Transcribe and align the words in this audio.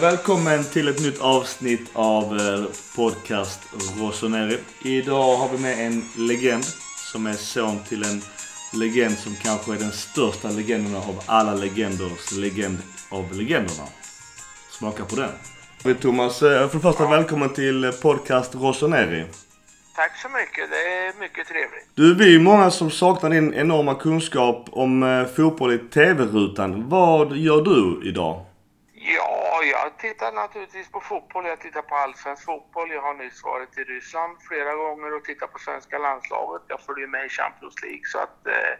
Välkommen 0.00 0.64
till 0.64 0.88
ett 0.88 1.00
nytt 1.00 1.20
avsnitt 1.20 1.90
av 1.92 2.24
eh, 2.24 2.64
podcast 2.96 3.60
Rossoneri. 4.00 4.58
Idag 4.82 5.36
har 5.36 5.48
vi 5.48 5.58
med 5.58 5.86
en 5.86 6.04
legend 6.16 6.64
som 7.12 7.26
är 7.26 7.32
son 7.32 7.78
till 7.88 8.02
en 8.02 8.22
legend 8.80 9.18
som 9.18 9.34
kanske 9.42 9.72
är 9.72 9.78
den 9.78 9.92
största 9.92 10.48
legenden 10.48 10.96
av 10.96 11.22
alla 11.26 11.54
legenders 11.54 12.32
legend 12.32 12.78
av 13.10 13.32
legenderna. 13.32 13.88
Smaka 14.70 15.04
på 15.04 15.16
den. 15.16 15.94
Thomas, 15.94 16.42
eh, 16.42 16.68
för 16.68 16.76
det 16.76 16.82
första 16.82 17.06
välkommen 17.06 17.54
till 17.54 17.92
podcast 18.02 18.54
Rossoneri. 18.54 19.24
Tack 19.96 20.18
så 20.22 20.28
mycket, 20.28 20.70
det 20.70 21.06
är 21.06 21.20
mycket 21.20 21.46
trevligt. 21.46 21.88
Du, 21.94 22.14
vi 22.14 22.34
är 22.34 22.40
många 22.40 22.70
som 22.70 22.90
saknar 22.90 23.30
din 23.30 23.54
enorma 23.54 23.94
kunskap 23.94 24.68
om 24.70 25.02
eh, 25.02 25.26
fotboll 25.26 25.72
i 25.72 25.78
TV-rutan. 25.78 26.88
Vad 26.88 27.36
gör 27.36 27.62
du 27.62 28.08
idag? 28.08 28.47
Ja, 30.00 30.08
jag 30.08 30.14
tittar 30.14 30.32
naturligtvis 30.32 30.90
på 30.92 31.00
fotboll. 31.00 31.44
Jag 31.46 31.60
tittar 31.60 31.82
på 31.82 31.94
allsvensk 31.94 32.44
fotboll. 32.44 32.88
Jag 32.90 33.02
har 33.02 33.14
nyss 33.14 33.44
varit 33.44 33.78
i 33.78 33.82
Ryssland 33.92 34.32
flera 34.48 34.72
gånger 34.74 35.16
och 35.16 35.24
tittat 35.24 35.52
på 35.52 35.58
svenska 35.58 35.98
landslaget. 35.98 36.62
Jag 36.68 36.80
följer 36.80 37.06
med 37.06 37.26
i 37.26 37.28
Champions 37.28 37.76
League 37.82 38.06
så 38.12 38.18
att 38.18 38.46
eh, 38.46 38.74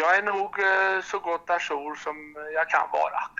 jag 0.00 0.16
är 0.18 0.22
nog 0.22 0.50
eh, 0.70 1.02
så 1.10 1.18
gott 1.18 1.50
ajour 1.50 1.94
som 1.94 2.16
jag 2.54 2.68
kan 2.68 2.86
vara. 2.92 3.20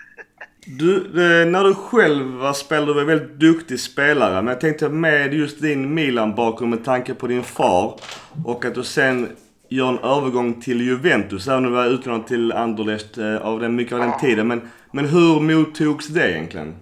Du, 0.79 0.95
eh, 0.97 1.47
när 1.47 1.63
du 1.63 1.75
själv 1.75 2.25
var 2.33 2.53
spelare, 2.53 2.85
du 2.85 2.93
var 2.93 3.01
en 3.01 3.07
väldigt 3.07 3.39
duktig 3.39 3.79
spelare. 3.79 4.35
Men 4.41 4.47
jag 4.47 4.61
tänkte 4.61 4.89
med 4.89 5.33
just 5.33 5.61
din 5.61 5.93
Milan-bakgrund 5.93 6.69
med 6.69 6.85
tanke 6.85 7.13
på 7.13 7.27
din 7.27 7.43
far 7.43 7.99
och 8.45 8.65
att 8.65 8.75
du 8.75 8.83
sen 8.83 9.35
gör 9.69 9.89
en 9.89 9.99
övergång 9.99 10.61
till 10.61 10.81
Juventus, 10.81 11.47
även 11.47 11.57
om 11.57 11.63
du 11.71 11.77
var 11.77 11.85
utlånad 11.85 12.27
till 12.27 12.51
Anderlecht 12.51 13.17
eh, 13.17 13.37
av 13.37 13.59
den, 13.59 13.75
mycket 13.75 13.93
av 13.93 13.99
den 13.99 14.09
Ja. 14.09 14.19
tiden. 14.19 14.47
Men, 14.47 14.69
men 14.91 15.05
hur 15.05 15.39
mottogs 15.39 16.07
det 16.07 16.31
egentligen? 16.31 16.75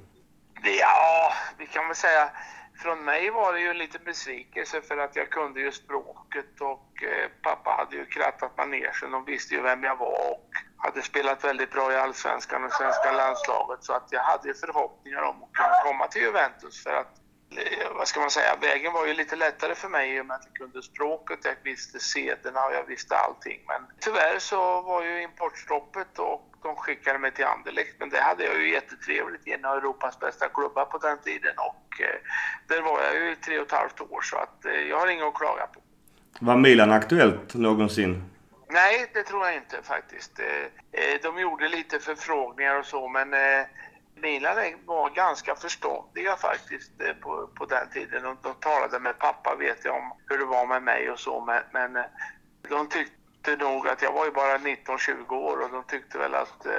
Ja, 0.71 1.33
vi 1.57 1.67
kan 1.67 1.87
väl 1.87 1.95
säga 1.95 2.29
från 2.81 3.05
mig 3.05 3.29
var 3.29 3.53
det 3.53 3.59
ju 3.59 3.69
en 3.69 3.77
liten 3.77 4.03
besvikelse 4.03 4.81
för 4.81 4.97
att 4.97 5.15
jag 5.15 5.29
kunde 5.29 5.59
ju 5.59 5.71
språket 5.71 6.61
och 6.61 7.03
eh, 7.03 7.29
pappa 7.43 7.69
hade 7.69 7.95
ju 7.95 8.05
krattat 8.05 8.57
manegen 8.57 9.13
och 9.13 9.27
visste 9.27 9.55
ju 9.55 9.61
vem 9.61 9.83
jag 9.83 9.95
var 9.95 10.31
och 10.31 10.49
hade 10.77 11.01
spelat 11.01 11.43
väldigt 11.43 11.71
bra 11.71 11.93
i 11.93 11.95
Allsvenskan 11.95 12.63
och 12.63 12.71
svenska 12.71 13.11
landslaget 13.11 13.83
så 13.83 13.93
att 13.93 14.07
jag 14.11 14.21
hade 14.21 14.47
ju 14.47 14.53
förhoppningar 14.53 15.21
om 15.21 15.43
att 15.43 15.53
kunna 15.53 15.81
komma 15.83 16.07
till 16.07 16.21
Juventus 16.21 16.83
för 16.83 16.93
att 16.93 17.19
eh, 17.57 17.95
vad 17.97 18.07
ska 18.07 18.19
man 18.19 18.31
säga, 18.31 18.55
vägen 18.61 18.93
var 18.93 19.05
ju 19.05 19.13
lite 19.13 19.35
lättare 19.35 19.75
för 19.75 19.89
mig 19.89 20.15
i 20.15 20.21
och 20.21 20.25
med 20.25 20.35
att 20.35 20.45
jag 20.45 20.55
kunde 20.55 20.83
språket, 20.83 21.39
jag 21.43 21.55
visste 21.63 21.99
sederna 21.99 22.65
och 22.65 22.73
jag 22.73 22.83
visste 22.83 23.17
allting. 23.17 23.59
Men 23.67 23.81
tyvärr 23.99 24.39
så 24.39 24.81
var 24.81 25.03
ju 25.03 25.21
importstoppet 25.21 26.19
och 26.19 26.54
de 26.65 26.75
skickade 26.75 27.19
mig 27.19 27.31
till 27.31 27.45
Anderlecht. 27.45 27.95
Men 27.99 28.09
det 28.09 28.21
hade 28.21 28.43
jag 28.45 28.55
ju 28.61 28.71
jättetrevligt 28.71 29.47
i 29.47 29.51
en 29.53 29.65
av 29.65 29.77
Europas 29.77 30.19
bästa 30.19 30.47
klubbar 30.49 30.85
på 30.85 30.97
den 30.97 31.17
tiden 31.17 31.53
och 31.57 32.01
eh, 32.01 32.19
där 32.67 32.81
var 32.81 33.01
jag 33.03 33.15
ju 33.15 33.31
i 33.31 33.35
tre 33.35 33.59
och 33.59 33.65
ett 33.65 33.71
halvt 33.71 34.01
år 34.01 34.21
så 34.21 34.37
att 34.37 34.65
eh, 34.65 34.71
jag 34.71 34.99
har 34.99 35.07
inget 35.07 35.25
att 35.25 35.33
klaga 35.35 35.67
på. 35.67 35.79
Var 36.39 36.57
Milan 36.57 36.91
aktuellt 36.91 37.53
någonsin? 37.53 38.23
Nej, 38.69 39.11
det 39.13 39.23
tror 39.23 39.45
jag 39.45 39.55
inte 39.55 39.77
faktiskt. 39.83 40.39
Eh, 40.39 41.21
De 41.23 41.39
gjorde 41.39 41.67
lite 41.67 41.99
förfrågningar 41.99 42.79
och 42.79 42.85
så, 42.85 43.07
men 43.07 43.29
Milan 44.15 44.55
var 44.85 45.09
ganska 45.09 45.55
förståndiga 45.55 46.35
faktiskt 46.35 46.91
på, 47.21 47.49
på 47.55 47.65
den 47.65 47.89
tiden. 47.89 48.23
De, 48.23 48.37
de 48.41 48.53
talade 48.53 48.99
med 48.99 49.19
pappa, 49.19 49.55
vet 49.55 49.85
jag, 49.85 49.95
om 49.95 50.13
hur 50.27 50.37
det 50.37 50.45
var 50.45 50.65
med 50.65 50.83
mig 50.83 51.11
och 51.11 51.19
så, 51.19 51.41
men, 51.45 51.63
men 51.73 52.03
de 52.69 52.89
tyckte 52.89 53.24
nog 53.51 53.87
att 53.87 54.01
jag 54.01 54.13
var 54.13 54.25
ju 54.25 54.31
bara 54.31 54.57
19-20 54.57 55.33
år 55.33 55.57
och 55.63 55.71
de 55.71 55.83
tyckte 55.87 56.17
väl 56.17 56.35
att 56.35 56.65
eh, 56.65 56.71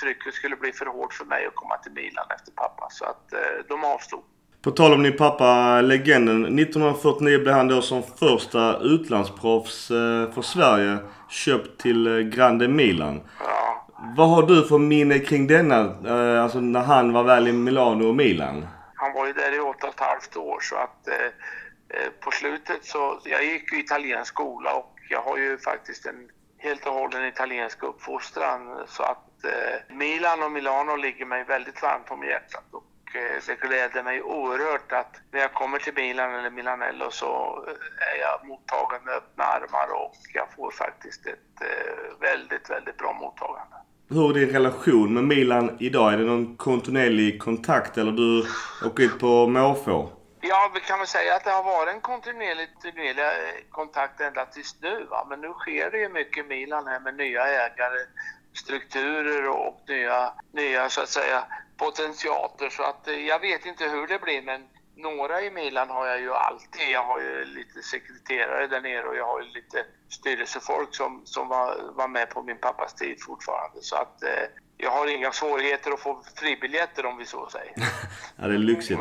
trycket 0.00 0.34
skulle 0.34 0.56
bli 0.56 0.72
för 0.72 0.86
hårt 0.86 1.14
för 1.14 1.24
mig 1.24 1.46
att 1.46 1.54
komma 1.54 1.76
till 1.76 1.92
Milan 1.92 2.26
efter 2.36 2.52
pappa, 2.52 2.88
så 2.90 3.04
att 3.04 3.32
eh, 3.32 3.38
de 3.68 3.84
avstod. 3.84 4.22
På 4.62 4.70
tal 4.70 4.92
om 4.92 5.02
din 5.02 5.16
pappa, 5.16 5.80
legenden. 5.80 6.44
1949 6.44 7.38
blev 7.38 7.54
han 7.54 7.68
då 7.68 7.82
som 7.82 8.02
första 8.02 8.78
utlandsproffs 8.78 9.90
eh, 9.90 10.32
för 10.32 10.42
Sverige 10.42 10.98
köpt 11.28 11.80
till 11.80 12.06
eh, 12.06 12.18
Grande 12.18 12.68
Milan. 12.68 13.20
Ja. 13.38 13.86
Vad 14.16 14.28
har 14.28 14.42
du 14.42 14.64
för 14.64 14.78
minne 14.78 15.18
kring 15.18 15.46
denna, 15.46 15.80
eh, 16.06 16.42
alltså 16.42 16.60
när 16.60 16.80
han 16.80 17.12
var 17.12 17.22
väl 17.22 17.48
i 17.48 17.52
Milano 17.52 18.08
och 18.08 18.14
Milan? 18.14 18.66
Han 18.94 19.12
var 19.12 19.26
ju 19.26 19.32
där 19.32 19.56
i 19.56 19.58
åtta 19.60 19.86
och 19.86 19.94
ett 19.94 20.00
halvt 20.00 20.36
år 20.36 20.60
så 20.60 20.76
att 20.76 21.08
eh, 21.08 22.10
på 22.20 22.30
slutet 22.30 22.84
så, 22.84 23.20
jag 23.24 23.44
gick 23.44 23.72
ju 23.72 23.78
i 23.78 23.80
italiensk 23.80 24.32
skola 24.32 24.74
och 24.74 24.99
jag 25.10 25.22
har 25.22 25.36
ju 25.36 25.58
faktiskt 25.58 26.06
en 26.06 26.28
helt 26.58 26.86
och 26.86 26.92
hållen 26.92 27.24
italiensk 27.24 27.82
uppfostran 27.82 28.60
så 28.86 29.02
att 29.02 29.44
eh, 29.44 29.96
Milan 29.96 30.42
och 30.42 30.52
Milano 30.52 30.96
ligger 30.96 31.26
mig 31.26 31.44
väldigt 31.44 31.82
varmt 31.82 32.10
om 32.10 32.22
hjärtat 32.24 32.64
och 32.70 33.16
eh, 33.16 33.42
det 33.46 33.68
gläder 33.68 34.02
mig 34.02 34.22
oerhört 34.22 34.92
att 34.92 35.14
när 35.32 35.40
jag 35.40 35.54
kommer 35.54 35.78
till 35.78 35.94
Milan 35.96 36.34
eller 36.34 36.50
Milanello 36.50 37.10
så 37.10 37.26
eh, 37.66 38.12
är 38.12 38.20
jag 38.20 38.48
mottagen 38.48 39.04
med 39.04 39.14
öppna 39.14 39.44
armar 39.44 39.88
och 40.04 40.16
jag 40.34 40.46
får 40.56 40.70
faktiskt 40.70 41.26
ett 41.26 41.60
eh, 41.60 42.20
väldigt, 42.20 42.70
väldigt 42.70 42.98
bra 42.98 43.12
mottagande. 43.20 43.76
Hur 44.08 44.30
är 44.30 44.34
din 44.34 44.50
relation 44.50 45.14
med 45.14 45.24
Milan 45.24 45.76
idag? 45.80 46.12
Är 46.12 46.18
det 46.18 46.24
någon 46.24 46.56
kontinuerlig 46.56 47.42
kontakt 47.42 47.98
eller 47.98 48.12
du 48.12 48.44
åker 48.88 49.02
ut 49.02 49.18
på 49.18 49.46
måfå? 49.46 50.19
Ja, 50.40 50.70
vi 50.74 50.80
kan 50.80 50.98
väl 50.98 51.08
säga 51.08 51.34
att 51.36 51.44
det 51.44 51.50
har 51.50 51.62
varit 51.62 51.94
en 51.94 52.00
kontinuerlig, 52.00 52.68
kontinuerlig 52.72 53.22
eh, 53.22 53.70
kontakt 53.70 54.20
ända 54.20 54.46
tills 54.46 54.76
nu. 54.80 55.06
Va? 55.10 55.26
Men 55.28 55.40
nu 55.40 55.52
sker 55.52 55.90
det 55.90 55.98
ju 55.98 56.08
mycket 56.08 56.44
i 56.44 56.48
Milan 56.48 56.86
här 56.86 57.00
med 57.00 57.16
nya 57.16 57.46
ägare, 57.46 57.98
strukturer 58.54 59.48
och 59.48 59.80
nya, 59.88 60.32
nya 60.52 60.88
så 60.88 61.00
att 61.00 61.08
säga 61.08 61.44
potentiater. 61.76 62.70
Så 62.70 62.82
att 62.82 63.08
eh, 63.08 63.14
jag 63.14 63.40
vet 63.40 63.66
inte 63.66 63.84
hur 63.84 64.06
det 64.06 64.18
blir 64.18 64.42
men 64.42 64.68
några 64.96 65.42
i 65.42 65.50
Milan 65.50 65.90
har 65.90 66.06
jag 66.06 66.20
ju 66.20 66.32
alltid. 66.32 66.90
Jag 66.92 67.04
har 67.04 67.20
ju 67.20 67.44
lite 67.44 67.82
sekreterare 67.82 68.66
där 68.66 68.80
nere 68.80 69.08
och 69.08 69.16
jag 69.16 69.26
har 69.26 69.42
ju 69.42 69.48
lite 69.48 69.84
styrelsefolk 70.08 70.94
som, 70.94 71.22
som 71.24 71.48
var, 71.48 71.92
var 71.94 72.08
med 72.08 72.30
på 72.30 72.42
min 72.42 72.58
pappas 72.58 72.94
tid 72.94 73.16
fortfarande. 73.22 73.82
Så 73.82 73.96
att 73.96 74.22
eh, 74.22 74.44
jag 74.76 74.90
har 74.90 75.06
inga 75.06 75.32
svårigheter 75.32 75.90
att 75.90 76.00
få 76.00 76.22
fribiljetter 76.36 77.06
om 77.06 77.18
vi 77.18 77.26
så 77.26 77.48
säger. 77.48 77.74
Ja, 78.36 78.46
det 78.46 78.54
är 78.54 78.58
lyxigt. 78.58 79.00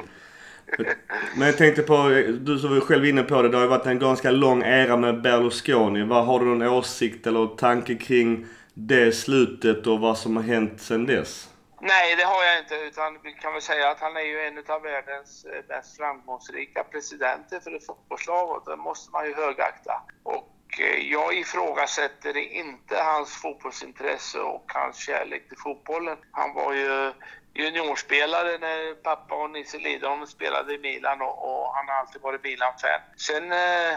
Men 1.35 1.47
jag 1.47 1.57
tänkte 1.57 1.81
på, 1.81 2.23
du 2.39 2.59
som 2.59 2.69
var 2.69 2.79
själv 2.79 3.05
inne 3.05 3.23
på 3.23 3.41
det, 3.41 3.49
det 3.49 3.57
har 3.57 3.63
ju 3.63 3.69
varit 3.69 3.85
en 3.85 3.99
ganska 3.99 4.31
lång 4.31 4.63
era 4.63 4.97
med 4.97 5.21
Berlusconi. 5.21 6.03
Vad 6.03 6.25
Har 6.25 6.39
du 6.39 6.45
någon 6.45 6.61
åsikt 6.61 7.27
eller 7.27 7.47
tanke 7.47 7.95
kring 7.95 8.45
det 8.73 9.11
slutet 9.11 9.87
och 9.87 9.99
vad 9.99 10.17
som 10.17 10.35
har 10.35 10.43
hänt 10.43 10.81
sedan 10.81 11.05
dess? 11.05 11.49
Nej, 11.81 12.15
det 12.15 12.23
har 12.23 12.43
jag 12.43 12.59
inte. 12.59 12.75
Utan 12.75 13.19
vi 13.23 13.31
kan 13.31 13.53
väl 13.53 13.61
säga 13.61 13.89
att 13.89 13.99
han 13.99 14.17
är 14.17 14.21
ju 14.21 14.39
en 14.39 14.57
av 14.57 14.81
världens 14.81 15.45
eh, 15.45 15.63
mest 15.67 15.97
framgångsrika 15.97 16.83
presidenter 16.83 17.59
för 17.59 17.75
ett 17.75 17.85
fotbollslag 17.85 18.49
och 18.49 18.63
det 18.65 18.75
måste 18.75 19.11
man 19.11 19.25
ju 19.25 19.33
högakta. 19.35 20.01
Och 20.23 20.79
eh, 20.79 21.11
jag 21.11 21.37
ifrågasätter 21.37 22.37
inte 22.37 22.95
hans 22.95 23.41
fotbollsintresse 23.41 24.39
och 24.39 24.65
hans 24.67 24.97
kärlek 24.97 25.47
till 25.47 25.57
fotbollen. 25.57 26.17
Han 26.31 26.53
var 26.53 26.73
ju 26.73 27.11
juniorspelare 27.59 28.57
när 28.57 28.93
pappa 28.93 29.35
och 29.35 29.51
Nisse 29.51 29.77
Lidholm 29.77 30.25
spelade 30.25 30.73
i 30.73 30.77
Milan 30.77 31.21
och, 31.21 31.35
och 31.47 31.73
han 31.75 31.87
har 31.87 31.95
alltid 31.95 32.21
varit 32.21 32.43
Milan-fan. 32.43 33.01
Sen 33.17 33.51
eh, 33.51 33.93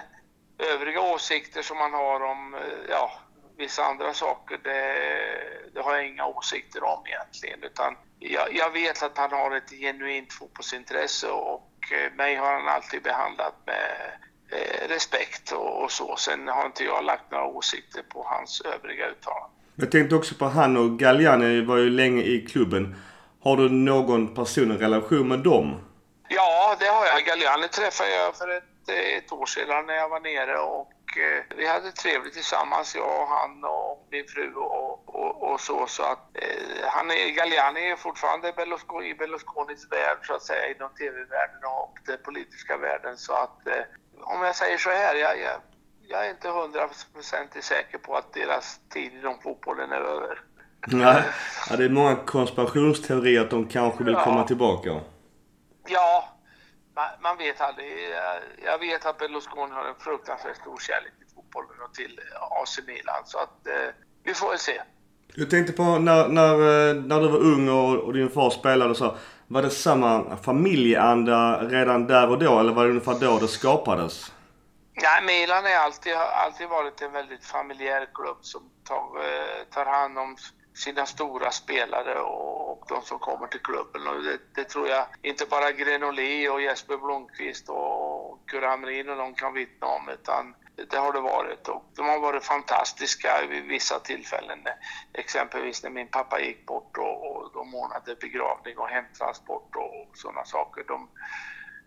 övriga 0.75 1.01
åsikter 1.01 1.63
som 1.63 1.79
man 1.79 1.93
har 1.93 2.21
om, 2.21 2.55
eh, 2.55 2.61
ja, 2.89 3.13
vissa 3.57 3.85
andra 3.85 4.15
saker, 4.15 4.59
det, 4.65 4.81
det 5.75 5.81
har 5.81 5.97
jag 5.97 6.07
inga 6.07 6.27
åsikter 6.27 6.85
om 6.85 7.07
egentligen. 7.07 7.63
Utan 7.63 7.97
jag, 8.19 8.55
jag 8.55 8.71
vet 8.71 9.03
att 9.03 9.19
han 9.19 9.33
har 9.33 9.57
ett 9.57 9.71
genuint 9.71 10.33
fotbollsintresse 10.33 11.29
och 11.29 11.71
eh, 11.93 12.17
mig 12.17 12.37
har 12.37 12.53
han 12.53 12.69
alltid 12.69 13.03
behandlat 13.03 13.55
med 13.67 14.13
eh, 14.53 14.89
respekt 14.89 15.53
och, 15.53 15.83
och 15.83 15.91
så. 15.91 16.17
Sen 16.17 16.49
har 16.49 16.67
inte 16.67 16.85
jag 16.85 17.05
lagt 17.05 17.31
några 17.31 17.45
åsikter 17.45 18.03
på 18.03 18.27
hans 18.29 18.61
övriga 18.61 19.07
uttalanden. 19.07 19.51
Jag 19.77 19.91
tänkte 19.91 20.15
också 20.17 20.35
på 20.35 20.45
han 20.45 20.77
och 20.77 20.99
Galliani 20.99 21.61
var 21.61 21.77
ju 21.77 21.91
länge 21.91 22.23
i 22.23 22.47
klubben. 22.47 22.97
Har 23.45 23.57
du 23.57 23.69
någon 23.69 24.35
personlig 24.35 24.83
relation 24.83 25.29
med 25.29 25.39
dem? 25.39 25.81
Ja, 26.29 26.77
det 26.81 26.87
har 26.87 27.07
jag. 27.07 27.25
Galliani 27.25 27.69
träffade 27.69 28.11
jag 28.11 28.37
för 28.37 28.49
ett, 28.49 28.89
eh, 28.89 29.17
ett 29.17 29.33
år 29.33 29.47
sedan 29.47 29.87
när 29.87 29.95
jag 29.95 30.09
var 30.09 30.21
nere 30.21 30.59
och 30.59 30.93
eh, 31.19 31.57
vi 31.57 31.67
hade 31.67 31.93
trevligt 31.93 32.35
tillsammans, 32.35 32.95
jag 32.95 33.21
och 33.23 33.29
han 33.29 33.65
och 33.65 34.09
min 34.11 34.25
fru 34.29 34.55
och, 34.55 35.15
och, 35.15 35.53
och 35.53 35.61
så. 35.61 35.87
så 35.87 36.03
att, 36.03 36.25
eh, 36.35 36.89
han 36.89 37.11
är, 37.11 37.29
Galliani 37.37 37.91
är 37.91 37.97
fortfarande 37.97 38.53
Berlusconi, 38.53 39.09
i 39.09 39.15
Berlusconis 39.15 39.87
värld 39.91 40.19
så 40.23 40.35
att 40.35 40.43
säga, 40.43 40.75
inom 40.75 40.91
tv-världen 40.95 41.65
och 41.81 41.95
den 42.07 42.19
politiska 42.25 42.77
världen. 42.77 43.17
Så 43.17 43.33
att 43.33 43.67
eh, 43.67 43.85
om 44.21 44.43
jag 44.43 44.57
säger 44.57 44.79
så 44.79 44.91
här, 44.91 45.15
jag, 45.15 45.41
jag, 45.41 45.61
jag 46.01 46.27
är 46.27 46.31
inte 46.31 46.49
hundraprocentigt 46.49 47.65
säker 47.65 47.99
på 47.99 48.17
att 48.17 48.33
deras 48.33 48.81
tid 48.89 49.13
inom 49.15 49.41
fotbollen 49.41 49.93
är 49.93 50.01
över. 50.01 50.39
Nej. 50.87 51.23
Ja, 51.71 51.77
det 51.77 51.85
är 51.85 51.89
många 51.89 52.17
konspirationsteorier 52.17 53.41
att 53.41 53.51
de 53.51 53.67
kanske 53.69 54.05
vill 54.05 54.15
Ja. 54.15 54.25
komma 54.25 54.45
tillbaka. 54.45 55.01
Ja, 55.87 56.29
man, 56.97 57.05
man 57.23 57.37
vet 57.37 57.61
aldrig. 57.61 58.11
Jag- 58.11 58.43
Jag 58.73 58.79
vet 58.79 59.07
att 59.07 59.19
Berlusconi 59.19 59.73
har 59.73 59.85
en 59.85 59.95
fruktansvärt 59.99 60.57
stor 60.57 60.79
kärlek 60.81 61.13
till 61.19 61.27
fotbollen 61.35 61.81
och 61.89 61.95
till 61.95 62.21
AC 62.63 62.79
Milan. 62.87 63.23
Så 63.25 63.39
att 63.39 63.67
eh, 63.67 63.95
vi 64.25 64.35
får 64.35 64.49
väl 64.49 64.59
se. 64.59 64.81
Jag 65.35 65.51
tänkte 65.51 65.73
på 65.73 65.83
när, 65.83 66.29
när, 66.29 66.53
eh, 66.55 66.95
när 66.95 67.21
du 67.21 67.29
var 67.29 67.39
ung 67.39 67.69
och, 67.69 67.99
och 67.99 68.13
din 68.13 68.31
far 68.31 68.51
spelade 68.51 68.91
och 68.91 68.97
så. 68.97 69.17
Var 69.47 69.63
det 69.63 69.71
samma 69.71 70.37
familjeanda 70.37 71.63
redan 71.69 72.07
där 72.07 72.29
och 72.31 72.39
då 72.39 72.59
eller 72.61 72.73
var 72.73 72.85
det 72.85 72.91
ungefär 72.91 73.15
då 73.21 73.39
det 73.39 73.49
skapades? 73.49 74.33
Nej, 75.03 75.23
Milan 75.27 75.65
har 75.65 75.71
alltid, 75.85 76.15
alltid 76.15 76.69
varit 76.69 77.03
en 77.03 77.13
väldigt 77.13 77.45
familjär 77.45 78.07
klubb 78.15 78.37
som 78.41 78.63
tar, 78.89 78.97
eh, 79.25 79.65
tar 79.75 79.85
hand 79.85 80.19
om 80.19 80.37
sina 80.75 81.07
stora 81.07 81.51
spelare 81.51 82.21
och, 82.21 82.85
de 82.89 83.03
som 83.03 83.19
kommer 83.19 83.47
till 83.47 83.61
klubben. 83.61 84.07
Och 84.07 84.23
det, 84.23 84.39
det 84.55 84.65
tror 84.65 84.89
jag 84.89 85.07
inte 85.23 85.47
bara 85.47 85.73
Grenoli 85.73 86.49
och 86.49 86.63
Jesper 86.63 86.97
Blomqvist 86.97 87.69
och 87.69 88.41
Kurre 88.47 88.67
Hamrin 88.67 89.09
och 89.09 89.17
de 89.17 89.35
kan 89.35 89.53
vittna 89.53 89.87
om, 89.87 90.09
utan 90.09 90.55
det 90.91 90.97
har 90.97 91.13
det 91.13 91.21
varit. 91.21 91.69
Och 91.69 91.85
de 91.97 92.09
har 92.09 92.19
varit 92.19 92.45
fantastiska 92.45 93.29
vid 93.49 93.65
vissa 93.65 93.99
tillfällen. 93.99 94.59
Exempelvis 95.13 95.83
när 95.83 95.91
min 95.91 96.09
pappa 96.09 96.41
gick 96.41 96.67
bort 96.67 96.99
och, 96.99 97.37
och 97.37 97.51
de 97.53 97.75
ordnade 97.75 98.15
begravning 98.21 98.79
och 98.79 98.89
hemtransport 98.89 99.77
och 99.77 100.11
sådana 100.15 100.45
saker. 100.45 100.85
De, 100.89 101.09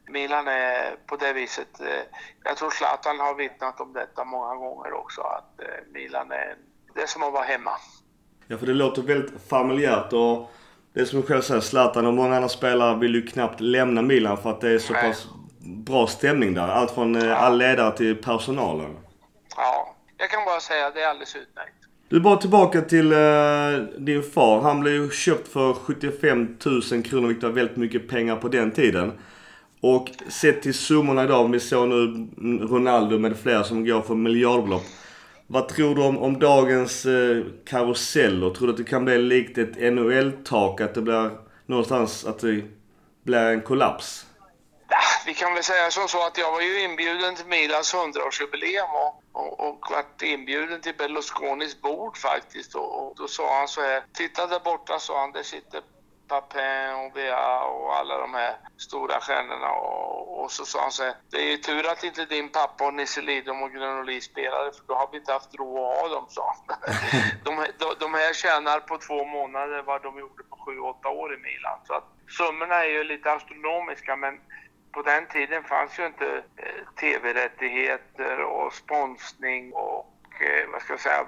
Milan 0.07 0.47
är 0.47 0.95
på 1.05 1.15
det 1.15 1.33
viset, 1.33 1.79
eh, 1.79 2.03
jag 2.43 2.57
tror 2.57 2.69
Zlatan 2.69 3.19
har 3.19 3.35
vittnat 3.35 3.79
om 3.79 3.93
detta 3.93 4.25
många 4.25 4.55
gånger 4.55 4.93
också, 4.93 5.21
att 5.21 5.61
eh, 5.61 5.91
Milan 5.93 6.31
är, 6.31 6.57
det 6.93 7.01
är 7.01 7.07
som 7.07 7.23
att 7.23 7.33
vara 7.33 7.43
hemma. 7.43 7.77
Ja, 8.47 8.57
för 8.57 8.65
det 8.65 8.73
låter 8.73 9.01
väldigt 9.01 9.31
familjärt 9.49 10.13
och 10.13 10.51
det 10.93 11.01
är 11.01 11.05
som 11.05 11.21
du 11.21 11.27
själv 11.27 11.41
säger, 11.41 11.61
Zlatan 11.61 12.05
och 12.05 12.13
många 12.13 12.35
andra 12.35 12.49
spelare 12.49 12.99
vill 12.99 13.15
ju 13.15 13.21
knappt 13.27 13.61
lämna 13.61 14.01
Milan 14.01 14.37
för 14.37 14.49
att 14.49 14.61
det 14.61 14.69
är 14.69 14.79
så 14.79 14.93
Nej. 14.93 15.01
pass 15.01 15.27
bra 15.59 16.07
stämning 16.07 16.53
där. 16.53 16.67
Allt 16.67 16.91
från 16.91 17.15
eh, 17.15 17.25
ja. 17.25 17.35
all 17.35 17.57
ledare 17.57 17.97
till 17.97 18.15
personalen. 18.15 18.95
Ja, 19.55 19.95
jag 20.17 20.29
kan 20.29 20.45
bara 20.45 20.59
säga 20.59 20.87
att 20.87 20.95
det 20.95 21.01
är 21.01 21.09
alldeles 21.09 21.35
utmärkt. 21.35 21.75
Du, 22.09 22.19
bara 22.19 22.37
tillbaka 22.37 22.81
till 22.81 23.13
uh, 23.13 23.77
din 23.97 24.23
far. 24.23 24.61
Han 24.61 24.79
blev 24.79 24.93
ju 24.93 25.09
köpt 25.09 25.47
för 25.47 25.73
75 25.73 26.57
000 26.91 27.03
kronor, 27.03 27.27
vilket 27.27 27.43
var 27.43 27.51
väldigt 27.51 27.77
mycket 27.77 28.07
pengar 28.07 28.35
på 28.35 28.47
den 28.47 28.71
tiden. 28.71 29.11
Och 29.81 30.09
sett 30.27 30.61
till 30.61 30.73
summorna 30.73 31.23
idag, 31.23 31.51
vi 31.51 31.59
såg 31.59 31.87
nu 31.87 32.27
Ronaldo 32.61 33.19
med 33.19 33.37
flera 33.37 33.63
som 33.63 33.85
går 33.85 34.01
för 34.01 34.15
miljardbelopp. 34.15 34.83
Vad 35.47 35.67
tror 35.67 35.95
du 35.95 36.03
om, 36.03 36.17
om 36.17 36.39
dagens 36.39 37.05
eh, 37.05 37.45
karuseller? 37.65 38.49
Tror 38.49 38.67
du 38.67 38.73
att 38.73 38.77
det 38.77 38.83
kan 38.83 39.05
bli 39.05 39.17
likt 39.17 39.57
ett 39.57 39.93
NHL-tak? 39.93 40.81
Att 40.81 40.93
det 40.93 41.01
blir 41.01 41.31
någonstans 41.65 42.25
att 42.25 42.39
det 42.39 42.61
blir 43.23 43.39
en 43.39 43.61
kollaps? 43.61 44.25
Äh, 44.89 45.25
vi 45.25 45.33
kan 45.33 45.53
väl 45.53 45.63
säga 45.63 45.91
som 45.91 46.07
så 46.07 46.27
att 46.27 46.37
jag 46.37 46.51
var 46.51 46.61
ju 46.61 46.83
inbjuden 46.83 47.35
till 47.35 47.45
Milans 47.45 47.95
100-årsjubileum 47.95 48.89
och, 48.93 49.23
och, 49.41 49.69
och 49.69 49.87
vart 49.91 50.21
inbjuden 50.21 50.81
till 50.81 50.93
Berlusconis 50.97 51.81
bord 51.81 52.17
faktiskt. 52.17 52.75
Och, 52.75 53.07
och, 53.07 53.13
då 53.17 53.27
sa 53.27 53.57
han 53.59 53.67
så 53.67 53.81
här, 53.81 54.03
titta 54.13 54.47
där 54.47 54.59
borta 54.59 54.99
sa 54.99 55.19
han, 55.19 55.31
där 55.31 55.43
sitter 55.43 55.81
Papin 56.27 57.05
och 57.05 57.11
Bea 57.13 57.59
och 57.59 57.95
alla 57.95 58.17
de 58.17 58.33
här 58.33 58.55
stora 58.77 59.19
stjärnorna. 59.19 59.71
Och, 59.71 60.43
och 60.43 60.51
så 60.51 60.65
sa 60.65 60.81
han 60.81 60.91
så 60.91 61.03
här, 61.03 61.13
det 61.31 61.37
är 61.37 61.51
ju 61.51 61.57
tur 61.57 61.91
att 61.91 62.03
inte 62.03 62.25
din 62.25 62.49
pappa 62.49 62.87
och 62.87 62.93
Nisse 62.93 63.21
Lidom 63.21 63.63
och 63.63 63.71
Granoli 63.71 64.21
spelade 64.21 64.71
för 64.71 64.83
då 64.87 64.95
har 64.95 65.09
vi 65.11 65.17
inte 65.17 65.31
haft 65.31 65.55
råd 65.55 65.91
att 65.91 66.01
ha 66.01 66.07
dem, 66.15 66.25
sa 66.29 66.55
han. 66.67 66.77
de, 67.43 67.65
de, 67.79 67.93
de 67.99 68.13
här 68.13 68.33
tjänar 68.33 68.79
på 68.79 68.97
två 68.97 69.25
månader 69.25 69.81
vad 69.81 70.03
de 70.03 70.19
gjorde 70.19 70.43
på 70.43 70.57
sju, 70.65 70.79
åtta 70.79 71.09
år 71.09 71.33
i 71.33 71.37
Milan. 71.37 71.79
Så 71.87 71.93
att 71.93 72.03
summorna 72.37 72.75
är 72.75 72.89
ju 72.89 73.03
lite 73.03 73.31
astronomiska 73.31 74.15
men 74.15 74.39
på 74.91 75.01
den 75.01 75.27
tiden 75.27 75.63
fanns 75.63 75.99
ju 75.99 76.05
inte 76.05 76.43
eh, 76.57 76.93
tv-rättigheter 76.99 78.39
och 78.39 78.73
sponsning 78.73 79.73
och 79.73 80.15
eh, 80.41 80.69
vad 80.71 80.81
ska 80.81 80.93
jag 80.93 80.99
säga, 80.99 81.25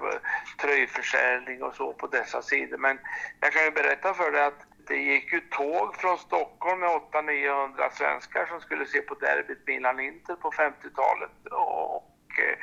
tröjförsäljning 0.60 1.62
och 1.62 1.74
så 1.74 1.92
på 1.92 2.06
dessa 2.06 2.42
sidor. 2.42 2.78
Men 2.78 2.98
jag 3.40 3.52
kan 3.52 3.64
ju 3.64 3.70
berätta 3.70 4.14
för 4.14 4.30
dig 4.30 4.44
att 4.44 4.67
det 4.88 4.96
gick 4.96 5.32
ju 5.32 5.40
tåg 5.40 5.96
från 5.96 6.18
Stockholm 6.18 6.80
med 6.80 6.88
800-900 6.88 7.90
svenskar 7.92 8.46
som 8.46 8.60
skulle 8.60 8.86
se 8.86 9.00
på 9.00 9.14
derbyt 9.14 9.66
Milan-Inter 9.66 10.34
på 10.34 10.50
50-talet. 10.50 11.36
Och 11.50 12.28
eh, 12.44 12.56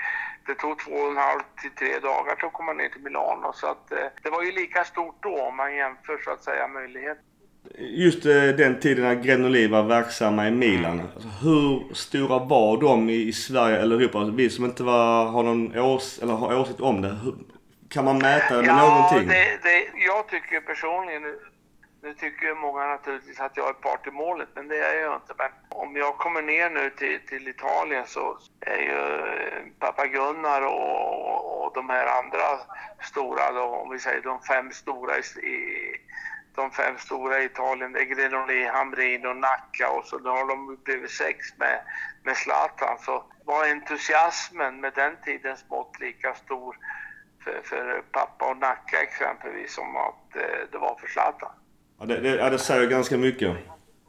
det 0.45 0.55
tog 0.55 0.79
två 0.79 0.91
och 0.91 1.11
en 1.11 1.17
halv 1.17 1.41
till 1.61 1.71
tre 1.71 1.99
dagar 1.99 2.35
för 2.35 2.47
att 2.47 2.53
komma 2.53 2.73
ner 2.73 2.89
till 2.89 3.01
Milano. 3.01 3.53
Så 3.53 3.67
att 3.67 3.87
det 4.23 4.29
var 4.29 4.43
ju 4.43 4.51
lika 4.51 4.83
stort 4.83 5.23
då 5.23 5.41
om 5.47 5.55
man 5.57 5.75
jämför 5.75 6.17
så 6.23 6.31
att 6.31 6.43
säga 6.43 6.67
möjlighet. 6.67 7.17
Just 7.77 8.25
eh, 8.25 8.31
den 8.33 8.79
tiden 8.79 9.03
när 9.03 9.15
Grenoli 9.15 9.67
var 9.67 9.83
verksamma 9.83 10.47
i 10.47 10.51
Milan. 10.51 11.01
Alltså, 11.15 11.29
hur 11.29 11.93
stora 11.93 12.39
var 12.39 12.81
de 12.81 13.09
i 13.09 13.33
Sverige 13.33 13.77
eller 13.77 13.95
Europa? 13.95 14.17
Alltså, 14.17 14.35
vi 14.35 14.49
som 14.49 14.65
inte 14.65 14.83
var, 14.83 15.25
har 15.25 15.43
någon 15.43 15.79
ås, 15.79 16.19
eller 16.21 16.33
har 16.33 16.59
åsikt 16.59 16.79
om 16.79 17.01
det. 17.01 17.17
Kan 17.89 18.05
man 18.05 18.17
mäta 18.17 18.55
det 18.55 18.61
med 18.61 18.69
ja, 18.69 18.89
någonting? 18.89 19.29
Det, 19.29 19.59
det, 19.63 20.05
jag 20.05 20.27
tycker 20.27 20.61
personligen, 20.61 21.23
nu 22.05 22.13
tycker 22.13 22.55
många 22.55 22.87
naturligtvis 22.87 23.39
att 23.39 23.57
jag 23.57 23.69
är 23.69 23.73
part 23.73 24.07
i 24.07 24.11
målet, 24.11 24.49
men 24.55 24.67
det 24.67 24.77
är 24.77 25.01
jag 25.01 25.15
inte. 25.15 25.33
Men 25.37 25.51
om 25.69 25.95
jag 25.95 26.17
kommer 26.17 26.41
ner 26.41 26.69
nu 26.69 26.89
till, 26.89 27.19
till 27.27 27.47
Italien 27.47 28.03
så 28.07 28.37
är 28.59 28.77
ju 28.77 29.19
eh, 29.27 29.63
pappa 29.79 30.07
Gunnar 30.07 30.61
och, 30.61 31.65
och 31.65 31.71
de 31.73 31.89
här 31.89 32.05
andra 32.19 32.59
stora, 33.01 33.51
då, 33.51 33.61
om 33.61 33.89
vi 33.89 33.99
säger 33.99 34.21
de 34.21 34.41
fem 34.41 34.71
stora 34.71 35.17
i, 35.17 35.45
i 35.47 35.95
de 36.55 36.71
fem 36.71 36.97
stora 36.97 37.39
i 37.39 37.45
Italien, 37.45 37.91
det 37.93 37.99
är 37.99 38.15
Grenoli, 38.15 38.65
Hamrin 38.65 39.25
och 39.25 39.37
Nacka 39.37 39.89
och 39.89 40.05
så 40.05 40.19
nu 40.19 40.29
har 40.29 40.47
de 40.47 40.77
blivit 40.83 41.11
sex 41.11 41.57
med, 41.57 41.81
med 42.23 42.37
Zlatan. 42.37 42.97
Så 42.99 43.23
var 43.45 43.65
entusiasmen 43.65 44.81
med 44.81 44.93
den 44.93 45.17
tidens 45.25 45.65
mått 45.69 45.99
lika 45.99 46.33
stor 46.33 46.77
för, 47.43 47.61
för 47.63 48.03
pappa 48.11 48.45
och 48.45 48.57
Nacka 48.57 49.01
exempelvis 49.01 49.73
som 49.73 49.95
att 49.95 50.35
eh, 50.35 50.69
det 50.71 50.77
var 50.77 50.95
för 50.95 51.07
Zlatan? 51.07 51.51
Ja, 51.99 52.05
det, 52.05 52.19
det, 52.19 52.35
ja, 52.35 52.49
det 52.49 52.59
säger 52.59 52.89
ganska 52.89 53.17
mycket. 53.17 53.55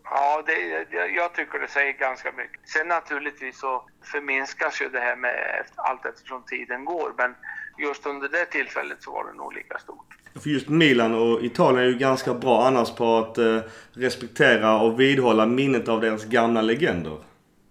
Ja, 0.04 0.42
det, 0.46 0.86
jag 1.16 1.34
tycker 1.34 1.58
det 1.58 1.68
säger 1.68 1.92
ganska 1.92 2.32
mycket. 2.32 2.68
Sen 2.68 2.88
naturligtvis 2.88 3.60
så 3.60 3.82
förminskas 4.04 4.82
ju 4.82 4.88
det 4.88 5.00
här 5.00 5.16
med 5.16 5.64
allt 5.76 6.06
eftersom 6.06 6.42
tiden 6.42 6.84
går, 6.84 7.12
men 7.18 7.34
just 7.78 8.06
under 8.06 8.28
det 8.28 8.44
tillfället 8.44 9.02
så 9.02 9.10
var 9.12 9.24
det 9.24 9.32
nog 9.32 9.54
lika 9.54 9.78
stort. 9.78 10.06
För 10.42 10.50
just 10.50 10.68
Milan 10.68 11.14
och 11.14 11.44
Italien 11.44 11.84
är 11.84 11.88
ju 11.88 11.98
ganska 11.98 12.34
bra 12.34 12.66
annars 12.66 12.94
på 12.94 13.16
att 13.16 13.38
eh, 13.38 13.60
respektera 13.92 14.80
och 14.80 15.00
vidhålla 15.00 15.46
minnet 15.46 15.88
av 15.88 16.00
deras 16.00 16.24
gamla 16.24 16.62
legender. 16.62 17.18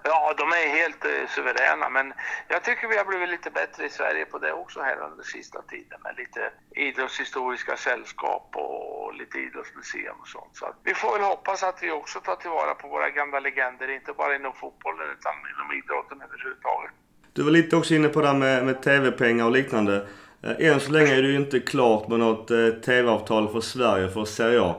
Ja, 0.07 0.34
de 0.38 0.46
är 0.62 0.68
helt 0.80 1.06
eh, 1.06 1.28
suveräna, 1.36 1.90
men 1.90 2.13
jag 2.48 2.63
tycker 2.63 2.88
vi 2.88 2.98
har 2.98 3.06
blivit 3.06 3.30
lite 3.30 3.50
bättre 3.50 3.86
i 3.86 3.90
Sverige 3.90 4.25
på 4.25 4.38
det 4.38 4.54
också 4.54 4.80
här 4.81 4.98
under 5.12 5.24
sista 5.24 5.62
tiden 5.62 6.00
med 6.04 6.13
lite 6.18 6.42
idrottshistoriska 6.88 7.78
sällskap 7.78 8.50
och 8.54 9.14
lite 9.21 9.38
idrottsmuseum 9.38 10.18
och 10.21 10.28
sånt. 10.28 10.52
Så 10.54 10.66
vi 10.83 10.94
får 10.94 11.12
väl 11.14 11.21
hoppas 11.21 11.64
att 11.64 11.80
vi 11.83 11.92
också 11.92 12.19
tar 12.19 12.35
tillvara 12.35 12.74
på 12.76 12.88
våra 12.88 13.09
gamla 13.09 13.40
legender, 13.40 13.95
inte 13.95 14.14
bara 14.14 14.35
inom 14.35 14.54
fotbollen 14.54 15.07
utan 15.18 15.33
inom 15.54 15.68
idrotten 15.80 16.18
överhuvudtaget. 16.26 16.92
Du 17.33 17.44
var 17.44 17.52
lite 17.52 17.76
också 17.76 17.94
inne 17.94 18.09
på 18.09 18.21
det 18.21 18.28
här 18.28 18.40
med, 18.45 18.66
med 18.66 18.81
TV-pengar 18.81 19.45
och 19.45 19.52
liknande. 19.52 20.07
Eh, 20.44 20.68
än 20.68 20.80
så 20.80 20.92
länge 20.92 21.16
är 21.18 21.21
det 21.21 21.28
ju 21.28 21.35
inte 21.35 21.59
klart 21.59 22.07
med 22.07 22.19
något 22.19 22.52
eh, 22.52 22.69
TV-avtal 22.69 23.54
för 23.54 23.62
Sverige 23.62 24.09
för 24.09 24.26
Serie 24.26 24.62
A. 24.62 24.76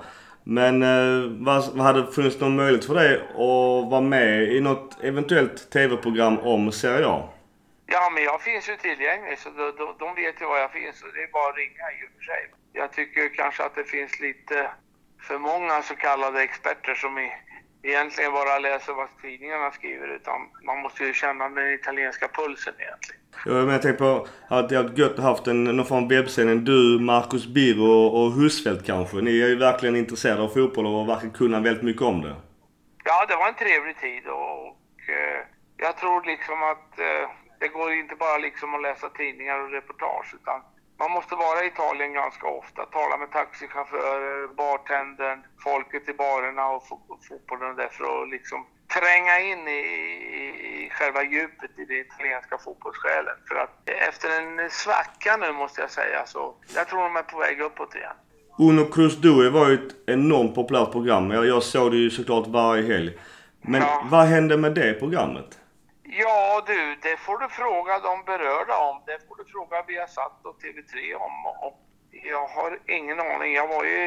Men 0.48 0.82
eh, 0.82 1.30
vad, 1.46 1.78
hade 1.78 2.12
funnits 2.12 2.40
någon 2.40 2.56
möjlighet 2.56 2.84
för 2.84 2.94
dig 2.94 3.14
att 3.16 3.90
vara 3.90 4.00
med 4.00 4.42
i 4.42 4.60
något 4.60 5.04
eventuellt 5.04 5.70
TV-program 5.70 6.38
om 6.38 6.72
Serie 6.72 7.06
A? 7.06 7.28
Ja, 7.86 8.10
men 8.14 8.22
jag 8.22 8.42
finns 8.42 8.68
ju 8.68 8.76
tillgänglig 8.76 9.38
så 9.38 9.48
de, 9.50 9.64
de, 9.78 9.94
de 9.98 10.14
vet 10.14 10.40
ju 10.40 10.46
var 10.46 10.58
jag 10.58 10.72
finns 10.72 11.02
och 11.02 11.08
det 11.14 11.22
är 11.22 11.32
bara 11.32 11.50
att 11.50 11.56
ringa 11.56 11.86
i 11.96 11.98
och 12.06 12.12
för 12.16 12.24
sig. 12.32 12.42
Jag 12.72 12.92
tycker 12.92 13.34
kanske 13.34 13.62
att 13.64 13.74
det 13.74 13.84
finns 13.84 14.20
lite 14.20 14.70
för 15.28 15.38
många 15.38 15.82
så 15.82 15.94
kallade 15.96 16.42
experter 16.42 16.94
som 16.94 17.18
i, 17.18 17.32
egentligen 17.88 18.32
bara 18.32 18.58
läser 18.58 18.92
vad 18.92 19.08
tidningarna 19.22 19.70
skriver 19.70 20.08
utan 20.16 20.40
man 20.64 20.78
måste 20.78 21.04
ju 21.04 21.12
känna 21.12 21.48
den 21.48 21.74
italienska 21.74 22.28
pulsen 22.28 22.74
egentligen. 22.78 23.20
Ja, 23.44 23.52
men 23.52 23.68
jag 23.68 23.82
tänkte 23.82 24.04
på 24.04 24.26
att 24.48 24.68
det 24.68 24.76
hade 24.76 25.02
gött 25.02 25.18
haft 25.18 25.46
en, 25.46 25.64
någon 25.64 25.86
form 25.86 26.04
av 26.04 26.08
webbsändning. 26.08 26.64
Du, 26.64 26.98
Marcus 27.00 27.46
Birro 27.46 27.90
och, 27.90 28.24
och 28.24 28.32
Husfeldt 28.32 28.86
kanske. 28.86 29.16
Ni 29.16 29.40
är 29.40 29.48
ju 29.48 29.56
verkligen 29.56 29.96
intresserade 29.96 30.42
av 30.42 30.48
fotboll 30.48 30.86
och 30.86 31.08
verkligen 31.08 31.34
kunna 31.34 31.60
väldigt 31.60 31.84
mycket 31.84 32.02
om 32.02 32.22
det. 32.22 32.36
Ja, 33.04 33.26
det 33.28 33.36
var 33.36 33.48
en 33.48 33.54
trevlig 33.54 33.96
tid 33.98 34.26
och, 34.26 34.66
och 34.66 35.00
eh, 35.08 35.40
jag 35.76 35.96
tror 35.96 36.24
liksom 36.24 36.62
att 36.62 36.98
eh, 36.98 37.30
det 37.60 37.68
går 37.68 37.92
inte 37.92 38.14
bara 38.14 38.38
liksom 38.38 38.74
att 38.74 38.82
läsa 38.82 39.08
tidningar 39.08 39.58
och 39.64 39.70
reportage 39.70 40.34
utan 40.34 40.60
man 40.98 41.10
måste 41.10 41.34
vara 41.34 41.64
i 41.64 41.66
Italien 41.66 42.12
ganska 42.12 42.46
ofta, 42.60 42.80
tala 42.86 43.16
med 43.16 43.30
taxichaufförer, 43.32 44.54
bartendern, 44.62 45.38
folket 45.64 46.08
i 46.08 46.12
barerna 46.12 46.64
och 46.74 46.82
fotbollen 47.28 47.76
där 47.76 47.88
för 47.96 48.04
att 48.22 48.30
liksom 48.36 48.66
tränga 48.96 49.34
in 49.50 49.68
i, 49.68 49.82
i 50.84 50.90
själva 50.90 51.22
djupet 51.22 51.72
i 51.78 51.84
den 51.84 52.00
italienska 52.06 52.58
fotbollssjälen. 52.58 53.36
För 53.48 53.54
att 53.54 53.74
efter 54.08 54.28
en 54.40 54.70
svacka 54.70 55.36
nu 55.36 55.52
måste 55.52 55.80
jag 55.80 55.90
säga 55.90 56.26
så 56.26 56.54
jag 56.74 56.88
tror 56.88 57.02
de 57.02 57.16
är 57.16 57.22
på 57.22 57.38
väg 57.38 57.60
uppåt 57.60 57.94
igen. 57.94 58.16
Uno 58.58 58.84
Cruz 58.84 59.16
Due 59.16 59.50
var 59.50 59.68
ju 59.68 59.74
ett 59.74 59.94
enormt 60.06 60.54
populärt 60.54 60.92
program. 60.92 61.30
Jag, 61.30 61.46
jag 61.46 61.62
såg 61.62 61.90
det 61.90 61.96
ju 61.96 62.10
såklart 62.10 62.46
varje 62.46 62.82
helg. 62.82 63.18
Men 63.62 63.80
ja. 63.80 64.06
vad 64.10 64.26
hände 64.26 64.56
med 64.56 64.74
det 64.74 64.94
programmet? 64.94 65.58
Ja 66.18 66.62
du, 66.66 66.96
det 67.02 67.16
får 67.16 67.38
du 67.38 67.48
fråga 67.48 67.98
de 67.98 68.24
berörda 68.24 68.78
om. 68.78 69.02
Det 69.06 69.28
får 69.28 69.36
du 69.36 69.44
fråga 69.44 69.82
Viasat 69.82 70.40
och 70.44 70.62
TV3 70.62 71.14
om. 71.14 71.46
Och 71.46 71.86
jag 72.10 72.46
har 72.46 72.78
ingen 72.86 73.20
aning. 73.20 73.54
Jag 73.54 73.68
var 73.68 73.84
ju 73.84 73.98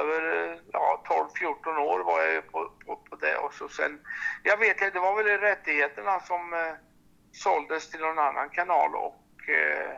över 0.00 0.22
ja, 0.72 1.02
12-14 1.06 1.76
år 1.78 2.00
var 2.04 2.22
jag 2.22 2.52
på, 2.52 2.70
på, 2.86 2.96
på, 2.96 3.16
det 3.16 3.36
och 3.36 3.54
så 3.54 3.68
sen, 3.68 4.00
jag 4.42 4.56
vet 4.56 4.68
inte, 4.68 4.90
det 4.90 5.00
var 5.00 5.16
väl 5.16 5.38
rättigheterna 5.38 6.20
som 6.20 6.52
eh, 6.54 6.72
såldes 7.32 7.90
till 7.90 8.00
någon 8.00 8.18
annan 8.18 8.48
kanal 8.50 8.94
och 8.94 9.48
eh, 9.48 9.90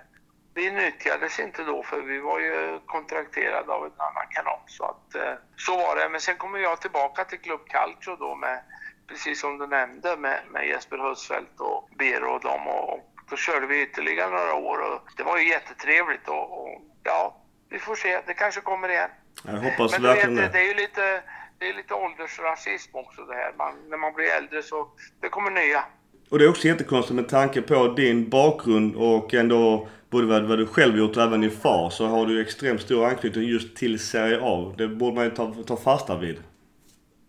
vi 0.55 0.71
nyttjades 0.71 1.41
inte 1.41 1.63
då 1.63 1.83
för 1.83 2.03
vi 2.03 2.19
var 2.19 2.41
ju 2.41 2.81
kontrakterade 2.87 3.73
av 3.73 3.85
en 3.85 3.93
annan 3.97 4.27
kanal. 4.31 4.61
Så, 4.67 4.85
att, 4.85 5.15
eh, 5.15 5.35
så 5.57 5.77
var 5.77 5.97
det. 5.97 6.09
Men 6.09 6.21
sen 6.21 6.37
kommer 6.37 6.59
jag 6.59 6.81
tillbaka 6.81 7.25
till 7.25 7.41
Club 7.41 7.69
Calcio 7.69 8.17
då 8.17 8.35
med, 8.35 8.63
precis 9.09 9.41
som 9.41 9.59
du 9.59 9.67
nämnde, 9.67 10.17
med, 10.17 10.41
med 10.53 10.69
Jesper 10.69 10.99
Husfeldt 10.99 11.61
och 11.61 11.89
Bero 11.99 12.31
och 12.35 12.41
dem. 12.41 12.67
Och, 12.67 12.93
och 12.93 13.01
då 13.31 13.37
körde 13.37 13.67
vi 13.67 13.83
ytterligare 13.83 14.31
några 14.31 14.55
år 14.55 14.79
och 14.79 15.01
det 15.17 15.23
var 15.23 15.39
ju 15.39 15.49
jättetrevligt. 15.49 16.29
Och, 16.29 16.63
och 16.63 16.83
ja, 17.03 17.37
vi 17.69 17.79
får 17.79 17.95
se. 17.95 18.21
Det 18.27 18.35
kanske 18.35 18.61
kommer 18.61 18.89
igen. 18.89 19.11
Jag 19.45 19.53
hoppas 19.53 19.93
Men 19.93 20.03
verkligen 20.03 20.37
vet, 20.37 20.53
det. 20.53 20.59
det 20.59 20.65
är 20.65 20.69
ju 20.69 20.75
lite, 20.75 21.23
det 21.59 21.69
är 21.69 21.75
lite 21.75 21.95
åldersrasism 21.95 22.97
också 22.97 23.23
det 23.23 23.35
här. 23.35 23.53
Man, 23.59 23.75
när 23.89 23.97
man 23.97 24.15
blir 24.15 24.27
äldre 24.27 24.63
så 24.63 24.89
det 25.21 25.29
kommer 25.29 25.51
nya. 25.51 25.85
Och 26.31 26.39
det 26.39 26.45
är 26.45 26.49
också 26.49 26.69
jättekonstigt 26.69 27.15
med 27.15 27.29
tanke 27.29 27.63
på 27.63 27.89
din 27.89 28.31
bakgrund 28.31 28.97
och 28.97 29.35
ändå 29.35 29.89
både 30.11 30.27
vad, 30.27 30.45
vad 30.45 30.59
du 30.59 30.67
själv 30.67 30.99
gjort 30.99 31.17
och 31.17 31.23
även 31.23 31.41
din 31.41 31.51
far 31.51 31.91
så 31.91 32.07
har 32.07 32.27
du 32.27 32.35
ju 32.35 32.41
extremt 32.41 32.83
stor 32.83 33.07
anknytning 33.07 33.45
just 33.45 33.77
till 33.77 33.99
Serie 33.99 34.39
A. 34.43 34.75
Det 34.79 34.89
borde 34.89 35.15
man 35.15 35.25
ju 35.25 35.31
ta, 35.31 35.55
ta 35.67 35.77
fasta 35.77 36.19
vid. 36.19 36.43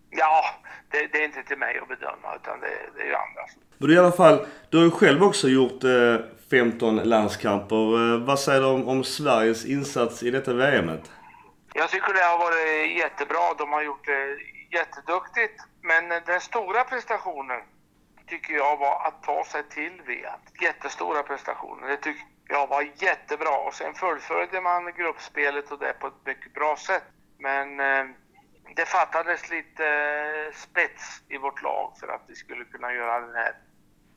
Ja, 0.10 0.46
det, 0.96 1.08
det 1.12 1.22
är 1.22 1.26
inte 1.26 1.44
till 1.44 1.58
mig 1.58 1.80
att 1.82 1.88
bedöma 1.88 2.36
utan 2.36 2.60
det, 2.60 2.68
det 2.96 3.02
är 3.02 3.08
ju 3.08 3.16
andra. 3.16 3.42
Men 3.78 3.88
du 3.90 3.96
i 3.96 4.00
alla 4.00 4.12
fall, 4.12 4.46
du 4.70 4.78
har 4.78 4.84
ju 4.84 4.92
själv 4.92 5.24
också 5.24 5.48
gjort 5.48 5.84
eh, 5.84 6.18
15 6.50 6.96
landskamper. 6.96 8.14
Eh, 8.14 8.20
vad 8.20 8.40
säger 8.40 8.62
du 8.62 8.68
om, 8.68 8.88
om 8.88 9.04
Sveriges 9.04 9.66
insats 9.66 10.24
i 10.24 10.32
detta 10.32 10.54
VMet? 10.54 11.12
Jag 11.74 11.90
tycker 11.90 12.14
det 12.14 12.20
har 12.20 12.40
varit 12.40 12.98
jättebra. 12.98 13.54
De 13.58 13.74
har 13.74 13.84
gjort 13.84 14.06
det 14.06 14.38
jätteduktigt. 14.78 15.64
Men 15.82 16.10
den 16.26 16.42
stora 16.42 16.84
prestationen 16.84 17.62
tycker 18.28 18.54
jag 18.54 18.78
var 18.78 19.08
att 19.08 19.24
ta 19.24 19.46
sig 19.46 19.64
till 19.70 20.02
VM. 20.06 20.40
Jättestora 20.62 21.24
prestationer. 21.24 21.88
Det 21.88 21.98
tycker 21.98 22.24
jag 22.48 22.68
var 22.68 22.90
jättebra. 22.96 23.58
Och 23.68 23.74
sen 23.74 23.94
fullföljde 23.94 24.62
man 24.62 24.94
gruppspelet 24.98 25.72
och 25.72 25.80
det 25.80 25.94
på 26.00 26.08
ett 26.08 26.26
mycket 26.26 26.54
bra 26.54 26.76
sätt. 26.78 27.04
Men 27.40 27.80
eh, 27.80 28.06
det 28.76 28.86
fattades 28.86 29.50
lite 29.50 29.86
eh, 29.86 30.54
spets 30.56 31.22
i 31.30 31.38
vårt 31.38 31.64
lag 31.64 31.94
för 32.00 32.08
att 32.08 32.24
vi 32.28 32.36
skulle 32.36 32.64
kunna 32.66 32.94
göra 32.94 33.20
den 33.20 33.36
här, 33.36 33.54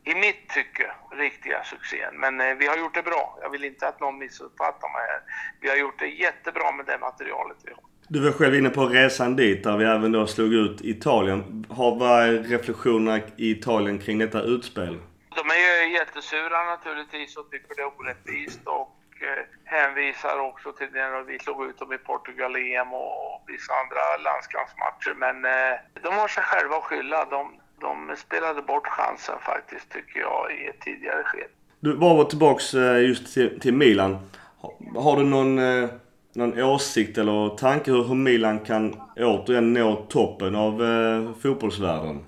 i 0.04 0.14
mitt 0.14 0.48
tycke, 0.48 0.92
riktiga 1.12 1.64
succén. 1.64 2.14
Men 2.20 2.40
eh, 2.40 2.54
vi 2.54 2.66
har 2.66 2.76
gjort 2.76 2.94
det 2.94 3.02
bra. 3.02 3.38
Jag 3.42 3.50
vill 3.50 3.64
inte 3.64 3.88
att 3.88 4.00
någon 4.00 4.18
missuppfattar 4.18 4.88
mig 4.88 5.06
här. 5.12 5.20
Vi 5.60 5.68
har 5.68 5.76
gjort 5.76 5.98
det 5.98 6.06
jättebra 6.06 6.72
med 6.72 6.86
det 6.86 6.98
materialet 6.98 7.56
vi 7.64 7.70
har. 7.70 7.82
Du 8.08 8.20
var 8.20 8.32
själv 8.32 8.54
inne 8.54 8.70
på 8.70 8.86
resan 8.86 9.36
dit 9.36 9.64
där 9.64 9.76
vi 9.76 9.84
även 9.84 10.12
då 10.12 10.26
slog 10.26 10.52
ut 10.52 10.80
Italien. 10.80 11.66
Har, 11.70 11.96
vad 11.98 12.22
är 12.22 12.32
reflektionerna 12.32 13.20
i 13.36 13.50
Italien 13.50 13.98
kring 13.98 14.18
detta 14.18 14.42
utspel? 14.42 14.98
De 15.36 15.50
är 15.50 15.86
ju 15.86 15.92
jättesura 15.92 16.64
naturligtvis 16.64 17.36
och 17.36 17.50
tycker 17.50 17.74
det 17.76 17.82
är 17.82 18.00
orättvist 18.00 18.60
och 18.64 18.97
eh, 19.22 19.44
hänvisar 19.64 20.38
också 20.38 20.72
till 20.72 20.88
när 20.92 21.22
vi 21.22 21.38
slog 21.38 21.64
ut 21.66 21.78
dem 21.78 21.92
i 21.92 21.98
Portugal 21.98 22.56
EM 22.56 22.92
och 22.92 23.44
vissa 23.46 23.72
andra 23.72 24.02
landskampsmatcher. 24.28 25.14
Men 25.24 25.44
eh, 25.44 25.78
de 26.02 26.14
har 26.14 26.28
sig 26.28 26.42
själva 26.42 26.76
att 26.76 26.84
skylla. 26.84 27.24
De, 27.24 27.60
de 27.80 28.16
spelade 28.16 28.62
bort 28.62 28.86
chansen 28.86 29.38
faktiskt, 29.40 29.90
tycker 29.90 30.20
jag, 30.20 30.52
i 30.52 30.66
ett 30.66 30.80
tidigare 30.80 31.22
skede. 31.24 31.48
Du 31.80 31.96
var 31.96 32.24
tillbaks 32.24 32.74
eh, 32.74 33.00
just 33.00 33.34
till, 33.34 33.60
till 33.60 33.74
Milan. 33.74 34.30
Har, 34.60 35.02
har 35.02 35.16
du 35.16 35.24
någon, 35.24 35.58
eh, 35.58 35.88
någon 36.34 36.62
åsikt 36.62 37.18
eller 37.18 37.56
tanke 37.56 37.90
hur, 37.90 38.04
hur 38.04 38.14
Milan 38.14 38.60
kan 38.60 39.00
återigen 39.16 39.72
nå 39.72 39.96
toppen 39.96 40.56
av 40.56 40.82
eh, 40.84 41.40
fotbollsvärlden? 41.42 42.24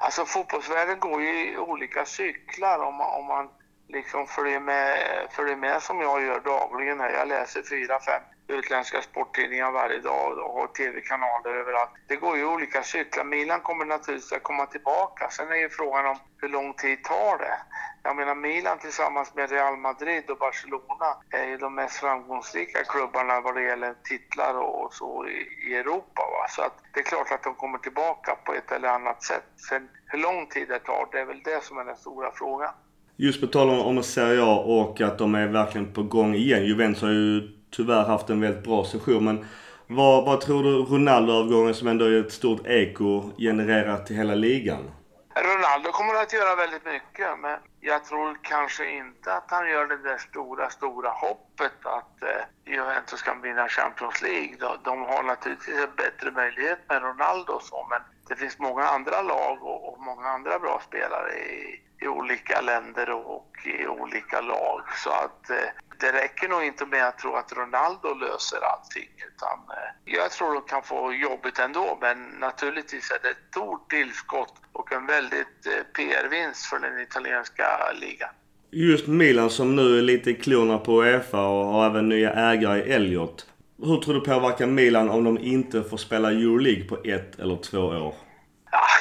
Alltså 0.00 0.24
fotbollsvärlden 0.24 0.98
går 1.00 1.22
ju 1.22 1.52
i 1.52 1.56
olika 1.58 2.04
cyklar 2.04 2.78
om 2.78 3.00
om 3.00 3.26
man 3.26 3.48
liksom 3.88 4.26
följer 4.26 4.60
med, 4.60 4.98
följer 5.30 5.56
med 5.56 5.82
som 5.82 6.00
jag 6.00 6.22
gör 6.22 6.40
dagligen 6.40 7.00
här. 7.00 7.10
Jag 7.10 7.28
läser 7.28 7.62
fyra, 7.62 8.00
fem 8.00 8.22
utländska 8.48 9.02
sporttidningar 9.02 9.70
varje 9.70 9.98
dag 9.98 10.38
och 10.38 10.52
har 10.52 10.66
tv-kanaler 10.66 11.54
överallt. 11.54 11.90
Det 12.06 12.16
går 12.16 12.36
ju 12.36 12.42
i 12.42 12.46
olika 12.46 12.82
cyklar. 12.82 13.24
Milan 13.24 13.60
kommer 13.60 13.84
naturligtvis 13.84 14.32
att 14.32 14.42
komma 14.42 14.66
tillbaka. 14.66 15.30
Sen 15.30 15.48
är 15.48 15.56
ju 15.56 15.68
frågan 15.68 16.06
om 16.06 16.16
hur 16.40 16.48
lång 16.48 16.74
tid 16.74 17.04
tar 17.04 17.38
det? 17.38 17.58
Jag 18.02 18.16
menar 18.16 18.34
Milan 18.34 18.78
tillsammans 18.78 19.34
med 19.34 19.50
Real 19.50 19.76
Madrid 19.76 20.30
och 20.30 20.38
Barcelona 20.38 21.16
är 21.30 21.46
ju 21.46 21.56
de 21.56 21.74
mest 21.74 21.96
framgångsrika 21.96 22.84
klubbarna 22.84 23.40
vad 23.40 23.54
det 23.54 23.62
gäller 23.62 23.94
titlar 24.04 24.54
och 24.54 24.94
så 24.94 25.26
i, 25.26 25.48
i 25.70 25.76
Europa. 25.76 26.22
Va? 26.32 26.46
Så 26.48 26.62
att 26.62 26.74
det 26.94 27.00
är 27.00 27.04
klart 27.04 27.32
att 27.32 27.42
de 27.42 27.54
kommer 27.54 27.78
tillbaka 27.78 28.34
på 28.44 28.54
ett 28.54 28.72
eller 28.72 28.88
annat 28.88 29.22
sätt. 29.22 29.44
Sen 29.68 29.88
hur 30.06 30.18
lång 30.18 30.46
tid 30.46 30.68
det 30.68 30.78
tar, 30.78 31.08
det 31.12 31.20
är 31.20 31.24
väl 31.24 31.42
det 31.42 31.64
som 31.64 31.78
är 31.78 31.84
den 31.84 31.96
stora 31.96 32.32
frågan. 32.34 32.74
Just 33.20 33.40
på 33.40 33.46
tal 33.46 33.70
om, 33.70 33.80
om 33.80 34.02
Serie 34.02 34.42
A 34.42 34.56
och 34.56 35.00
att 35.00 35.18
de 35.18 35.34
är 35.34 35.46
verkligen 35.46 35.92
på 35.92 36.02
gång 36.02 36.34
igen. 36.34 36.64
Juventus 36.64 37.02
har 37.02 37.10
ju 37.10 37.50
tyvärr 37.70 38.04
haft 38.04 38.30
en 38.30 38.40
väldigt 38.40 38.64
bra 38.64 38.84
session 38.84 39.24
men 39.24 39.46
vad, 39.86 40.24
vad 40.24 40.40
tror 40.40 40.62
du 40.62 40.70
Ronaldo-övergången 40.70 41.74
som 41.74 41.88
ändå 41.88 42.04
är 42.04 42.20
ett 42.20 42.32
stort 42.32 42.66
eko 42.66 43.30
genererar 43.38 43.98
till 43.98 44.16
hela 44.16 44.34
ligan? 44.34 44.90
Ronaldo 45.34 45.92
kommer 45.92 46.14
att 46.14 46.32
göra 46.32 46.56
väldigt 46.56 46.84
mycket, 46.84 47.38
men 47.42 47.58
jag 47.80 48.04
tror 48.04 48.38
kanske 48.42 48.90
inte 48.90 49.32
att 49.32 49.50
han 49.50 49.68
gör 49.70 49.86
det 49.86 50.02
där 50.08 50.18
stora, 50.18 50.70
stora 50.70 51.10
hoppet 51.10 51.78
att 51.82 52.22
eh, 52.22 52.72
Juventus 52.74 53.22
kan 53.22 53.42
vinna 53.42 53.68
Champions 53.68 54.22
League. 54.22 54.54
De, 54.60 54.68
de 54.84 55.02
har 55.02 55.22
naturligtvis 55.22 55.76
en 55.76 55.96
bättre 55.96 56.30
möjlighet 56.30 56.78
med 56.88 57.02
Ronaldo 57.02 57.52
och 57.52 57.62
så, 57.62 57.86
men 57.90 58.00
det 58.28 58.36
finns 58.36 58.58
många 58.58 58.84
andra 58.84 59.22
lag 59.22 59.62
och 59.62 59.87
många 60.08 60.28
andra 60.28 60.58
bra 60.58 60.82
spelare 60.88 61.32
i, 61.32 61.80
i 62.04 62.08
olika 62.08 62.60
länder 62.60 63.10
och 63.10 63.52
i 63.64 63.86
olika 63.86 64.40
lag. 64.40 64.82
Så 65.04 65.10
att 65.10 65.50
eh, 65.50 65.68
det 66.00 66.12
räcker 66.12 66.48
nog 66.48 66.62
inte 66.64 66.86
med 66.86 67.04
att 67.08 67.18
tro 67.18 67.34
att 67.34 67.52
Ronaldo 67.52 68.08
löser 68.14 68.60
allting. 68.72 69.10
Utan 69.30 69.58
eh, 69.76 69.88
jag 70.04 70.30
tror 70.30 70.54
de 70.54 70.62
kan 70.62 70.82
få 70.82 71.12
jobbigt 71.12 71.58
ändå, 71.58 71.98
men 72.00 72.16
naturligtvis 72.46 73.10
är 73.10 73.18
det 73.22 73.30
ett 73.30 73.44
stort 73.50 73.90
tillskott 73.90 74.54
och 74.72 74.92
en 74.92 75.06
väldigt 75.06 75.66
eh, 75.66 75.82
PR-vinst 75.96 76.66
för 76.66 76.78
den 76.78 77.00
italienska 77.00 77.66
ligan. 78.00 78.30
Just 78.70 79.06
Milan 79.06 79.50
som 79.50 79.76
nu 79.76 79.98
är 79.98 80.02
lite 80.02 80.30
i 80.30 80.34
klorna 80.34 80.78
på 80.78 81.02
Uefa 81.02 81.46
och 81.46 81.66
har 81.66 81.86
även 81.86 82.08
nya 82.08 82.32
ägare 82.32 82.78
i 82.78 82.92
Elliot. 82.92 83.46
Hur 83.82 84.00
tror 84.00 84.14
du 84.14 84.20
påverkar 84.20 84.66
Milan 84.66 85.10
om 85.10 85.24
de 85.24 85.38
inte 85.38 85.82
får 85.82 85.96
spela 85.96 86.30
Euroleague 86.30 86.84
på 86.84 86.96
ett 87.04 87.38
eller 87.38 87.56
två 87.56 87.78
år? 87.78 88.14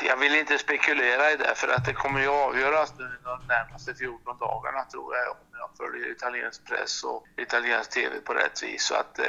Jag 0.04 0.18
vill 0.18 0.36
inte 0.36 0.58
spekulera 0.58 1.32
i 1.32 1.36
det 1.36 1.56
för 1.56 1.68
att 1.68 1.86
det 1.86 1.94
kommer 1.94 2.22
ju 2.22 2.28
avgöras 2.28 2.94
nu 2.98 3.20
de 3.24 3.48
närmaste 3.48 3.96
14 3.96 4.38
dagarna 4.40 4.84
tror 4.84 5.16
jag 5.16 5.32
om 5.32 5.38
jag 5.52 5.70
följer 5.78 6.12
italiensk 6.12 6.66
press 6.66 7.04
och 7.04 7.28
italiensk 7.38 7.90
TV 7.92 8.20
på 8.20 8.34
rätt 8.34 8.64
vis. 8.64 8.84
Så 8.84 8.96
att 8.96 9.20
eh, 9.20 9.26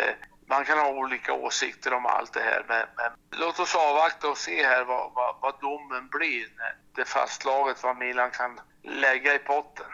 man 0.47 0.65
kan 0.65 0.79
ha 0.79 0.89
olika 0.89 1.33
åsikter 1.33 1.93
om 1.95 2.07
allt 2.07 2.33
det 2.33 2.41
här 2.41 2.65
men, 2.69 2.87
men 2.97 3.41
låt 3.41 3.61
oss 3.61 3.75
avvakta 3.75 4.29
och 4.29 4.39
se 4.39 4.67
här 4.67 4.85
vad, 4.85 5.13
vad, 5.15 5.37
vad 5.41 5.61
domen 5.61 6.09
blir 6.09 6.47
när 6.57 6.77
det 6.95 7.01
är 7.01 7.05
fastslaget 7.05 7.83
vad 7.83 7.97
Milan 7.97 8.31
kan 8.31 8.61
lägga 8.83 9.35
i 9.35 9.39
potten. 9.39 9.87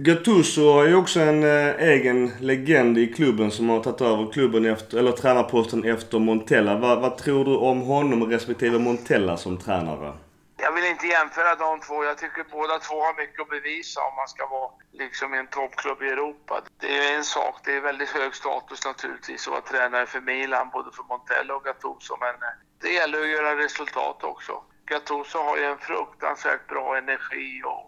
Gattuso 0.00 0.72
har 0.72 0.84
ju 0.84 0.94
också 0.94 1.20
en 1.20 1.42
eh, 1.42 1.82
egen 1.82 2.32
legend 2.40 2.98
i 2.98 3.12
klubben 3.12 3.50
som 3.50 3.68
har 3.68 3.80
tagit 3.80 4.00
över 4.00 4.32
klubben 4.32 4.66
efter, 4.66 4.98
eller 4.98 5.12
tränarposten 5.12 5.84
efter 5.84 6.18
Montella. 6.18 6.76
Va, 6.76 7.00
vad 7.00 7.18
tror 7.18 7.44
du 7.44 7.56
om 7.56 7.80
honom 7.80 8.30
respektive 8.30 8.78
Montella 8.78 9.36
som 9.36 9.58
tränare? 9.58 10.12
Jag 10.56 10.72
vill 10.72 10.84
inte 10.84 11.06
jämföra 11.06 11.54
de 11.54 11.80
två. 11.80 12.04
Jag 12.04 12.18
tycker 12.18 12.44
båda 12.50 12.78
två 12.78 12.94
har 12.94 13.16
mycket 13.22 13.40
att 13.40 13.48
bevisa 13.48 14.00
om 14.00 14.14
man 14.16 14.28
ska 14.28 14.46
vara 14.46 14.70
liksom 14.92 15.34
i 15.34 15.38
en 15.38 15.46
toppklubb 15.46 16.02
i 16.02 16.08
Europa. 16.08 16.62
Det 16.80 16.96
är 16.98 17.16
en 17.16 17.24
sak, 17.24 17.54
det 17.64 17.72
är 17.76 17.80
väldigt 17.80 18.08
hög 18.08 18.34
status 18.34 18.84
naturligtvis 18.84 19.46
att 19.46 19.52
vara 19.52 19.60
tränare 19.60 20.06
för 20.06 20.20
Milan, 20.20 20.70
både 20.72 20.90
för 20.96 21.02
Montella 21.02 21.54
och 21.56 21.64
Gattuso. 21.64 22.16
Men 22.20 22.34
eh, 22.34 22.54
det 22.82 22.92
gäller 22.98 23.20
att 23.20 23.28
göra 23.36 23.56
resultat 23.64 24.24
också. 24.24 24.52
Gattuso 24.86 25.38
har 25.38 25.56
ju 25.56 25.64
en 25.64 25.78
fruktansvärt 25.78 26.66
bra 26.68 26.98
energi 26.98 27.62
och 27.64 27.87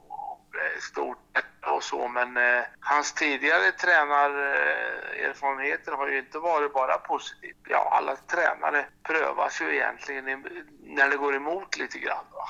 Eh, 0.54 0.80
stort 0.80 1.18
och 1.66 1.84
så, 1.84 2.08
men 2.08 2.36
eh, 2.36 2.62
hans 2.80 3.12
tidigare 3.12 3.72
tränarerfarenheter 3.72 5.92
eh, 5.92 5.98
har 5.98 6.08
ju 6.08 6.18
inte 6.18 6.38
varit 6.38 6.72
bara 6.72 6.98
positivt. 6.98 7.56
Ja, 7.68 7.88
alla 7.92 8.16
tränare 8.16 8.86
prövas 9.02 9.60
ju 9.60 9.74
egentligen 9.74 10.28
i, 10.28 10.36
när 10.82 11.10
det 11.10 11.16
går 11.16 11.36
emot 11.36 11.78
lite 11.78 11.98
grann. 11.98 12.24
Va? 12.32 12.44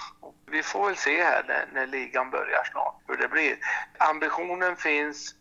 Vi 0.46 0.62
får 0.62 0.86
väl 0.86 0.96
se 0.96 1.22
här 1.22 1.44
när, 1.48 1.68
när 1.72 1.86
ligan 1.86 2.30
börjar 2.30 2.64
snart 2.64 2.94
hur 3.06 3.16
det 3.16 3.28
blir. 3.28 3.58
Ambitionen 3.98 4.76
finns, 4.76 5.34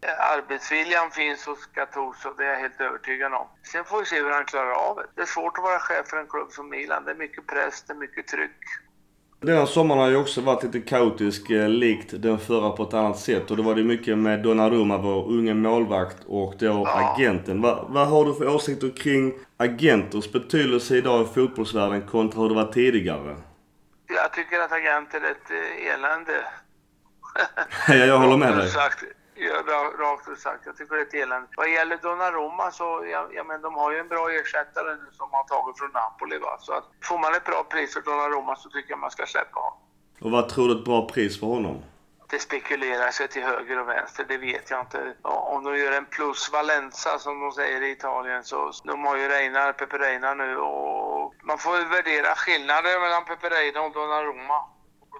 eh, 0.00 0.30
arbetsviljan 0.32 1.10
finns 1.10 1.46
hos 1.46 1.66
Gattuso, 1.66 2.34
det 2.34 2.44
är 2.44 2.50
jag 2.50 2.60
helt 2.60 2.80
övertygad 2.80 3.34
om. 3.34 3.48
Sen 3.62 3.84
får 3.84 3.98
vi 3.98 4.04
se 4.06 4.22
hur 4.22 4.30
han 4.30 4.44
klarar 4.44 4.72
av 4.72 4.96
det. 4.96 5.06
Det 5.14 5.22
är 5.22 5.26
svårt 5.26 5.58
att 5.58 5.64
vara 5.64 5.78
chef 5.78 6.08
för 6.08 6.16
en 6.16 6.26
klubb 6.26 6.52
som 6.52 6.68
Milan. 6.68 7.04
Det 7.04 7.10
är 7.10 7.16
mycket 7.16 7.46
press, 7.46 7.82
det 7.82 7.92
är 7.92 7.96
mycket 7.96 8.26
tryck. 8.26 8.60
Denna 9.46 9.66
sommaren 9.66 10.00
har 10.00 10.08
ju 10.08 10.16
också 10.16 10.40
varit 10.40 10.62
lite 10.62 10.80
kaotisk, 10.80 11.50
eh, 11.50 11.68
likt 11.68 12.22
den 12.22 12.38
förra 12.38 12.70
på 12.70 12.82
ett 12.82 12.94
annat 12.94 13.18
sätt. 13.18 13.50
Och 13.50 13.56
då 13.56 13.62
var 13.62 13.74
det 13.74 13.84
mycket 13.84 14.18
med 14.18 14.42
Donnarumma, 14.42 14.98
vår 14.98 15.28
unge 15.28 15.54
målvakt, 15.54 16.16
och 16.26 16.54
då 16.58 16.66
Ja. 16.66 17.14
agenten. 17.16 17.60
Va, 17.62 17.86
vad 17.88 18.08
har 18.08 18.24
du 18.24 18.34
för 18.34 18.54
åsikter 18.54 18.90
kring 18.96 19.32
agenters 19.56 20.32
betydelse 20.32 20.96
idag 20.96 21.22
i 21.22 21.26
fotbollsvärlden 21.34 22.02
kontra 22.02 22.40
hur 22.42 22.48
det 22.48 22.54
var 22.54 22.72
tidigare? 22.72 23.36
Jag 24.08 24.32
tycker 24.32 24.58
att 24.60 24.72
agenter 24.72 25.20
är 25.20 25.30
ett 25.30 25.50
eh, 25.50 25.94
elände. 25.94 26.32
Ja, 27.88 27.94
jag 27.94 28.18
håller 28.18 28.36
med 28.36 28.56
dig. 28.56 28.68
Sagt, 28.68 29.04
rakt 29.98 30.28
ut 30.28 30.38
sagt, 30.38 30.66
jag 30.66 30.76
tycker 30.76 30.94
det 30.94 31.00
är 31.00 31.06
ett 31.06 31.14
elände. 31.14 31.48
Vad 31.56 31.70
gäller 31.70 31.96
Donnarumma 31.96 32.70
så, 32.70 33.06
ja, 33.12 33.28
ja, 33.32 33.44
men 33.44 33.62
de 33.62 33.74
har 33.74 33.92
ju 33.92 33.98
en 33.98 34.08
bra 34.08 34.30
ersättare 34.30 34.90
nu 34.96 35.08
som 35.12 35.28
har 35.32 35.44
tagit 35.44 35.78
från 35.78 35.90
Napoli 35.90 36.38
va. 36.38 36.56
Så 36.60 36.72
att 36.72 36.84
får 37.02 37.18
man 37.18 37.34
ett 37.34 37.44
bra 37.44 37.64
pris 37.70 37.94
för 37.94 38.00
Donnarumma 38.00 38.56
så 38.56 38.70
tycker 38.70 38.90
jag 38.90 38.98
man 38.98 39.10
ska 39.10 39.26
släppa 39.26 39.60
honom. 39.60 39.78
Och 40.20 40.30
vad 40.30 40.48
tror 40.48 40.68
du 40.68 40.78
ett 40.78 40.84
bra 40.84 41.08
pris 41.08 41.40
för 41.40 41.46
honom? 41.46 41.82
Det 42.30 42.38
spekulerar 42.38 43.10
sig 43.10 43.28
till 43.28 43.42
höger 43.42 43.80
och 43.80 43.88
vänster, 43.88 44.24
det 44.28 44.38
vet 44.38 44.70
jag 44.70 44.80
inte. 44.80 45.14
Om 45.22 45.64
de 45.64 45.78
gör 45.78 45.92
en 45.92 46.06
plus 46.06 46.52
Valenza 46.52 47.18
som 47.18 47.40
de 47.40 47.52
säger 47.52 47.82
i 47.82 47.90
Italien 47.90 48.44
så 48.44 48.72
de 48.84 49.04
har 49.04 49.16
ju 49.16 49.28
Reina, 49.28 49.72
Pepe 49.72 49.98
Reina 49.98 50.34
nu 50.34 50.56
och 50.56 51.34
man 51.42 51.58
får 51.58 51.76
ju 51.78 51.84
värdera 51.84 52.34
skillnaden 52.34 53.00
mellan 53.00 53.24
Pepe 53.24 53.48
Reina 53.48 53.80
och 53.80 53.92
Donnarumma 53.92 54.73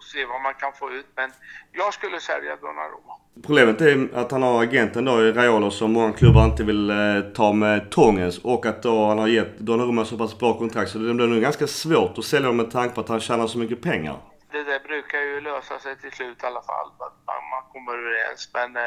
se 0.04 0.24
vad 0.24 0.42
man 0.42 0.54
kan 0.54 0.72
få 0.72 0.90
ut. 0.90 1.06
Men 1.16 1.30
jag 1.72 1.94
skulle 1.94 2.20
sälja 2.20 2.56
Donnarumma. 2.56 3.14
Problemet 3.46 3.80
är 3.80 4.18
att 4.18 4.30
han 4.30 4.42
har 4.42 4.62
agenten 4.62 5.04
då 5.04 5.22
i 5.22 5.32
Raiola 5.32 5.70
som 5.70 5.92
många 5.92 6.12
klubbar 6.12 6.44
inte 6.44 6.64
vill 6.64 6.90
eh, 6.90 7.20
ta 7.34 7.52
med 7.52 7.90
tångens 7.90 8.38
och 8.38 8.66
att 8.66 8.82
då 8.82 9.06
han 9.06 9.18
har 9.18 9.28
gett 9.28 9.58
Donnarumma 9.58 10.04
så 10.04 10.18
pass 10.18 10.38
bra 10.38 10.58
kontrakt 10.58 10.90
så 10.90 10.98
det 10.98 11.14
blir 11.14 11.26
nog 11.26 11.42
ganska 11.42 11.66
svårt 11.66 12.18
att 12.18 12.24
sälja 12.24 12.48
honom 12.48 12.56
med 12.56 12.72
tanke 12.72 12.94
på 12.94 13.00
att 13.00 13.08
han 13.08 13.20
tjänar 13.20 13.46
så 13.46 13.58
mycket 13.58 13.82
pengar. 13.82 14.16
Det 14.52 14.62
där 14.62 14.80
brukar 14.80 15.20
ju 15.20 15.40
lösa 15.40 15.78
sig 15.78 15.96
till 15.96 16.12
slut 16.12 16.42
i 16.42 16.46
alla 16.46 16.62
fall. 16.62 16.88
Man 17.26 17.62
kommer 17.72 17.92
överens. 17.98 18.50
Men 18.54 18.76
eh, 18.76 18.82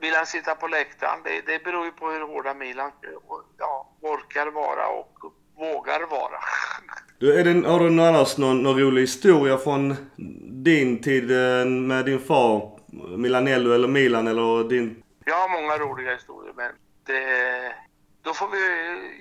vill 0.00 0.14
han 0.14 0.26
sitta 0.26 0.54
på 0.54 0.68
läktaren? 0.68 1.20
Det, 1.24 1.52
det 1.52 1.64
beror 1.64 1.84
ju 1.84 1.92
på 1.92 2.10
hur 2.10 2.20
hårda 2.20 2.54
Milan 2.54 2.90
ja, 3.58 3.96
orkar 4.00 4.46
vara 4.46 4.88
och 4.88 5.14
vågar 5.56 6.00
vara. 6.10 6.40
Du, 7.20 7.40
är 7.40 7.44
det, 7.44 7.68
har 7.68 7.80
du 7.80 7.90
någon 7.90 8.06
annars 8.06 8.38
någon, 8.38 8.62
någon 8.62 8.80
rolig 8.80 9.00
historia 9.00 9.58
från 9.58 9.96
din 10.64 11.00
tid 11.00 11.30
eh, 11.30 11.66
med 11.66 12.04
din 12.04 12.18
far? 12.18 12.78
Milanello 13.16 13.72
eller 13.72 13.88
Milan 13.88 14.26
eller 14.26 14.68
din... 14.68 15.02
Jag 15.24 15.34
har 15.34 15.62
många 15.62 15.78
roliga 15.78 16.12
historier, 16.12 16.52
men 16.56 16.72
det, 17.06 17.72
då 18.22 18.34
får 18.34 18.48
vi 18.48 18.58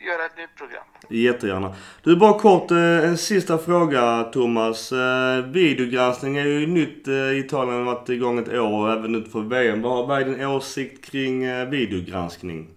göra 0.08 0.26
ett 0.26 0.38
nytt 0.38 0.56
program. 0.56 0.84
Jättegärna. 1.10 1.76
Du, 2.04 2.16
bara 2.16 2.40
kort 2.40 2.72
eh, 2.72 3.10
en 3.10 3.18
sista 3.18 3.58
fråga 3.58 4.24
Thomas. 4.24 4.92
Eh, 4.92 5.46
videogranskning 5.46 6.38
är 6.38 6.46
ju 6.46 6.68
nytt 6.68 7.08
i 7.08 7.44
Italien, 7.46 7.76
har 7.76 7.94
varit 7.94 8.10
igång 8.10 8.40
ett 8.40 8.50
år 8.50 8.86
och 8.86 8.92
även 8.92 9.16
ut 9.16 9.32
för 9.32 9.42
VM. 9.42 9.82
Vad 9.82 10.22
är 10.22 10.26
din 10.26 10.46
åsikt 10.46 11.06
kring 11.06 11.70
videogranskning? 11.70 12.77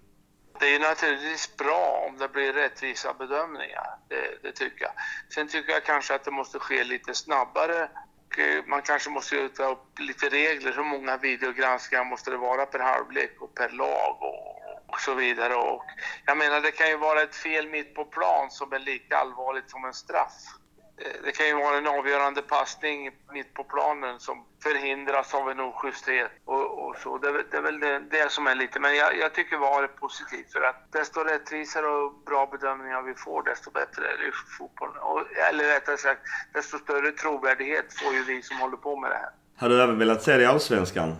Det 0.61 0.75
är 0.75 0.79
naturligtvis 0.79 1.57
bra 1.57 2.05
om 2.07 2.17
det 2.17 2.27
blir 2.27 2.53
rättvisa 2.53 3.13
bedömningar. 3.13 3.97
Det, 4.07 4.43
det 4.43 4.51
tycker 4.51 4.85
jag. 4.85 4.93
Sen 5.33 5.47
tycker 5.47 5.73
jag 5.73 5.83
kanske 5.83 6.15
att 6.15 6.23
det 6.23 6.31
måste 6.31 6.59
ske 6.59 6.83
lite 6.83 7.13
snabbare. 7.13 7.89
Eh, 8.37 8.65
man 8.67 8.81
kanske 8.81 9.09
måste 9.09 9.49
ta 9.49 9.71
upp 9.71 9.99
lite 9.99 10.29
regler. 10.29 10.73
Hur 10.73 10.83
många 10.83 11.17
videogranskningar 11.17 12.05
måste 12.05 12.31
det 12.31 12.37
vara 12.37 12.65
per 12.65 12.79
halvlek 12.79 13.41
och 13.41 13.55
per 13.55 13.69
lag 13.69 14.17
och, 14.19 14.61
och 14.87 14.99
så 14.99 15.13
vidare. 15.13 15.55
Och 15.55 15.83
jag 16.25 16.37
menar, 16.37 16.61
det 16.61 16.71
kan 16.71 16.89
ju 16.89 16.97
vara 16.97 17.21
ett 17.21 17.35
fel 17.35 17.69
mitt 17.69 17.95
på 17.95 18.05
plan 18.05 18.51
som 18.51 18.73
är 18.73 18.79
lika 18.79 19.17
allvarligt 19.17 19.69
som 19.69 19.85
en 19.85 19.93
straff. 19.93 20.60
Eh, 21.05 21.11
Det 21.25 21.31
kan 21.31 21.47
ju 21.47 21.53
vara 21.55 21.77
en 21.77 21.87
avgörande 21.87 22.41
passning 22.41 23.09
mitt 23.33 23.53
på 23.53 23.63
planen 23.63 24.19
som 24.19 24.45
förhindras 24.63 25.33
av 25.33 25.49
en 25.49 25.59
oschysthet 25.59 26.31
och, 26.45 26.87
och 26.87 26.95
så. 27.03 27.17
Det, 27.17 27.27
är 27.27 27.31
väl- 27.31 27.45
det 27.51 27.57
är 27.57 27.61
väl 27.61 27.79
det, 27.79 27.99
det 28.11 28.31
som 28.31 28.47
är 28.47 28.55
lite, 28.55 28.79
men 28.79 28.95
jag, 28.95 29.17
jag 29.17 29.33
tycker 29.33 29.57
VAR 29.57 29.83
är 29.83 29.87
positivt 29.87 30.51
för 30.53 30.61
att 30.61 30.91
desto 30.91 31.19
rättvisare 31.23 31.87
och 31.87 32.13
bra 32.25 32.49
bedömningar 32.51 33.01
vi 33.01 33.13
får 33.15 33.43
desto 33.43 33.71
bättre 33.71 34.01
är 34.07 34.17
det 34.17 34.31
fotbollen. 34.57 34.97
Och, 34.97 35.21
eller 35.49 35.63
rättare 35.63 35.97
sagt, 35.97 36.21
desto 36.53 36.77
större 36.77 37.11
trovärdighet 37.11 37.85
får 37.99 38.13
ju 38.13 38.23
vi 38.23 38.41
som 38.41 38.57
håller 38.57 38.77
på 38.77 38.99
med 38.99 39.09
det 39.11 39.15
här. 39.17 39.29
Hade 39.57 39.75
du 39.77 39.83
även 39.83 39.99
velat 39.99 40.23
se 40.23 40.37
det 40.37 40.43
i 40.43 40.45
Allsvenskan? 40.45 41.15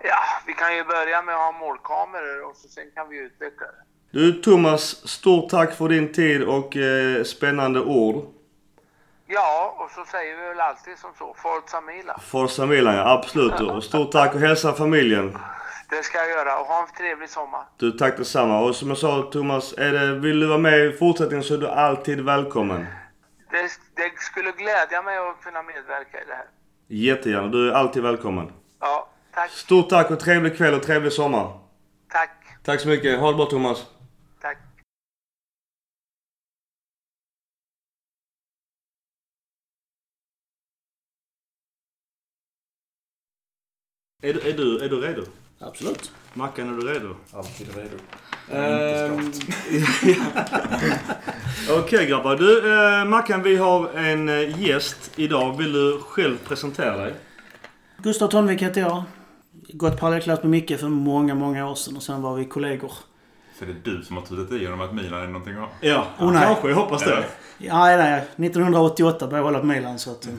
Ja, 0.00 0.18
vi 0.46 0.52
kan 0.52 0.76
ju 0.76 0.84
börja 0.84 1.22
med 1.22 1.34
att 1.34 1.40
ha 1.40 1.52
målkameror 1.52 2.44
och 2.50 2.56
så 2.56 2.68
sen 2.68 2.84
kan 2.94 3.08
vi 3.08 3.16
utveckla 3.18 3.66
det. 3.66 3.82
Du 4.10 4.32
Thomas, 4.32 5.08
stort 5.08 5.50
tack 5.50 5.74
för 5.76 5.88
din 5.88 6.12
tid 6.12 6.42
och 6.42 6.76
eh, 6.76 7.22
spännande 7.24 7.80
ord. 7.80 8.24
Ja, 9.34 9.76
och 9.78 9.90
så 9.90 10.04
säger 10.10 10.36
vi 10.36 10.48
väl 10.48 10.60
alltid 10.60 10.98
som 10.98 11.10
så, 11.18 11.34
Forza 11.34 11.80
Milan. 11.80 12.20
Forza 12.20 12.66
Milan, 12.66 12.94
ja 12.94 13.12
absolut. 13.12 13.60
Och 13.60 13.84
stort 13.84 14.12
tack 14.12 14.34
och 14.34 14.40
hälsa 14.40 14.72
familjen. 14.72 15.38
Det 15.90 16.02
ska 16.02 16.18
jag 16.18 16.28
göra 16.28 16.58
och 16.58 16.66
ha 16.66 16.82
en 16.82 16.94
trevlig 16.98 17.30
sommar. 17.30 17.64
Du, 17.76 17.90
tack 17.90 18.16
detsamma. 18.16 18.60
Och 18.60 18.76
som 18.76 18.88
jag 18.88 18.98
sa 18.98 19.22
Thomas, 19.32 19.74
är 19.78 19.92
det, 19.92 20.14
vill 20.14 20.40
du 20.40 20.46
vara 20.46 20.58
med 20.58 20.86
i 20.86 20.92
fortsättningen 20.92 21.44
så 21.44 21.54
är 21.54 21.58
du 21.58 21.68
alltid 21.68 22.20
välkommen. 22.20 22.86
Det, 23.50 23.62
det 23.94 24.12
skulle 24.18 24.52
glädja 24.52 25.02
mig 25.02 25.18
att 25.18 25.40
kunna 25.40 25.62
medverka 25.62 26.20
i 26.20 26.24
det 26.26 26.34
här. 26.34 26.46
Jättegärna, 26.88 27.48
du 27.48 27.70
är 27.70 27.72
alltid 27.72 28.02
välkommen. 28.02 28.52
Ja, 28.80 29.08
tack. 29.34 29.50
Stort 29.50 29.88
tack 29.88 30.10
och 30.10 30.20
trevlig 30.20 30.56
kväll 30.56 30.74
och 30.74 30.82
trevlig 30.82 31.12
sommar. 31.12 31.58
Tack. 32.12 32.30
Tack 32.64 32.80
så 32.80 32.88
mycket. 32.88 33.20
Ha 33.20 33.30
det 33.30 33.36
bra 33.36 33.46
Thomas. 33.46 33.86
Är 44.24 44.32
du, 44.34 44.40
är 44.40 44.52
du, 44.56 44.78
är 44.84 44.88
du 44.88 45.00
redo? 45.00 45.22
Absolut. 45.60 46.10
Mackan, 46.34 46.68
är 46.68 46.82
du 46.82 46.88
redo? 46.92 47.14
Alltid 47.32 47.66
redo. 47.76 47.96
Ehm, 48.52 49.32
Okej 51.78 52.06
grabbar. 52.06 52.36
Du, 52.36 52.74
eh, 53.00 53.04
Mackan 53.04 53.42
vi 53.42 53.56
har 53.56 53.88
en 53.94 54.28
eh, 54.28 54.60
gäst 54.60 55.10
idag. 55.16 55.56
Vill 55.58 55.72
du 55.72 55.98
själv 56.08 56.36
presentera 56.48 56.96
dig? 56.96 57.14
Gustav 57.98 58.28
Tonvik 58.28 58.62
heter 58.62 58.80
jag. 58.80 59.02
Gått 59.72 60.00
parallellklass 60.00 60.42
med 60.42 60.50
Micke 60.50 60.80
för 60.80 60.88
många, 60.88 61.34
många 61.34 61.70
år 61.70 61.74
sedan 61.74 61.96
och 61.96 62.02
sen 62.02 62.22
var 62.22 62.34
vi 62.36 62.44
kollegor. 62.44 62.92
Så 63.58 63.64
det 63.64 63.70
är 63.70 63.76
du 63.96 64.02
som 64.02 64.16
har 64.16 64.24
tutat 64.24 64.52
i 64.52 64.64
honom 64.64 64.80
att 64.80 64.94
Milan 64.94 65.22
är 65.22 65.26
någonting 65.26 65.54
att 65.56 65.68
Ja, 65.80 66.06
Oh, 66.18 66.32
nej. 66.32 66.42
kanske. 66.46 66.68
Jag 66.68 66.76
hoppas 66.76 67.02
det. 67.04 67.24
Ja, 67.58 67.84
nej, 67.84 67.96
nej. 67.96 68.46
1988 68.46 69.26
började 69.26 69.36
jag 69.38 69.44
hålla 69.44 69.58
på 69.60 69.66
Milan 69.66 69.98
så 69.98 70.10
att... 70.10 70.26
eh, 70.26 70.32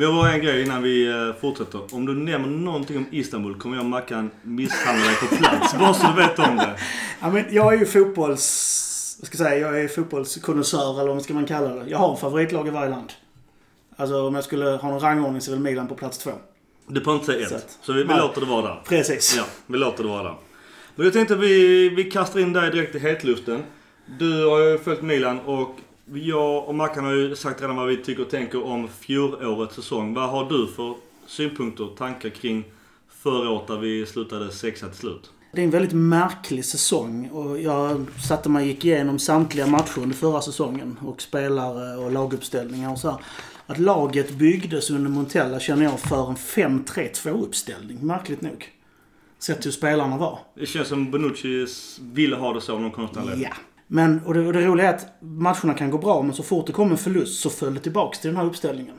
Vi 0.00 0.06
har 0.06 0.12
bara 0.12 0.32
en 0.32 0.40
grej 0.42 0.62
innan 0.62 0.82
vi 0.82 1.06
eh, 1.08 1.40
fortsätter. 1.40 1.94
Om 1.94 2.06
du 2.06 2.14
nämner 2.14 2.48
någonting 2.48 2.96
om 2.96 3.06
Istanbul 3.10 3.54
kommer 3.54 3.76
jag 3.76 3.84
och 3.84 3.90
Mackan 3.90 4.30
misshandla 4.42 5.06
dig 5.06 5.16
på 5.16 5.36
plats. 5.36 5.74
Bara 5.78 5.94
så 5.94 6.06
du 6.06 6.22
vet 6.22 6.38
om 6.38 6.56
det. 6.56 6.76
Ja, 7.20 7.30
men 7.30 7.44
jag 7.50 7.74
är 7.74 7.78
ju 7.78 7.86
fotbolls... 7.86 9.16
Vad 9.20 9.26
ska 9.26 9.38
jag 9.38 9.46
säga? 9.50 9.60
Jag 9.70 9.80
är 9.80 9.88
fotbollskonnässör 9.88 11.00
eller 11.00 11.12
vad 11.14 11.22
ska 11.22 11.34
man 11.34 11.46
kalla 11.46 11.68
det. 11.74 11.90
Jag 11.90 11.98
har 11.98 12.10
en 12.10 12.16
favoritlag 12.16 12.66
i 12.66 12.70
varje 12.70 12.90
land. 12.90 13.12
Alltså 13.96 14.26
om 14.26 14.34
jag 14.34 14.44
skulle 14.44 14.64
ha 14.66 14.88
någon 14.88 15.00
rangordning 15.00 15.40
så 15.40 15.50
är 15.50 15.54
väl 15.54 15.62
Milan 15.62 15.88
på 15.88 15.94
plats 15.94 16.18
två. 16.18 16.30
Du 16.86 17.00
får 17.00 17.14
inte 17.14 17.26
säga 17.26 17.48
Så 17.48 17.54
ett. 17.54 17.64
att- 17.64 17.78
Så 17.82 17.92
vi, 17.92 18.02
vi 18.02 18.08
Nej. 18.08 18.18
låter 18.18 18.40
det 18.40 18.46
vara 18.46 18.62
där. 18.62 18.80
Precis. 18.88 19.34
Ja, 19.36 19.44
vi 19.66 19.78
låter 19.78 20.02
det 20.02 20.08
vara 20.08 20.22
där. 20.22 20.34
Men 20.96 21.04
jag 21.06 21.12
tänkte 21.12 21.34
vi, 21.36 21.88
vi 21.88 22.04
kastar 22.04 22.40
in 22.40 22.52
dig 22.52 22.70
direkt 22.70 22.94
i 22.94 22.98
hetluften. 22.98 23.62
Du 24.18 24.44
har 24.46 24.58
ju 24.60 24.78
följt 24.78 25.02
Milan 25.02 25.40
och 25.40 25.76
jag 26.14 26.68
och 26.68 26.74
Mackan 26.74 27.04
har 27.04 27.12
ju 27.12 27.36
sagt 27.36 27.62
redan 27.62 27.76
vad 27.76 27.88
vi 27.88 27.96
tycker 27.96 28.22
och 28.22 28.30
tänker 28.30 28.64
om 28.64 28.88
fjolårets 28.88 29.74
säsong. 29.74 30.14
Vad 30.14 30.30
har 30.30 30.48
du 30.48 30.66
för 30.66 30.94
synpunkter 31.26 31.84
och 31.84 31.96
tankar 31.96 32.28
kring 32.28 32.64
förra 33.08 33.50
året 33.50 33.66
där 33.66 33.76
vi 33.78 34.06
slutade 34.06 34.52
sexa 34.52 34.88
till 34.88 34.98
slut? 34.98 35.30
Det 35.52 35.60
är 35.60 35.64
en 35.64 35.70
väldigt 35.70 35.92
märklig 35.92 36.64
säsong 36.64 37.28
och 37.32 37.60
jag 37.60 38.06
satte 38.28 38.48
mig 38.48 38.62
och 38.62 38.68
gick 38.68 38.84
igenom 38.84 39.18
samtliga 39.18 39.66
matcher 39.66 39.98
under 39.98 40.16
förra 40.16 40.40
säsongen 40.40 40.98
och 41.02 41.22
spelare 41.22 41.96
och 41.96 42.12
laguppställningar 42.12 42.92
och 42.92 42.98
så 42.98 43.10
här. 43.10 43.20
Att 43.66 43.78
laget 43.78 44.30
byggdes 44.30 44.90
under 44.90 45.10
Montella 45.10 45.60
känner 45.60 45.84
jag 45.84 46.00
för 46.00 46.28
en 46.28 46.36
5-3-2 46.36 47.44
uppställning, 47.44 47.98
märkligt 48.06 48.40
nog. 48.40 48.68
Sett 49.38 49.66
hur 49.66 49.70
spelarna 49.70 50.16
var. 50.16 50.38
Det 50.54 50.66
känns 50.66 50.88
som 50.88 51.10
Bonucci 51.10 51.66
ville 52.00 52.36
ha 52.36 52.54
det 52.54 52.60
så 52.60 52.72
av 52.72 52.80
någon 52.80 52.90
konstig. 52.90 53.20
Ja. 53.36 53.50
Men, 53.92 54.20
och 54.24 54.34
det, 54.34 54.46
och 54.46 54.52
det 54.52 54.66
roliga 54.66 54.88
är 54.88 54.94
att 54.94 55.06
matcherna 55.20 55.74
kan 55.74 55.90
gå 55.90 55.98
bra, 55.98 56.22
men 56.22 56.34
så 56.34 56.42
fort 56.42 56.66
det 56.66 56.72
kommer 56.72 56.90
en 56.90 56.98
förlust 56.98 57.40
så 57.40 57.50
föll 57.50 57.74
det 57.74 57.80
tillbaks 57.80 58.18
till 58.20 58.30
den 58.30 58.36
här 58.36 58.44
uppställningen. 58.46 58.94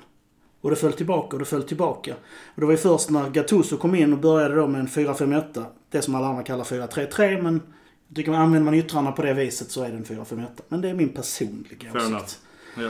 Och 0.62 0.70
det 0.70 0.76
föll 0.76 0.94
tillbaka 0.94 1.36
och 1.36 1.40
det 1.40 1.46
föll 1.46 1.64
tillbaka. 1.64 2.14
Och 2.56 2.60
det 2.62 2.66
var 2.66 2.72
ju 2.72 2.78
först 2.78 3.10
när 3.10 3.30
Gattuso 3.30 3.78
kom 3.78 3.96
in 3.96 4.14
och 4.14 4.20
började 4.20 4.56
då 4.56 4.68
med 4.68 4.80
en 4.82 4.88
4-5-1. 4.88 5.66
Det 5.92 6.02
som 6.02 6.16
alla 6.16 6.28
andra 6.28 6.44
kallar 6.44 6.64
4-3-3, 6.64 7.42
men 7.42 7.62
jag 8.08 8.16
tycker 8.16 8.32
man 8.32 8.42
använder 8.42 8.66
man 8.66 8.74
yttrarna 8.74 9.12
på 9.12 9.22
det 9.22 9.34
viset 9.34 9.72
så 9.72 9.84
är 9.84 9.90
det 9.90 9.98
en 9.98 10.04
4-5-1. 10.06 10.46
Men 10.68 10.82
det 10.82 10.90
är 10.90 10.94
min 10.94 11.10
personliga 11.10 11.92
Fair 11.92 12.16
åsikt. 12.16 12.40
Ja. 12.78 12.90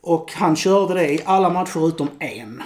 Och 0.00 0.32
han 0.32 0.56
körde 0.56 0.94
det 0.94 1.12
i 1.12 1.20
alla 1.24 1.50
matcher 1.50 1.88
utom 1.88 2.08
en. 2.18 2.62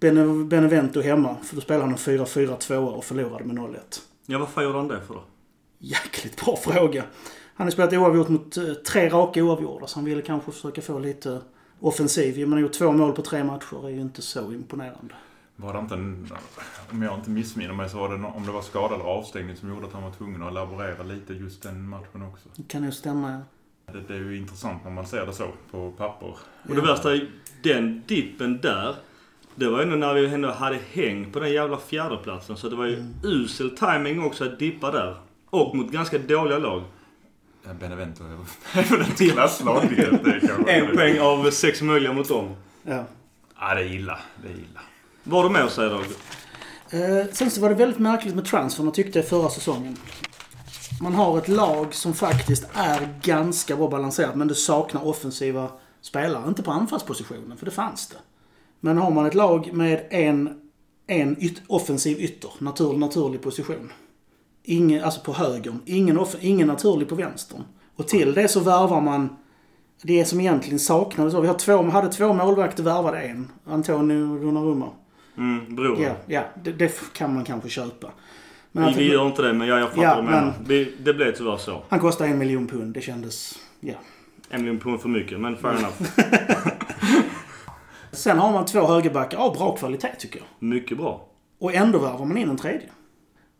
Bene- 0.00 0.44
Benevento 0.48 1.00
hemma, 1.00 1.36
för 1.44 1.54
då 1.54 1.60
spelade 1.60 1.84
han 1.84 1.92
en 1.92 1.98
4-4-2 1.98 2.76
och 2.76 3.04
förlorade 3.04 3.44
med 3.44 3.56
0-1. 3.56 3.76
ja, 4.26 4.38
vad 4.38 4.48
fan 4.48 4.64
gjorde 4.64 4.78
han 4.78 4.88
det 4.88 5.00
för 5.06 5.14
då? 5.14 5.24
Jäkligt 5.78 6.44
bra 6.44 6.56
fråga. 6.56 7.04
Han 7.56 7.66
har 7.66 7.70
spelat 7.70 7.92
oavgjort 7.92 8.28
mot 8.28 8.56
eh, 8.56 8.64
tre 8.64 9.08
raka 9.08 9.44
oavgjorda, 9.44 9.86
så 9.86 9.98
han 9.98 10.04
ville 10.04 10.22
kanske 10.22 10.52
försöka 10.52 10.82
få 10.82 10.98
lite 10.98 11.40
offensiv. 11.80 12.48
Man 12.48 12.52
har 12.52 12.60
gjort 12.60 12.72
två 12.72 12.92
mål 12.92 13.12
på 13.12 13.22
tre 13.22 13.44
matcher. 13.44 13.86
Är 13.86 13.90
ju 13.90 14.00
inte 14.00 14.22
så 14.22 14.52
imponerande. 14.52 15.14
Var 15.56 15.72
det 15.72 15.78
inte 15.78 15.94
en, 15.94 16.28
om 16.90 17.02
jag 17.02 17.14
inte 17.14 17.30
missminner 17.30 17.74
mig 17.74 17.88
så 17.88 17.98
var 17.98 18.08
det 18.08 18.14
om 18.14 18.46
det 18.46 18.52
var 18.52 18.62
skada 18.62 18.94
eller 18.94 19.04
avstängning 19.04 19.56
som 19.56 19.68
gjorde 19.68 19.86
att 19.86 19.92
han 19.92 20.02
var 20.02 20.10
tvungen 20.10 20.42
att 20.42 20.52
laborera 20.52 21.02
lite 21.02 21.32
just 21.32 21.62
den 21.62 21.88
matchen 21.88 22.22
också. 22.22 22.48
Det 22.56 22.68
kan 22.68 22.84
ju 22.84 22.92
stämma, 22.92 23.30
ja. 23.32 23.38
Det, 23.92 24.00
det 24.08 24.14
är 24.14 24.18
ju 24.18 24.36
intressant 24.36 24.84
när 24.84 24.90
man 24.90 25.06
ser 25.06 25.26
det 25.26 25.32
så 25.32 25.48
på 25.70 25.90
papper. 25.90 26.36
Och 26.68 26.74
det 26.74 26.80
värsta 26.80 27.12
är 27.12 27.30
den 27.62 28.02
dippen 28.06 28.60
där. 28.60 28.94
Det 29.54 29.68
var 29.68 29.84
ju 29.84 29.96
när 29.96 30.14
vi 30.14 30.26
ändå 30.26 30.50
hade 30.50 30.78
häng 30.92 31.32
på 31.32 31.40
den 31.40 31.52
jävla 31.52 31.76
fjärdeplatsen. 31.76 32.56
Så 32.56 32.68
det 32.68 32.76
var 32.76 32.86
ju 32.86 33.04
usel 33.22 33.76
timing 33.76 34.22
också 34.22 34.44
att 34.44 34.58
dippa 34.58 34.90
där. 34.90 35.16
Och 35.50 35.76
mot 35.76 35.92
ganska 35.92 36.18
dåliga 36.18 36.58
lag. 36.58 36.82
Ja, 37.66 37.74
Benevento 37.74 38.24
är 38.24 38.28
väl 38.28 39.06
det 40.24 40.30
är 40.30 40.40
kanske. 40.46 40.72
En 40.72 40.96
poäng 40.96 41.20
av 41.20 41.50
sex 41.50 41.82
möjliga 41.82 42.12
mot 42.12 42.28
dem. 42.28 42.56
ja. 42.82 43.04
Ja, 43.60 43.74
det 43.74 43.80
är 43.80 43.92
illa. 43.94 44.18
Det 44.42 44.48
är 44.48 44.52
illa. 44.52 44.80
Vad 45.24 45.42
har 45.42 45.48
du 45.48 45.52
med 45.52 45.64
att 45.64 45.72
säga? 45.72 46.00
Eh, 46.90 47.26
sen 47.32 47.50
så 47.50 47.60
var 47.60 47.68
det 47.68 47.74
väldigt 47.74 47.98
märkligt 47.98 48.34
med 48.34 48.44
transferna 48.44 48.90
tyckte 48.90 49.18
jag 49.18 49.28
förra 49.28 49.48
säsongen. 49.48 49.96
Man 51.00 51.14
har 51.14 51.38
ett 51.38 51.48
lag 51.48 51.94
som 51.94 52.14
faktiskt 52.14 52.66
är 52.74 53.08
ganska 53.22 53.76
bra 53.76 53.88
balanserat 53.88 54.34
men 54.36 54.48
det 54.48 54.54
saknar 54.54 55.06
offensiva 55.06 55.70
spelare. 56.00 56.48
Inte 56.48 56.62
på 56.62 56.70
anfallspositionen, 56.70 57.58
för 57.58 57.64
det 57.64 57.70
fanns 57.70 58.08
det. 58.08 58.16
Men 58.80 58.98
har 58.98 59.10
man 59.10 59.26
ett 59.26 59.34
lag 59.34 59.72
med 59.72 60.06
en, 60.10 60.60
en 61.06 61.44
yt, 61.44 61.62
offensiv 61.66 62.20
ytter, 62.20 62.50
naturlig, 62.58 62.98
naturlig 62.98 63.42
position. 63.42 63.92
Ingen, 64.68 65.04
alltså 65.04 65.20
på 65.20 65.32
högern. 65.32 65.78
Ingen, 65.84 66.18
off, 66.18 66.34
ingen 66.40 66.68
naturlig 66.68 67.08
på 67.08 67.14
vänstern. 67.14 67.62
Och 67.96 68.08
till 68.08 68.34
det 68.34 68.48
så 68.48 68.60
värvar 68.60 69.00
man 69.00 69.36
det 70.02 70.24
som 70.24 70.40
egentligen 70.40 70.78
saknades. 70.78 71.34
Vi 71.34 71.46
har 71.46 71.54
två, 71.54 71.82
hade 71.82 72.08
två 72.08 72.32
målvakter, 72.32 72.82
värvade 72.82 73.18
en. 73.20 73.52
Antonio 73.66 74.38
Donnarumma. 74.38 74.88
Mm, 75.36 75.76
bror. 75.76 76.02
Ja, 76.02 76.10
ja 76.26 76.42
det, 76.64 76.72
det 76.72 77.12
kan 77.12 77.34
man 77.34 77.44
kanske 77.44 77.68
köpa. 77.68 78.08
Men 78.72 78.84
Vi, 78.84 78.90
att, 78.90 78.96
vi 78.96 79.12
gör 79.12 79.26
inte 79.26 79.42
det, 79.42 79.52
men 79.52 79.68
jag, 79.68 79.80
jag 79.80 79.88
fattar 79.88 80.02
Ja, 80.02 80.14
vad 80.14 80.24
men- 80.24 80.52
Vi, 80.66 80.94
det 80.98 81.14
blev 81.14 81.32
tyvärr 81.34 81.56
så. 81.56 81.82
han 81.88 82.00
kostade 82.00 82.30
en 82.30 82.38
miljon 82.38 82.66
pund. 82.66 82.94
Det 82.94 83.00
kändes... 83.00 83.58
Ja. 83.80 83.94
En 84.50 84.60
miljon 84.62 84.78
pund 84.78 85.00
för 85.00 85.08
mycket, 85.08 85.40
men 85.40 85.56
fair 85.56 85.72
enough. 85.78 86.02
Sen 88.12 88.38
har 88.38 88.52
man 88.52 88.64
två 88.66 88.86
högerbackar 88.86 89.38
av 89.38 89.56
bra 89.56 89.76
kvalitet 89.76 90.12
tycker 90.18 90.38
jag. 90.38 90.46
Mycket 90.68 90.98
bra. 90.98 91.28
Och 91.58 91.74
ändå 91.74 91.98
värvar 91.98 92.24
man 92.24 92.36
in 92.36 92.50
en 92.50 92.56
tredje. 92.56 92.88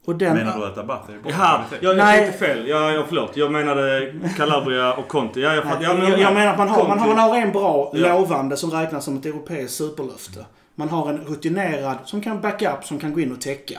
Och 0.07 0.16
den... 0.16 0.37
Menar 0.37 0.59
du 0.59 0.64
att 0.66 0.79
Abate 0.79 1.12
är 1.12 1.19
bra 1.19 1.31
Jaha, 1.31 1.64
jag, 1.71 1.83
jag 1.83 1.97
Nej. 1.97 2.19
tänkte 2.23 2.38
fel. 2.47 2.69
Ja, 2.69 2.92
ja, 2.92 3.05
förlåt. 3.09 3.37
Jag 3.37 3.53
menade 3.53 4.14
Calabria 4.37 4.92
och 4.95 5.09
Conte. 5.09 5.40
Ja, 5.40 5.55
jag, 5.55 5.64
jag, 5.64 5.83
ja, 5.83 6.09
jag, 6.09 6.21
jag 6.21 6.35
menar 6.35 6.53
att 6.53 6.59
man 6.59 6.69
har, 6.69 6.88
man, 6.88 6.99
har, 6.99 7.09
man 7.09 7.19
har 7.19 7.37
en 7.37 7.53
bra, 7.53 7.90
Ja. 7.95 8.09
lovande 8.19 8.57
som 8.57 8.71
räknas 8.71 9.05
som 9.05 9.16
ett 9.16 9.27
europeiskt 9.27 9.77
superlöfte. 9.77 10.47
Man 10.75 10.88
har 10.88 11.09
en 11.11 11.19
rutinerad 11.25 11.97
som 12.05 12.21
kan 12.21 12.40
backa 12.40 12.77
upp, 12.77 12.85
som 12.85 12.99
kan 12.99 13.12
gå 13.12 13.21
in 13.21 13.33
och 13.33 13.40
täcka. 13.40 13.79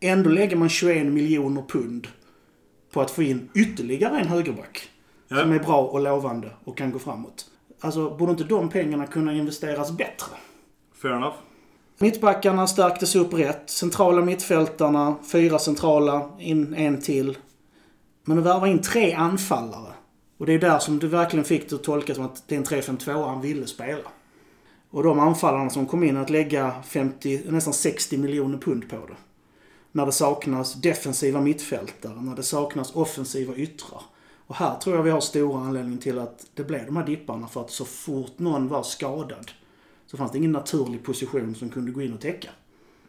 Ändå 0.00 0.30
lägger 0.30 0.56
man 0.56 0.68
21 0.68 1.06
miljoner 1.06 1.62
pund 1.68 2.06
på 2.92 3.00
att 3.00 3.10
få 3.10 3.22
in 3.22 3.48
ytterligare 3.54 4.18
en 4.20 4.28
högerback. 4.28 4.88
Ja. 5.28 5.36
Som 5.36 5.52
är 5.52 5.58
bra 5.58 5.78
och 5.82 6.00
lovande 6.00 6.50
och 6.64 6.78
kan 6.78 6.90
gå 6.92 6.98
framåt. 6.98 7.44
Alltså, 7.80 8.10
borde 8.10 8.30
inte 8.32 8.44
de 8.44 8.68
pengarna 8.68 9.06
kunna 9.06 9.32
investeras 9.32 9.90
bättre? 9.92 10.36
Fair 11.02 11.12
enough. 11.14 11.34
Mittbackarna 11.98 12.66
stärktes 12.66 13.16
upp 13.16 13.34
rätt. 13.34 13.70
Centrala 13.70 14.22
mittfältarna, 14.22 15.16
fyra 15.32 15.58
centrala, 15.58 16.30
in 16.38 16.74
en 16.74 17.00
till. 17.00 17.38
Men 18.24 18.38
att 18.38 18.44
värva 18.44 18.68
in 18.68 18.82
tre 18.82 19.12
anfallare. 19.12 19.92
Och 20.38 20.46
det 20.46 20.52
är 20.52 20.58
där 20.58 20.78
som 20.78 20.98
du 20.98 21.08
verkligen 21.08 21.44
fick 21.44 21.70
det 21.70 21.76
att 21.76 21.84
tolka 21.84 22.14
som 22.14 22.24
att 22.24 22.42
det 22.48 22.54
är 22.54 22.58
en 22.58 22.64
3-5-2 22.64 23.28
han 23.28 23.40
ville 23.40 23.66
spela. 23.66 24.08
Och 24.90 25.02
de 25.02 25.20
anfallarna 25.20 25.70
som 25.70 25.86
kom 25.86 26.04
in 26.04 26.16
att 26.16 26.30
lägga 26.30 26.82
50, 26.82 27.42
nästan 27.48 27.74
60 27.74 28.16
miljoner 28.16 28.58
pund 28.58 28.90
på 28.90 28.96
det. 28.96 29.16
När 29.92 30.06
det 30.06 30.12
saknas 30.12 30.74
defensiva 30.74 31.40
mittfältare, 31.40 32.20
när 32.20 32.36
det 32.36 32.42
saknas 32.42 32.96
offensiva 32.96 33.54
yttrar. 33.54 34.02
Och 34.46 34.56
här 34.56 34.74
tror 34.74 34.96
jag 34.96 35.02
vi 35.02 35.10
har 35.10 35.20
stora 35.20 35.60
anledning 35.60 35.98
till 35.98 36.18
att 36.18 36.46
det 36.54 36.64
blev 36.64 36.86
de 36.86 36.96
här 36.96 37.06
dipparna 37.06 37.48
för 37.48 37.60
att 37.60 37.70
så 37.70 37.84
fort 37.84 38.38
någon 38.38 38.68
var 38.68 38.82
skadad 38.82 39.50
så 40.06 40.16
fanns 40.16 40.32
det 40.32 40.38
ingen 40.38 40.52
naturlig 40.52 41.04
position 41.04 41.54
som 41.54 41.68
kunde 41.70 41.90
gå 41.92 42.02
in 42.02 42.12
och 42.14 42.20
täcka. 42.20 42.48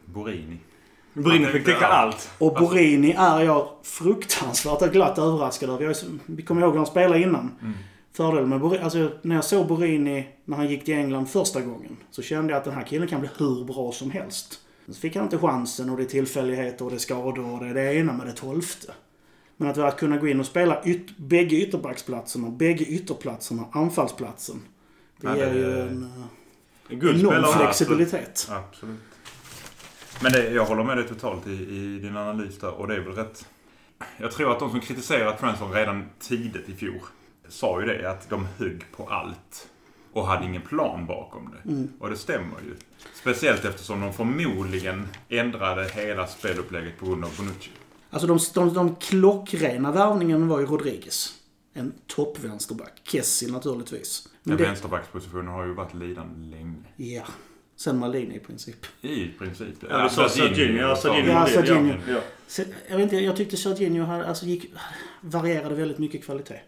Borini. 0.04 1.44
Han 1.44 1.52
fick 1.52 1.64
täcka 1.64 1.86
allt. 1.86 2.30
Och 2.38 2.54
Borini 2.54 3.12
är 3.18 3.40
jag 3.40 3.68
fruktansvärt 3.82 4.82
och 4.82 4.92
glatt 4.92 5.18
överraskad 5.18 5.70
över. 5.70 5.82
Jag 5.82 5.90
är 5.90 5.94
så- 5.94 6.06
Vi 6.26 6.42
kommer 6.42 6.62
ihåg 6.62 6.70
hur 6.70 6.76
han 6.78 6.86
spelade 6.86 7.22
innan. 7.22 7.50
Fördelen 8.12 8.48
med 8.48 8.60
Borini, 8.60 8.82
alltså 8.84 9.10
när 9.22 9.34
jag 9.34 9.44
såg 9.44 9.66
Borini 9.66 10.26
när 10.44 10.56
han 10.56 10.68
gick 10.68 10.84
till 10.84 10.94
England 10.94 11.26
första 11.26 11.60
gången 11.60 11.96
så 12.10 12.22
kände 12.22 12.52
jag 12.52 12.58
att 12.58 12.64
den 12.64 12.74
här 12.74 12.82
killen 12.84 13.08
kan 13.08 13.20
bli 13.20 13.28
hur 13.38 13.64
bra 13.64 13.92
som 13.92 14.10
helst. 14.10 14.60
Så 14.86 14.94
fick 14.94 15.16
han 15.16 15.24
inte 15.24 15.38
chansen 15.38 15.90
och 15.90 15.96
det 15.96 16.02
är 16.02 16.06
tillfälligheter 16.06 16.84
och 16.84 16.90
det 16.90 16.96
är 16.96 16.98
skador 16.98 17.52
och 17.54 17.60
det 17.64 17.66
är 17.70 17.74
det 17.74 17.94
ena 17.94 18.12
med 18.12 18.26
det 18.26 18.32
tolfte. 18.32 18.92
Men 19.56 19.68
att, 19.70 19.78
att 19.78 19.96
kunna 19.96 20.16
gå 20.16 20.28
in 20.28 20.40
och 20.40 20.46
spela 20.46 20.82
yt, 20.84 21.16
bägge 21.16 21.56
ytterbacksplatserna, 21.56 22.50
bägge 22.50 22.84
ytterplatserna, 22.84 23.64
anfallsplatsen. 23.72 24.60
Det 25.20 25.36
ger 25.36 25.54
ju 25.54 25.80
en 25.80 26.02
eh, 26.02 26.08
En 26.12 26.24
enorm 26.88 27.58
flexibilitet. 27.58 28.48
Absolut. 28.50 29.00
Men 30.22 30.32
det, 30.32 30.50
jag 30.50 30.64
håller 30.64 30.84
med 30.84 30.96
dig 30.96 31.08
totalt 31.08 31.46
i, 31.46 31.52
i 31.52 31.98
din 31.98 32.16
analys 32.16 32.58
där. 32.58 32.70
Och 32.70 32.88
det 32.88 32.94
är 32.94 33.00
väl 33.00 33.14
rätt... 33.14 33.46
Jag 34.16 34.32
tror 34.32 34.52
att 34.52 34.58
de 34.58 34.70
som 34.70 34.80
kritiserat 34.80 35.40
Transfer 35.40 35.68
redan 35.68 36.08
tidigt 36.20 36.68
i 36.68 36.74
fjol 36.74 37.00
sa 37.48 37.80
ju 37.80 37.86
det 37.86 38.10
att 38.10 38.30
de 38.30 38.46
högg 38.58 38.84
på 38.96 39.08
allt. 39.08 39.68
Och 40.12 40.26
hade 40.26 40.46
ingen 40.46 40.62
plan 40.62 41.06
bakom 41.06 41.54
det. 41.54 41.88
Och 41.98 42.10
det 42.10 42.16
stämmer 42.16 42.60
ju. 42.66 42.76
Speciellt 43.14 43.64
eftersom 43.64 44.00
de 44.00 44.12
förmodligen 44.12 45.08
ändrade 45.28 45.88
hela 45.88 46.26
spelupplägget 46.26 46.98
på 46.98 47.06
grund 47.06 47.24
av 47.24 47.36
Bonucci. 47.36 47.70
Alltså 48.10 48.26
de, 48.26 48.38
de, 48.54 48.74
de 48.74 48.96
klockrena 48.96 49.92
värvningen 49.92 50.48
var 50.48 50.60
ju 50.60 50.66
Rodriguez. 50.66 51.34
En 51.72 51.92
toppvänsterback. 52.06 53.00
Kessie 53.04 53.52
naturligtvis. 53.52 54.27
Men 54.42 54.56
det, 54.56 54.64
vänsterbackspositionen 54.64 55.48
har 55.48 55.66
ju 55.66 55.74
varit 55.74 55.94
lidande 55.94 56.56
länge. 56.56 56.84
ja. 56.96 57.24
Sen 57.76 57.98
Malini 57.98 58.36
i 58.36 58.40
princip. 58.40 58.86
I 59.00 59.28
princip. 59.28 59.74
Ja, 59.90 60.08
sa 60.08 60.28
Serginho. 60.28 60.80
Ja, 60.80 60.96
Serginho. 60.96 61.32
Ja, 61.32 61.46
Serginho. 61.46 61.94
Ja. 62.08 62.20
Jag, 62.88 62.96
vet 62.96 63.02
inte, 63.02 63.16
jag 63.16 63.36
tyckte 63.36 63.56
Serginho 63.56 64.04
hade, 64.04 64.26
alltså 64.26 64.46
gick, 64.46 64.72
varierade 65.20 65.74
väldigt 65.74 65.98
mycket 65.98 66.24
kvalitet. 66.24 66.60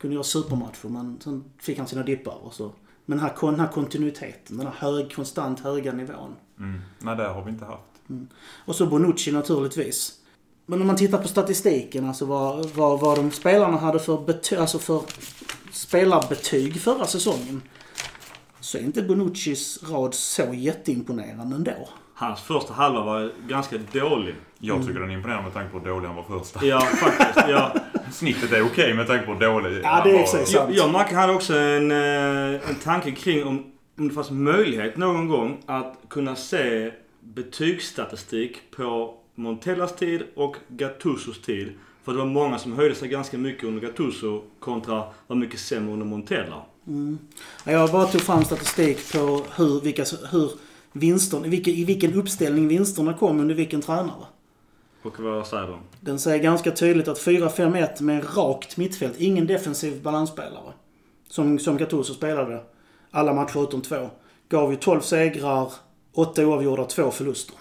Kunde 0.00 0.14
göra 0.14 0.24
supermatcher 0.24 0.88
men 0.88 1.20
sen 1.20 1.44
fick 1.58 1.78
han 1.78 1.86
sina 1.86 2.02
dippar 2.02 2.44
och 2.44 2.54
så. 2.54 2.72
Men 3.06 3.18
den 3.18 3.26
här, 3.26 3.50
den 3.50 3.60
här 3.60 3.68
kontinuiteten, 3.68 4.56
den 4.56 4.66
här 4.66 4.74
hög, 4.74 5.14
konstant 5.14 5.60
höga 5.60 5.92
nivån. 5.92 6.36
Mm. 6.58 6.80
Nej, 6.98 7.16
det 7.16 7.24
har 7.24 7.44
vi 7.44 7.50
inte 7.50 7.64
haft. 7.64 7.84
Och 8.64 8.76
så 8.76 8.86
Bonucci 8.86 9.32
naturligtvis. 9.32 10.21
Men 10.66 10.80
om 10.80 10.86
man 10.86 10.96
tittar 10.96 11.18
på 11.18 11.28
statistiken, 11.28 12.08
alltså 12.08 12.24
vad, 12.24 12.66
vad, 12.70 13.00
vad 13.00 13.18
de 13.18 13.30
spelarna 13.30 13.76
hade 13.78 13.98
för, 13.98 14.16
bety- 14.16 14.60
alltså 14.60 14.78
för 14.78 15.02
spelarbetyg 15.72 16.80
förra 16.80 17.06
säsongen. 17.06 17.62
Så 18.60 18.78
är 18.78 18.82
inte 18.82 19.02
Bonuccis 19.02 19.78
rad 19.90 20.14
så 20.14 20.42
jätteimponerande 20.54 21.56
ändå. 21.56 21.88
Hans 22.14 22.40
första 22.40 22.74
halva 22.74 23.00
var 23.04 23.32
ganska 23.48 23.76
dålig. 23.92 24.34
Jag 24.58 24.74
Mm. 24.76 24.86
tycker 24.86 25.00
den 25.00 25.10
är 25.10 25.14
imponerande 25.14 25.44
med 25.44 25.54
tanke 25.54 25.72
på 25.72 25.78
hur 25.78 25.86
dålig 25.86 26.06
han 26.06 26.16
var 26.16 26.40
första. 26.40 26.66
Ja, 26.66 26.80
faktiskt. 27.00 27.48
Ja. 27.48 27.74
Snittet 28.12 28.52
är 28.52 28.62
okej 28.66 28.94
med 28.94 29.06
tanke 29.06 29.26
på 29.26 29.32
hur 29.32 29.40
dålig 29.40 29.80
Ja, 29.84 29.88
han 29.88 30.04
det 30.04 30.10
är 30.10 30.14
var. 30.14 30.20
exakt. 30.22 30.52
Jag, 30.52 30.72
jag 30.74 30.86
och 30.86 30.92
Macke 30.92 31.14
hade 31.14 31.32
också 31.32 31.54
en, 31.58 31.90
eh, 31.90 32.68
en 32.68 32.74
tanke 32.82 33.10
kring 33.10 33.46
om, 33.46 33.72
om 33.98 34.08
det 34.08 34.14
fanns 34.14 34.30
möjlighet 34.30 34.96
någon 34.96 35.28
gång 35.28 35.58
att 35.66 35.96
kunna 36.08 36.36
se 36.36 36.92
betygsstatistik 37.20 38.58
på 38.76 39.14
Montellas 39.34 39.96
tid 39.96 40.22
och 40.34 40.56
Gattusos 40.68 41.42
tid. 41.42 41.72
För 42.04 42.12
det 42.12 42.18
var 42.18 42.26
många 42.26 42.58
som 42.58 42.72
höjde 42.72 42.94
sig 42.94 43.08
ganska 43.08 43.38
mycket 43.38 43.64
under 43.64 43.80
Gattuso 43.80 44.42
kontra 44.58 45.04
var 45.26 45.36
mycket 45.36 45.60
sämre 45.60 45.92
under 45.92 46.06
Montella. 46.06 46.62
Jag 47.64 47.90
bara 47.90 48.06
tog 48.06 48.20
fram 48.20 48.44
statistik 48.44 49.12
på 49.12 49.44
hur, 49.56 49.80
vilka, 49.80 50.04
hur 50.30 50.50
vinsterna, 50.92 51.46
i 51.46 51.48
vilken, 51.48 51.74
i 51.74 51.84
vilken 51.84 52.14
uppställning 52.14 52.68
vinsterna 52.68 53.14
kom 53.14 53.40
under 53.40 53.54
vilken 53.54 53.80
tränare. 53.80 54.26
Och 55.02 55.20
vad 55.20 55.46
säger 55.46 55.66
de? 55.66 55.78
Den 56.00 56.18
säger 56.18 56.42
ganska 56.42 56.70
tydligt 56.70 57.08
att 57.08 57.18
4-5-1 57.18 58.02
med 58.02 58.36
rakt 58.36 58.76
mittfält, 58.76 59.20
ingen 59.20 59.46
defensiv 59.46 60.02
balansspelare. 60.02 60.72
Som, 61.28 61.58
som 61.58 61.76
Gattuso 61.76 62.14
spelade 62.14 62.60
alla 63.10 63.32
matcher 63.32 63.62
utom 63.62 63.80
två. 63.82 64.10
Gav 64.48 64.70
ju 64.70 64.76
12 64.76 65.00
segrar, 65.00 65.72
8 66.12 66.46
oavgjorda, 66.46 66.84
2 66.84 67.10
förluster. 67.10 67.56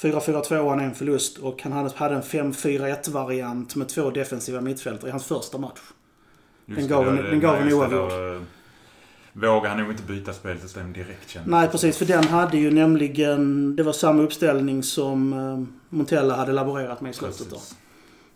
4-4-2 0.00 0.68
han 0.70 0.80
en 0.80 0.94
förlust 0.94 1.38
och 1.38 1.62
han 1.62 1.72
hade, 1.72 1.90
en 2.14 2.22
5-4-1 2.22 3.10
variant 3.10 3.76
med 3.76 3.88
två 3.88 4.10
defensiva 4.10 4.60
mittfältare 4.60 5.08
i 5.08 5.10
hans 5.10 5.24
första 5.26 5.58
match. 5.58 5.78
Just 6.66 6.80
Den 6.80 6.88
gav 6.88 7.04
det 7.04 7.10
en- 7.10 7.24
den 7.24 7.40
gav 7.40 7.54
oavgjord. 7.72 8.12
eh, 8.12 8.40
Vågar 9.32 9.68
han 9.70 9.78
nog 9.78 9.90
inte 9.90 10.02
byta 10.02 10.32
spelsystem 10.32 10.92
direkt 10.92 11.28
kändes 11.30 11.50
Nej 11.50 11.68
precis, 11.68 11.98
för 11.98 12.04
den 12.04 12.24
hade 12.24 12.58
ju 12.58 12.70
nämligen, 12.70 13.76
det 13.76 13.82
var 13.82 13.92
samma 13.92 14.22
uppställning 14.22 14.82
som 14.82 15.32
eh, 15.32 15.64
Montella 15.96 16.36
hade 16.36 16.52
laborerat 16.52 17.00
med 17.00 17.10
i 17.10 17.14
slutet 17.14 17.50
då. 17.50 17.56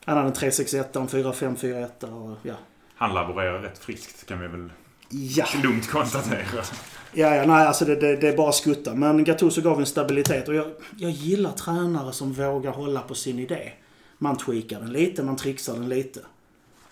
Han 0.04 0.16
hade 0.16 0.28
en 0.28 0.34
3-6-1, 0.34 0.96
en 1.00 1.08
4-5-4-1 1.08 2.04
och 2.04 2.36
ja. 2.42 2.54
Han 2.94 3.14
laborerar 3.14 3.58
rätt 3.62 3.78
friskt 3.78 4.26
kan 4.26 4.40
vi 4.40 4.46
väl 4.48 4.70
Ja. 5.12 5.46
Lugnt 5.62 5.90
konstaterat. 5.90 6.72
Ja, 7.12 7.36
ja, 7.36 7.46
nej, 7.46 7.66
alltså 7.66 7.84
det, 7.84 7.96
det, 7.96 8.16
det 8.16 8.28
är 8.28 8.36
bara 8.36 8.52
skutta. 8.52 8.94
Men 8.94 9.24
Gattuso 9.24 9.60
gav 9.60 9.80
en 9.80 9.86
stabilitet 9.86 10.48
och 10.48 10.54
jag, 10.54 10.66
jag 10.96 11.10
gillar 11.10 11.52
tränare 11.52 12.12
som 12.12 12.32
vågar 12.32 12.72
hålla 12.72 13.00
på 13.00 13.14
sin 13.14 13.38
idé. 13.38 13.72
Man 14.18 14.36
tweakar 14.36 14.80
den 14.80 14.92
lite, 14.92 15.22
man 15.22 15.36
trixar 15.36 15.74
den 15.74 15.88
lite. 15.88 16.20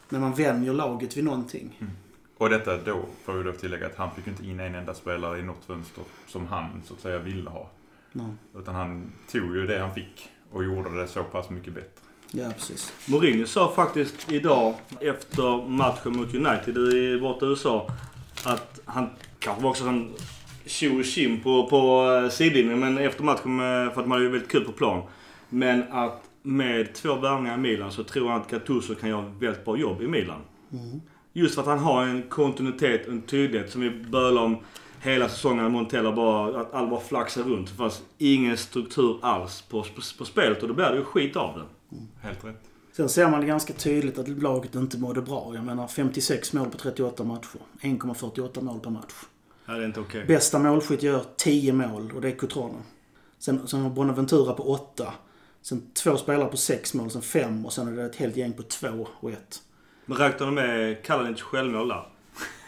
Men 0.09 0.21
man 0.21 0.35
vänjer 0.35 0.73
laget 0.73 1.17
vid 1.17 1.25
någonting. 1.25 1.81
Och 2.39 2.51
detta 2.51 2.77
då, 2.77 3.05
får 3.25 3.33
vi 3.33 3.43
då 3.43 3.53
tillägga 3.53 3.87
att 3.87 3.97
han 3.97 4.11
fick 4.15 4.27
inte 4.27 4.47
in 4.47 4.61
en 4.61 4.75
enda 4.75 4.95
spelare 4.95 5.39
i 5.39 5.43
något 5.43 5.65
fönster 5.67 6.05
som 6.27 6.47
han 6.47 6.83
så 6.87 6.95
att 6.95 7.01
säga 7.01 7.19
ville 7.19 7.51
ha. 7.51 7.71
Nej. 8.13 8.27
Utan 8.57 8.75
han 8.75 9.13
tog 9.33 9.57
ju 9.57 9.67
det 9.67 9.79
han 9.79 9.95
fick 9.95 10.29
och 10.53 10.65
gjorde 10.65 11.01
det 11.01 11.09
så 11.09 11.25
pass 11.25 11.51
mycket 11.51 11.75
bättre. 11.75 12.01
Ja, 12.33 12.51
precis. 12.51 12.93
Mourinho 13.07 13.47
sa 13.47 13.73
faktiskt 13.73 14.33
idag 14.33 14.75
efter 15.01 15.69
matchen 15.69 16.17
mot 16.17 16.35
United 16.35 16.77
i 16.77 17.21
borta 17.21 17.47
USA 17.47 17.91
att 18.45 18.81
han 18.85 19.09
kanske 19.39 19.63
var 19.63 19.71
också 19.71 19.85
en 19.85 20.13
tjo 20.67 20.99
och 20.99 21.05
tjim 21.05 21.41
på, 21.41 21.67
på 21.67 22.13
eh, 22.13 22.31
sidlinjen 22.31 22.81
men 22.81 22.99
efter 22.99 23.25
matchen 23.25 23.61
eh, 23.61 23.95
för 23.95 24.01
att 24.01 24.09
man 24.09 24.11
hade 24.11 24.23
ju 24.23 24.29
väldigt 24.29 24.51
kul 24.51 24.65
på 24.65 24.73
plan. 24.73 25.03
Men 25.49 25.85
att 25.93 26.23
med 26.43 26.95
två 26.95 27.15
värvningar 27.15 27.55
i 27.55 27.61
Milan 27.61 27.93
så 27.93 28.05
tror 28.05 28.29
han 28.29 28.41
att 28.41 28.51
Gattuso 28.51 28.95
kan 28.95 29.09
göra 29.09 29.27
ett 29.27 29.43
väldigt 29.43 29.65
bra 29.65 29.77
jobb 29.77 30.03
i 30.03 30.07
Milan. 30.07 30.41
Just 31.33 31.55
för 31.55 31.63
att 31.63 31.69
han 31.69 31.79
har 31.79 32.05
en 32.05 32.23
kontinuitet 32.23 33.07
och 33.07 33.13
en 33.13 33.23
tydlighet 33.23 33.71
som 33.71 33.81
vi 33.81 33.91
bölade 33.91 34.47
om 34.47 34.57
hela 35.01 35.29
säsongen. 35.29 35.73
Montella 35.73 36.13
bara, 36.13 36.61
att 36.61 36.75
alla 36.75 36.87
bara 36.87 37.01
flaxar 37.01 37.43
runt. 37.43 37.69
Det 37.69 37.75
fanns 37.75 38.03
ingen 38.19 38.57
struktur 38.57 39.19
alls 39.23 39.63
på, 39.63 39.83
på, 39.83 40.01
på 40.19 40.25
spelet 40.25 40.63
och 40.63 40.69
då 40.69 40.75
blir 40.75 40.91
det 40.91 40.97
ju 40.97 41.05
skit 41.05 41.37
av 41.37 41.59
det. 41.59 41.97
Helt 42.23 42.45
rätt. 42.45 42.70
Sen 43.01 43.09
ser 43.09 43.29
man 43.29 43.47
ganska 43.47 43.73
tydligt 43.73 44.19
att 44.19 44.29
laget 44.29 44.75
inte 44.75 44.99
mådde 44.99 45.23
bra. 45.23 45.53
Jag 45.55 45.65
menar 45.65 45.89
56 45.89 46.53
mål 46.53 46.71
på 46.71 46.79
38 46.79 47.25
matcher. 47.25 47.61
1,48 47.81 48.63
mål 48.63 48.81
per 48.81 48.91
match. 48.91 49.13
Ja, 49.67 49.73
det 49.73 49.83
är 49.83 49.87
inte 49.87 50.01
okej. 50.01 50.25
Bästa 50.25 50.59
målskytt 50.59 51.03
gör 51.03 51.25
10 51.37 51.73
mål 51.73 52.13
och 52.15 52.21
det 52.21 52.29
är 52.29 52.37
Cotrone. 52.37 52.79
Sen, 53.39 53.69
sen 53.69 53.81
har 53.81 53.91
Bonaventura 53.91 54.53
på 54.53 54.63
8. 54.63 55.13
Sen 55.63 55.83
två 55.95 56.17
spelare 56.17 56.49
på 56.49 56.57
6 56.57 56.95
mål, 56.95 57.11
sen 57.11 57.23
5 57.23 57.67
och 57.67 57.73
sen 57.73 57.89
är 57.89 57.93
det 57.93 58.05
ett 58.05 58.17
helt 58.17 58.37
gäng 58.37 58.53
på 58.53 58.63
2 58.63 59.09
och 59.21 59.31
1. 59.31 59.63
Men 60.07 60.19
räknar 60.19 60.47
du 60.47 60.53
med 60.53 61.03
Kalinic 61.05 61.43
självmål 61.43 61.89
där? 61.89 62.07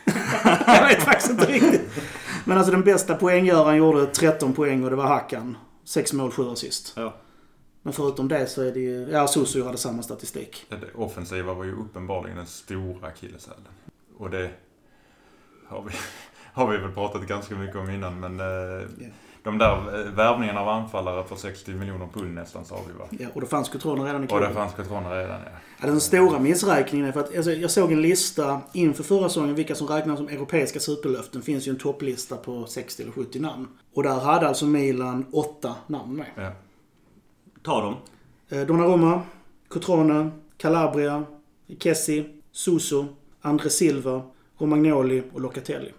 Jag 0.66 0.88
vet 0.88 1.02
faktiskt 1.02 1.30
inte 1.30 1.46
riktigt. 1.46 1.90
Men 2.44 2.58
alltså 2.58 2.72
den 2.72 2.84
bästa 2.84 3.14
poänggöraren 3.14 3.76
gjorde 3.76 4.06
13 4.06 4.52
poäng 4.52 4.84
och 4.84 4.90
det 4.90 4.96
var 4.96 5.06
Hakan. 5.06 5.56
6 5.84 6.12
mål, 6.12 6.30
7 6.30 6.50
assist. 6.50 6.92
Ja. 6.96 7.14
Men 7.82 7.92
förutom 7.92 8.28
det 8.28 8.46
så 8.46 8.62
är 8.62 8.72
det 8.72 8.80
ju... 8.80 9.08
Ja, 9.10 9.26
Sosu 9.28 9.62
hade 9.64 9.78
samma 9.78 10.02
statistik. 10.02 10.66
Det 10.68 10.94
offensiva 10.94 11.54
var 11.54 11.64
ju 11.64 11.72
uppenbarligen 11.72 12.36
den 12.36 12.46
stora 12.46 13.06
akilleshälen. 13.08 13.68
Och 14.18 14.30
det 14.30 14.50
har 15.68 15.82
vi, 15.82 15.90
har 16.52 16.70
vi 16.70 16.76
väl 16.78 16.92
pratat 16.92 17.22
ganska 17.26 17.54
mycket 17.54 17.76
om 17.76 17.90
innan 17.90 18.20
men 18.20 18.40
eh, 18.40 18.88
de 19.42 19.58
där 19.58 20.00
eh, 20.06 20.12
värvningarna 20.12 20.60
av 20.60 20.68
anfallare 20.68 21.24
för 21.24 21.36
60 21.36 21.70
miljoner 21.70 22.08
pund 22.14 22.34
nästan 22.34 22.64
sa 22.64 22.78
vi 22.86 22.92
va? 22.98 23.04
Ja, 23.10 23.28
och 23.34 23.40
då 23.40 23.46
fanns 23.46 23.68
Cotrone 23.68 24.04
redan 24.04 24.22
i 24.22 24.26
Och 24.26 24.28
klubben. 24.28 24.48
det 24.48 24.54
fanns 24.54 24.74
Catrona 24.74 25.14
redan 25.18 25.40
ja. 25.44 25.50
Ja, 25.80 25.86
den 25.86 26.00
stora 26.00 26.38
missräkningen 26.38 27.06
är 27.08 27.12
för 27.12 27.20
att 27.20 27.36
alltså, 27.36 27.52
jag 27.52 27.70
såg 27.70 27.92
en 27.92 28.02
lista 28.02 28.60
inför 28.72 29.04
förra 29.04 29.28
säsongen 29.28 29.54
vilka 29.54 29.74
som 29.74 29.86
räknas 29.86 30.18
som 30.18 30.28
europeiska 30.28 30.80
superlöften. 30.80 31.40
Det 31.40 31.44
finns 31.44 31.68
ju 31.68 31.70
en 31.70 31.78
topplista 31.78 32.36
på 32.36 32.66
60 32.66 33.02
eller 33.02 33.12
70 33.12 33.40
namn. 33.40 33.68
Och 33.94 34.02
där 34.02 34.20
hade 34.20 34.48
alltså 34.48 34.66
Milan 34.66 35.26
åtta 35.32 35.74
namn 35.86 36.16
med. 36.16 36.26
ja. 36.36 36.50
Ta 37.62 37.80
dem. 37.80 37.94
Eh, 38.48 38.66
Donnarumma, 38.66 39.22
Cotrone, 39.68 40.30
Calabria, 40.56 41.24
Kessi, 41.78 42.24
Suso, 42.52 43.06
André 43.40 43.70
Silva, 43.70 44.22
Romagnoli 44.58 45.22
och 45.32 45.40
Locatelli. 45.40 45.92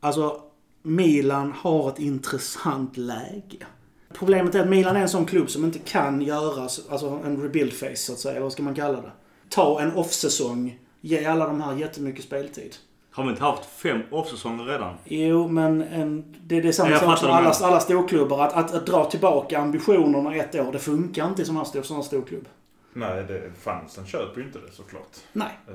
Alltså, 0.00 0.40
Milan 0.82 1.52
har 1.52 1.88
ett 1.88 1.98
intressant 1.98 2.96
läge. 2.96 3.66
Problemet 4.14 4.54
är 4.54 4.60
att 4.60 4.68
Milan 4.68 4.96
är 4.96 5.00
en 5.00 5.08
sån 5.08 5.26
klubb 5.26 5.50
som 5.50 5.64
inte 5.64 5.78
kan 5.78 6.22
göra 6.22 6.62
alltså 6.62 7.20
en 7.24 7.42
rebuild 7.42 7.80
phase, 7.80 7.96
så 7.96 8.12
att 8.12 8.18
säga. 8.18 8.32
Eller 8.32 8.42
vad 8.42 8.52
ska 8.52 8.62
man 8.62 8.74
kalla 8.74 9.00
det? 9.00 9.12
Ta 9.48 9.80
en 9.80 9.92
off-säsong, 9.92 10.78
ge 11.00 11.24
alla 11.24 11.46
de 11.46 11.60
här 11.60 11.76
jättemycket 11.76 12.24
speltid. 12.24 12.76
Har 13.14 13.24
vi 13.24 13.30
inte 13.30 13.42
haft 13.42 13.64
fem 13.64 14.00
off-säsonger 14.10 14.64
redan? 14.64 14.94
Jo, 15.04 15.48
men 15.48 15.82
en, 15.82 16.34
det, 16.42 16.60
det 16.60 16.68
är 16.68 16.72
samma 16.72 16.98
sak 16.98 17.18
som 17.18 17.30
alla, 17.30 17.50
alla 17.50 17.80
storklubbar. 17.80 18.44
Att, 18.46 18.52
att, 18.52 18.74
att 18.74 18.86
dra 18.86 19.04
tillbaka 19.04 19.58
ambitionerna 19.58 20.34
ett 20.36 20.54
år, 20.54 20.72
det 20.72 20.78
funkar 20.78 21.28
inte 21.28 21.44
här 21.56 21.64
stor, 21.64 21.82
sån 21.82 21.96
här 21.96 22.02
stor 22.02 22.22
klubb. 22.22 22.48
Nej, 22.92 23.24
det 23.28 23.52
fansen 23.60 24.06
köper 24.06 24.40
ju 24.40 24.46
inte 24.46 24.58
det 24.58 24.72
såklart. 24.72 25.16
Nej. 25.32 25.58
Eh, 25.68 25.74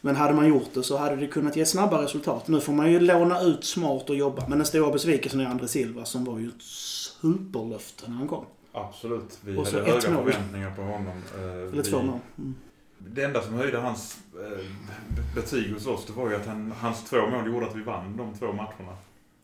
Men 0.00 0.16
hade 0.16 0.34
man 0.34 0.48
gjort 0.48 0.68
det 0.74 0.82
så 0.82 0.96
hade 0.96 1.16
det 1.16 1.26
kunnat 1.26 1.56
ge 1.56 1.66
snabba 1.66 2.02
resultat. 2.02 2.48
Nu 2.48 2.60
får 2.60 2.72
man 2.72 2.92
ju 2.92 3.00
låna 3.00 3.40
ut 3.40 3.64
smart 3.64 4.10
och 4.10 4.16
jobba. 4.16 4.44
Men 4.48 4.58
den 4.58 4.66
stora 4.66 4.92
besvikelsen 4.92 5.40
är 5.40 5.46
André 5.46 5.68
Silva 5.68 6.04
som 6.04 6.24
var 6.24 6.38
ju 6.38 6.48
ett 6.48 6.62
superlöfte 6.62 8.10
när 8.10 8.16
han 8.16 8.28
kom. 8.28 8.44
Absolut. 8.72 9.38
Vi 9.44 9.56
Och 9.56 9.66
hade 9.66 9.78
höga 9.78 10.10
mål. 10.10 10.32
förväntningar 10.32 10.70
på 10.76 10.82
honom. 10.82 11.22
Eh, 11.38 11.72
Eller 11.72 11.82
två 11.82 12.02
mål. 12.02 12.18
Mm. 12.38 12.54
Det 13.06 13.22
enda 13.22 13.42
som 13.42 13.54
höjde 13.54 13.78
hans 13.78 14.18
eh, 14.34 14.64
betyg 15.34 15.72
hos 15.72 15.86
oss, 15.86 16.06
det 16.06 16.12
var 16.12 16.30
ju 16.30 16.36
att 16.36 16.46
han, 16.46 16.72
hans 16.80 17.04
två 17.04 17.26
mål 17.26 17.46
gjorde 17.46 17.66
att 17.66 17.76
vi 17.76 17.82
vann 17.82 18.16
de 18.16 18.34
två 18.38 18.46
matcherna. 18.46 18.96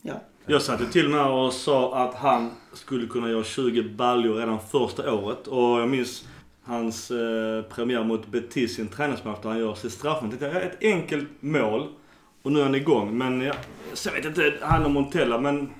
Ja. 0.02 0.14
Jag 0.46 0.62
satte 0.62 0.86
till 0.86 1.10
när 1.10 1.30
och 1.30 1.52
sa 1.52 2.04
att 2.04 2.14
han 2.14 2.50
skulle 2.72 3.06
kunna 3.06 3.30
göra 3.30 3.44
20 3.44 3.82
baljor 3.82 4.34
redan 4.34 4.58
första 4.60 5.12
året. 5.12 5.46
Och 5.46 5.80
jag 5.80 5.88
minns 5.88 6.28
hans 6.62 7.10
eh, 7.10 7.62
premiär 7.62 8.04
mot 8.04 8.26
Betis 8.26 8.78
i 8.78 8.82
en 8.82 8.88
träningsmatch 8.88 9.42
där 9.42 9.48
han 9.48 9.58
gör 9.58 9.74
sitt 9.74 9.92
straffmål. 9.92 10.32
Jag 10.40 10.62
Ett 10.62 10.82
enkelt 10.82 11.28
mål 11.40 11.88
och 12.42 12.52
nu 12.52 12.58
är 12.58 12.64
han 12.64 12.74
igång. 12.74 13.18
Men 13.18 13.40
jag, 13.40 13.56
så 13.92 14.08
jag 14.08 14.14
vet 14.14 14.24
inte, 14.24 14.54
han 14.62 14.84
och 14.84 14.90
Montella. 14.90 15.38
Men 15.38 15.70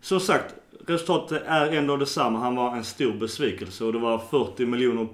som 0.00 0.20
sagt, 0.20 0.54
resultatet 0.86 1.42
är 1.46 1.72
ändå 1.72 1.96
detsamma. 1.96 2.38
Han 2.38 2.56
var 2.56 2.76
en 2.76 2.84
stor 2.84 3.12
besvikelse 3.12 3.84
och 3.84 3.92
det 3.92 3.98
var 3.98 4.18
40 4.18 4.66
miljoner 4.66 5.08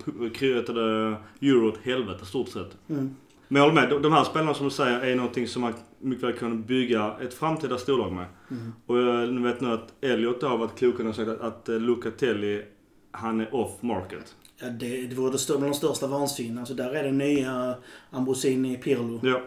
euro 1.40 1.68
åt 1.68 1.78
helvete 1.82 2.26
stort 2.26 2.48
sett. 2.48 2.76
Mm. 2.88 3.16
Men 3.48 3.62
jag 3.62 3.70
håller 3.70 3.88
med. 3.88 4.02
De- 4.02 4.12
här 4.12 4.24
spelarna 4.24 4.54
som 4.54 4.64
du 4.64 4.70
säger 4.70 5.00
är 5.00 5.16
någonting 5.16 5.48
som 5.48 5.62
man 5.62 5.74
mycket 5.98 6.24
väl 6.24 6.32
kan 6.32 6.62
bygga 6.62 7.14
ett 7.22 7.34
framtida 7.34 7.78
storlag 7.78 8.12
med. 8.12 8.26
Mm. 8.50 8.72
Och 8.86 8.98
jag 8.98 9.42
vet 9.42 9.60
nu 9.60 9.72
att 9.72 9.92
Elliot 10.00 10.42
har 10.42 10.58
varit 10.58 10.78
klok 10.78 11.00
och 11.00 11.14
sagt 11.14 11.28
att, 11.28 11.40
att 11.40 11.68
eh, 11.68 11.74
Lucatelli, 11.80 12.62
han 13.10 13.40
är 13.40 13.54
off 13.54 13.82
market. 13.82 14.36
Ja, 14.60 14.68
det, 14.68 15.06
det 15.06 15.14
vore 15.14 15.32
det 15.32 15.38
stör, 15.38 15.58
de 15.58 15.74
största 15.74 16.06
vansinne. 16.06 16.60
Alltså 16.60 16.74
där 16.74 16.94
är 16.94 17.02
det 17.04 17.12
nya 17.12 17.74
Ambrosini 18.10 18.76
Pirlo. 18.76 19.20
Ja. 19.22 19.40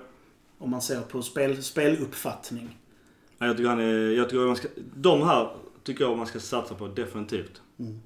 Om 0.58 0.70
man 0.72 0.82
ser 0.82 1.02
på 1.02 1.22
spel, 1.22 1.64
speluppfattning. 1.64 2.78
Ja, 3.38 3.46
Jag 3.46 3.58
tycker 3.58 3.70
han 3.70 3.80
är, 3.80 4.10
jag 4.10 4.30
tycker 4.30 4.46
man 4.46 4.56
ska, 4.56 4.68
de 4.96 5.22
här 5.22 5.50
tycker 5.86 6.04
jag 6.04 6.18
man 6.18 6.28
ska 6.28 6.40
satsa 6.40 6.76
på 6.76 6.88
definitivt. 6.88 7.62
Mm. 7.80 8.00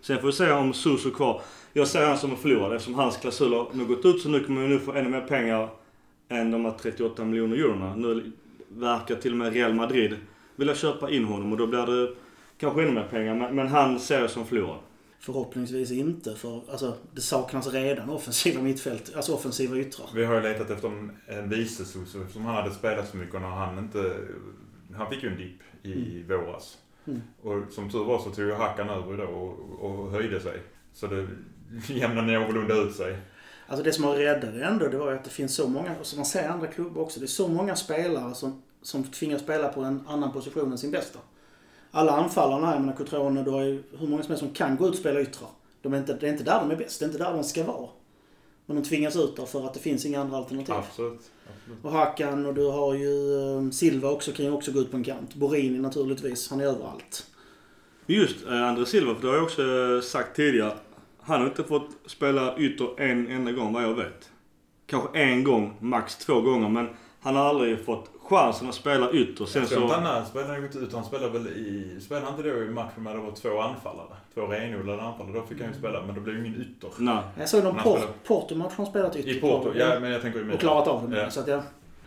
Sen 0.00 0.20
får 0.20 0.26
vi 0.26 0.32
se 0.32 0.52
om 0.52 0.74
Suso 0.74 1.10
kvar. 1.10 1.42
Jag 1.72 1.88
ser 1.88 2.06
han 2.06 2.18
som 2.18 2.30
en 2.30 2.36
förlorad 2.36 2.72
eftersom 2.72 2.94
hans 2.94 3.16
klausul 3.16 3.54
har 3.54 3.68
nu 3.72 3.84
gått 3.84 4.04
ut 4.04 4.22
så 4.22 4.28
nu 4.28 4.44
kommer 4.44 4.62
vi 4.62 4.68
nu 4.68 4.78
få 4.78 4.92
ännu 4.92 5.08
mer 5.08 5.20
pengar 5.20 5.68
än 6.28 6.50
de 6.50 6.64
här 6.64 6.74
38 6.80 7.24
miljoner 7.24 7.56
eurona. 7.56 7.96
Nu 7.96 8.32
verkar 8.68 9.16
till 9.16 9.32
och 9.32 9.38
med 9.38 9.52
Real 9.52 9.74
Madrid 9.74 10.16
vilja 10.56 10.74
köpa 10.74 11.10
in 11.10 11.24
honom 11.24 11.52
och 11.52 11.58
då 11.58 11.66
blir 11.66 11.86
det 11.86 12.14
kanske 12.58 12.82
ännu 12.82 12.92
mer 12.92 13.08
pengar. 13.10 13.34
Men, 13.34 13.56
men 13.56 13.68
han 13.68 14.00
ser 14.00 14.20
jag 14.20 14.30
som 14.30 14.46
förlorad. 14.46 14.78
Förhoppningsvis 15.18 15.90
inte. 15.90 16.34
För 16.34 16.70
alltså, 16.70 16.94
det 17.12 17.20
saknas 17.20 17.72
redan 17.72 18.10
offensiva 18.10 18.62
mittfält. 18.62 19.12
Alltså 19.16 19.34
offensiva 19.34 19.76
yttrar. 19.76 20.06
Vi 20.14 20.24
har 20.24 20.34
ju 20.34 20.40
letat 20.40 20.70
efter 20.70 20.88
en, 21.26 21.48
vice 21.48 21.82
eftersom 21.82 22.44
han 22.44 22.54
hade 22.54 22.74
spelat 22.74 23.08
så 23.10 23.16
mycket 23.16 23.34
och 23.34 23.40
när 23.40 23.48
han 23.48 23.78
inte... 23.78 24.16
Han 24.96 25.10
fick 25.10 25.22
ju 25.22 25.28
en 25.28 25.36
dipp 25.36 25.60
i 25.82 26.22
våras. 26.22 26.78
Mm. 27.06 27.22
Och 27.42 27.72
som 27.72 27.90
tur 27.90 28.04
var 28.04 28.18
så 28.18 28.30
tog 28.30 28.44
ju 28.44 28.54
Hackan 28.54 28.88
över 28.88 29.16
då 29.16 29.24
och, 29.24 29.90
och 29.90 30.10
höjde 30.10 30.40
sig. 30.40 30.62
Så 30.94 31.06
det 31.06 31.26
jämnade 31.88 32.32
någorlunda 32.32 32.74
ut 32.74 32.94
sig. 32.94 33.18
Alltså 33.66 33.84
det 33.84 33.92
som 33.92 34.04
har 34.04 34.16
räddat 34.16 34.54
det 34.54 34.64
ändå, 34.64 34.88
det 34.88 34.98
var 34.98 35.10
ju 35.10 35.16
att 35.16 35.24
det 35.24 35.30
finns 35.30 35.54
så 35.54 35.68
många, 35.68 35.94
som 36.02 36.18
man 36.18 36.26
ser 36.26 36.42
i 36.42 36.46
andra 36.46 36.66
klubbar 36.66 37.02
också, 37.02 37.20
det 37.20 37.26
är 37.26 37.28
så 37.28 37.48
många 37.48 37.76
spelare 37.76 38.34
som, 38.34 38.62
som 38.82 39.04
tvingas 39.04 39.42
spela 39.42 39.68
på 39.68 39.80
en 39.80 40.04
annan 40.06 40.32
position 40.32 40.72
än 40.72 40.78
sin 40.78 40.90
bästa. 40.90 41.18
Alla 41.90 42.12
anfallarna 42.12 42.72
jag 42.72 42.80
menar 42.80 42.92
Cotrone, 42.92 43.42
du 43.42 43.50
har 43.50 43.62
ju 43.62 43.82
hur 43.98 44.06
många 44.06 44.22
som 44.22 44.30
helst 44.30 44.44
som 44.44 44.54
kan 44.54 44.76
gå 44.76 44.86
ut 44.86 44.90
och 44.90 44.98
spela 44.98 45.20
yttrar. 45.20 45.48
De 45.82 45.94
är 45.94 45.98
inte, 45.98 46.14
det 46.14 46.26
är 46.26 46.32
inte 46.32 46.44
där 46.44 46.60
de 46.60 46.70
är 46.70 46.76
bäst, 46.76 46.98
det 47.00 47.04
är 47.04 47.06
inte 47.06 47.18
där 47.18 47.32
de 47.32 47.44
ska 47.44 47.64
vara. 47.64 47.88
Men 48.66 48.76
de 48.76 48.88
tvingas 48.88 49.16
ut 49.16 49.36
där 49.36 49.44
för 49.44 49.66
att 49.66 49.74
det 49.74 49.80
finns 49.80 50.06
inga 50.06 50.20
andra 50.20 50.36
alternativ. 50.36 50.74
Absolut. 50.74 51.20
Absolut. 51.46 51.84
Och 51.84 51.92
Hakan 51.92 52.46
och 52.46 52.54
du 52.54 52.66
har 52.70 52.94
ju 52.94 53.40
eh, 53.40 53.70
Silva 53.70 54.10
också, 54.10 54.32
kan 54.32 54.44
ju 54.44 54.52
också 54.52 54.72
gå 54.72 54.80
ut 54.80 54.90
på 54.90 54.96
en 54.96 55.04
kant. 55.04 55.34
Borini 55.34 55.78
naturligtvis, 55.78 56.50
han 56.50 56.60
är 56.60 56.64
överallt. 56.64 57.26
Just 58.06 58.46
eh, 58.46 58.62
André 58.62 58.86
Silva, 58.86 59.14
för 59.14 59.22
det 59.22 59.28
har 59.28 59.34
jag 59.34 59.44
också 59.44 59.62
eh, 59.62 60.00
sagt 60.00 60.36
tidigare. 60.36 60.72
Han 61.20 61.40
har 61.40 61.48
inte 61.48 61.64
fått 61.64 61.90
spela 62.06 62.58
ytter 62.58 63.00
en 63.00 63.28
enda 63.28 63.52
gång 63.52 63.72
vad 63.72 63.82
jag 63.82 63.94
vet. 63.94 64.30
Kanske 64.86 65.18
en 65.18 65.44
gång, 65.44 65.76
max 65.80 66.16
två 66.16 66.40
gånger. 66.40 66.68
Men 66.68 66.88
han 67.26 67.36
har 67.36 67.44
aldrig 67.44 67.84
fått 67.84 68.10
chansen 68.22 68.68
att 68.68 68.74
spela 68.74 69.10
ytter. 69.10 69.44
Sen 69.44 69.62
Jag 69.62 69.70
tror 69.70 69.88
så... 69.88 69.94
inte 69.94 70.08
han 70.08 70.26
spelade 70.26 70.60
något 70.60 70.76
ut. 70.76 70.92
Han 70.92 71.04
spelade 71.04 71.38
väl 71.38 71.48
i... 71.48 71.98
Spelade 72.00 72.26
han 72.26 72.36
inte 72.36 72.48
då 72.48 72.62
i 72.62 72.68
matchen 72.70 73.04
när 73.04 73.14
det 73.14 73.20
var 73.20 73.30
två 73.30 73.60
anfallare? 73.60 74.16
Två 74.34 74.46
renodlade 74.46 75.02
anfallare. 75.02 75.34
Då 75.34 75.42
fick 75.42 75.60
han 75.60 75.68
ju 75.72 75.78
spela, 75.78 76.02
men 76.06 76.14
det 76.14 76.20
blev 76.20 76.36
ju 76.36 76.46
ingen 76.46 76.60
ytter. 76.60 76.90
Nej. 76.98 77.22
Jag 77.38 77.48
såg 77.48 77.64
någon 77.64 77.76
Port, 77.76 78.24
Porto-match 78.26 78.72
han 78.76 78.86
spelat 78.86 79.16
ytter 79.16 79.30
I 79.30 79.40
Porto, 79.40 79.72
ja 79.74 80.00
men 80.00 80.10
jag 80.10 80.22
tänker 80.22 80.38
ju 80.38 80.52
Och 80.52 80.60
klarat 80.60 80.88
av 80.88 81.10
det. 81.10 81.22
Ja. 81.22 81.30
Så 81.30 81.40
att 81.40 81.46
jag, 81.46 81.62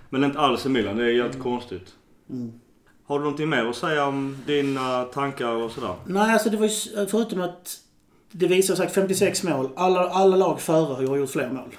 Men 0.10 0.24
inte 0.24 0.40
alls 0.40 0.66
i 0.66 0.70
Milan. 0.70 0.98
Det 0.98 1.04
är 1.04 1.10
jävligt 1.10 1.44
konstigt. 1.44 1.96
Mm. 2.30 2.60
Har 3.06 3.20
du 3.20 3.24
någonting 3.24 3.50
mer 3.50 3.66
att 3.66 3.76
säga 3.76 4.06
om 4.06 4.38
dina 4.46 5.04
tankar 5.04 5.56
och 5.56 5.72
sådär? 5.72 5.94
Nej, 6.06 6.34
alltså 6.34 6.50
det 6.50 6.58
var 6.58 6.66
ju 6.68 7.08
förutom 7.08 7.42
att 7.42 7.78
det 8.32 8.48
visar 8.48 8.76
sagt 8.76 8.94
56 8.94 9.44
mål. 9.44 9.70
Alla, 9.76 10.10
alla 10.10 10.36
lag 10.36 10.62
före 10.62 11.08
har 11.08 11.18
gjort 11.18 11.30
fler 11.30 11.50
mål. 11.50 11.76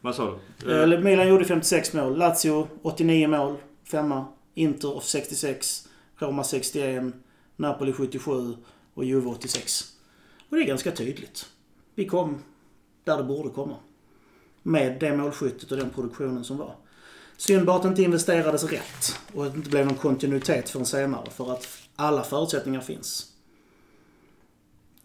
Vad 0.00 0.14
sa 0.14 0.38
du? 0.60 0.72
Eh, 0.72 0.82
Eller 0.82 0.98
Milan 1.02 1.28
gjorde 1.28 1.44
56 1.44 1.92
mål. 1.92 2.18
Lazio 2.18 2.68
89 2.82 3.28
mål. 3.28 3.56
Femma. 3.84 4.24
Inter 4.54 5.00
66. 5.00 5.88
Roma 6.16 6.44
61. 6.44 7.12
Napoli 7.56 7.92
77. 7.92 8.56
Och 8.94 9.04
Juve 9.04 9.30
86. 9.30 9.84
Och 10.48 10.56
det 10.56 10.62
är 10.62 10.66
ganska 10.66 10.90
tydligt. 10.92 11.46
Vi 11.94 12.04
kom 12.06 12.38
där 13.04 13.16
det 13.16 13.22
borde 13.24 13.50
komma. 13.50 13.76
Med 14.62 15.00
det 15.00 15.16
målskyttet 15.16 15.70
och 15.72 15.76
den 15.78 15.90
produktionen 15.90 16.44
som 16.44 16.56
var. 16.56 16.74
Synd 17.36 17.66
bara 17.66 17.76
att 17.76 17.82
det 17.82 17.88
inte 17.88 18.02
investerades 18.02 18.64
rätt. 18.64 19.16
Och 19.34 19.46
att 19.46 19.52
det 19.52 19.56
inte 19.56 19.70
blev 19.70 19.86
någon 19.86 19.94
kontinuitet 19.94 20.68
förrän 20.70 20.86
senare. 20.86 21.30
För 21.30 21.52
att 21.52 21.68
alla 21.96 22.22
förutsättningar 22.22 22.80
finns. 22.80 23.32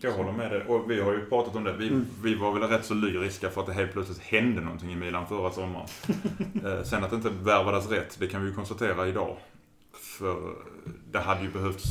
Jag 0.03 0.11
håller 0.13 0.31
med 0.31 0.51
dig. 0.51 0.63
Och 0.67 0.91
vi 0.91 1.01
har 1.01 1.11
ju 1.13 1.25
pratat 1.25 1.55
om 1.55 1.63
det. 1.63 1.73
Vi, 1.73 1.87
Mm. 1.87 2.05
vi 2.23 2.35
var 2.35 2.51
väl 2.59 2.69
rätt 2.69 2.85
så 2.85 2.93
lyriska 2.93 3.49
för 3.49 3.61
att 3.61 3.67
det 3.67 3.73
helt 3.73 3.91
plötsligt 3.93 4.19
hände 4.19 4.61
någonting 4.61 4.91
i 4.91 4.95
Milan 4.95 5.27
förra 5.27 5.51
sommaren. 5.51 5.87
Eh, 6.65 6.83
Sen 6.83 7.03
att 7.03 7.09
det 7.09 7.15
inte 7.15 7.29
värvades 7.29 7.89
rätt, 7.89 8.15
det 8.19 8.27
kan 8.27 8.41
vi 8.43 8.49
ju 8.49 8.55
konstatera 8.55 9.07
idag. 9.07 9.37
För 9.93 10.53
det 11.11 11.19
hade 11.19 11.41
ju 11.41 11.49
behövts 11.49 11.83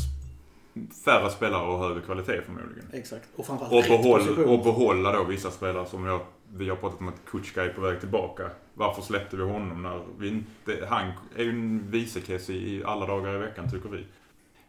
färre 1.04 1.30
spelare 1.30 1.66
och 1.66 1.78
högre 1.78 2.00
kvalitet 2.00 2.40
förmodligen. 2.42 2.88
Exakt. 2.92 3.28
Och 3.36 3.46
framförallt 3.46 3.72
Och, 3.74 3.82
behåll, 4.02 4.44
och 4.44 4.64
behålla 4.64 5.12
då 5.12 5.24
vissa 5.24 5.50
spelare 5.50 5.86
som 5.86 6.06
jag, 6.06 6.20
vi 6.54 6.68
har 6.68 6.76
pratat 6.76 7.00
om 7.00 7.08
att 7.08 7.24
Kutjka 7.26 7.64
är 7.64 7.68
på 7.68 7.80
väg 7.80 8.00
tillbaka. 8.00 8.50
Varför 8.74 9.02
släppte 9.02 9.36
vi 9.36 9.42
honom 9.42 9.82
när 9.82 10.00
vi 10.18 10.28
inte... 10.28 10.86
Han 10.90 11.12
är 11.36 11.42
ju 11.42 11.50
en 11.50 11.90
visekess 11.90 12.50
i 12.50 12.54
i 12.76 12.84
alla 12.84 13.06
dagar 13.06 13.34
i 13.34 13.38
veckan 13.38 13.70
tycker 13.70 13.88
vi. 13.88 14.04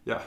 Ja, 0.04 0.20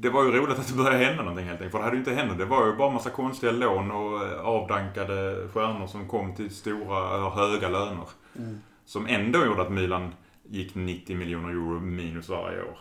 det 0.00 0.10
var 0.10 0.24
ju 0.24 0.32
roligt 0.32 0.58
att 0.58 0.68
det 0.68 0.74
började 0.74 1.04
hända 1.04 1.22
någonting 1.22 1.46
helt 1.46 1.60
enkelt. 1.60 1.72
För 1.72 1.78
det 1.78 1.84
hade 1.84 1.96
ju 1.96 2.00
inte 2.00 2.14
hänt. 2.14 2.38
Det 2.38 2.44
var 2.44 2.66
ju 2.66 2.76
bara 2.76 2.90
massa 2.90 3.10
konstiga 3.10 3.52
lån 3.52 3.90
och 3.90 4.24
eh, 4.24 4.40
avdankade 4.40 5.48
stjärnor 5.52 5.86
som 5.86 6.08
kom 6.08 6.34
till 6.34 6.54
stora, 6.54 7.14
eller 7.16 7.30
höga 7.30 7.68
löner. 7.68 8.08
Mm. 8.36 8.60
Som 8.84 9.06
ändå 9.06 9.44
gjorde 9.44 9.62
att 9.62 9.72
Milan 9.72 10.14
gick 10.48 10.74
90 10.74 11.16
miljoner 11.16 11.48
euro 11.48 11.80
minus 11.80 12.28
varje 12.28 12.62
år. 12.62 12.78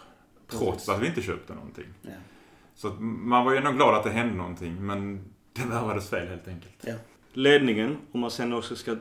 Trots 0.47 0.65
Precis. 0.65 0.89
att 0.89 1.01
vi 1.01 1.07
inte 1.07 1.21
köpte 1.21 1.53
någonting. 1.53 1.85
Ja. 2.01 2.09
Så 2.75 2.87
att 2.87 2.99
man 2.99 3.45
var 3.45 3.51
ju 3.51 3.57
ändå 3.57 3.71
glad 3.71 3.95
att 3.95 4.03
det 4.03 4.09
hände 4.09 4.35
någonting. 4.35 4.85
Men 4.85 5.25
det 5.53 5.67
värvades 5.67 6.09
fel 6.09 6.27
helt 6.27 6.47
enkelt. 6.47 6.75
Ja. 6.81 6.93
ledningen, 7.33 7.97
om 8.11 8.19
man 8.19 8.31
sen 8.31 8.53
också 8.53 8.75
ska 8.75 8.95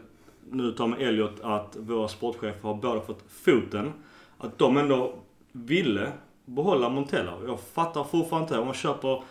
nu 0.51 0.73
ta 0.73 0.87
med 0.87 1.01
Elliot 1.01 1.41
att 1.41 1.77
våra 1.77 2.09
sportchefer 2.09 2.63
har 2.63 2.75
båda 2.75 3.01
fått 3.01 3.25
foten. 3.29 3.93
Att 4.39 4.59
de 4.59 4.77
ändå 4.77 5.19
ville 5.53 6.13
behålla 6.47 6.89
Montella. 6.89 7.33
Jag 7.47 7.61
fattar 7.61 8.05
fortfarande 8.05 8.45
inte. 8.45 8.59
Om 8.59 8.67
man 8.67 8.75
köper 8.75 9.23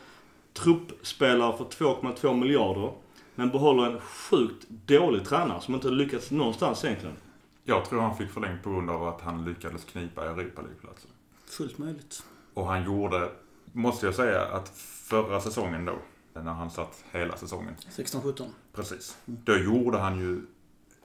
truppspelare 0.54 1.58
för 1.58 1.66
2,2 1.66 2.40
miljarder. 2.40 2.94
Men 3.36 3.50
behåller 3.50 3.86
en 3.86 4.00
sjukt 4.00 4.70
dålig 4.70 5.26
tränare 5.26 5.62
som 5.62 5.76
inte 5.76 5.90
lyckats 5.90 6.32
någonstans 6.32 6.86
egentligen. 6.86 7.16
Jag 7.64 7.86
tror 7.86 8.02
han 8.02 8.18
fick 8.18 8.30
förlängt 8.32 8.64
på 8.64 8.70
grund 8.70 8.90
av 8.90 9.08
att 9.08 9.22
han 9.22 9.46
lyckades 9.46 9.86
knipa 9.86 10.26
Europa 10.26 10.62
League-platsen. 10.62 11.10
Fullt 11.46 11.78
möjligt. 11.78 12.24
Och 12.54 12.66
han 12.66 12.84
gjorde, 12.84 13.30
måste 13.72 14.06
jag 14.06 14.16
säga, 14.16 14.42
att 14.42 14.70
förra 15.10 15.42
säsongen 15.42 15.86
då, 15.86 15.96
när 16.34 16.52
han 16.54 16.72
satt 16.72 17.04
hela 17.12 17.38
säsongen, 17.38 17.76
16-17. 17.92 18.46
precis. 18.74 19.18
Då 19.26 19.58
gjorde 19.58 19.98
han 19.98 20.20
ju 20.20 20.42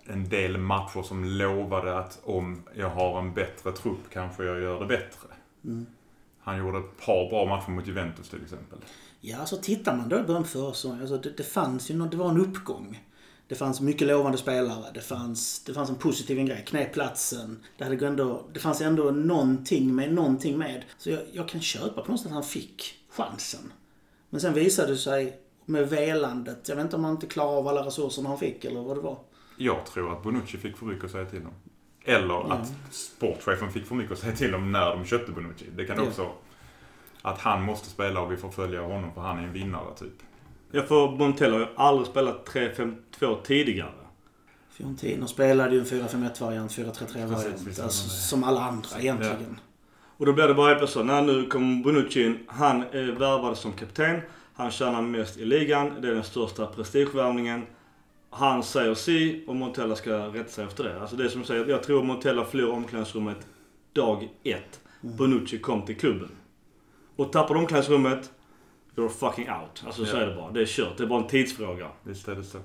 en 0.05 0.29
del 0.29 0.59
matcher 0.59 1.03
som 1.03 1.25
lovade 1.25 1.99
att 1.99 2.21
om 2.25 2.63
jag 2.75 2.91
har 2.91 3.19
en 3.19 3.35
bättre 3.35 3.73
trupp 3.73 4.11
kanske 4.13 4.45
jag 4.45 4.61
gör 4.61 4.81
det 4.81 4.87
bättre. 4.87 5.29
Mm. 5.65 5.87
Han 6.51 6.59
gjorde 6.59 6.79
ett 6.79 7.07
par 7.07 7.31
bra 7.31 7.47
matcher 7.47 7.71
mot 7.71 7.87
Juventus 7.87 8.29
till 8.29 8.43
exempel. 8.43 8.79
Ja, 9.21 9.39
alltså 9.39 9.57
tittar 9.57 9.97
man 9.97 10.09
då 10.09 10.19
i 10.19 10.23
början 10.23 10.43
på 10.43 10.49
förra 10.49 10.73
säsongen. 10.73 11.01
Alltså 11.01 11.17
det, 11.17 11.37
det 11.37 11.43
fanns 11.43 11.91
ju 11.91 11.95
något, 11.97 12.11
det 12.11 12.17
var 12.17 12.31
en 12.31 12.41
uppgång. 12.41 13.01
Det 13.49 13.55
fanns 13.55 13.81
mycket 13.81 14.09
lovande 14.09 14.39
spelare. 14.39 14.85
Det 14.95 15.01
fanns, 15.01 15.65
det 15.65 15.75
fanns 15.75 15.91
en 15.91 15.97
positiv 15.97 16.47
grej. 16.47 16.65
Knep 16.67 16.93
platsen. 16.93 17.59
Det, 17.79 17.85
hade 17.85 18.07
ändå, 18.07 18.47
det 18.53 18.61
fanns 18.61 18.81
ändå 18.81 19.11
någonting 19.11 19.95
med, 19.95 20.15
någonting 20.15 20.59
med. 20.59 20.85
Så 20.99 21.11
jag, 21.11 21.21
jag 21.33 21.49
kan 21.49 21.61
köpa 21.61 22.03
på 22.03 22.11
något 22.11 22.21
sätt 22.21 22.27
att 22.27 22.35
han 22.35 22.45
fick 22.45 22.95
chansen. 23.11 23.73
Men 24.31 24.41
sen 24.41 24.55
visade 24.55 24.93
det 24.93 24.99
sig 24.99 25.41
med 25.65 25.89
velandet. 25.89 26.69
Jag 26.69 26.77
vet 26.77 26.85
inte 26.85 26.97
om 26.97 27.05
han 27.05 27.15
inte 27.15 27.27
klarade 27.27 27.59
av 27.59 27.69
alla 27.69 27.87
resurser 27.87 28.23
han 28.23 28.39
fick 28.39 28.65
eller 28.65 28.81
vad 28.81 28.97
det 28.97 29.01
var. 29.01 29.19
Jag 29.57 29.87
tror 29.87 30.13
att 30.13 30.23
Bonucci 30.23 30.59
fick 30.59 30.77
för 30.77 30.87
mycket 30.87 31.05
att 31.05 31.11
säga 31.11 31.25
till 31.25 31.47
om. 31.47 31.55
Eller 32.05 32.53
att 32.53 32.73
sportchefen 32.91 33.73
fick 33.73 33.87
för 33.87 33.95
mycket 33.95 34.13
att 34.13 34.19
säga 34.19 34.37
till 34.37 34.55
om 34.55 34.73
när 34.73 34.91
de 34.91 35.05
köpte 35.05 35.33
Bonucci. 35.33 35.67
Det 35.77 35.85
kan 35.85 35.97
Ja. 35.97 36.03
också... 36.03 36.31
Att 37.23 37.39
han 37.39 37.63
måste 37.63 37.89
spela 37.91 38.21
och 38.21 38.33
vi 38.33 38.37
får 38.37 38.51
följa 38.51 38.83
honom 38.83 39.13
för 39.15 39.21
han 39.21 39.39
är 39.39 39.43
en 39.43 39.53
vinnare 39.53 39.95
typ. 39.99 40.13
Jag 40.73 40.89
får 40.89 41.11
Montella 41.17 41.53
har 41.53 41.61
ju 41.61 41.67
aldrig 41.77 42.07
spelat 42.07 42.49
3-5-2 42.49 43.43
tidigare. 43.43 43.93
Fiorentino 44.71 45.27
spelade 45.27 45.75
ju 45.75 45.81
en 45.81 45.87
4-5-1-variant, 45.87 46.73
4-3-3-variant. 46.73 47.45
Precis, 47.45 47.67
visst, 47.67 47.81
Alltså, 47.81 48.05
det- 48.09 48.15
som 48.15 48.45
alla 48.45 48.61
andra 48.61 48.89
egentligen. 49.01 49.61
Och 50.17 50.27
då 50.27 50.33
blir 50.33 50.49
det 50.49 50.55
bara 50.55 50.67
helt 50.69 50.79
plötsligt 50.79 51.01
så. 51.01 51.05
När 51.05 51.23
nu 51.23 51.47
kommer 51.47 51.83
Bonucci 51.85 52.27
in. 52.27 52.39
Han 52.47 52.83
är 52.83 53.13
värvad 53.13 53.57
som 53.59 53.73
kapten. 53.73 54.21
Han 54.55 54.71
tjänar 54.71 55.03
mest 55.03 55.37
i 55.39 55.45
ligan. 55.45 56.01
Det 56.01 56.09
är 56.09 56.15
den 56.15 56.25
största 56.25 56.67
prestigevärvningen. 56.67 57.67
Han 58.31 58.63
säger 58.63 58.95
si 58.95 59.45
och 59.47 59.57
Montella 59.57 59.97
ska 59.97 60.13
rätta 60.17 60.49
sig 60.51 60.65
efter 60.65 60.85
det. 60.85 61.01
Alltså 61.01 61.17
det 61.17 61.25
är 61.25 61.29
som 61.29 61.45
säger, 61.45 61.67
jag 61.67 61.83
tror 61.83 62.03
Montella 62.05 62.45
förlorar 62.45 62.73
omklädningsrummet 62.73 63.47
dag 63.93 64.29
ett. 64.45 64.81
Bonucci 65.01 65.59
kom 65.59 65.83
till 65.87 65.97
klubben. 65.97 66.31
Och 67.17 67.33
tappar 67.33 67.55
du 67.55 67.61
omklädningsrummet, 67.61 68.31
you're 68.97 69.09
fucking 69.09 69.51
out. 69.51 69.83
Alltså 69.87 70.05
så 70.07 70.17
Ja. 70.17 70.21
är 70.23 70.27
det 70.27 70.35
bara. 70.35 70.51
Det 70.51 70.61
är 70.61 70.67
kört. 70.67 70.97
Det 70.97 71.03
är 71.03 71.07
bara 71.07 71.23
en 71.23 71.29
tidsfråga. 71.29 71.89
Visst 72.03 72.29
är 72.29 72.37
det 72.37 72.45
så. 72.45 72.59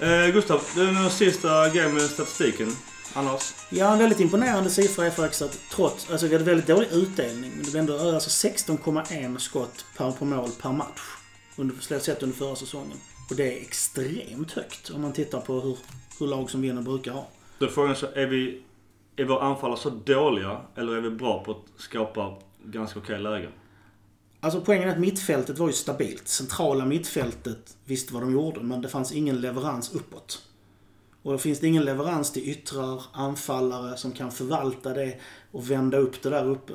Eh, 0.00 0.28
Gustav, 0.32 0.60
det 0.74 0.80
är 0.80 0.86
den 0.86 1.10
sista 1.10 1.68
grejen 1.68 1.94
med 1.94 2.02
statistiken. 2.02 2.68
Annars? 3.16 3.54
Ja, 3.70 3.92
en 3.92 3.98
väldigt 3.98 4.20
imponerande 4.20 4.70
siffra 4.70 5.06
är 5.06 5.10
faktiskt 5.10 5.42
att 5.42 5.60
trots, 5.70 6.10
alltså 6.10 6.26
vi 6.26 6.32
hade 6.32 6.44
väldigt 6.44 6.66
dålig 6.66 6.88
utdelning, 6.92 7.52
men 7.54 7.64
det 7.64 7.70
var 7.70 7.80
ändå 7.80 8.14
alltså 8.14 8.48
16,1 8.48 9.38
skott 9.38 9.84
per, 9.96 10.10
på 10.10 10.24
mål 10.24 10.50
per 10.62 10.72
match. 10.72 11.00
Under, 11.56 11.98
sett 11.98 12.22
under 12.22 12.36
förra 12.36 12.56
säsongen. 12.56 12.98
Och 13.30 13.36
det 13.36 13.58
är 13.58 13.60
extremt 13.60 14.52
högt 14.52 14.90
om 14.90 15.02
man 15.02 15.12
tittar 15.12 15.40
på 15.40 15.60
hur, 15.60 15.76
hur 16.18 16.26
lag 16.26 16.50
som 16.50 16.60
vinner 16.60 16.82
brukar 16.82 17.12
ha. 17.12 17.28
Då 17.58 17.66
är 17.66 17.70
frågan 17.70 17.96
så, 17.96 18.06
är 18.06 18.26
vi... 18.26 18.62
Är 19.16 19.24
våra 19.24 19.42
anfallare 19.42 19.78
så 19.78 19.90
dåliga 19.90 20.60
eller 20.74 20.96
är 20.96 21.00
vi 21.00 21.10
bra 21.10 21.44
på 21.44 21.50
att 21.50 21.82
skapa 21.82 22.34
ganska 22.64 22.98
okej 22.98 23.18
lägen? 23.18 23.50
Alltså 24.40 24.60
poängen 24.60 24.88
är 24.88 24.92
att 24.92 24.98
mittfältet 24.98 25.58
var 25.58 25.66
ju 25.66 25.72
stabilt. 25.72 26.28
Centrala 26.28 26.84
mittfältet 26.84 27.76
visste 27.84 28.14
vad 28.14 28.22
de 28.22 28.32
gjorde, 28.32 28.60
men 28.60 28.82
det 28.82 28.88
fanns 28.88 29.12
ingen 29.12 29.40
leverans 29.40 29.94
uppåt. 29.94 30.42
Och 31.24 31.40
finns 31.40 31.60
det 31.60 31.66
ingen 31.66 31.84
leverans 31.84 32.32
till 32.32 32.48
yttrar, 32.48 33.02
anfallare 33.12 33.96
som 33.96 34.12
kan 34.12 34.30
förvalta 34.30 34.94
det 34.94 35.20
och 35.50 35.70
vända 35.70 35.98
upp 35.98 36.22
det 36.22 36.30
där 36.30 36.46
uppe. 36.46 36.72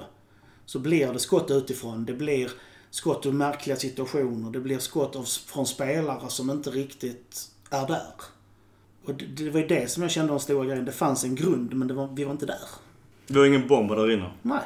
Så 0.66 0.80
blir 0.80 1.14
det 1.14 1.20
skott 1.20 1.52
utifrån. 1.52 2.06
Det 2.06 2.14
blir 2.14 2.52
skott 2.90 3.26
ur 3.26 3.32
märkliga 3.32 3.76
situationer. 3.76 4.52
Det 4.52 4.60
blir 4.60 4.80
skott 4.80 5.16
av, 5.16 5.24
från 5.24 5.66
spelare 5.66 6.30
som 6.30 6.50
inte 6.50 6.70
riktigt 6.70 7.52
är 7.70 7.88
där. 7.88 8.14
Och 9.06 9.14
det, 9.16 9.26
det 9.26 9.50
var 9.50 9.60
ju 9.60 9.68
det 9.68 9.92
som 9.92 10.04
jag 10.04 10.12
kände 10.12 10.28
var 10.28 10.36
den 10.36 10.44
stora 10.44 10.66
grejen. 10.66 10.86
Det 10.86 10.92
fanns 10.92 11.24
en 11.24 11.36
grund, 11.36 11.74
men 11.74 11.96
var, 11.96 12.08
vi 12.08 12.24
var 12.24 12.32
inte 12.32 12.46
där. 12.46 12.68
Vi 13.28 13.40
har 13.40 13.46
ingen 13.46 13.68
bomber 13.68 13.96
där 13.96 14.12
inne. 14.12 14.32
Nej. 14.42 14.64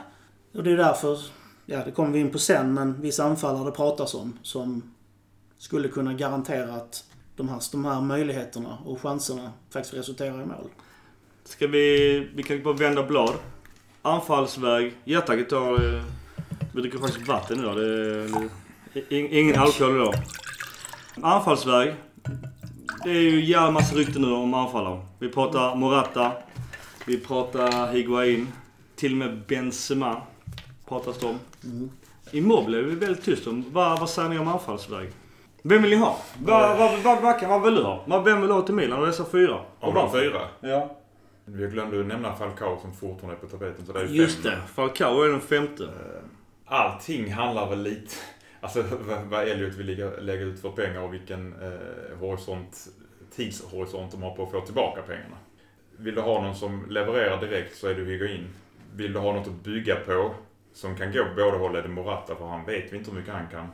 Och 0.53 0.63
det 0.63 0.71
är 0.71 0.77
därför, 0.77 1.19
ja 1.65 1.85
det 1.85 1.91
kommer 1.91 2.11
vi 2.11 2.19
in 2.19 2.31
på 2.31 2.39
sen, 2.39 2.73
men 2.73 3.01
vissa 3.01 3.23
anfallare 3.23 3.65
det 3.65 3.71
pratas 3.71 4.13
om 4.13 4.39
som 4.41 4.93
skulle 5.57 5.87
kunna 5.87 6.13
garantera 6.13 6.73
att 6.73 7.03
de 7.35 7.49
här, 7.49 7.61
de 7.71 7.85
här 7.85 8.01
möjligheterna 8.01 8.77
och 8.85 9.01
chanserna 9.01 9.51
faktiskt 9.69 9.93
resulterar 9.93 10.41
i 10.41 10.45
mål. 10.45 10.69
Ska 11.43 11.67
vi... 11.67 12.19
Vi 12.35 12.43
kan 12.43 12.63
bara 12.63 12.73
vända 12.73 13.03
blad. 13.03 13.33
Anfallsväg. 14.01 14.93
Hjärtaget 15.03 15.49
tar... 15.49 15.95
eh, 15.95 16.03
Vi 16.73 16.81
dricker 16.81 16.97
faktiskt 16.97 17.27
vatten 17.27 17.59
idag. 17.59 17.77
Det 17.77 18.99
är, 19.09 19.23
ingen 19.39 19.59
alkohol 19.59 19.95
idag. 19.95 20.13
Anfallsväg. 21.21 21.95
Det 23.03 23.09
är 23.09 23.21
ju 23.21 23.45
jävla 23.45 23.71
massa 23.71 23.95
rykten 23.95 24.21
nu 24.21 24.31
om 24.31 24.53
anfallare. 24.53 25.05
Vi 25.19 25.29
pratar 25.29 25.75
Morata. 25.75 26.31
Vi 27.07 27.19
pratar 27.19 27.91
Higuain. 27.93 28.47
Till 28.95 29.11
och 29.11 29.17
med 29.17 29.41
Benzema 29.47 30.21
pratas 30.87 31.17
det 31.17 31.25
om. 31.25 31.39
Immobile 32.31 32.77
är 32.77 32.81
vi 32.83 32.95
väldigt 32.95 33.23
tyst 33.25 33.47
om. 33.47 33.65
Vad, 33.71 33.99
vad 33.99 34.09
säger 34.09 34.29
ni 34.29 34.39
om 34.39 34.47
anfallsväg? 34.47 35.09
Vem 35.65 35.81
vill 35.81 35.91
ni 35.91 35.97
ha? 35.97 36.17
Vad, 36.43 36.77
vad, 36.77 36.99
vad, 37.03 37.21
vad, 37.21 37.43
vad 37.49 37.63
vill 37.63 37.75
du 37.75 37.83
ha? 37.83 38.21
Vem 38.25 38.39
vill 38.41 38.47
du 38.47 38.53
ha 38.53 38.61
till 38.61 38.75
Milan 38.75 38.99
av 38.99 39.05
dessa 39.05 39.25
fyra? 39.25 39.59
Av 39.79 39.93
de 39.93 40.11
fyra. 40.11 40.41
Ja. 40.61 40.97
Vi 41.45 41.67
glömde 41.67 42.03
nämna 42.03 42.35
Falcao 42.35 42.79
som 42.81 42.93
fortfarande 42.93 43.37
är 43.37 43.41
på 43.41 43.47
tapeten. 43.47 43.85
Så 43.85 43.93
det 43.93 43.99
är 43.99 44.05
ju 44.07 44.15
Just 44.21 44.43
fem. 44.43 44.51
Det. 44.51 44.73
Falcao 44.73 45.21
är 45.21 45.29
den 45.29 45.41
femte. 45.41 45.83
Eh, 45.83 45.89
allting 46.65 47.33
handlar 47.33 47.69
väl 47.69 47.81
lite... 47.83 48.15
Alltså 48.61 48.83
vad- 49.29 49.47
Elliot 49.47 49.73
vill 49.75 49.85
lägga, 49.87 50.09
lägga 50.19 50.41
ut 50.41 50.61
för 50.61 50.69
pengar 50.69 51.01
och 51.01 51.13
vilken 51.13 51.53
eh, 51.61 52.17
horisont, 52.19 52.87
tidshorisont 53.35 54.11
de 54.11 54.23
har 54.23 54.35
på 54.35 54.43
att 54.43 54.51
få 54.51 54.61
tillbaka 54.61 55.01
pengarna. 55.01 55.37
Vill 55.97 56.15
du 56.15 56.21
ha 56.21 56.41
någon 56.41 56.55
som 56.55 56.85
levererar 56.89 57.41
direkt 57.41 57.77
så 57.77 57.87
är 57.87 57.93
du 57.95 58.05
Higuain. 58.05 58.47
Vill 58.95 59.13
du 59.13 59.19
ha 59.19 59.33
något 59.33 59.47
att 59.47 59.63
bygga 59.63 59.95
på 59.95 60.31
som 60.73 60.95
kan 60.97 61.11
gå 61.11 61.23
på 61.23 61.29
båda 61.35 61.57
håll 61.57 61.75
är 61.75 61.81
det 61.81 61.87
Morata 61.89 62.35
för 62.35 62.45
han 62.47 62.65
vet 62.65 62.93
vi 62.93 62.97
inte 62.97 63.11
hur 63.11 63.17
mycket 63.19 63.33
han 63.33 63.47
kan. 63.51 63.67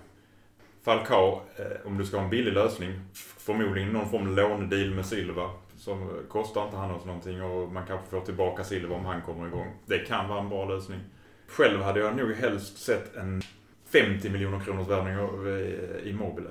Falcao, 0.90 1.42
eh, 1.58 1.88
om 1.88 1.98
du 1.98 2.06
ska 2.06 2.18
ha 2.18 2.24
en 2.24 2.30
billig 2.30 2.54
lösning, 2.54 3.00
förmodligen 3.14 3.90
någon 3.90 4.10
form 4.10 4.28
av 4.28 4.36
lånedeal 4.36 4.94
med 4.94 5.06
Silva. 5.06 5.50
Som 5.78 6.02
eh, 6.02 6.08
kostar 6.28 6.66
inte 6.66 6.78
han 6.78 6.92
oss 6.92 7.06
någonting 7.06 7.44
och 7.44 7.72
man 7.72 7.86
kanske 7.88 8.08
får 8.10 8.22
tillbaka 8.22 8.64
Silva 8.64 8.96
om 8.96 9.06
han 9.06 9.22
kommer 9.22 9.48
igång. 9.48 9.74
Det 9.86 10.00
kan 10.00 10.30
vara 10.30 10.40
en 10.40 10.50
bra 10.50 10.66
lösning. 10.66 11.00
Själv 11.48 11.82
hade 11.82 12.00
jag 12.00 12.18
nog 12.18 12.34
helst 12.34 12.78
sett 12.78 13.16
en 13.16 13.42
50 13.86 14.30
miljoner 14.30 14.60
kronors 14.60 14.88
värvning 14.88 15.14
eh, 15.14 16.08
i 16.10 16.14
Mobile. 16.14 16.50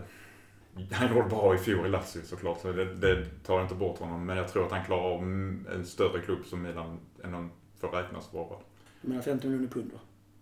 Han 0.93 1.16
gjorde 1.16 1.28
bra 1.28 1.55
i 1.55 1.59
fjol 1.59 1.86
i 1.86 1.89
Lazio 1.89 2.22
såklart, 2.24 2.61
så 2.61 2.72
det, 2.72 2.95
det 2.95 3.24
tar 3.47 3.62
inte 3.62 3.74
bort 3.74 3.99
honom. 3.99 4.26
Men 4.26 4.36
jag 4.36 4.49
tror 4.49 4.66
att 4.66 4.72
han 4.72 4.84
klarar 4.84 5.14
av 5.14 5.22
en 5.22 5.86
större 5.86 6.20
klubb 6.20 6.45
som 6.45 6.62
Milan 6.62 6.99
än 7.24 7.34
han 7.34 7.51
får 7.80 7.89
räknas 7.89 8.32
vara. 8.32 8.59
Du 9.03 9.09
menar 9.09 9.22
50 9.22 9.47
miljoner 9.47 9.68
pund 9.68 9.93
va? 9.93 9.99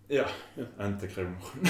Ja, 0.07 0.23
Ja. 0.77 0.85
inte 0.85 1.07
kronor. 1.07 1.37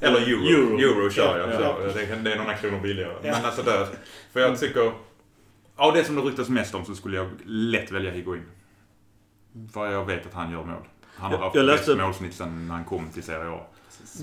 Eller 0.00 0.20
euro. 0.20 0.46
Euro. 0.48 0.78
Euro, 0.78 1.10
kör 1.10 1.38
jag. 1.38 1.48
Ja, 1.54 1.60
Ja. 1.86 1.92
Det, 1.94 2.16
det 2.22 2.32
är 2.32 2.38
några 2.38 2.54
kronor 2.54 2.80
billigare. 2.80 3.12
Ja. 3.22 3.32
Men 3.32 3.44
alltså 3.44 3.62
där. 3.62 3.86
För 4.32 4.40
jag 4.40 4.58
tycker... 4.60 4.92
Av 5.76 5.92
det 5.94 6.04
som 6.04 6.16
det 6.16 6.22
ryktas 6.22 6.48
mest 6.48 6.74
om 6.74 6.84
så 6.84 6.94
skulle 6.94 7.16
jag 7.16 7.28
lätt 7.44 7.90
välja 7.90 8.10
Higuain. 8.10 8.44
För 9.72 9.92
jag 9.92 10.04
vet 10.04 10.26
att 10.26 10.34
han 10.34 10.50
gör 10.52 10.64
mål. 10.64 10.82
Han 11.16 11.32
har 11.32 11.38
haft 11.38 11.56
jag 11.56 11.66
bäst 11.66 11.86
läste- 11.88 12.02
målsnitt 12.02 12.34
sen 12.34 12.70
han 12.70 12.84
kom 12.84 13.10
till 13.10 13.22
Serie 13.22 13.50
A. 13.50 13.60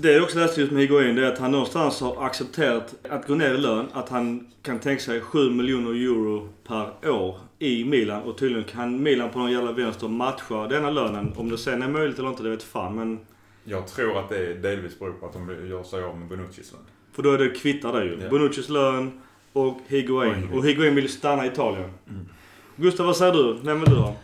Det 0.02 0.12
jag 0.12 0.22
också 0.22 0.38
läste 0.38 0.60
just 0.60 0.72
med 0.72 0.82
Higuain, 0.82 1.14
det 1.16 1.26
är 1.26 1.32
att 1.32 1.38
han 1.38 1.50
någonstans 1.50 2.00
har 2.00 2.24
accepterat 2.26 2.94
att 3.10 3.26
gå 3.26 3.34
ner 3.34 3.54
i 3.54 3.58
lön. 3.58 3.86
Att 3.92 4.08
han 4.08 4.46
kan 4.62 4.78
tänka 4.78 5.02
sig 5.02 5.20
7 5.20 5.50
miljoner 5.50 5.90
euro 5.90 6.48
per 6.66 7.10
år 7.10 7.36
i 7.58 7.84
Milan. 7.84 8.22
Och 8.22 8.38
tydligen 8.38 8.64
kan 8.64 9.02
Milan 9.02 9.30
på 9.30 9.38
någon 9.38 9.52
jävla 9.52 9.72
vänster 9.72 10.08
matcha 10.08 10.66
denna 10.68 10.90
lönen. 10.90 11.32
Om 11.36 11.50
det 11.50 11.58
sen 11.58 11.82
är 11.82 11.88
möjligt 11.88 12.18
eller 12.18 12.28
inte, 12.28 12.42
det 12.42 12.50
vet 12.50 12.62
fan. 12.62 12.94
Men, 12.94 13.18
Jag 13.64 13.86
tror 13.86 14.18
att 14.18 14.28
det 14.28 14.54
delvis 14.54 14.98
beror 14.98 15.12
på 15.12 15.26
att 15.26 15.32
de 15.32 15.68
gör 15.68 15.82
sig 15.82 16.02
av 16.02 16.18
med 16.18 16.28
Bonuccis 16.28 16.72
lön. 16.72 16.82
för 17.12 17.22
då 17.22 17.32
är 17.32 17.38
det 17.38 17.48
kvittar 17.50 17.92
det 17.92 18.04
ju. 18.04 18.18
Ja. 18.22 18.30
Bonuccis 18.30 18.68
lön 18.68 19.20
och 19.52 19.78
Higuain. 19.86 20.34
Higuain. 20.34 20.58
Och 20.58 20.64
Higuain 20.66 20.94
vill 20.94 21.08
stanna 21.08 21.44
i 21.44 21.48
Italien. 21.48 21.90
Mm. 22.08 22.28
Gustav, 22.76 23.06
vad 23.06 23.16
säger 23.16 23.32
du? 23.32 23.58
Vem 23.62 23.80
vill 23.80 23.90
du 23.90 23.96
ha? 23.96 24.16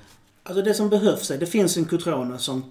Alltså 0.44 0.62
det 0.62 0.74
som 0.74 0.90
behövs 0.90 1.30
är, 1.30 1.38
det 1.38 1.46
finns 1.46 1.76
en 1.76 1.84
Cutrone 1.84 2.38
som 2.38 2.64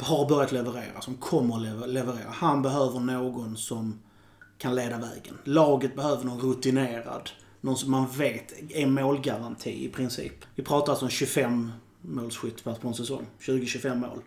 har 0.00 0.28
börjat 0.28 0.52
leverera, 0.52 1.00
som 1.00 1.14
kommer 1.14 1.86
leverera. 1.86 2.30
Han 2.30 2.62
behöver 2.62 3.00
någon 3.00 3.56
som 3.56 3.98
kan 4.58 4.74
leda 4.74 4.98
vägen. 4.98 5.38
Laget 5.44 5.96
behöver 5.96 6.24
någon 6.24 6.40
rutinerad. 6.40 7.30
Någon 7.60 7.76
som 7.76 7.90
man 7.90 8.06
vet 8.18 8.52
är 8.70 8.86
målgaranti 8.86 9.84
i 9.84 9.88
princip. 9.88 10.44
Vi 10.54 10.62
pratar 10.62 10.92
alltså 10.92 11.04
om 11.04 11.10
25 11.10 11.72
målsskytt 12.00 12.64
på 12.64 12.88
en 12.88 12.94
säsong. 12.94 13.26
20-25 13.40 13.94
mål. 13.94 14.18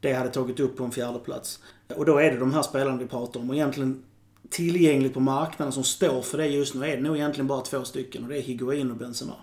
Det 0.00 0.12
hade 0.12 0.30
tagit 0.30 0.60
upp 0.60 0.76
på 0.76 0.84
en 0.84 0.90
fjärde 0.90 1.18
plats. 1.18 1.58
Och 1.96 2.04
då 2.04 2.18
är 2.18 2.30
det 2.30 2.38
de 2.38 2.54
här 2.54 2.62
spelarna 2.62 2.96
vi 2.96 3.06
pratar 3.06 3.40
om. 3.40 3.50
Och 3.50 3.56
egentligen 3.56 4.02
tillgängligt 4.50 5.14
på 5.14 5.20
marknaden 5.20 5.72
som 5.72 5.84
står 5.84 6.22
för 6.22 6.38
det 6.38 6.46
just 6.46 6.74
nu 6.74 6.86
är 6.86 6.96
det 6.96 7.02
nog 7.02 7.16
egentligen 7.16 7.46
bara 7.46 7.60
två 7.60 7.84
stycken. 7.84 8.22
Och 8.22 8.28
det 8.28 8.38
är 8.38 8.42
Higuain 8.42 8.90
och 8.90 8.96
Benzema. 8.96 9.34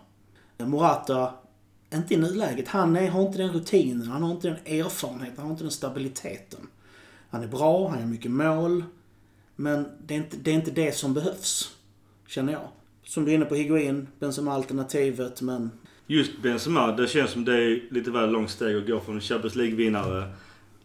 Morata, 0.58 1.34
inte 1.94 2.14
i 2.14 2.18
nuläget. 2.18 2.68
Han 2.68 2.96
är, 2.96 3.10
har 3.10 3.22
inte 3.22 3.38
den 3.38 3.54
rutinen, 3.54 4.08
han 4.08 4.24
har 4.24 4.32
inte 4.32 4.48
den 4.48 4.80
erfarenheten, 4.80 5.38
han 5.38 5.46
har 5.46 5.52
inte 5.52 5.64
den 5.64 5.72
stabiliteten. 5.72 6.68
Han 7.30 7.44
är 7.44 7.48
bra, 7.48 7.88
han 7.90 8.00
gör 8.00 8.06
mycket 8.06 8.32
mål. 8.32 8.84
Men 9.56 9.86
det 10.06 10.14
är 10.14 10.18
inte 10.18 10.38
det, 10.38 10.52
är 10.52 10.56
inte 10.56 10.72
det 10.72 10.96
som 10.96 11.14
behövs. 11.14 11.76
Känner 12.28 12.54
jag. 12.54 12.68
Som 13.04 13.26
du 13.26 13.32
är 13.32 13.36
inne 13.36 13.46
på, 13.46 13.56
Higuain, 13.56 14.08
Benzema-alternativet, 14.20 15.42
men... 15.42 15.72
Just 16.08 16.42
Benzema, 16.42 16.92
det 16.92 17.08
känns 17.08 17.32
som 17.32 17.46
det 17.46 17.56
är 17.56 17.94
lite 17.94 18.12
väl 18.12 18.32
långt 18.32 18.50
steg 18.50 18.78
att 18.78 18.88
gå 18.88 19.00
från 19.00 19.22
Champions 19.22 19.56
League-vinnare 19.56 20.34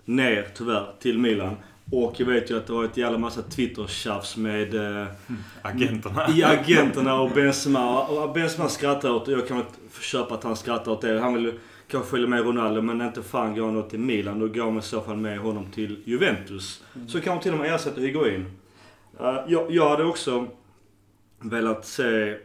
ner 0.05 0.49
tyvärr 0.55 0.95
till 1.01 1.19
Milan. 1.19 1.57
Och 1.91 2.15
jag 2.21 2.27
vet 2.27 2.51
ju 2.51 2.57
att 2.57 2.67
det 2.67 2.73
var 2.73 2.85
ett 2.85 2.97
jävla 2.97 3.19
massa 3.19 3.43
Twitter-tjafs 3.43 4.37
med 4.37 4.75
eh, 4.75 5.07
Agenterna. 5.63 6.29
i 6.31 6.43
agenterna 6.43 7.21
och 7.21 7.31
Benzema. 7.31 8.03
Och 8.03 8.33
Benzema 8.33 8.69
skrattar 8.69 9.11
åt 9.11 9.27
det. 9.27 9.33
Jag 9.33 9.49
kan 9.49 9.57
väl 9.57 9.67
köpa 10.01 10.35
att 10.35 10.45
han 10.45 10.57
skrattar 10.57 10.93
åt 10.93 11.01
det. 11.01 11.21
Han 11.21 11.35
vill 11.35 11.53
kanske 11.89 12.11
följa 12.11 12.27
med 12.27 12.41
Ronaldo 12.45 12.83
men 12.83 13.01
inte 13.01 13.23
fan 13.23 13.55
går 13.55 13.65
han 13.65 13.75
då 13.75 13.83
till 13.83 13.99
Milan. 13.99 14.39
Då 14.39 14.49
går 14.49 14.65
man 14.65 14.79
i 14.79 14.83
så 14.83 15.01
fall 15.01 15.17
med 15.17 15.39
honom 15.39 15.67
till 15.71 16.03
Juventus. 16.05 16.85
Så 17.09 17.21
kan 17.21 17.35
man 17.35 17.43
till 17.43 17.53
och 17.53 17.59
med 17.59 17.75
ersätta 17.75 18.01
Higuain. 18.01 18.47
Uh, 19.21 19.41
jag, 19.49 19.71
jag 19.71 19.89
hade 19.89 20.05
också 20.05 20.47
velat 21.41 21.87
se... 21.87 22.37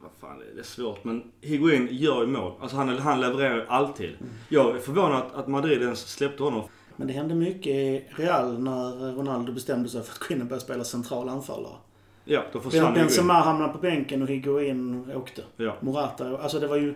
Vad 0.00 0.10
fan, 0.20 0.42
det 0.54 0.60
är 0.60 0.64
svårt. 0.64 1.04
Men 1.04 1.22
Higuain 1.40 1.88
gör 1.90 2.20
ju 2.20 2.26
mål. 2.26 2.52
Alltså 2.60 2.76
han, 2.76 2.98
han 2.98 3.20
levererar 3.20 3.66
alltid. 3.68 4.10
Jag 4.48 4.76
är 4.76 4.80
förvånad 4.80 5.22
att 5.34 5.48
Madrid 5.48 5.82
ens 5.82 6.08
släppte 6.12 6.42
honom. 6.42 6.62
Men 6.96 7.06
det 7.06 7.12
hände 7.12 7.34
mycket 7.34 7.66
i 7.66 8.04
Real 8.16 8.58
när 8.58 9.12
Ronaldo 9.12 9.52
bestämde 9.52 9.88
sig 9.88 10.02
för 10.02 10.12
att 10.12 10.28
gå 10.28 10.34
in 10.34 10.40
och 10.40 10.46
börja 10.46 10.60
spela 10.60 10.84
central 10.84 11.28
anfallare. 11.28 11.76
Ja, 12.24 12.42
då 12.52 12.60
försvann 12.60 12.86
Higuain. 12.86 12.94
Benzema 12.94 13.32
hamnade 13.32 13.72
på 13.72 13.78
bänken 13.78 14.22
och 14.22 14.28
Higuain 14.28 15.12
åkte. 15.14 15.42
Ja. 15.56 15.76
Morata, 15.80 16.38
alltså 16.38 16.60
det 16.60 16.66
var 16.66 16.76
ju... 16.76 16.94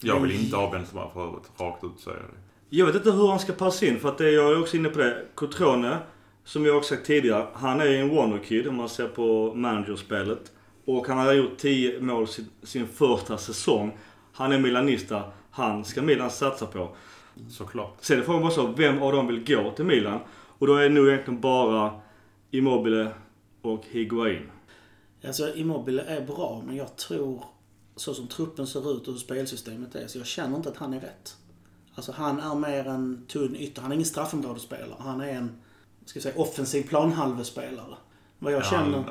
Jag 0.00 0.20
vill 0.20 0.32
inte 0.44 0.56
ha 0.56 0.70
Benzema 0.70 1.10
för 1.10 1.26
övrigt. 1.26 1.50
Rakt 1.60 1.84
ut 1.84 2.00
säger 2.00 2.16
jag 2.16 2.26
det. 2.26 2.76
Jag 2.76 2.86
vet 2.86 2.94
inte 2.94 3.10
hur 3.10 3.28
han 3.28 3.38
ska 3.38 3.52
passa 3.52 3.86
in 3.86 4.00
för 4.00 4.08
att 4.08 4.18
det, 4.18 4.30
jag 4.30 4.52
är 4.52 4.60
också 4.60 4.76
inne 4.76 4.88
på 4.88 4.98
det. 4.98 5.24
Cotrone, 5.34 5.98
som 6.44 6.66
jag 6.66 6.76
också 6.76 6.94
sagt 6.94 7.06
tidigare, 7.06 7.46
han 7.52 7.80
är 7.80 7.86
en 7.86 8.08
wonder-kid 8.08 8.68
om 8.68 8.76
man 8.76 8.88
ser 8.88 9.08
på 9.08 9.52
managerspelet. 9.54 10.52
Och 10.84 11.06
han 11.06 11.18
har 11.18 11.32
gjort 11.32 11.58
10 11.58 12.00
mål 12.00 12.28
sin, 12.28 12.48
sin 12.62 12.88
första 12.88 13.38
säsong. 13.38 13.98
Han 14.32 14.52
är 14.52 14.58
milanista. 14.58 15.22
Han 15.50 15.84
ska 15.84 16.02
Milan 16.02 16.30
satsa 16.30 16.66
på. 16.66 16.88
Såklart. 17.50 17.96
Sen 18.00 18.18
är 18.18 18.22
frågan 18.22 18.42
bara 18.42 18.50
så, 18.50 18.66
vem 18.66 19.02
av 19.02 19.12
dem 19.12 19.26
vill 19.26 19.44
gå 19.44 19.72
till 19.76 19.84
Milan? 19.84 20.20
Och 20.30 20.66
då 20.66 20.74
är 20.74 20.82
det 20.82 20.94
nog 20.94 21.08
egentligen 21.08 21.40
bara 21.40 22.00
Immobile 22.50 23.10
och 23.62 23.84
Higuain. 23.90 24.50
Alltså 25.26 25.54
Immobile 25.54 26.02
är 26.02 26.26
bra, 26.26 26.62
men 26.66 26.76
jag 26.76 26.96
tror 26.96 27.44
så 27.96 28.14
som 28.14 28.26
truppen 28.26 28.66
ser 28.66 28.96
ut 28.96 29.06
och 29.06 29.12
hur 29.12 29.20
spelsystemet 29.20 29.94
är, 29.94 30.06
så 30.06 30.18
jag 30.18 30.26
känner 30.26 30.56
inte 30.56 30.68
att 30.68 30.76
han 30.76 30.94
är 30.94 31.00
rätt. 31.00 31.36
Alltså 31.94 32.12
han 32.12 32.40
är 32.40 32.54
mer 32.54 32.88
en 32.88 33.26
tunn 33.28 33.56
ytter. 33.56 33.82
Han 33.82 33.90
är 33.90 33.94
ingen 33.94 34.06
straffområdesspelare. 34.06 34.96
Han 34.98 35.20
är 35.20 35.28
en, 35.28 35.50
ska 36.04 36.16
jag 36.16 36.22
säga, 36.22 36.38
offensiv 36.38 36.82
planhalvespelare. 36.88 37.96
Vad 38.38 38.52
jag 38.52 38.60
Ja, 38.60 38.64
känner... 38.64 38.96
Han 38.96 39.06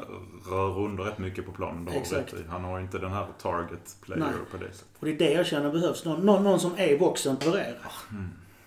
rör 0.52 0.80
under 0.80 1.04
rätt 1.04 1.18
mycket 1.18 1.46
på 1.46 1.52
planen. 1.52 1.86
Det 1.86 1.92
har 1.92 1.96
du 1.96 2.02
Exakt. 2.02 2.34
i. 2.34 2.38
Han 2.50 2.64
har 2.64 2.80
inte 2.80 2.98
den 3.00 3.12
här 3.12 3.28
target 3.42 3.96
player 4.02 4.20
Nej. 4.20 4.30
på 4.52 4.58
det 4.58 4.72
sättet. 4.74 4.88
Och 5.00 5.06
det 5.06 5.12
är 5.12 5.18
det 5.18 5.32
jag 5.32 5.46
känner 5.46 5.72
behövs. 5.72 6.06
Någon, 6.06 6.26
någon, 6.26 6.44
någon 6.44 6.60
som 6.60 6.72
är 6.78 6.88
i 6.88 6.98
boxen 6.98 7.38
levererar. 7.46 7.92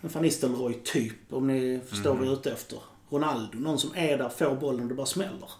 En 0.02 0.08
van 0.12 0.22
Nistelrooy 0.22 0.74
typ, 0.84 1.32
om 1.32 1.46
ni 1.46 1.80
förstår 1.88 2.14
vad 2.14 2.26
jag 2.26 2.32
är 2.32 2.36
ute 2.36 2.52
efter. 2.52 2.78
Ronaldo, 3.10 3.58
någon 3.58 3.78
som 3.78 3.90
är 3.94 4.18
där, 4.18 4.28
får 4.28 4.54
bollen 4.56 4.82
och 4.82 4.88
det 4.88 4.94
bara 4.94 5.06
smäller. 5.06 5.50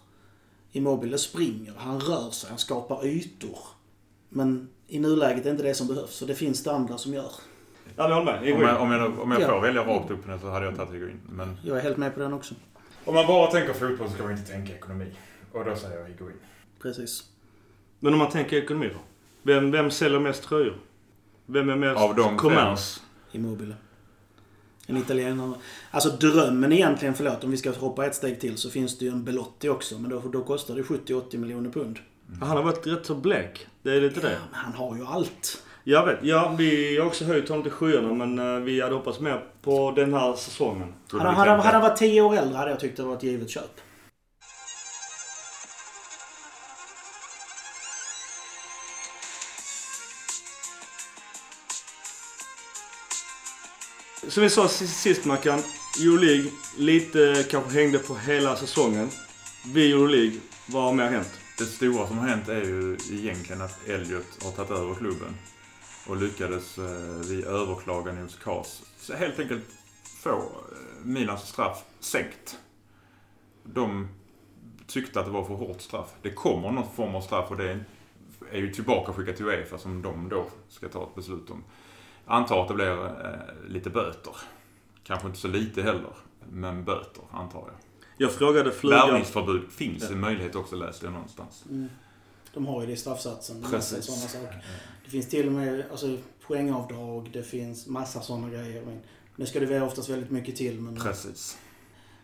Immobile 0.71 1.17
springer, 1.17 1.73
han 1.77 1.99
rör 1.99 2.29
sig, 2.29 2.49
han 2.49 2.57
skapar 2.59 3.05
ytor. 3.05 3.57
Men 4.29 4.69
i 4.87 4.99
nuläget 4.99 5.45
är 5.45 5.51
inte 5.51 5.63
det 5.63 5.73
som 5.73 5.87
behövs, 5.87 6.15
så 6.15 6.25
det 6.25 6.35
finns 6.35 6.63
det 6.63 6.71
andra 6.71 6.97
som 6.97 7.13
gör. 7.13 7.31
Ja, 7.95 8.07
vi 8.07 8.13
håller 8.13 8.25
med. 8.41 8.53
Om 8.53 8.61
jag, 8.61 8.81
om 8.81 8.91
jag, 8.91 9.19
om 9.19 9.31
jag 9.31 9.41
Ja. 9.41 9.47
får 9.47 9.61
välja 9.61 9.81
rakt 9.85 10.11
upp 10.11 10.29
och 10.29 10.39
så 10.41 10.49
hade 10.49 10.65
jag 10.65 10.75
tagit 10.75 10.93
Higuain. 10.93 11.19
Men 11.29 11.57
Jag 11.63 11.77
är 11.77 11.81
helt 11.81 11.97
med 11.97 12.13
på 12.13 12.19
den 12.19 12.33
också. 12.33 12.55
Om 13.05 13.13
man 13.15 13.27
bara 13.27 13.51
tänker 13.51 13.73
fotboll 13.73 14.07
så 14.07 14.13
ska 14.13 14.23
man 14.23 14.31
inte 14.31 14.51
tänka 14.51 14.73
ekonomi. 14.75 15.07
Och 15.51 15.65
då 15.65 15.75
säger 15.75 15.99
jag 15.99 16.07
Higuain. 16.07 16.35
Precis. 16.81 17.23
Men 17.99 18.13
om 18.13 18.19
man 18.19 18.29
tänker 18.31 18.57
ekonomi 18.57 18.89
då? 18.93 18.99
Vem, 19.43 19.71
vem 19.71 19.91
säljer 19.91 20.19
mest 20.19 20.43
tröjor? 20.43 20.77
Vem 21.45 21.69
är 21.69 21.75
mest 21.75 22.01
Av 22.01 22.15
de 22.15 22.23
fem. 22.23 22.37
kommers? 22.37 22.99
Immobile. 23.31 23.75
En 24.87 24.97
italienare. 24.97 25.53
Alltså 25.91 26.09
drömmen 26.09 26.71
egentligen, 26.71 27.13
förlåt 27.13 27.43
om 27.43 27.51
vi 27.51 27.57
ska 27.57 27.71
hoppa 27.71 28.05
ett 28.05 28.15
steg 28.15 28.39
till, 28.39 28.57
så 28.57 28.69
finns 28.69 28.97
det 28.97 29.05
ju 29.05 29.11
en 29.11 29.23
Belotti 29.23 29.69
också. 29.69 29.99
Men 29.99 30.09
då, 30.11 30.19
då 30.19 30.43
kostar 30.43 30.75
det 30.75 30.81
70-80 30.81 31.37
miljoner 31.37 31.69
pund. 31.69 31.99
Han 32.41 32.49
har 32.57 32.63
varit 32.63 32.87
rätt 32.87 33.05
så 33.05 33.15
blek. 33.15 33.67
Det 33.83 33.91
är 33.91 34.01
lite 34.01 34.19
det. 34.19 34.31
Ja, 34.31 34.37
men 34.51 34.59
han 34.59 34.73
har 34.73 34.95
ju 34.97 35.05
allt. 35.05 35.63
Jag 35.83 36.05
vet. 36.05 36.19
Ja, 36.21 36.55
vi 36.57 36.97
har 36.97 37.07
också 37.07 37.25
höjt 37.25 37.49
honom 37.49 37.63
till 37.63 37.71
skyarna 37.71 38.13
men 38.13 38.39
eh, 38.39 38.59
vi 38.59 38.81
hade 38.81 38.95
hoppats 38.95 39.19
mer 39.19 39.43
på 39.61 39.91
den 39.95 40.13
här 40.13 40.33
säsongen. 40.33 40.93
Hade, 41.11 41.29
hade, 41.29 41.51
hade 41.51 41.61
han 41.61 41.81
varit 41.81 41.97
10 41.97 42.21
år 42.21 42.35
äldre 42.35 42.57
hade 42.57 42.71
jag 42.71 42.79
tyckt 42.79 42.97
det 42.97 43.03
var 43.03 43.15
ett 43.15 43.23
givet 43.23 43.49
köp. 43.49 43.81
Som 54.27 54.43
vi 54.43 54.49
sa 54.49 54.67
sist, 54.67 55.01
sist 55.01 55.25
Mackan. 55.25 55.59
Euroleague 56.01 56.51
lite 56.77 57.45
kanske 57.49 57.79
hängde 57.79 57.99
på 57.99 58.15
hela 58.15 58.55
säsongen. 58.55 59.09
Vi 59.73 59.91
Euroleague, 59.91 60.39
vad 60.67 60.83
har 60.83 60.93
mer 60.93 61.09
hänt? 61.09 61.31
Det 61.57 61.65
stora 61.65 62.07
som 62.07 62.17
har 62.17 62.27
hänt 62.27 62.49
är 62.49 62.61
ju 62.61 62.97
egentligen 63.11 63.61
att 63.61 63.87
Elliot 63.87 64.43
har 64.43 64.51
tagit 64.51 64.71
över 64.71 64.95
klubben. 64.95 65.35
Och 66.07 66.17
lyckades 66.17 66.77
eh, 66.77 67.29
vid 67.29 67.45
överklagan 67.45 68.17
hos 68.17 68.35
CAS 68.35 68.83
så 68.97 69.13
helt 69.13 69.39
enkelt 69.39 69.65
få 70.23 70.29
eh, 70.29 71.05
Milans 71.05 71.47
straff 71.49 71.83
sänkt. 71.99 72.59
De 73.63 74.07
tyckte 74.87 75.19
att 75.19 75.25
det 75.25 75.31
var 75.31 75.43
för 75.43 75.53
hårt 75.53 75.81
straff. 75.81 76.13
Det 76.21 76.31
kommer 76.31 76.71
någon 76.71 76.91
form 76.95 77.15
av 77.15 77.21
straff 77.21 77.51
och 77.51 77.57
det 77.57 77.79
är 78.51 78.57
ju 78.57 78.73
tillbaka 78.73 79.13
skickat 79.13 79.35
till 79.35 79.45
Uefa 79.45 79.77
som 79.77 80.01
de 80.01 80.29
då 80.29 80.47
ska 80.69 80.89
ta 80.89 81.03
ett 81.03 81.15
beslut 81.15 81.49
om. 81.49 81.63
Antar 82.25 82.61
att 82.61 82.67
det 82.67 82.73
blir 82.73 83.05
eh, 83.05 83.69
lite 83.69 83.89
böter. 83.89 84.35
Kanske 85.03 85.27
inte 85.27 85.39
så 85.39 85.47
lite 85.47 85.81
heller, 85.81 86.13
men 86.49 86.83
böter 86.83 87.23
antar 87.31 87.59
jag. 87.59 87.75
Jag 88.17 88.31
frågade 88.31 88.71
flugan... 88.71 88.99
Värvningsförbud 88.99 89.71
finns 89.71 90.11
en 90.11 90.19
möjlighet 90.19 90.55
också, 90.55 90.75
läste 90.75 91.05
jag 91.05 91.13
någonstans. 91.13 91.65
Mm. 91.69 91.89
De 92.53 92.65
har 92.65 92.81
ju 92.81 92.87
det 92.87 92.93
i 92.93 92.97
straffsatsen. 92.97 93.65
Precis. 93.69 94.05
Sådana 94.05 94.27
saker. 94.27 94.65
Det 95.05 95.09
finns 95.11 95.29
till 95.29 95.47
och 95.47 95.53
med 95.53 95.85
alltså, 95.91 96.17
poängavdrag, 96.47 97.29
det 97.33 97.43
finns 97.43 97.87
massa 97.87 98.21
sådana 98.21 98.49
grejer. 98.49 98.85
Men 98.85 98.99
nu 99.35 99.45
ska 99.45 99.59
det 99.59 99.65
väl 99.65 99.83
oftast 99.83 100.09
väldigt 100.09 100.31
mycket 100.31 100.55
till. 100.55 100.81
Men, 100.81 100.95
Precis. 100.95 101.57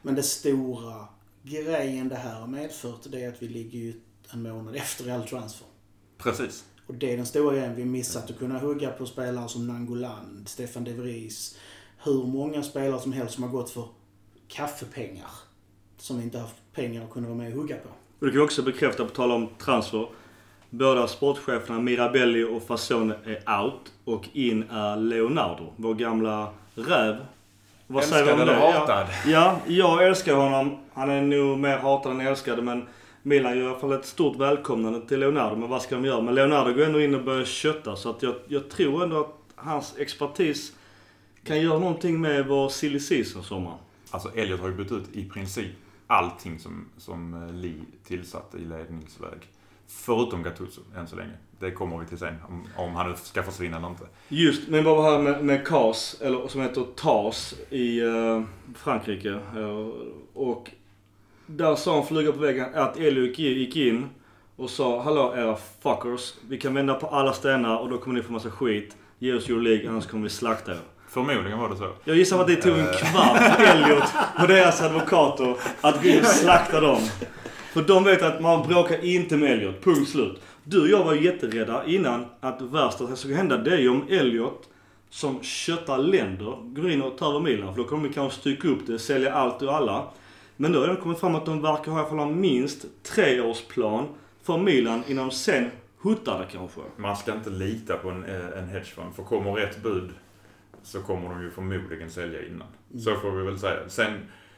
men 0.01 0.15
det 0.15 0.23
stora 0.23 1.07
grejen 1.43 2.09
det 2.09 2.15
här 2.15 2.39
har 2.39 2.47
medfört 2.47 2.99
det 3.09 3.23
är 3.23 3.29
att 3.29 3.41
vi 3.41 3.47
ligger 3.47 3.79
ju 3.79 3.93
en 4.33 4.41
månad 4.41 4.75
efter 4.75 5.11
all 5.11 5.27
transfer. 5.27 5.67
Precis. 6.17 6.65
Och 6.87 6.95
det 6.95 7.13
är 7.13 7.17
den 7.17 7.25
stora 7.25 7.55
grejen. 7.55 7.75
Vi 7.75 7.85
missat 7.85 8.29
att 8.29 8.37
kunna 8.37 8.59
hugga 8.59 8.89
på 8.89 9.05
spelare 9.05 9.49
som 9.49 9.67
Nangoland, 9.67 10.49
Stefan 10.49 10.83
de 10.83 10.93
Vries. 10.93 11.57
Hur 12.03 12.23
många 12.23 12.63
spelare 12.63 13.01
som 13.01 13.13
helst 13.13 13.33
som 13.33 13.43
har 13.43 13.51
gått 13.51 13.69
för 13.69 13.87
kaffepengar. 14.47 15.31
Som 15.97 16.21
inte 16.21 16.39
haft 16.39 16.55
pengar 16.73 17.03
att 17.03 17.11
kunna 17.11 17.27
vara 17.27 17.37
med 17.37 17.53
och 17.53 17.61
hugga 17.61 17.75
på. 17.75 17.89
Och 18.19 18.25
det 18.25 18.31
kan 18.31 18.39
vi 18.41 18.45
också 18.45 18.61
bekräfta 18.61 19.03
på 19.05 19.09
tal 19.09 19.31
om 19.31 19.47
transfer. 19.57 20.07
Båda 20.69 21.07
sportcheferna 21.07 21.79
Mirabelli 21.79 22.43
och 22.43 22.67
Fasone 22.67 23.15
är 23.25 23.61
out. 23.63 23.91
Och 24.05 24.25
in 24.33 24.63
är 24.71 24.97
Leonardo, 24.97 25.73
vår 25.75 25.93
gamla 25.93 26.47
räv. 26.75 27.15
Vad 27.87 28.03
säger 28.03 28.21
Älskad 28.23 28.37
det? 28.37 28.43
eller 28.53 28.61
Ja. 28.61 28.71
hatad? 28.79 29.07
Ja, 29.25 29.59
jag 29.67 30.07
älskar 30.07 30.35
honom. 30.35 30.77
Han 30.93 31.09
är 31.09 31.21
nog 31.21 31.57
mer 31.59 31.77
hatad 31.77 32.11
än 32.11 32.21
älskad 32.21 32.63
men 32.63 32.87
Milan 33.23 33.57
gör 33.57 33.63
i 33.65 33.67
alla 33.69 33.79
fall 33.79 33.93
ett 33.93 34.05
stort 34.05 34.35
välkomnande 34.37 35.07
till 35.07 35.19
Leonardo. 35.19 35.55
Men 35.55 35.69
vad 35.69 35.81
ska 35.81 35.95
de 35.95 36.05
göra? 36.05 36.21
Men 36.21 36.35
Leonardo 36.35 36.73
går 36.73 36.83
ändå 36.85 37.01
in 37.01 37.15
och 37.15 37.23
börjar 37.23 37.45
kötta 37.45 37.95
så 37.95 38.09
att 38.09 38.23
jag, 38.23 38.35
jag 38.47 38.69
tror 38.69 39.03
ändå 39.03 39.19
att 39.19 39.35
hans 39.55 39.95
expertis 39.97 40.71
kan 41.43 41.61
göra 41.61 41.79
någonting 41.79 42.21
med 42.21 42.47
vår 42.47 42.69
silly 42.69 42.99
season 42.99 43.43
sommar. 43.43 43.73
Alltså 44.11 44.29
Elliot 44.35 44.59
har 44.59 44.67
ju 44.67 44.73
bytt 44.75 44.91
ut 44.91 45.03
i 45.13 45.25
princip 45.25 45.71
allting 46.07 46.59
som, 46.59 46.85
som 46.97 47.33
eh, 47.33 47.53
Li 47.53 47.67
Lee 47.67 47.85
tillsatte 48.03 48.57
i 48.57 48.65
ledningsväg. 48.65 49.39
Förutom 49.87 50.43
Gattuso, 50.43 50.81
än 50.95 51.07
så 51.07 51.15
länge. 51.15 51.33
Det 51.59 51.71
kommer 51.71 51.97
vi 51.97 52.05
till 52.05 52.17
sen, 52.17 52.35
om, 52.49 52.67
om 52.75 52.95
han 52.95 53.09
nu 53.09 53.15
ska 53.15 53.43
försvinna 53.43 53.77
eller 53.77 53.87
inte. 53.87 54.03
Just, 54.27 54.67
men 54.67 54.83
vad 54.83 54.97
var 54.97 55.11
här 55.11 55.19
med, 55.19 55.45
med 55.45 55.67
CAS, 55.67 56.21
eller 56.21 56.47
som 56.47 56.61
heter 56.61 56.85
TAS 56.95 57.55
i 57.69 57.99
eh, 57.99 58.43
Frankrike. 58.75 59.29
Eh, 59.29 59.89
och 60.33 60.71
där 61.45 61.75
sa 61.75 61.97
en 61.97 62.05
fluga 62.05 62.31
på 62.31 62.39
väggen 62.39 62.75
att 62.75 62.97
Elio 62.97 63.25
gick, 63.25 63.39
gick 63.39 63.75
in 63.75 64.09
och 64.55 64.69
sa 64.69 65.01
Hallå 65.01 65.33
era 65.35 65.55
fuckers. 65.55 66.33
Vi 66.49 66.57
kan 66.57 66.73
vända 66.73 66.93
på 66.93 67.07
alla 67.07 67.33
stenar 67.33 67.77
och 67.77 67.89
då 67.89 67.97
kommer 67.97 68.15
ni 68.15 68.23
få 68.23 68.31
massa 68.31 68.51
skit. 68.51 68.95
Ge 69.19 69.33
oss 69.33 69.49
Euroleague 69.49 69.89
annars 69.89 70.07
kommer 70.07 70.23
vi 70.23 70.29
slakta 70.29 70.71
er. 70.71 70.81
Förmodligen 71.09 71.59
var 71.59 71.69
det 71.69 71.75
så. 71.77 71.89
Jag 72.03 72.17
gissar 72.17 72.41
att 72.41 72.47
det 72.47 72.55
tog 72.55 72.77
en 72.77 72.87
kvart 72.93 73.37
för 73.37 73.63
Elliot 73.63 74.03
och 74.41 74.47
deras 74.47 74.81
advokater 74.81 75.55
att 75.81 76.03
gå 76.03 76.09
in 76.09 76.19
och 76.19 76.25
slakta 76.25 76.79
dem. 76.79 77.01
För 77.73 77.81
de 77.81 78.03
vet 78.03 78.21
att 78.21 78.41
man 78.41 78.67
bråkar 78.67 79.05
inte 79.05 79.37
med 79.37 79.51
Elliot. 79.51 79.83
Punkt 79.83 80.09
slut. 80.09 80.41
Du 80.63 80.81
och 80.81 80.87
jag 80.87 81.03
var 81.03 81.13
jätterädda 81.13 81.85
innan 81.85 82.25
att 82.39 82.59
det 82.59 82.65
värsta 82.65 83.07
som 83.07 83.17
skulle 83.17 83.35
hända 83.35 83.57
det 83.57 83.73
är 83.73 83.77
ju 83.77 83.89
om 83.89 84.03
Elliot 84.09 84.69
som 85.09 85.43
köttar 85.43 85.97
länder 85.97 86.57
går 86.63 86.91
in 86.91 87.01
och 87.01 87.17
tar 87.17 87.29
över 87.29 87.39
Milan. 87.39 87.75
För 87.75 87.81
då 87.83 87.87
kommer 87.87 88.07
vi 88.07 88.13
kanske 88.13 88.39
stycka 88.39 88.67
upp 88.67 88.87
det, 88.87 88.99
sälja 88.99 89.33
allt 89.33 89.61
och 89.61 89.75
alla. 89.75 90.07
Men 90.55 90.71
då 90.71 90.79
har 90.79 90.87
det 90.87 90.95
kommit 90.95 91.19
fram 91.19 91.35
att 91.35 91.45
de 91.45 91.61
verkar 91.61 91.91
ha 91.91 91.99
i 91.99 92.01
alla 92.01 92.09
fall 92.09 92.35
minst 92.35 92.85
treårsplan 93.03 94.05
för 94.43 94.57
Milan 94.57 95.03
innan 95.07 95.27
de 95.27 95.35
sen 95.35 95.71
huttar 96.01 96.39
det 96.39 96.45
kanske. 96.51 96.81
Man 96.95 97.17
ska 97.17 97.33
inte 97.33 97.49
lita 97.49 97.97
på 97.97 98.09
en, 98.09 98.23
eh, 98.23 98.59
en 98.59 98.69
hedgefond. 98.69 99.15
För 99.15 99.23
kommer 99.23 99.51
rätt 99.51 99.83
bud 99.83 100.09
så 100.87 101.01
kommer 101.01 101.29
de 101.29 101.43
ju 101.43 101.51
förmodligen 101.51 102.09
sälja 102.09 102.45
innan. 102.45 102.67
Så 102.97 103.15
får 103.15 103.31
vi 103.31 103.43
väl 103.43 103.59
säga. 103.59 103.89
Sen 103.89 104.11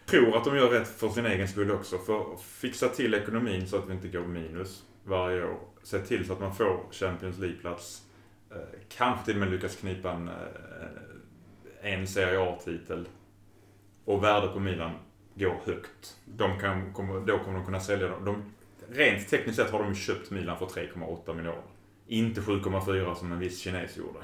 tror 0.05 0.37
att 0.37 0.45
de 0.45 0.57
gör 0.57 0.69
rätt 0.69 0.87
för 0.87 1.09
sin 1.09 1.25
egen 1.25 1.47
skull 1.47 1.71
också. 1.71 1.97
För 1.97 2.33
att 2.33 2.41
fixa 2.41 2.89
till 2.89 3.13
ekonomin 3.13 3.67
så 3.67 3.77
att 3.77 3.89
vi 3.89 3.93
inte 3.93 4.07
går 4.07 4.25
minus 4.25 4.83
varje 5.03 5.43
år. 5.43 5.59
Se 5.83 5.99
till 5.99 6.27
så 6.27 6.33
att 6.33 6.39
man 6.39 6.55
får 6.55 6.85
Champions 6.91 7.37
League-plats. 7.39 8.01
Eh, 8.51 8.79
kanske 8.97 9.25
till 9.25 9.33
och 9.33 9.39
med 9.39 9.51
lyckas 9.51 9.75
knipa 9.75 10.11
en, 10.11 10.27
eh, 10.27 11.93
en 11.93 12.07
Serie 12.07 12.39
A-titel. 12.39 13.07
Och 14.05 14.23
värdet 14.23 14.53
på 14.53 14.59
Milan 14.59 14.91
går 15.33 15.61
högt. 15.65 16.17
De 16.25 16.59
kan, 16.59 16.93
kommer, 16.93 17.19
då 17.19 17.39
kommer 17.39 17.57
de 17.57 17.65
kunna 17.65 17.79
sälja 17.79 18.07
dem. 18.07 18.25
De, 18.25 18.43
rent 18.95 19.27
tekniskt 19.27 19.59
sett 19.59 19.71
har 19.71 19.83
de 19.83 19.95
köpt 19.95 20.31
Milan 20.31 20.57
för 20.59 20.65
3,8 20.65 21.33
miljarder. 21.33 21.63
Inte 22.07 22.41
7,4 22.41 23.15
som 23.15 23.31
en 23.31 23.39
viss 23.39 23.59
kines 23.61 23.97
gjorde. 23.97 24.19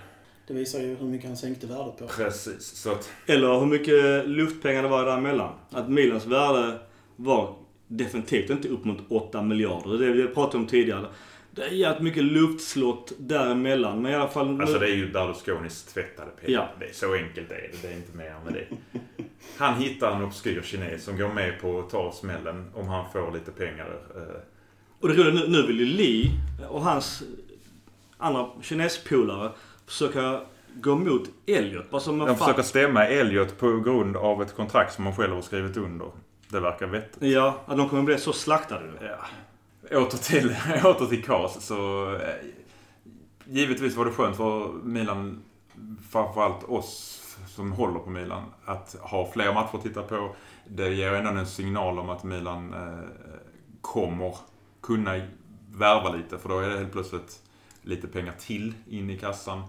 Det 0.47 0.53
visar 0.53 0.79
ju 0.79 0.95
hur 0.95 1.05
mycket 1.07 1.27
han 1.27 1.37
sänkte 1.37 1.67
värdet 1.67 1.97
på. 1.97 2.07
Precis. 2.07 2.63
Så 2.65 2.91
att, 2.91 3.09
Eller 3.25 3.59
hur 3.59 3.65
mycket 3.65 4.27
luftpengar 4.29 4.83
det 4.83 4.89
var 4.89 5.05
däremellan. 5.05 5.53
Att 5.69 5.89
Milans 5.89 6.25
värde 6.25 6.79
var 7.15 7.55
definitivt 7.87 8.49
inte 8.49 8.67
upp 8.69 8.85
mot 8.85 8.97
8 9.09 9.41
miljarder. 9.41 9.97
Det 9.97 10.11
vi 10.11 10.27
pratade 10.27 10.57
om 10.57 10.67
tidigare. 10.67 11.05
Det 11.51 11.61
är 11.63 11.69
jävligt 11.69 12.03
mycket 12.03 12.23
luftslott 12.23 13.11
däremellan. 13.17 14.01
Men 14.01 14.11
i 14.11 14.15
alla 14.15 14.27
fall... 14.27 14.61
alltså 14.61 14.79
det 14.79 14.85
är 14.87 14.95
ju 14.95 15.11
Berlusconis 15.11 15.83
tvättade 15.83 16.31
pengar. 16.31 16.59
Ja. 16.59 16.69
Det 16.79 16.85
är 16.85 16.93
så 16.93 17.13
enkelt 17.13 17.51
är 17.51 17.55
det. 17.55 17.81
Det 17.81 17.93
är 17.93 17.97
inte 17.97 18.17
mer 18.17 18.35
med 18.45 18.53
det. 18.53 18.67
Han 19.57 19.81
hittar 19.81 20.15
en 20.15 20.23
obskyr 20.23 20.61
kines 20.61 21.03
som 21.03 21.17
går 21.17 21.29
med 21.33 21.61
på 21.61 21.79
att 21.79 21.89
ta 21.89 22.11
smällen 22.11 22.65
om 22.73 22.87
han 22.87 23.05
får 23.13 23.31
lite 23.33 23.51
pengar. 23.51 23.87
eh, 24.15 24.21
Och 24.99 25.07
det 25.07 25.13
roliga 25.13 25.33
nu, 25.33 25.47
nu 25.47 25.67
vill 25.67 25.79
ju 25.79 25.85
Lee 25.85 26.29
och 26.69 26.81
hans 26.81 27.23
andra 28.17 28.47
kinespolare 28.61 29.51
försöka 29.86 30.41
gå 30.73 30.91
emot 30.91 31.29
Elliot. 31.45 31.89
Bara 31.89 32.01
som 32.01 32.17
De 32.17 32.38
försöker 32.38 32.61
stämma 32.61 33.07
Elliot 33.07 33.57
på 33.57 33.79
grund 33.79 34.17
av 34.17 34.41
ett 34.41 34.55
kontrakt 34.55 34.93
som 34.93 35.05
han 35.05 35.15
själv 35.15 35.33
har 35.33 35.41
skrivit 35.41 35.77
under. 35.77 36.07
Det 36.49 36.59
verkar 36.59 36.88
vettigt. 36.88 37.23
Ja, 37.23 37.61
att 37.65 37.77
de 37.77 37.89
kommer 37.89 38.03
bli 38.03 38.17
så 38.17 38.33
slaktade. 38.33 38.86
Ja. 39.01 39.97
Åter 39.97 40.17
till, 40.17 40.49
åter 40.83 41.05
till 41.05 41.23
KAS 41.23 41.65
så... 41.65 42.11
Eh, 42.15 42.36
givetvis 43.45 43.95
var 43.95 44.05
det 44.05 44.11
skönt 44.11 44.38
för 44.38 44.71
Milan, 44.83 45.43
framförallt 46.11 46.63
oss 46.63 47.21
som 47.47 47.71
håller 47.71 47.99
på 47.99 48.09
Milan, 48.09 48.43
att 48.65 48.95
ha 49.01 49.31
fler 49.33 49.53
matcher 49.53 49.75
att 49.75 49.83
titta 49.83 50.01
på. 50.01 50.36
Det 50.67 50.89
ger 50.89 51.13
ändå 51.13 51.29
en 51.29 51.47
signal 51.47 51.99
om 51.99 52.09
att 52.09 52.23
Milan 52.23 52.73
eh, 52.73 53.09
kommer 53.81 54.36
kunna 54.81 55.21
värva 55.71 56.09
lite, 56.09 56.38
för 56.38 56.49
då 56.49 56.59
är 56.59 56.69
det 56.69 56.77
helt 56.77 56.91
plötsligt 56.91 57.41
lite 57.86 58.07
pengar 58.07 58.33
till 58.39 58.73
in 58.89 59.09
i 59.09 59.17
kassan. 59.19 59.63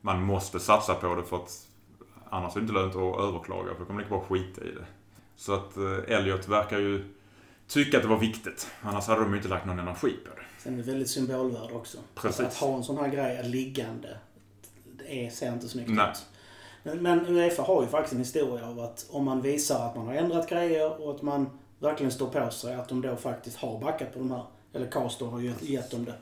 Man 0.00 0.22
måste 0.22 0.60
satsa 0.60 0.94
på 0.94 1.14
det 1.14 1.24
för 1.24 1.36
att 1.36 1.68
annars 2.30 2.56
är 2.56 2.60
det 2.60 2.64
inte 2.64 2.74
lönt 2.74 2.96
att 2.96 3.20
överklaga, 3.20 3.72
för 3.72 3.78
då 3.78 3.84
kommer 3.84 4.02
det 4.02 4.08
bara 4.08 4.20
skita 4.20 4.64
i 4.64 4.70
det. 4.70 4.86
Så 5.36 5.54
att 5.54 5.76
eh, 5.76 6.16
Elliot 6.16 6.48
verkar 6.48 6.78
ju 6.78 7.04
tycka 7.68 7.96
att 7.96 8.02
det 8.02 8.08
var 8.08 8.18
viktigt. 8.18 8.68
Annars 8.82 9.06
hade 9.06 9.20
de 9.20 9.30
ju 9.30 9.36
inte 9.36 9.48
lagt 9.48 9.66
någon 9.66 9.78
energi 9.78 10.16
på 10.24 10.34
det. 10.34 10.42
Sen 10.58 10.74
är 10.74 10.76
det 10.76 10.82
väldigt 10.82 11.10
symbolvärde 11.10 11.74
också. 11.74 11.98
Precis. 12.14 12.40
Att 12.40 12.54
ha 12.54 12.76
en 12.76 12.84
sån 12.84 12.98
här 12.98 13.08
grej 13.08 13.48
liggande, 13.48 14.18
det 14.98 15.26
är, 15.26 15.30
ser 15.30 15.52
inte 15.52 15.68
snyggt 15.68 15.90
Nej. 15.90 16.10
ut. 16.10 16.26
Men, 16.82 17.02
men 17.02 17.26
Uefa 17.26 17.62
har 17.62 17.82
ju 17.82 17.88
faktiskt 17.88 18.12
en 18.12 18.18
historia 18.18 18.68
av 18.68 18.80
att 18.80 19.06
om 19.10 19.24
man 19.24 19.42
visar 19.42 19.86
att 19.86 19.96
man 19.96 20.06
har 20.06 20.14
ändrat 20.14 20.50
grejer 20.50 21.02
och 21.02 21.14
att 21.14 21.22
man 21.22 21.58
verkligen 21.78 22.12
står 22.12 22.26
på 22.26 22.50
sig, 22.50 22.74
att 22.74 22.88
de 22.88 23.00
då 23.00 23.16
faktiskt 23.16 23.56
har 23.56 23.80
backat 23.80 24.12
på 24.12 24.18
de 24.18 24.30
här. 24.30 24.44
Eller 24.72 24.86
Castor 24.86 25.30
har 25.30 25.40
ju 25.40 25.46
gett, 25.46 25.62
gett 25.62 25.90
dem 25.90 26.04
det. 26.04 26.14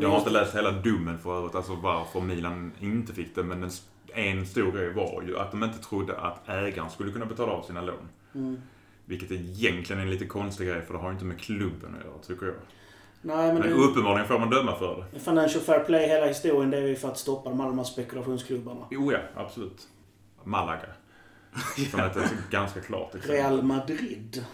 Jag 0.00 0.08
har 0.08 0.18
inte 0.18 0.30
läst 0.30 0.56
hela 0.56 0.70
domen 0.70 1.18
för 1.18 1.38
övrigt, 1.38 1.54
alltså 1.54 1.74
varför 1.74 2.20
Milan 2.20 2.72
inte 2.80 3.12
fick 3.12 3.34
det. 3.34 3.42
Men 3.42 3.60
den, 3.60 3.70
en 4.14 4.46
stor 4.46 4.72
grej 4.72 4.92
var 4.92 5.22
ju 5.26 5.38
att 5.38 5.50
de 5.50 5.64
inte 5.64 5.78
trodde 5.78 6.18
att 6.18 6.48
ägaren 6.48 6.90
skulle 6.90 7.12
kunna 7.12 7.26
betala 7.26 7.52
av 7.52 7.62
sina 7.62 7.80
lån. 7.80 8.08
Mm. 8.34 8.60
Vilket 9.04 9.30
egentligen 9.30 10.00
är 10.00 10.06
en 10.06 10.10
lite 10.10 10.26
konstig 10.26 10.66
grej, 10.66 10.82
för 10.82 10.94
det 10.94 11.00
har 11.00 11.12
inte 11.12 11.24
med 11.24 11.40
klubben 11.40 11.94
att 11.98 12.04
göra, 12.04 12.18
tycker 12.26 12.46
jag. 12.46 12.54
Nej, 13.22 13.46
men 13.46 13.54
Men 13.54 13.62
det, 13.62 13.74
uppenbarligen 13.74 14.28
får 14.28 14.38
man 14.38 14.50
döma 14.50 14.76
för 14.76 15.06
det. 15.12 15.20
Financial 15.20 15.64
Fair 15.64 15.84
Play, 15.84 16.08
hela 16.08 16.26
historien, 16.26 16.70
det 16.70 16.76
är 16.76 16.86
ju 16.86 16.96
för 16.96 17.08
att 17.08 17.18
stoppa 17.18 17.50
de 17.50 17.60
alla 17.60 17.68
de 17.68 17.78
här 17.78 17.84
spekulationsklubbarna. 17.84 18.86
Jo, 18.90 19.12
ja, 19.12 19.18
absolut. 19.36 19.88
Malaga. 20.44 20.86
Som 21.90 22.00
är 22.00 22.06
ett 22.06 22.32
ganska 22.50 22.80
klart 22.80 23.14
exempel. 23.14 23.36
Real 23.36 23.62
Madrid. 23.62 24.44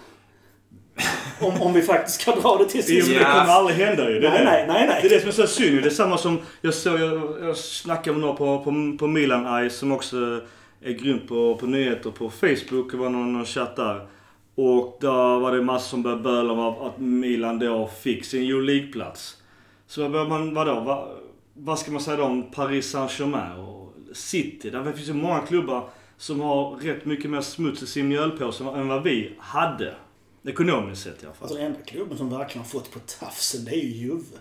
Om, 1.40 1.62
om 1.62 1.72
vi 1.72 1.82
faktiskt 1.82 2.20
ska 2.20 2.34
dra 2.34 2.56
det 2.56 2.64
till 2.64 2.80
Jo, 2.86 2.86
sist. 3.02 3.08
men 3.08 3.18
det 3.18 3.24
kommer 3.24 3.52
aldrig 3.52 3.76
hända 3.76 4.10
ju. 4.10 4.20
Det 4.20 4.26
är 4.26 4.30
Nej, 4.30 4.38
det. 4.44 4.44
nej, 4.44 4.64
nej, 4.68 4.86
nej. 4.86 4.98
Det 5.02 5.08
är 5.08 5.10
det 5.10 5.20
som 5.20 5.28
är 5.28 5.32
så 5.32 5.46
synd. 5.46 5.82
Det 5.82 5.88
är 5.88 5.90
samma 5.90 6.18
som, 6.18 6.38
jag 6.60 6.74
såg, 6.74 7.00
jag, 7.00 7.36
jag 7.42 7.56
snackade 7.56 8.16
med 8.18 8.26
någon 8.26 8.36
på, 8.36 8.58
på, 8.58 8.96
på 8.98 9.06
Milan 9.06 9.46
Eyes 9.58 9.76
som 9.78 9.92
också 9.92 10.16
är 10.84 10.92
grymt 10.92 11.28
på, 11.28 11.56
på 11.60 11.66
nyheter 11.66 12.10
på 12.10 12.30
Facebook. 12.30 12.90
Det 12.90 12.96
var 12.96 13.08
någon, 13.10 13.32
någon 13.32 13.44
chatt 13.44 13.76
där. 13.76 14.06
Och 14.54 14.98
där 15.00 15.38
var 15.40 15.52
det 15.52 15.62
massor 15.62 15.88
som 15.88 16.02
började 16.02 16.22
böla 16.22 16.52
om 16.52 16.60
att- 16.86 16.98
Milan 16.98 17.58
då 17.58 17.90
fick 18.02 18.24
sin 18.24 18.42
Euroleague-plats. 18.42 19.36
Så 19.86 20.08
börjar 20.08 20.26
man, 20.26 20.54
vadå? 20.54 20.80
Va, 20.80 21.08
vad 21.54 21.78
ska 21.78 21.90
man 21.90 22.00
säga 22.00 22.16
då 22.16 22.22
om 22.24 22.50
Paris 22.50 22.90
Saint-Germain 22.90 23.52
och 23.58 23.94
City? 24.16 24.70
Där 24.70 24.92
finns 24.92 25.08
ju 25.08 25.12
många 25.12 25.38
klubbar 25.40 25.88
som 26.16 26.40
har 26.40 26.70
rätt 26.76 27.04
mycket 27.04 27.30
mer 27.30 27.40
smuts 27.40 27.82
i 27.82 27.86
sin 27.86 28.08
mjölpåse 28.08 28.64
än 28.64 28.88
vad 28.88 29.02
vi 29.02 29.32
hade. 29.38 29.94
Ekonomiskt 30.44 31.02
sett 31.02 31.22
i 31.22 31.26
alla 31.26 31.34
fall. 31.34 31.42
Alltså 31.42 31.58
den 31.58 31.66
enda 31.66 31.80
klubben 31.80 32.18
som 32.18 32.30
verkligen 32.30 32.62
har 32.62 32.70
fått 32.70 32.90
på 32.90 32.98
tafsen, 32.98 33.64
det 33.64 33.70
är 33.70 33.80
ju 33.84 33.88
Juve. 33.88 34.38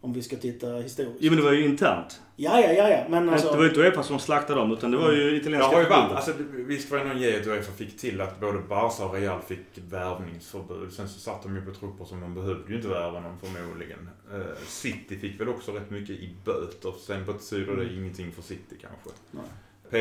Om 0.00 0.12
vi 0.12 0.22
ska 0.22 0.36
titta 0.36 0.66
historiskt. 0.66 1.18
Jo 1.20 1.30
men 1.30 1.38
det 1.38 1.44
var 1.44 1.52
ju 1.52 1.64
internt. 1.64 2.20
Ja, 2.36 2.60
ja, 2.60 2.72
ja, 2.72 2.90
ja. 2.90 3.04
Men 3.08 3.28
alltså... 3.28 3.50
Det 3.50 3.56
var 3.56 3.64
ju 3.64 3.68
inte 3.68 3.80
Uefa 3.80 4.02
som 4.02 4.18
slaktade 4.18 4.60
dem 4.60 4.72
utan 4.72 4.90
det 4.90 4.96
var 4.96 5.12
ju 5.12 5.30
Det 5.30 5.36
italienska 5.36 5.68
har 5.76 5.82
ju 5.82 5.88
varit, 5.88 6.12
alltså, 6.12 6.32
visst 6.52 6.90
var 6.90 6.98
det 6.98 7.04
någon 7.04 7.20
ge 7.20 7.40
att 7.40 7.46
Uefa 7.46 7.72
fick 7.72 7.98
till 7.98 8.20
att 8.20 8.40
både 8.40 8.58
Barca 8.58 9.04
och 9.04 9.14
Real 9.14 9.42
fick 9.42 9.58
värvningsförbud. 9.90 10.92
Sen 10.92 11.08
så 11.08 11.20
satt 11.20 11.42
de 11.42 11.56
ju 11.56 11.62
på 11.62 11.74
trupper 11.74 12.04
som 12.04 12.20
de 12.20 12.34
behövde 12.34 12.70
ju 12.70 12.76
inte 12.76 12.88
värva 12.88 13.20
någon 13.20 13.38
förmodligen. 13.38 14.08
Eh, 14.32 14.40
City 14.66 15.18
fick 15.18 15.40
väl 15.40 15.48
också 15.48 15.72
rätt 15.72 15.90
mycket 15.90 16.16
i 16.16 16.34
böter. 16.44 16.92
Sen 17.06 17.26
betyder 17.26 17.76
det 17.76 17.94
ingenting 17.94 18.32
för 18.32 18.42
City 18.42 18.76
kanske. 18.80 19.10
Nej. 19.30 19.44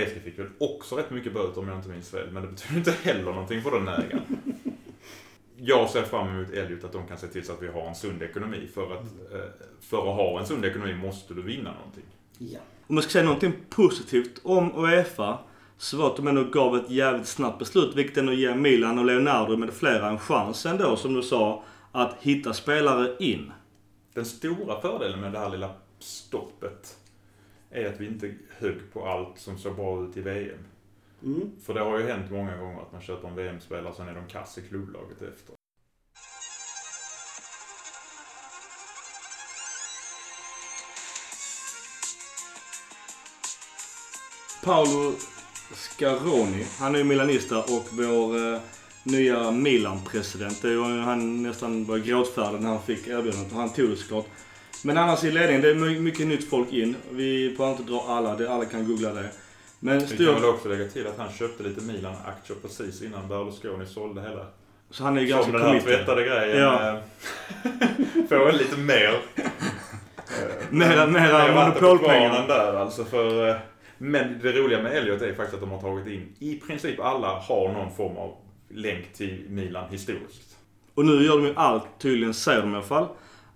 PSG 0.07 0.23
fick 0.23 0.39
väl 0.39 0.47
också 0.57 0.95
rätt 0.95 1.09
mycket 1.11 1.33
böter 1.33 1.61
om 1.61 1.67
jag 1.67 1.77
inte 1.77 1.89
minns 1.89 2.09
fel. 2.09 2.31
Men 2.31 2.43
det 2.43 2.49
betyder 2.49 2.77
inte 2.77 2.91
heller 2.91 3.23
någonting 3.31 3.61
för 3.61 3.71
den 3.71 3.87
ägaren. 3.87 4.37
Jag 5.63 5.89
ser 5.89 6.03
fram 6.03 6.27
emot 6.27 6.49
Elliot 6.49 6.83
att 6.83 6.93
de 6.93 7.07
kan 7.07 7.17
se 7.17 7.27
till 7.27 7.45
så 7.45 7.53
att 7.53 7.61
vi 7.61 7.67
har 7.67 7.87
en 7.87 7.95
sund 7.95 8.23
ekonomi. 8.23 8.69
För 8.73 8.93
att, 8.93 9.03
eh, 9.33 9.39
för 9.81 9.97
att 9.97 10.15
ha 10.15 10.39
en 10.39 10.45
sund 10.45 10.65
ekonomi 10.65 10.93
måste 10.95 11.33
du 11.33 11.41
vinna 11.41 11.73
någonting. 11.73 12.03
Ja. 12.37 12.59
Om 12.87 12.95
man 12.95 13.01
ska 13.01 13.11
säga 13.11 13.23
någonting 13.23 13.53
positivt 13.69 14.41
om 14.43 14.85
Uefa 14.85 15.39
så 15.77 15.97
var 15.97 16.07
att 16.07 16.15
de 16.15 16.27
ändå 16.27 16.43
gav 16.43 16.75
ett 16.75 16.89
jävligt 16.89 17.27
snabbt 17.27 17.59
beslut 17.59 17.95
vilket 17.95 18.17
ändå 18.17 18.33
ger 18.33 18.55
Milan 18.55 18.99
och 18.99 19.05
Leonardo 19.05 19.57
med 19.57 19.73
flera 19.73 20.09
en 20.09 20.19
chans 20.19 20.65
ändå 20.65 20.95
som 20.95 21.13
du 21.13 21.23
sa 21.23 21.63
att 21.91 22.15
hitta 22.19 22.53
spelare 22.53 23.15
in. 23.19 23.51
Den 24.13 24.25
stora 24.25 24.81
fördelen 24.81 25.19
med 25.19 25.31
det 25.31 25.39
här 25.39 25.49
lilla 25.49 25.69
stoppet 25.99 26.97
är 27.69 27.89
att 27.89 28.01
vi 28.01 28.07
inte 28.07 28.33
högg 28.57 28.77
på 28.93 29.05
allt 29.05 29.39
som 29.39 29.57
såg 29.57 29.75
bra 29.75 30.03
ut 30.03 30.17
i 30.17 30.21
VM. 30.21 30.59
Mm. 31.23 31.51
För 31.65 31.73
det 31.73 31.79
har 31.79 31.99
ju 31.99 32.07
hänt 32.07 32.31
många 32.31 32.57
gånger 32.57 32.81
att 32.81 32.91
man 32.91 33.01
köper 33.01 33.27
en 33.27 33.35
VM-spelare 33.35 33.89
och 33.89 33.95
sen 33.95 34.07
är 34.07 34.15
de 34.15 34.27
kass 34.27 34.57
i 34.57 34.61
klubblaget 34.61 35.21
efter. 35.21 35.55
Paolo 44.63 45.13
Scaroni, 45.73 46.65
han 46.79 46.95
är 46.95 46.99
ju 46.99 47.03
milanista 47.03 47.57
och 47.59 47.85
vår 47.91 48.53
eh, 48.53 48.59
nya 49.03 49.51
Milan-president. 49.51 50.61
Det 50.61 50.67
är 50.67 50.71
ju 50.71 50.99
han 50.99 51.43
nästan 51.43 51.85
var 51.85 51.97
gråtfärdig 51.97 52.61
när 52.61 52.69
han 52.69 52.81
fick 52.81 53.07
erbjudandet 53.07 53.51
och 53.51 53.59
han 53.59 53.73
tog 53.73 53.89
det 53.89 53.95
såklart. 53.95 54.25
Men 54.83 54.97
annars 54.97 55.23
i 55.23 55.31
ledningen, 55.31 55.61
det 55.61 55.69
är 55.69 55.75
my- 55.75 55.99
mycket 55.99 56.27
nytt 56.27 56.49
folk 56.49 56.73
in. 56.73 56.95
Vi 57.11 57.55
behöver 57.57 57.77
inte 57.77 57.91
dra 57.91 58.05
alla, 58.07 58.35
det, 58.35 58.51
alla 58.53 58.65
kan 58.65 58.87
googla 58.87 59.13
det. 59.13 59.29
Men 59.83 59.99
Vi 59.99 60.25
kan 60.25 60.35
väl 60.35 60.45
också 60.45 60.69
lägga 60.69 60.87
till 60.87 61.07
att 61.07 61.17
han 61.17 61.31
köpte 61.31 61.63
lite 61.63 61.81
Milan-aktier 61.81 62.57
precis 62.61 63.01
innan 63.01 63.27
Berlusconi 63.27 63.85
sålde 63.85 64.21
hela. 64.21 64.45
så 64.89 65.03
han 65.03 65.17
är 65.17 65.21
ju 65.21 65.27
Som 65.27 65.35
ganska 65.37 65.51
den 65.51 65.61
här 65.61 65.67
committed. 65.69 65.97
tvättade 65.97 66.23
grejen. 66.23 66.57
Ja. 66.61 66.89
eh, 66.89 66.99
Få 68.29 68.47
en 68.49 68.55
lite 68.57 68.77
mer. 68.77 69.17
Mera, 70.69 71.07
mera 71.07 71.55
monopolpengar. 71.65 72.47
där 72.47 72.73
alltså. 72.75 73.05
För, 73.05 73.49
eh, 73.49 73.55
men 73.97 74.39
det 74.43 74.51
roliga 74.51 74.81
med 74.83 74.91
Elliot 74.97 75.21
är 75.21 75.33
faktiskt 75.33 75.53
att 75.53 75.59
de 75.59 75.69
har 75.71 75.81
tagit 75.81 76.07
in, 76.07 76.35
i 76.39 76.55
princip 76.55 76.99
alla 76.99 77.27
har 77.27 77.73
någon 77.73 77.95
form 77.95 78.17
av 78.17 78.35
länk 78.69 79.13
till 79.13 79.45
Milan 79.49 79.89
historiskt. 79.91 80.57
Och 80.95 81.05
nu 81.05 81.23
gör 81.25 81.37
de 81.37 81.45
ju 81.45 81.53
allt, 81.55 81.83
tydligen 81.99 82.33
säger 82.33 82.61
de 82.61 82.71
i 82.71 82.75
alla 82.75 82.83
fall, 82.85 83.07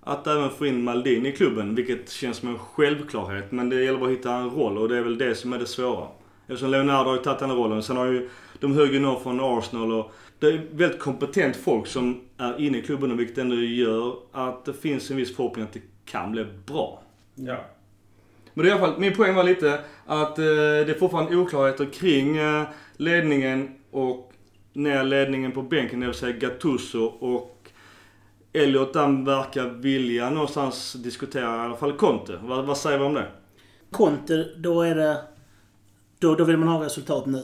att 0.06 0.28
även 0.28 0.50
få 0.50 0.66
in 0.66 0.84
Maldini 0.84 1.30
i 1.30 1.32
klubben. 1.32 1.76
Vilket 1.76 2.10
känns 2.10 2.38
som 2.38 2.50
en 2.50 2.58
självklarhet. 2.58 3.52
Men 3.52 3.70
det 3.70 3.84
gäller 3.84 4.00
bara 4.00 4.12
att 4.12 4.18
hitta 4.18 4.34
en 4.34 4.50
roll 4.50 4.78
och 4.78 4.90
det 4.90 4.98
är 4.98 5.02
väl 5.02 5.18
det 5.18 5.36
som 5.36 5.54
är 5.54 5.60
det 5.60 5.66
svåra. 5.66 6.08
Eftersom 6.48 6.72
Leonardo 6.72 7.10
har 7.10 7.18
ju 7.18 7.24
tagit 7.24 7.40
den 7.40 7.50
här 7.50 7.58
rollen. 7.58 7.84
Sen 7.84 7.98
har 7.98 8.06
ju 8.06 8.30
de 8.60 8.74
högg 8.74 8.94
ju 8.94 9.00
någon 9.00 9.24
från 9.24 9.40
Arsenal 9.42 9.94
och 9.94 10.12
det 10.40 10.48
är 10.48 10.62
väldigt 10.72 11.00
kompetent 11.00 11.56
folk 11.56 11.88
som 11.88 12.22
är 12.38 12.62
inne 12.62 12.78
i 12.78 12.82
klubben 12.82 13.12
och 13.12 13.20
vilket 13.20 13.38
ändå 13.38 13.56
gör 13.56 14.16
att 14.32 14.66
det 14.66 14.74
finns 14.74 15.12
en 15.12 15.18
viss 15.18 15.36
förhoppning 15.36 15.66
att 15.66 15.74
det 15.74 15.82
kan 16.06 16.32
bli 16.32 16.46
bra. 16.66 17.04
Ja. 17.36 17.58
Men 18.54 18.68
i 18.68 18.72
alla 18.72 18.80
fall, 18.80 19.00
min 19.00 19.16
poäng 19.16 19.36
var 19.36 19.44
lite 19.44 19.80
att 20.06 20.40
eh, 20.40 20.46
det 20.46 20.92
är 20.92 21.00
fortfarande 21.00 21.36
oklarheter 21.36 21.86
kring 21.86 22.38
eh, 22.38 22.64
ledningen 22.98 23.76
och 23.92 24.32
ner 24.74 25.04
ledningen 25.04 25.52
på 25.52 25.62
bänken, 25.62 26.00
det 26.00 26.06
vill 26.06 26.16
säga 26.16 26.38
Gattuso 26.38 27.04
och 27.04 27.55
Elliot 28.56 28.96
han 28.96 29.26
verkar 29.26 29.70
vilja 29.70 30.30
någonstans 30.30 30.94
diskutera 30.94 31.56
i 31.56 31.60
alla 31.60 31.76
fall 31.76 31.98
Conte. 31.98 32.40
Vad, 32.44 32.66
vad 32.66 32.78
säger 32.78 32.98
vi 32.98 33.04
om 33.04 33.14
det? 33.14 33.32
Conte, 33.92 34.50
då 34.58 34.82
är 34.82 34.96
det... 34.96 35.22
Då, 36.20 36.36
då 36.36 36.44
vill 36.44 36.58
man 36.58 36.68
ha 36.68 36.86
resultat 36.86 37.26
nu. 37.26 37.44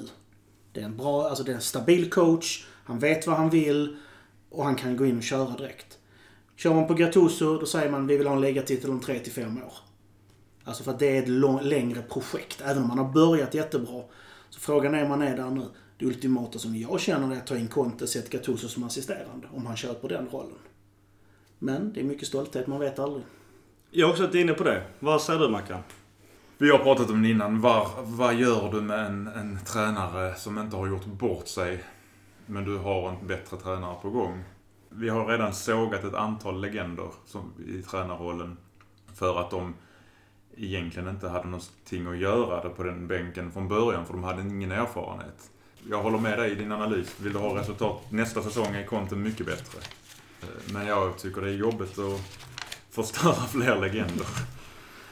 Det 0.73 0.81
är 0.81 0.85
en 0.85 0.97
bra, 0.97 1.29
alltså 1.29 1.43
det 1.43 1.51
är 1.51 1.55
en 1.55 1.61
stabil 1.61 2.09
coach. 2.09 2.65
Han 2.83 2.99
vet 2.99 3.27
vad 3.27 3.37
han 3.37 3.49
vill. 3.49 3.97
Och 4.49 4.63
han 4.63 4.75
kan 4.75 4.97
gå 4.97 5.05
in 5.05 5.17
och 5.17 5.23
köra 5.23 5.57
direkt. 5.57 5.97
Kör 6.55 6.73
man 6.73 6.87
på 6.87 6.93
Gattuso, 6.93 7.57
då 7.57 7.65
säger 7.65 7.91
man 7.91 8.07
vi 8.07 8.17
vill 8.17 8.27
ha 8.27 8.35
en 8.35 8.41
ligatitel 8.41 8.89
om 8.89 8.99
3 8.99 9.19
till 9.19 9.31
5 9.31 9.57
år. 9.57 9.73
Alltså 10.63 10.83
för 10.83 10.91
att 10.91 10.99
det 10.99 11.17
är 11.17 11.23
ett 11.23 11.29
lång, 11.29 11.61
längre 11.61 12.01
projekt. 12.01 12.61
Även 12.61 12.81
om 12.81 12.87
man 12.87 12.97
har 12.97 13.13
börjat 13.13 13.53
jättebra. 13.53 14.01
Så 14.49 14.59
frågan 14.59 14.95
är 14.95 15.03
om 15.03 15.09
man 15.09 15.21
är 15.21 15.37
där 15.37 15.49
nu. 15.49 15.65
Det 15.97 16.05
ultimata 16.05 16.59
som 16.59 16.75
jag 16.75 16.99
känner 16.99 17.35
är 17.35 17.39
att 17.39 17.47
ta 17.47 17.55
in 17.55 17.67
Conte, 17.67 18.07
sätta 18.07 18.37
Gattuso 18.37 18.67
som 18.67 18.83
assisterande. 18.83 19.47
Om 19.53 19.65
han 19.65 19.77
köper 19.77 20.09
den 20.09 20.27
rollen. 20.29 20.57
Men 21.63 21.93
det 21.93 21.99
är 21.99 22.03
mycket 22.03 22.27
stolthet, 22.27 22.67
man 22.67 22.79
vet 22.79 22.99
aldrig. 22.99 23.23
Jag 23.91 24.07
har 24.07 24.11
också 24.11 24.23
varit 24.23 24.35
inne 24.35 24.53
på 24.53 24.63
det. 24.63 24.83
Vad 24.99 25.21
säger 25.21 25.39
du 25.39 25.49
Mackan? 25.49 25.79
Vi 26.57 26.71
har 26.71 26.77
pratat 26.77 27.09
om 27.09 27.21
det 27.21 27.29
innan. 27.29 27.61
Var, 27.61 27.87
vad 28.03 28.35
gör 28.35 28.71
du 28.71 28.81
med 28.81 29.05
en, 29.05 29.27
en 29.27 29.59
tränare 29.65 30.35
som 30.35 30.59
inte 30.59 30.75
har 30.75 30.87
gjort 30.87 31.05
bort 31.05 31.47
sig, 31.47 31.83
men 32.45 32.63
du 32.63 32.77
har 32.77 33.09
en 33.09 33.27
bättre 33.27 33.57
tränare 33.57 33.95
på 34.01 34.09
gång? 34.09 34.43
Vi 34.89 35.09
har 35.09 35.27
redan 35.27 35.53
sågat 35.53 36.03
ett 36.03 36.13
antal 36.13 36.61
legender 36.61 37.09
som, 37.25 37.53
i 37.67 37.81
tränarrollen 37.81 38.57
för 39.15 39.39
att 39.39 39.51
de 39.51 39.73
egentligen 40.57 41.09
inte 41.09 41.29
hade 41.29 41.47
någonting 41.47 42.07
att 42.07 42.17
göra 42.17 42.69
på 42.69 42.83
den 42.83 43.07
bänken 43.07 43.51
från 43.51 43.67
början, 43.67 44.05
för 44.05 44.13
de 44.13 44.23
hade 44.23 44.41
ingen 44.41 44.71
erfarenhet. 44.71 45.51
Jag 45.89 46.03
håller 46.03 46.17
med 46.17 46.39
dig 46.39 46.51
i 46.51 46.55
din 46.55 46.71
analys. 46.71 47.15
Vill 47.19 47.33
du 47.33 47.39
ha 47.39 47.59
resultat 47.59 48.11
nästa 48.11 48.41
säsong 48.41 48.75
är 48.75 48.85
Conte 48.85 49.15
mycket 49.15 49.45
bättre. 49.45 49.79
Eh, 50.43 50.73
Men 50.73 50.87
jag 50.87 51.17
tycker 51.17 51.41
det 51.41 51.49
är 51.49 51.53
jobbigt 51.53 51.99
att 51.99 52.21
förstöra 52.91 53.33
fler 53.51 53.79
legender. 53.81 54.25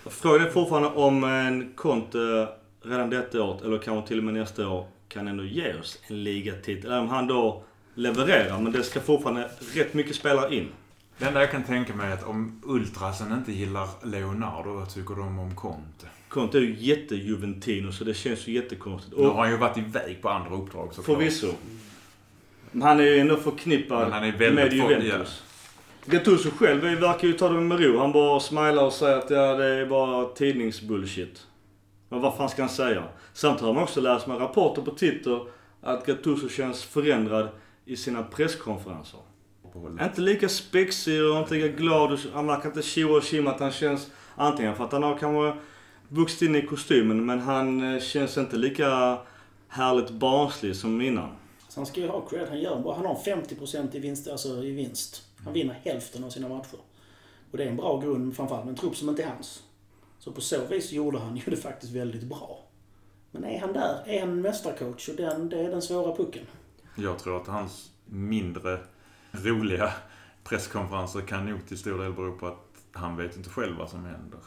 Frågan 0.06 0.48
är 0.48 0.52
fortfarande 0.52 0.90
om 0.90 1.24
en 1.24 1.72
Conte 1.76 2.48
redan 2.84 3.10
detta 3.10 3.44
året, 3.44 3.62
eller 3.62 3.78
kanske 3.78 4.08
till 4.08 4.18
och 4.18 4.24
med 4.24 4.34
nästa 4.34 4.68
år, 4.68 4.88
kan 5.08 5.28
ändå 5.28 5.44
ge 5.44 5.74
oss 5.80 6.00
en 6.08 6.24
ligatitel. 6.24 6.86
Eller 6.92 7.00
om 7.02 7.10
han 7.10 7.28
då 7.28 7.64
levererar, 7.96 8.60
men 8.60 8.72
det 8.72 8.84
ska 8.84 9.00
fortfarande 9.00 9.50
rätt 9.74 9.94
mycket 9.94 10.16
spelare 10.16 10.56
in. 10.56 10.68
Det 11.18 11.26
enda 11.26 11.40
jag 11.40 11.52
kan 11.52 11.64
tänka 11.64 11.96
mig 11.96 12.10
är 12.10 12.14
att 12.14 12.24
om 12.24 12.62
ultrasen 12.66 13.32
inte 13.34 13.52
gillar 13.52 13.88
Leonardo, 14.04 14.74
vad 14.74 14.90
tycker 14.94 15.16
de 15.16 15.40
om 15.40 15.56
Conte? 15.56 16.08
Conte 16.28 16.58
är 16.58 16.62
ju 16.62 16.76
jättejuventino 16.80 17.92
så 17.92 18.04
det 18.04 18.14
känns 18.14 18.48
ju 18.48 18.54
jättekonstigt. 18.54 19.18
Nu 19.18 19.24
har 19.24 19.32
Och 19.32 19.38
han 19.38 19.50
ju 19.52 19.58
varit 19.58 19.78
iväg 19.78 20.22
på 20.22 20.30
andra 20.30 20.56
uppdrag 20.56 20.94
såklart. 20.94 21.06
förvisso. 21.18 21.48
Men 22.72 22.82
han 22.82 23.00
är 23.00 23.04
ju 23.04 23.20
ändå 23.20 23.36
förknippad 23.36 24.12
han 24.12 24.24
är 24.24 24.52
med 24.52 24.74
Juventus. 24.74 25.44
Gattuso 26.06 26.50
själv 26.52 26.82
verkar 26.82 27.28
ju 27.28 27.34
ta 27.34 27.50
det 27.50 27.62
med 27.62 27.80
ro. 27.80 28.00
Han 28.00 28.12
bara 28.12 28.40
smilar 28.40 28.84
och 28.84 28.94
säger 28.94 29.18
att 29.18 29.30
ja, 29.30 29.56
det 29.56 29.66
är 29.66 29.86
bara 29.86 30.26
tidningsbullshit. 30.26 31.48
Men 32.10 32.22
vad 32.22 32.38
fan 32.38 32.50
ska 32.50 32.62
han 32.62 32.70
säga? 32.70 33.04
Samtidigt 33.34 33.66
har 33.66 33.74
man 33.74 33.84
också 33.84 34.02
läst 34.02 34.28
med 34.28 34.42
rapporter 34.42 34.82
på 34.82 34.92
Twitter 34.92 35.42
att 35.82 36.06
Gattuso 36.06 36.50
känns 36.50 36.84
förändrad 36.84 37.50
i 37.86 37.96
sina 37.96 38.24
presskonferenser. 38.24 39.20
Inte 40.02 40.22
lika 40.22 40.50
spexig 40.50 41.24
och 41.24 41.38
inte 41.38 41.54
lika 41.54 41.68
glad. 41.68 42.20
Han 42.34 42.48
verkar 42.48 42.70
inte 42.70 42.82
tjoa 42.82 43.18
och 43.18 43.24
tjimma 43.24 43.52
att 43.52 43.60
han 43.60 43.72
känns 43.72 44.12
antingen 44.36 44.76
för 44.76 44.84
att 44.84 44.92
han 44.92 45.04
har 45.04 45.18
kanske 45.18 45.60
vuxit 46.08 46.42
in 46.42 46.56
i 46.56 46.62
kostymen 46.62 47.26
men 47.26 47.40
han 47.40 47.94
eh, 47.94 48.02
känns 48.02 48.38
inte 48.38 48.58
lika 48.58 49.18
härligt 49.68 50.10
barnslig 50.10 50.76
som 50.76 51.02
innan. 51.02 51.30
Så 51.80 51.82
han 51.82 51.88
ska 51.88 52.02
ju 52.02 52.08
ha 52.08 52.22
cred. 52.22 52.48
Han, 52.50 52.60
gör 52.60 52.94
han 52.94 53.06
har 53.06 53.16
50% 53.16 53.96
i 53.96 54.00
vinst, 54.00 54.28
alltså 54.28 54.64
i 54.64 54.72
vinst. 54.72 55.24
Han 55.44 55.54
vinner 55.54 55.74
hälften 55.84 56.24
av 56.24 56.30
sina 56.30 56.50
matcher. 56.50 56.80
Och 57.52 57.58
det 57.58 57.64
är 57.64 57.68
en 57.68 57.78
bra 57.78 58.00
grund, 58.00 58.36
framförallt 58.36 58.66
med 58.66 58.72
en 58.72 58.78
trupp 58.78 58.96
som 58.96 59.10
inte 59.10 59.24
är 59.24 59.28
hans. 59.28 59.64
Så 60.20 60.32
på 60.32 60.42
så 60.42 60.66
vis 60.66 60.92
gjorde 60.92 61.20
han 61.20 61.38
ju 61.38 61.44
det 61.46 61.58
faktiskt 61.58 61.94
väldigt 61.94 62.24
bra. 62.24 62.60
Men 63.32 63.44
är 63.44 63.60
han 63.60 63.74
där? 63.74 64.04
Är 64.08 64.20
han 64.20 64.42
mästarcoach? 64.42 65.10
Och 65.10 65.16
den, 65.16 65.50
det 65.50 65.60
är 65.60 65.70
den 65.70 65.82
svåra 65.82 66.16
pucken. 66.16 66.46
Jag 66.96 67.20
tror 67.20 67.42
att 67.42 67.48
hans 67.48 67.92
mindre 68.06 68.80
roliga 69.32 69.94
presskonferenser 70.44 71.22
kan 71.22 71.46
nog 71.46 71.68
till 71.68 71.78
stor 71.78 72.04
del 72.04 72.14
bero 72.14 72.38
på 72.38 72.48
att 72.48 72.68
han 72.92 73.18
vet 73.18 73.38
inte 73.38 73.50
själv 73.50 73.78
vad 73.78 73.90
som 73.90 74.06
händer. 74.06 74.40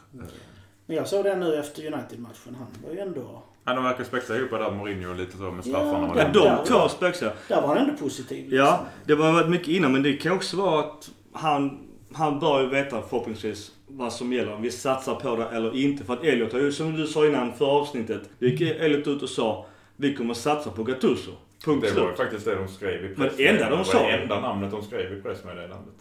Men 0.85 0.95
jag 0.95 1.07
såg 1.07 1.23
det 1.25 1.35
nu 1.35 1.55
efter 1.55 1.93
United-matchen. 1.93 2.55
Han 2.55 2.67
var 2.83 2.91
ju 2.91 2.99
ändå... 2.99 3.43
Ja, 3.65 3.73
de 3.73 3.83
verkar 3.83 4.03
spexa 4.03 4.37
ihop 4.37 4.49
där, 4.49 4.71
Mourinho 4.71 5.09
och 5.09 5.15
lite 5.15 5.37
så 5.37 5.43
med 5.51 5.65
straffarna. 5.65 6.13
Ja. 6.15 6.23
Ja, 6.33 6.57
de 6.63 6.67
två 6.69 6.89
spexar. 6.89 7.33
Där 7.47 7.61
var 7.61 7.67
han 7.67 7.77
ändå 7.77 7.93
positiv. 7.93 8.37
liksom. 8.37 8.57
Ja, 8.57 8.85
det 9.05 9.13
har 9.13 9.33
varit 9.33 9.49
mycket 9.49 9.67
innan 9.67 9.91
men 9.91 10.03
det 10.03 10.13
kan 10.13 10.31
också 10.31 10.57
vara 10.57 10.79
att 10.79 11.09
han, 11.33 11.79
han 12.13 12.39
bör 12.39 12.61
ju 12.61 12.67
veta 12.67 13.01
förhoppningsvis 13.01 13.71
vad 13.87 14.13
som 14.13 14.33
gäller. 14.33 14.53
Om 14.53 14.61
vi 14.61 14.71
satsar 14.71 15.15
på 15.15 15.35
det 15.35 15.45
eller 15.45 15.75
inte. 15.75 16.03
För 16.03 16.13
att 16.13 16.23
Elliot 16.23 16.53
har 16.53 16.59
ju, 16.59 16.71
som 16.71 16.95
du 16.95 17.07
sa 17.07 17.25
innan 17.25 17.53
för 17.53 17.65
avsnittet, 17.65 18.21
då 18.39 18.45
gick 18.45 18.61
Elliot 18.61 19.07
ut 19.07 19.21
och 19.23 19.29
sa 19.29 19.65
Vi 19.95 20.15
kommer 20.15 20.33
satsa 20.33 20.69
på 20.69 20.83
Gattuso. 20.83 21.31
Punkt 21.65 21.81
Det 21.87 21.93
var 21.93 22.01
ju 22.01 22.07
slut. 22.07 22.17
faktiskt 22.17 22.45
det 22.45 22.55
de 22.55 22.67
skrev 22.67 23.05
i 23.05 23.07
Men 23.07 23.15
pressmeddelandet. 23.15 23.61
enda 23.63 23.69
de 23.75 23.77
Det 23.83 23.85
sa- 23.89 23.99
var 23.99 24.07
det 24.11 24.17
enda 24.17 24.39
namnet 24.39 24.71
de 24.71 24.83
skrev 24.83 25.17
i 25.17 25.21
pressmeddelandet. 25.21 25.93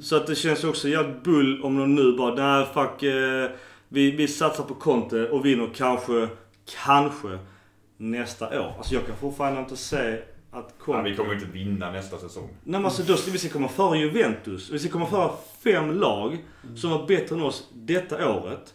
Så 0.00 0.16
att 0.16 0.26
det 0.26 0.34
känns 0.34 0.64
också 0.64 0.88
jävligt 0.88 1.22
bull 1.22 1.62
om 1.62 1.78
de 1.78 1.94
nu 1.94 2.16
bara, 2.16 2.34
nej 2.34 2.66
fuck. 2.74 3.02
Eh, 3.02 3.50
vi, 3.88 4.10
vi 4.10 4.28
satsar 4.28 4.64
på 4.64 4.74
Conte 4.74 5.28
och 5.28 5.46
vinner 5.46 5.68
kanske, 5.76 6.28
kanske 6.84 7.38
nästa 7.96 8.60
år. 8.60 8.74
Alltså 8.78 8.94
jag 8.94 9.06
kan 9.06 9.16
fortfarande 9.16 9.60
inte 9.60 9.76
se 9.76 10.18
att 10.50 10.74
Conte... 10.78 11.10
vi 11.10 11.16
kommer 11.16 11.34
inte 11.34 11.46
vinna 11.46 11.90
nästa 11.90 12.18
säsong. 12.18 12.48
Nej 12.48 12.80
men 12.80 12.84
alltså 12.84 13.02
då 13.02 13.16
ska 13.16 13.30
vi 13.30 13.38
ska 13.38 13.48
komma 13.48 13.68
före 13.68 13.98
Juventus. 13.98 14.70
Vi 14.70 14.78
ska 14.78 14.88
komma 14.88 15.06
före 15.06 15.30
fem 15.60 15.90
lag 15.90 16.44
som 16.76 16.90
var 16.90 17.06
bättre 17.06 17.36
än 17.36 17.42
oss 17.42 17.68
detta 17.74 18.30
året. 18.30 18.74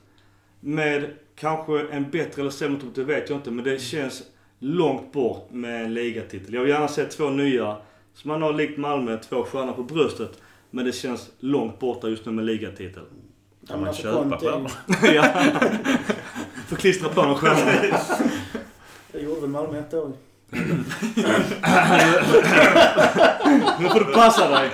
Med 0.60 1.14
kanske 1.36 1.88
en 1.88 2.12
bättre 2.12 2.42
eller 2.42 2.52
sämre 2.52 2.82
trupp, 2.82 2.96
det 2.96 3.04
vet 3.04 3.30
jag 3.30 3.38
inte. 3.38 3.52
Men 3.52 3.66
det 3.66 3.82
känns 3.82 4.24
långt 4.60 5.12
bort 5.12 5.52
med 5.52 5.86
en 5.86 5.94
ligatitel. 5.94 6.54
Jag 6.54 6.62
vill 6.62 6.70
gärna 6.70 6.88
se 6.88 7.06
två 7.06 7.30
nya, 7.30 7.78
som 8.14 8.28
man 8.28 8.42
har 8.42 8.54
likt 8.54 8.78
Malmö, 8.78 9.18
två 9.18 9.44
stjärnor 9.44 9.74
på 9.74 9.84
bröstet. 9.84 10.42
Men 10.70 10.86
det 10.86 10.92
känns 10.92 11.32
långt 11.40 11.80
borta 11.80 12.10
just 12.10 12.26
nu 12.26 12.32
med 12.32 12.46
ligatitel. 12.46 13.04
Kan 13.68 13.80
man 13.80 13.90
alltså, 13.90 14.04
köpa 14.04 14.38
stjärnor? 14.38 14.72
ja. 15.14 15.52
Får 16.74 16.78
klistra 16.78 17.10
på 17.10 17.22
någon 17.22 17.36
stjärna. 17.36 17.98
Det 19.12 19.20
gjorde 19.20 19.42
väl 19.42 19.50
Malmö 19.50 19.80
ett 19.80 19.94
år. 19.94 20.12
Nu 23.80 23.90
får 23.90 24.00
du 24.00 24.06
passa 24.14 24.50
dig. 24.50 24.70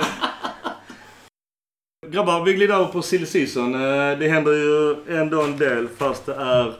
Grabbar, 2.07 2.45
vi 2.45 2.53
glider 2.53 2.75
över 2.75 2.85
på 2.85 3.01
silly 3.01 3.25
season. 3.25 3.73
Eh, 3.75 4.17
Det 4.19 4.27
händer 4.29 4.51
ju 4.51 4.95
ändå 5.19 5.41
en 5.41 5.57
del 5.57 5.87
fast 5.87 6.25
det 6.25 6.33
är 6.35 6.73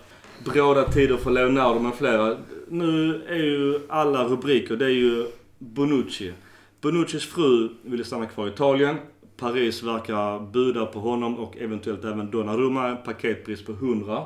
bråda 0.46 0.84
tider 0.92 1.18
för 1.18 1.32
Leonardo 1.32 1.80
med 1.80 1.94
flera. 1.96 2.38
Nu 2.68 3.22
är 3.30 3.36
ju 3.44 3.80
alla 3.90 4.24
rubriker, 4.24 4.76
det 4.76 4.86
är 4.86 4.90
ju 4.90 5.28
Bonucci. 5.58 6.34
Bonuccis 6.82 7.26
fru 7.26 7.70
ville 7.82 8.04
stanna 8.04 8.26
kvar 8.26 8.48
i 8.48 8.50
Italien. 8.50 8.96
Paris 9.38 9.84
verkar 9.84 10.52
buda 10.52 10.86
på 10.86 11.00
honom 11.00 11.40
och 11.40 11.58
eventuellt 11.58 12.06
även 12.06 12.32
Donnarumma. 12.32 12.88
En 12.88 12.98
paketpris 13.04 13.66
på 13.66 13.72
100. 13.72 14.26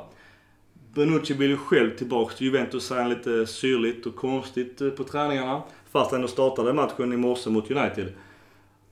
Bonucci 0.93 1.33
vill 1.33 1.49
ju 1.49 1.57
själv 1.57 1.97
tillbaks 1.97 2.35
till 2.35 2.47
Juventus, 2.47 2.85
säger 2.85 3.01
han 3.01 3.09
lite 3.09 3.47
syrligt 3.47 4.05
och 4.05 4.15
konstigt 4.15 4.81
eh, 4.81 4.89
på 4.89 5.03
träningarna. 5.03 5.61
Fast 5.91 6.11
han 6.11 6.17
ändå 6.17 6.27
startade 6.27 6.73
matchen 6.73 7.13
i 7.13 7.17
morse 7.17 7.49
mot 7.49 7.71
United. 7.71 8.13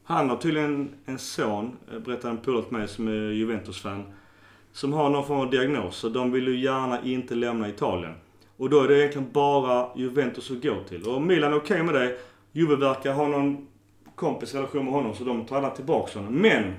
Han 0.03 0.29
har 0.29 0.37
tydligen 0.37 0.89
en 1.05 1.19
son, 1.19 1.77
eh, 1.93 1.99
berättade 1.99 2.31
en 2.33 2.37
polare 2.37 2.63
till 2.63 2.77
mig 2.77 2.87
som 2.87 3.07
är 3.07 3.31
Juventus-fan, 3.31 4.03
som 4.71 4.93
har 4.93 5.09
någon 5.09 5.27
form 5.27 5.39
av 5.39 5.49
diagnos. 5.49 5.95
Så 5.95 6.09
de 6.09 6.31
vill 6.31 6.47
ju 6.47 6.59
gärna 6.59 7.03
inte 7.03 7.35
lämna 7.35 7.69
Italien. 7.69 8.13
Och 8.57 8.69
då 8.69 8.83
är 8.83 8.87
det 8.87 8.99
egentligen 8.99 9.31
bara 9.31 9.89
Juventus 9.95 10.51
att 10.51 10.63
gå 10.63 10.75
till. 10.89 11.07
Och 11.07 11.21
Milan 11.21 11.53
är 11.53 11.57
okej 11.57 11.83
med 11.83 11.93
det. 11.93 12.17
Juve 12.51 12.75
verkar 12.75 13.13
ha 13.13 13.27
någon 13.27 13.67
kompisrelation 14.15 14.85
med 14.85 14.93
honom 14.93 15.15
så 15.15 15.23
de 15.23 15.45
tar 15.45 15.57
alla 15.57 15.69
tillbaks 15.69 16.15
honom. 16.15 16.33
Men! 16.33 16.73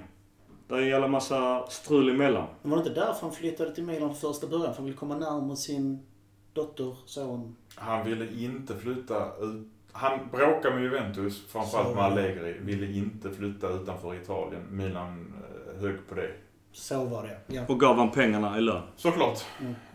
Det 0.73 0.79
är 0.79 0.83
en 0.83 0.89
jävla 0.89 1.09
massa 1.09 1.67
strul 1.69 2.11
emellan. 2.11 2.47
Men 2.63 2.71
var 2.71 2.79
det 2.79 2.89
inte 2.89 3.01
därför 3.01 3.21
han 3.21 3.33
flyttade 3.33 3.75
till 3.75 3.85
Milan 3.85 4.15
från 4.15 4.33
första 4.33 4.47
början? 4.47 4.67
För 4.67 4.75
han 4.75 4.85
ville 4.85 4.97
komma 4.97 5.17
närmare 5.17 5.57
sin 5.57 6.07
dotter, 6.53 6.97
son. 7.07 7.57
Han 7.75 8.07
ville 8.07 8.33
inte 8.33 8.77
flytta 8.77 9.27
ut. 9.27 9.69
Han 9.93 10.19
bråkade 10.33 10.75
med 10.75 10.85
Juventus, 10.85 11.47
framförallt 11.49 11.89
Så. 11.89 11.95
med 11.95 12.05
Allegri. 12.05 12.59
Ville 12.61 12.87
inte 12.87 13.31
flytta 13.31 13.69
utanför 13.69 14.15
Italien. 14.15 14.63
Milan 14.71 15.35
eh, 15.77 15.81
högg 15.81 15.97
på 16.09 16.15
det. 16.15 16.31
Så 16.73 17.05
var 17.05 17.23
det, 17.23 17.55
ja. 17.55 17.63
Och 17.69 17.81
gav 17.81 17.97
han 17.97 18.11
pengarna 18.11 18.59
i 18.59 18.61
lön. 18.61 18.83
Såklart. 18.97 19.45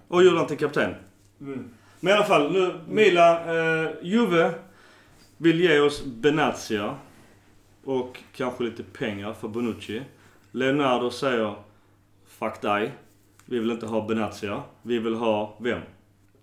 Och 0.08 0.24
gjorde 0.24 0.38
han 0.38 0.48
till 0.48 0.58
kapten. 0.58 0.96
Mm. 1.42 1.70
Men 2.00 2.14
i 2.14 2.16
alla 2.16 2.26
fall, 2.26 2.52
nu, 2.52 2.80
Milan, 2.88 3.36
eh, 3.36 3.92
Juve 4.02 4.54
vill 5.38 5.62
ge 5.62 5.80
oss 5.80 6.06
Benazia. 6.06 6.96
Och 7.84 8.20
kanske 8.36 8.64
lite 8.64 8.84
pengar 8.84 9.34
för 9.34 9.48
Bonucci. 9.48 10.02
Leonardo 10.52 11.12
säger 11.12 11.56
Fuck 12.28 12.62
dig. 12.62 12.94
Vi 13.46 13.60
vill 13.60 13.72
inte 13.72 13.86
ha 13.86 14.08
Benazia. 14.08 14.64
Vi 14.82 15.00
vill 15.00 15.16
ha 15.16 15.58
vem? 15.60 15.82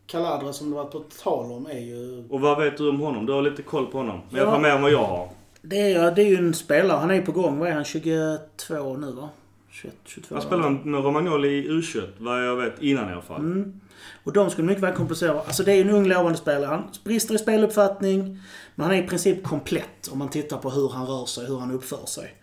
Caladra 0.06 0.52
som 0.52 0.70
det 0.70 0.76
var 0.76 0.84
på 0.84 1.04
tal 1.22 1.52
om 1.52 1.66
är 1.66 1.78
ju... 1.78 2.24
Och 2.30 2.40
vad 2.40 2.58
vet 2.58 2.76
du 2.76 2.88
om 2.88 3.00
honom? 3.00 3.26
Du 3.26 3.32
har 3.32 3.42
lite 3.42 3.62
koll 3.62 3.86
på 3.86 3.98
honom. 3.98 4.20
Men 4.30 4.40
Ja. 4.40 4.50
fall 4.50 4.60
mer 4.60 4.68
än 4.68 4.82
vad 4.82 4.92
jag 4.92 5.04
har. 5.04 5.28
Det 5.62 5.92
är, 5.92 6.14
det 6.14 6.22
är 6.22 6.26
ju 6.26 6.36
en 6.36 6.54
spelare. 6.54 6.98
Han 6.98 7.10
är 7.10 7.22
på 7.22 7.32
gång. 7.32 7.58
Vad 7.58 7.68
är 7.68 7.72
han? 7.72 7.84
22 7.84 8.96
nu 8.96 9.12
va? 9.12 9.28
21, 9.70 9.94
22. 10.04 10.34
Han 10.34 10.42
spelade 10.42 10.70
med 10.70 11.04
Romagnoli 11.04 11.48
i 11.48 11.68
U21, 11.68 12.06
vad 12.18 12.46
jag 12.46 12.56
vet, 12.56 12.82
innan 12.82 13.08
i 13.08 13.12
alla 13.12 13.22
fall. 13.22 13.40
Mm. 13.40 13.80
Och 14.24 14.32
de 14.32 14.50
skulle 14.50 14.66
mycket 14.66 14.82
väl 14.82 14.94
kompensera. 14.94 15.32
Alltså 15.40 15.62
det 15.62 15.72
är 15.72 15.76
ju 15.76 15.82
en 15.82 15.90
ung 15.90 16.06
lovande 16.08 16.38
spelare. 16.38 16.66
Han 16.66 16.82
brister 17.04 17.34
i 17.34 17.38
speluppfattning. 17.38 18.38
Men 18.74 18.86
han 18.86 18.94
är 18.96 19.02
i 19.02 19.06
princip 19.06 19.44
komplett 19.44 20.08
om 20.12 20.18
man 20.18 20.28
tittar 20.28 20.58
på 20.58 20.70
hur 20.70 20.88
han 20.88 21.06
rör 21.06 21.26
sig, 21.26 21.46
hur 21.46 21.58
han 21.58 21.70
uppför 21.70 22.06
sig. 22.06 22.34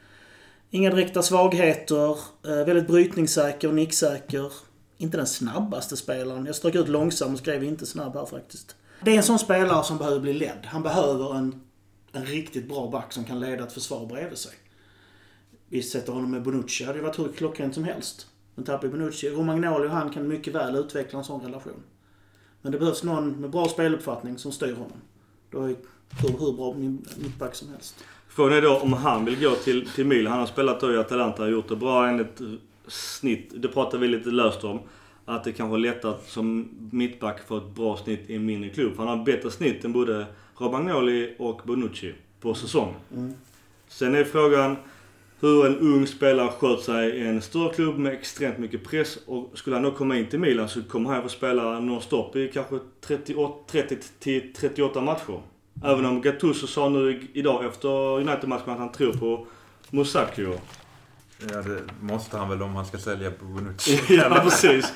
Inga 0.74 0.90
direkta 0.90 1.22
svagheter. 1.22 2.18
Eh, 2.46 2.66
väldigt 2.66 2.88
brytningssäker, 2.88 3.72
nicksäker. 3.72 4.52
Inte 4.98 5.18
den 5.18 5.28
snabbaste 5.28 5.98
spelaren. 5.98 6.46
Jag 6.46 6.56
strök 6.56 6.76
ut 6.76 6.88
långsam 6.88 7.34
och 7.34 7.40
skrev 7.40 7.64
inte 7.64 7.86
snabb 7.86 8.16
här 8.16 8.26
faktiskt. 8.26 8.76
Det 9.04 9.12
är 9.12 9.18
en 9.18 9.24
sån 9.24 9.40
spelare 9.40 9.84
som 9.84 9.98
behöver 9.98 10.20
bli 10.20 10.34
ledd. 10.34 10.66
Han 10.66 10.84
behöver 10.84 11.36
en, 11.36 11.62
en 12.12 12.26
riktigt 12.26 12.70
bra 12.70 12.90
back 12.90 13.14
som 13.14 13.24
kan 13.24 13.40
leda 13.40 13.64
ett 13.64 13.74
försvar 13.74 14.06
bredvid 14.06 14.38
sig. 14.38 14.52
Vi 15.70 15.84
sätter 15.84 16.14
honom 16.14 16.32
med 16.32 16.44
Bonucci. 16.44 16.84
Det 16.84 16.88
hade 16.88 17.00
ju 17.00 17.06
varit 17.06 17.20
hur 17.20 17.32
klockrent 17.32 17.74
som 17.74 17.84
helst. 17.84 18.28
Men 18.56 18.66
tappar 18.66 18.88
Bonucci. 18.88 19.30
Romagnoli 19.30 19.88
och 19.88 19.92
han 19.92 20.10
kan 20.10 20.28
mycket 20.28 20.56
väl 20.56 20.76
utveckla 20.76 21.20
en 21.20 21.26
sån 21.26 21.42
relation. 21.42 21.84
Men 22.62 22.72
det 22.72 22.80
behövs 22.80 23.04
någon 23.04 23.32
med 23.32 23.50
bra 23.50 23.68
speluppfattning 23.68 24.38
som 24.38 24.52
styr 24.52 24.74
honom. 24.74 25.02
Då 25.50 25.64
är 25.64 25.76
hur, 26.22 26.40
hur 26.40 26.54
bra 26.54 26.74
mittback 27.18 27.56
som 27.56 27.70
helst. 27.70 27.96
Frågan 28.34 28.58
är 28.58 28.62
då 28.62 28.78
om 28.78 28.94
han 28.94 29.26
vill 29.26 29.40
gå 29.40 29.56
till, 29.56 29.90
till 29.90 30.06
Milan. 30.06 30.32
Han 30.32 30.40
har 30.40 30.48
spelat 30.48 30.80
då 30.80 30.94
i 30.94 30.98
Atalanta 30.98 31.44
och 31.44 31.52
gjort 31.52 31.70
det 31.70 31.76
bra 31.76 32.08
enligt 32.08 32.42
snitt. 32.88 33.52
Det 33.56 33.68
pratar 33.68 33.98
vi 33.98 34.08
lite 34.08 34.30
löst 34.30 34.64
om. 34.64 34.80
Att 35.26 35.44
det 35.44 35.52
kanske 35.52 35.78
är 35.78 35.80
lättare 35.80 36.12
att 36.12 36.30
som 36.30 36.70
mittback 36.92 37.48
få 37.48 37.58
ett 37.58 37.76
bra 37.76 37.98
snitt 37.98 38.30
i 38.30 38.36
en 38.36 38.46
mindre 38.46 38.70
klubb. 38.70 38.94
Han 38.98 39.08
har 39.08 39.26
bättre 39.26 39.52
snitt 39.52 39.86
än 39.86 39.94
både 39.94 40.26
Romagnoli 40.58 41.36
och 41.40 41.62
Bonucci 41.66 42.14
på 42.42 42.54
säsongen. 42.54 42.96
Mm. 43.16 43.34
Sen 43.88 44.16
är 44.16 44.24
frågan 44.24 44.76
hur 45.40 45.66
en 45.66 45.80
ung 45.80 46.08
spelare 46.08 46.52
sköter 46.52 46.84
sig 46.84 47.10
i 47.10 47.28
en 47.28 47.42
större 47.42 47.74
klubb 47.74 47.98
med 47.98 48.14
extremt 48.14 48.58
mycket 48.58 48.84
press. 48.84 49.20
Och 49.26 49.52
skulle 49.54 49.76
han 49.76 49.84
då 49.84 49.92
komma 49.92 50.18
in 50.18 50.26
till 50.26 50.40
Milan 50.40 50.70
så 50.70 50.84
kommer 50.84 51.10
han 51.10 51.24
få 51.24 51.30
spela 51.30 51.80
nonstop 51.80 52.36
i 52.36 52.52
kanske 52.54 52.80
38, 53.02 53.54
30 53.68 53.98
till 54.20 54.54
38 54.54 55.02
matcher. 55.02 55.42
Även 55.84 56.06
om 56.06 56.22
Gattuso 56.22 56.68
sa 56.68 56.90
nu 56.90 57.28
idag 57.34 57.66
efter 57.66 58.20
United-matchen 58.20 58.70
att 58.70 58.80
han 58.80 58.92
tror 58.92 59.14
på 59.14 59.48
Musacchio. 59.90 60.60
Ja, 61.50 61.62
det 61.62 61.82
måste 62.00 62.38
han 62.38 62.50
väl 62.50 62.62
om 62.62 62.76
han 62.76 62.86
ska 62.86 62.98
sälja 62.98 63.32
Bonucci. 63.40 64.02
ja, 64.16 64.40
precis. 64.44 64.94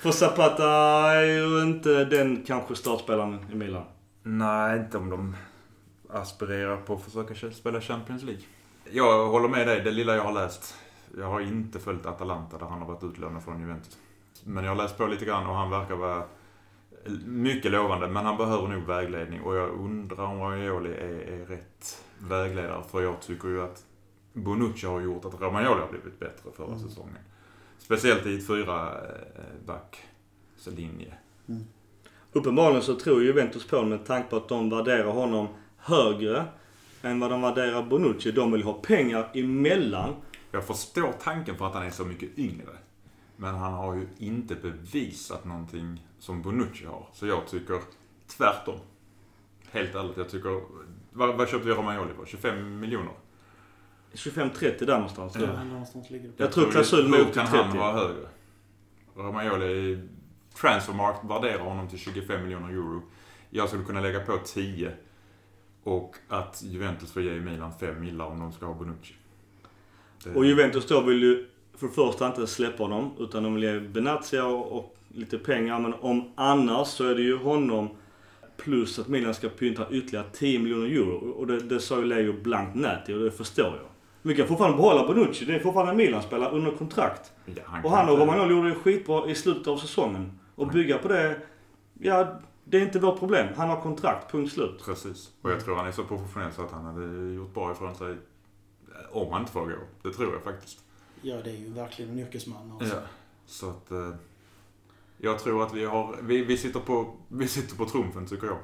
För 0.00 0.10
Zapata 0.10 0.64
är 1.12 1.22
ju 1.22 1.62
inte 1.62 2.04
den 2.04 2.44
kanske 2.46 2.76
startspelaren 2.76 3.38
i 3.52 3.54
Milan. 3.54 3.84
Nej, 4.22 4.78
inte 4.78 4.98
om 4.98 5.10
de 5.10 5.36
aspirerar 6.10 6.76
på 6.76 6.94
att 6.94 7.02
försöka 7.02 7.50
spela 7.50 7.80
Champions 7.80 8.22
League. 8.22 8.42
Jag 8.90 9.28
håller 9.28 9.48
med 9.48 9.66
dig, 9.66 9.80
det 9.80 9.90
lilla 9.90 10.16
jag 10.16 10.24
har 10.24 10.32
läst. 10.32 10.74
Jag 11.18 11.26
har 11.26 11.40
inte 11.40 11.78
följt 11.78 12.06
Atalanta 12.06 12.58
där 12.58 12.66
han 12.66 12.80
har 12.80 12.88
varit 12.88 13.04
utlånad 13.04 13.44
från 13.44 13.60
Juventus. 13.60 13.98
Men 14.44 14.64
jag 14.64 14.70
har 14.70 14.82
läst 14.82 14.98
på 14.98 15.06
lite 15.06 15.24
grann 15.24 15.46
och 15.46 15.54
han 15.54 15.70
verkar 15.70 15.94
vara 15.94 16.22
mycket 17.26 17.72
lovande. 17.72 18.08
Men 18.08 18.24
han 18.24 18.36
behöver 18.36 18.68
nog 18.68 18.82
vägledning 18.82 19.40
och 19.40 19.56
jag 19.56 19.70
undrar 19.70 20.24
om 20.24 20.40
Romagnoli 20.40 20.90
är, 20.90 21.40
är 21.40 21.46
rätt 21.46 22.04
vägledare. 22.18 22.82
För 22.90 23.02
jag 23.02 23.20
tycker 23.20 23.48
ju 23.48 23.62
att 23.62 23.84
Bonucci 24.32 24.86
har 24.86 25.00
gjort 25.00 25.24
att 25.24 25.40
Romagnoli 25.40 25.80
har 25.80 25.88
blivit 25.88 26.20
bättre 26.20 26.50
förra 26.56 26.78
säsongen. 26.78 27.18
Speciellt 27.78 28.26
i 28.26 28.38
ett 28.38 28.46
fyra 28.46 28.86
eh, 28.86 29.66
back 29.66 29.96
så 30.56 30.70
linje. 30.70 31.14
Uppenbarligen 32.32 32.82
så 32.82 32.94
tror 32.94 33.22
Juventus 33.22 33.66
på 33.66 33.76
honom 33.76 33.90
med 33.90 34.06
tanke 34.06 34.30
på 34.30 34.36
att 34.36 34.48
de 34.48 34.70
värderar 34.70 35.12
honom 35.12 35.48
högre 35.76 36.44
än 37.02 37.20
vad 37.20 37.30
de 37.30 37.42
värderar 37.42 37.82
Bonucci. 37.82 38.32
De 38.32 38.52
vill 38.52 38.62
ha 38.62 38.72
pengar 38.72 39.30
emellan. 39.34 40.14
Jag 40.50 40.64
förstår 40.64 41.12
tanken 41.22 41.56
på 41.56 41.66
att 41.66 41.74
han 41.74 41.86
är 41.86 41.90
så 41.90 42.04
mycket 42.04 42.38
yngre. 42.38 42.77
Men 43.40 43.54
han 43.54 43.72
har 43.72 43.94
ju 43.94 44.06
inte 44.18 44.54
bevisat 44.54 45.44
någonting 45.44 46.06
som 46.18 46.42
Bonucci 46.42 46.84
har. 46.84 47.06
Så 47.12 47.26
jag 47.26 47.46
tycker 47.46 47.80
tvärtom. 48.26 48.78
Helt 49.70 49.94
ärligt, 49.94 50.16
jag 50.16 50.28
tycker... 50.28 50.60
Vad, 51.12 51.36
vad 51.36 51.48
köpte 51.48 51.68
vi 51.68 51.74
Romagnoli 51.74 52.12
på? 52.14 52.26
25 52.26 52.80
miljoner? 52.80 53.12
25-30 54.12 54.84
där 54.86 54.94
någonstans. 54.94 55.36
Ja. 55.40 55.64
Någonstans 55.64 56.10
ligger 56.10 56.26
det 56.28 56.32
på. 56.36 56.42
Jag 56.42 56.52
tror 56.52 56.70
klausulen 56.70 57.10
var 57.10 57.18
upp 57.18 57.26
till 57.26 57.34
kan 57.34 57.46
han 57.46 57.64
30. 57.64 57.78
vara 57.78 57.92
högre. 57.92 58.28
Romagnoli, 59.16 60.08
Transfermarkt 60.54 61.24
värderar 61.24 61.58
honom 61.58 61.88
till 61.88 61.98
25 61.98 62.42
miljoner 62.42 62.68
euro. 62.68 63.02
Jag 63.50 63.68
skulle 63.68 63.84
kunna 63.84 64.00
lägga 64.00 64.20
på 64.20 64.38
10. 64.44 64.92
Och 65.82 66.16
att 66.28 66.62
Juventus 66.62 67.12
får 67.12 67.22
ge 67.22 67.40
Milan 67.40 67.72
5 67.80 68.00
millar 68.00 68.24
om 68.26 68.40
de 68.40 68.52
ska 68.52 68.66
ha 68.66 68.74
Bonucci. 68.74 69.14
Det- 70.24 70.34
Och 70.34 70.44
Juventus 70.44 70.86
då 70.86 71.00
vill 71.00 71.22
ju 71.22 71.48
för 71.78 71.86
det 71.86 71.92
första 71.92 72.26
inte 72.26 72.46
släppa 72.46 72.82
honom. 72.82 73.10
Utan 73.18 73.42
de 73.42 73.54
vill 73.54 73.64
ge 73.64 73.80
Benazia 73.80 74.44
och, 74.44 74.96
lite 75.08 75.38
pengar. 75.38 75.78
Men 75.78 75.94
om 75.94 76.32
annars 76.34 76.88
så 76.88 77.04
är 77.04 77.14
det 77.14 77.22
ju 77.22 77.36
honom 77.36 77.88
Plus 78.56 78.98
att 78.98 79.08
Milan 79.08 79.34
ska 79.34 79.48
pynta 79.48 79.90
ytterligare 79.90 80.26
10 80.32 80.58
miljoner 80.58 80.86
euro. 80.86 81.30
Och 81.30 81.46
det, 81.46 81.60
det 81.60 81.80
sa 81.80 81.98
ju 81.98 82.04
Leo 82.04 82.32
blankt 82.42 82.74
nej 82.74 83.02
till 83.06 83.18
och 83.18 83.24
det 83.24 83.30
förstår 83.30 83.66
jag. 83.66 83.88
Vi 84.22 84.34
kan 84.34 84.46
fortfarande 84.46 84.76
behålla 84.76 85.06
Bonucci. 85.06 85.44
Det 85.44 85.54
är 85.54 85.60
fortfarande 85.60 85.92
en 85.92 85.96
Milan-spelare 85.96 86.50
under 86.50 86.70
kontrakt. 86.70 87.32
Ja, 87.44 87.62
han 87.64 87.84
Och 87.84 87.90
han 87.90 88.08
och 88.08 88.18
Romagnoli 88.18 88.54
gjorde 88.54 88.68
det 88.68 88.74
skitbra 88.74 89.30
i 89.30 89.34
slutet 89.34 89.66
av 89.66 89.76
säsongen. 89.76 90.38
Och 90.54 90.66
bygga 90.68 90.98
på 90.98 91.08
det, 91.08 91.40
ja, 92.00 92.40
det 92.64 92.76
är 92.76 92.82
inte 92.82 92.98
vårt 92.98 93.18
problem. 93.18 93.46
Han 93.56 93.68
har 93.68 93.80
kontrakt, 93.80 94.32
punkt 94.32 94.52
slut. 94.52 94.82
Precis. 94.84 95.32
Och 95.42 95.50
jag 95.50 95.64
tror 95.64 95.76
han 95.76 95.86
är 95.86 95.92
så 95.92 96.04
professionell 96.04 96.52
så 96.52 96.62
att 96.62 96.70
han 96.70 96.84
hade 96.84 97.32
gjort 97.34 97.54
bra 97.54 97.72
ifrån 97.72 97.94
sig 97.94 98.16
om 99.10 99.32
han 99.32 99.40
inte 99.40 99.52
får 99.52 99.66
gå. 99.66 99.76
Det 100.02 100.10
tror 100.10 100.32
jag 100.32 100.42
faktiskt. 100.42 100.84
Ja, 101.22 101.36
det 101.44 101.50
är 101.50 101.56
ju 101.56 101.72
verkligen 101.72 102.10
en 102.10 102.18
yrkesman. 102.18 102.72
Alltså. 102.72 102.96
Ja. 102.96 103.02
Så 103.46 103.70
att... 103.70 103.90
Eh, 103.90 104.14
jag 105.20 105.38
tror 105.38 105.62
att 105.62 105.74
vi 105.74 105.84
har... 105.84 106.16
Vi, 106.22 106.44
vi, 106.44 106.56
sitter 106.56 106.80
på, 106.80 107.16
vi 107.28 107.48
sitter 107.48 107.76
på 107.76 107.84
trumfen 107.86 108.26
tycker 108.26 108.46
jag. 108.46 108.58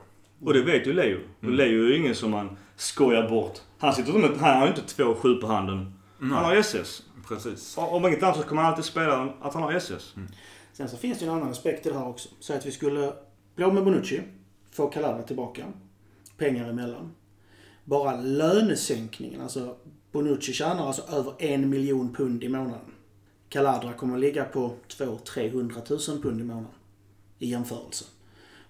Och 0.44 0.54
det 0.54 0.62
vet 0.62 0.86
ju 0.86 0.92
Leo. 0.92 1.18
Och 1.38 1.44
Mm. 1.44 1.56
Leo 1.56 1.84
är 1.84 1.88
ju 1.88 1.96
ingen 1.96 2.14
som 2.14 2.30
man 2.30 2.56
skojar 2.76 3.28
bort. 3.28 3.60
Han 3.78 3.94
sitter 3.94 4.12
med, 4.12 4.30
han 4.30 4.58
har 4.58 4.66
ju 4.66 4.74
inte 4.74 5.02
2-7 5.02 5.40
på 5.40 5.46
handen. 5.46 5.94
Han 6.18 6.30
har 6.30 6.54
SS. 6.56 7.02
Precis. 7.28 7.78
Och 7.78 7.94
Om 7.94 8.06
inget 8.06 8.22
annat 8.22 8.36
så 8.36 8.42
kommer 8.42 8.62
han 8.62 8.70
alltid 8.70 8.84
spela 8.84 9.34
att 9.40 9.54
han 9.54 9.62
har 9.62 9.72
SS. 9.72 10.14
Sen 10.72 10.88
så 10.88 10.96
finns 10.96 11.18
det 11.18 11.24
ju 11.24 11.30
en 11.30 11.36
annan 11.36 11.50
aspekt 11.50 11.82
till 11.82 11.92
det 11.92 11.98
här 11.98 12.08
också. 12.08 12.28
Så 12.40 12.54
att 12.54 12.66
vi 12.66 12.70
skulle 12.70 13.12
bli 13.54 13.66
med 13.66 13.84
Bonucci, 13.84 14.22
få 14.70 14.86
Calabria 14.86 15.26
tillbaka, 15.26 15.72
pengar 16.36 16.68
emellan. 16.68 17.14
Bara 17.84 18.16
lönesänkningen, 18.20 19.40
alltså 19.40 19.76
Bonucci 20.14 20.52
tjänar 20.52 20.86
alltså 20.86 21.02
över 21.12 21.32
en 21.38 21.70
miljon 21.70 22.14
pund 22.14 22.44
i 22.44 22.48
månaden. 22.48 22.94
Caladra 23.48 23.92
kommer 23.92 24.14
att 24.14 24.20
ligga 24.20 24.44
på 24.44 24.74
200-300 24.88 25.80
tusen 25.80 26.22
pund 26.22 26.40
i 26.40 26.44
månaden 26.44 26.70
i 27.38 27.50
jämförelse. 27.50 28.04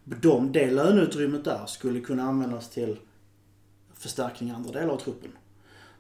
De, 0.05 0.53
det 0.53 0.71
löneutrymmet 0.71 1.45
där 1.45 1.67
skulle 1.67 2.01
kunna 2.01 2.23
användas 2.23 2.71
till 2.71 2.97
förstärkning 3.95 4.49
i 4.49 4.53
andra 4.53 4.73
delar 4.73 4.93
av 4.93 4.99
truppen. 4.99 5.31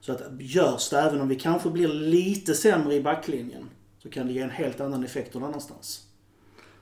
Så 0.00 0.12
att 0.12 0.22
görs 0.38 0.90
det, 0.90 1.00
även 1.00 1.20
om 1.20 1.28
vi 1.28 1.36
kanske 1.36 1.70
blir 1.70 1.88
lite 1.88 2.54
sämre 2.54 2.94
i 2.94 3.02
backlinjen, 3.02 3.68
så 3.98 4.10
kan 4.10 4.26
det 4.26 4.32
ge 4.32 4.40
en 4.40 4.50
helt 4.50 4.80
annan 4.80 5.04
effekt 5.04 5.34
någon 5.34 5.44
annanstans. 5.44 6.06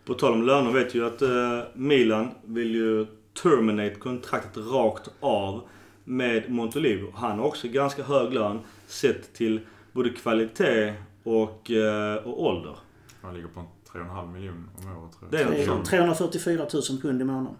På 0.05 0.15
tal 0.15 0.33
om 0.33 0.43
löner 0.43 0.73
vet 0.73 0.95
ju 0.95 1.07
att 1.07 1.23
eh, 1.23 1.29
Milan 1.75 2.31
vill 2.45 2.75
ju 2.75 3.07
terminate 3.43 3.95
kontraktet 3.95 4.67
rakt 4.67 5.09
av 5.21 5.69
med 6.05 6.51
Montolivo. 6.51 7.13
Han 7.15 7.39
har 7.39 7.47
också 7.47 7.69
ganska 7.69 8.03
hög 8.03 8.33
lön 8.35 8.61
sett 8.87 9.33
till 9.35 9.61
både 9.93 10.11
kvalitet 10.11 10.95
och, 11.23 11.71
eh, 11.71 12.15
och 12.17 12.43
ålder. 12.43 12.77
Han 13.23 13.35
ligger 13.35 13.49
på 13.49 13.65
3,5 13.93 14.33
miljoner 14.33 14.63
om 14.79 14.97
året 15.03 15.13
tror 15.19 15.29
jag. 15.31 15.31
Det 15.31 15.39
är 15.43 15.45
Tre- 15.47 15.57
något 15.57 15.67
sånt. 15.67 15.87
344 15.87 16.67
000 16.91 17.01
pund 17.03 17.21
i 17.21 17.25
månaden. 17.25 17.57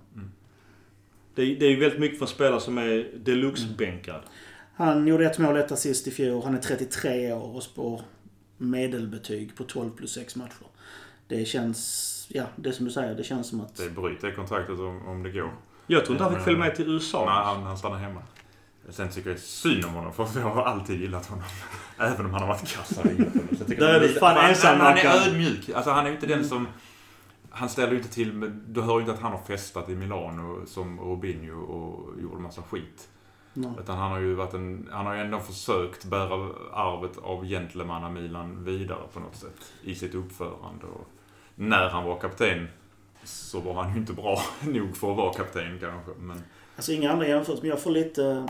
Det, 1.35 1.43
är- 1.43 1.57
det 1.61 1.67
är 1.67 1.71
ju 1.71 1.81
väldigt 1.81 2.01
mycket 2.01 2.19
för 2.19 2.25
en 2.27 2.31
spelare 2.31 2.61
som 2.61 2.79
är 2.79 3.11
deluxe-bänkad. 3.25 4.21
Han 4.75 5.07
gjorde 5.07 5.27
ett 5.27 5.39
mål, 5.39 5.57
ett 5.57 5.73
assist 5.73 6.07
i 6.07 6.11
fjol. 6.11 6.43
Han 6.45 6.55
är 6.55 6.59
33 6.59 7.33
år 7.33 7.57
och 7.57 7.63
spår 7.63 8.01
medelbetyg 8.59 9.57
på 9.57 9.65
12 9.65 9.91
plus 9.91 10.13
6 10.13 10.37
matcher. 10.37 10.67
Det 11.29 11.45
känns, 11.45 12.27
ja, 12.31 12.45
det 12.57 12.73
som 12.73 12.85
du 12.87 12.93
säger, 12.93 13.15
det 13.15 13.25
känns 13.25 13.49
som 13.49 13.61
att... 13.61 13.77
Det 13.77 13.91
bryter 13.91 14.29
det 14.29 14.35
kontraktet 14.35 14.79
om, 14.79 15.09
om 15.09 15.23
det 15.23 15.31
går. 15.31 15.51
Jag 15.87 16.05
tror 16.05 16.15
inte 16.15 16.25
han 16.25 16.35
fick 16.35 16.45
följa 16.45 16.59
med 16.59 16.75
till 16.75 16.89
USA. 16.89 17.25
Nej, 17.25 17.45
han, 17.55 17.63
han 17.63 17.79
stannar 17.79 17.97
hemma. 17.99 18.23
Sen 18.89 19.09
tycker 19.09 19.31
jag 19.31 19.39
synd 19.39 19.85
om 19.85 19.93
honom 19.95 20.13
för 20.13 20.41
jag 20.41 20.51
har 20.51 20.63
alltid 20.63 21.01
gillat 21.01 21.27
honom. 21.27 21.45
Även 21.99 22.27
om 22.27 22.33
han 22.33 22.41
har 22.43 22.49
varit 22.49 22.69
kass. 22.69 22.97
har 22.97 23.05
jag 23.05 23.15
gillat 23.19 23.33
honom. 23.33 23.49
Så 23.57 23.65
jag 23.79 24.05
är 24.05 24.09
fan 24.09 24.37
han- 24.37 24.51
ensam, 24.51 24.81
Han 24.81 24.99
är 24.99 25.27
ödmjuk. 25.29 25.71
Alltså 25.75 25.91
han 25.91 26.05
är 26.05 26.09
ju 26.09 26.15
inte 26.15 26.27
den 26.27 26.45
som... 26.45 26.69
Han 27.51 27.69
ställer 27.69 27.91
ju 27.93 27.97
inte 27.99 28.11
till 28.11 28.33
med... 28.33 28.51
Du 28.51 28.81
hör 28.83 28.95
ju 28.95 29.01
inte 29.01 29.13
att 29.13 29.21
han 29.21 29.33
har 29.33 29.39
festat 29.39 29.89
i 29.89 29.95
Milano 29.95 30.67
som 30.67 31.01
Robinho 31.01 31.61
och 31.61 32.21
gjorde 32.23 32.43
massa 32.43 32.63
skit. 32.63 33.09
Nej. 33.55 33.71
Utan 33.81 33.99
han 33.99 34.11
har 34.13 34.19
ju 34.19 34.35
varit 34.35 34.55
en... 34.55 34.89
Han 34.93 35.07
har 35.07 35.15
ju 35.15 35.21
ändå 35.21 35.39
försökt 35.41 36.05
bära 36.05 36.49
arvet 36.73 37.19
av 37.23 37.45
gentlemanna-Milan 37.45 38.65
vidare 38.65 39.03
på 39.15 39.21
något 39.21 39.37
sätt. 39.37 39.73
I 39.83 39.95
sitt 39.95 40.15
uppförande. 40.15 40.87
Och 40.87 41.07
när 41.55 41.89
han 41.89 42.05
var 42.05 42.19
kapten 42.21 42.69
så 43.25 43.61
var 43.61 43.75
han 43.83 43.93
ju 43.93 43.99
inte 44.01 44.13
bra 44.13 44.43
nog 44.61 44.97
för 44.97 45.11
att 45.11 45.17
vara 45.17 45.33
kapten 45.35 45.79
kanske. 45.81 46.11
Men 46.21 46.43
Alltså 46.77 46.93
inga 46.93 47.13
andra 47.13 47.27
jämförelser, 47.29 47.63
men 47.63 47.71
jag 47.71 47.83
får 47.83 47.91
lite... 47.91 48.47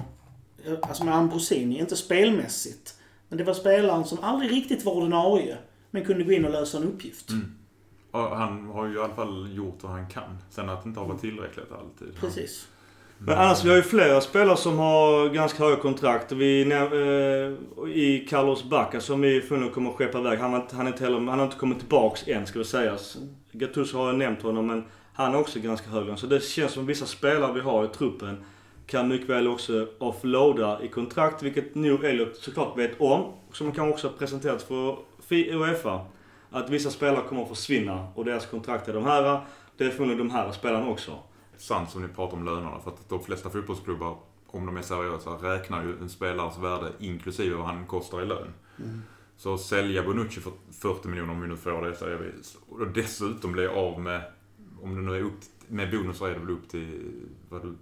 Alltså 0.82 1.04
med 1.04 1.14
Ambrosini, 1.14 1.78
inte 1.78 1.96
spelmässigt. 1.96 2.94
Men 3.28 3.38
det 3.38 3.44
var 3.44 3.54
spelaren 3.54 4.04
som 4.04 4.18
aldrig 4.22 4.52
riktigt 4.52 4.84
var 4.84 4.92
ordinarie. 4.92 5.56
Men 5.90 6.04
kunde 6.04 6.24
gå 6.24 6.32
in 6.32 6.44
och 6.44 6.50
lösa 6.50 6.78
en 6.78 6.84
uppgift. 6.84 7.30
Mm. 7.30 7.54
och 8.10 8.36
han 8.36 8.66
har 8.66 8.86
ju 8.86 8.94
i 8.94 8.98
alla 8.98 9.14
fall 9.14 9.54
gjort 9.54 9.78
vad 9.80 9.92
han 9.92 10.06
kan. 10.08 10.38
Sen 10.50 10.68
att 10.68 10.82
det 10.82 10.88
inte 10.88 11.00
har 11.00 11.06
varit 11.06 11.20
tillräckligt 11.20 11.72
alltid. 11.72 12.20
Precis. 12.20 12.68
Men 13.18 13.38
annars, 13.38 13.64
vi 13.64 13.68
har 13.68 13.76
ju 13.76 13.82
flera 13.82 14.20
spelare 14.20 14.56
som 14.56 14.78
har 14.78 15.28
ganska 15.28 15.64
höga 15.64 15.76
kontrakt. 15.76 16.32
Vi, 16.32 16.62
eh, 16.72 17.88
I 17.94 18.26
Carlos 18.30 18.64
Bacca 18.64 19.00
som 19.00 19.20
vi 19.20 19.40
förmodligen 19.40 19.74
kommer 19.74 19.90
att 19.90 19.96
skeppa 19.96 20.18
iväg. 20.18 20.38
Han, 20.38 20.52
har 20.52 20.60
inte- 20.60 20.76
han, 20.76 20.86
är 20.86 20.90
inte 20.90 21.04
heller, 21.04 21.18
han 21.20 21.38
har 21.38 21.44
inte 21.44 21.56
kommit 21.58 21.78
tillbaks 21.78 22.28
än 22.28 22.46
ska 22.46 22.58
det 22.58 22.64
sägas. 22.64 23.16
Gattuso 23.52 23.98
har 23.98 24.06
jag 24.06 24.16
nämnt 24.18 24.42
honom 24.42 24.66
men 24.66 24.84
han 25.14 25.34
är 25.34 25.38
också 25.40 25.60
ganska 25.60 25.90
hög. 25.90 26.18
Så 26.18 26.26
det 26.26 26.42
känns 26.42 26.72
som 26.72 26.86
vissa 26.86 27.06
spelare 27.06 27.52
vi 27.52 27.60
har 27.60 27.84
i 27.84 27.88
truppen 27.88 28.44
kan 28.92 29.08
mycket 29.08 29.28
väl 29.28 29.48
också 29.48 29.88
offloada 29.98 30.82
i 30.82 30.88
kontrakt. 30.88 31.42
Vilket 31.42 31.74
nog 31.74 32.04
Elliot 32.04 32.36
såklart 32.36 32.78
vet 32.78 33.00
om. 33.00 33.32
Som 33.52 33.72
kan 33.72 33.88
också 33.88 34.08
ha 34.08 34.16
presenterat 34.16 34.62
för 34.62 34.98
Uefa. 35.30 36.06
Att 36.50 36.70
vissa 36.70 36.90
spelare 36.90 37.28
kommer 37.28 37.42
att 37.42 37.48
försvinna 37.48 38.08
och 38.14 38.24
deras 38.24 38.46
kontrakt 38.46 38.88
är 38.88 38.94
de 38.94 39.04
här. 39.04 39.40
Det 39.76 39.84
är 39.84 39.90
förmodligen 39.90 40.28
de 40.28 40.34
här 40.34 40.52
spelarna 40.52 40.88
också. 40.88 41.18
Sant 41.56 41.90
som 41.90 42.02
ni 42.02 42.08
pratar 42.08 42.36
om 42.36 42.44
lönerna. 42.44 42.80
För 42.84 42.90
att 42.90 43.08
de 43.08 43.22
flesta 43.22 43.50
fotbollsklubbar, 43.50 44.16
om 44.46 44.66
de 44.66 44.76
är 44.76 44.82
seriösa, 44.82 45.30
räknar 45.30 45.82
ju 45.82 45.98
en 46.00 46.08
spelares 46.08 46.58
värde 46.58 46.92
inklusive 46.98 47.56
vad 47.56 47.66
han 47.66 47.86
kostar 47.86 48.22
i 48.22 48.26
lön. 48.26 48.52
Så 49.36 49.54
att 49.54 49.60
sälja 49.60 50.02
Bonucci 50.02 50.40
för 50.40 50.52
40 50.72 51.08
miljoner, 51.08 51.32
om 51.32 51.40
vi 51.40 51.48
nu 51.48 51.56
får 51.56 51.82
det, 51.82 51.94
säger 51.94 52.16
vi. 52.16 52.30
Och 52.68 52.86
dessutom 52.86 53.52
bli 53.52 53.66
av 53.66 54.00
med, 54.00 54.22
om 54.82 54.94
det 54.94 55.02
nu 55.02 55.16
är 55.16 55.22
upp 55.22 55.40
med 55.68 55.90
bonusar 55.90 56.28
är 56.28 56.32
det 56.32 56.38
väl 56.38 56.50
upp 56.50 56.68
till 56.68 57.12
vad 57.48 57.62
du 57.62 57.74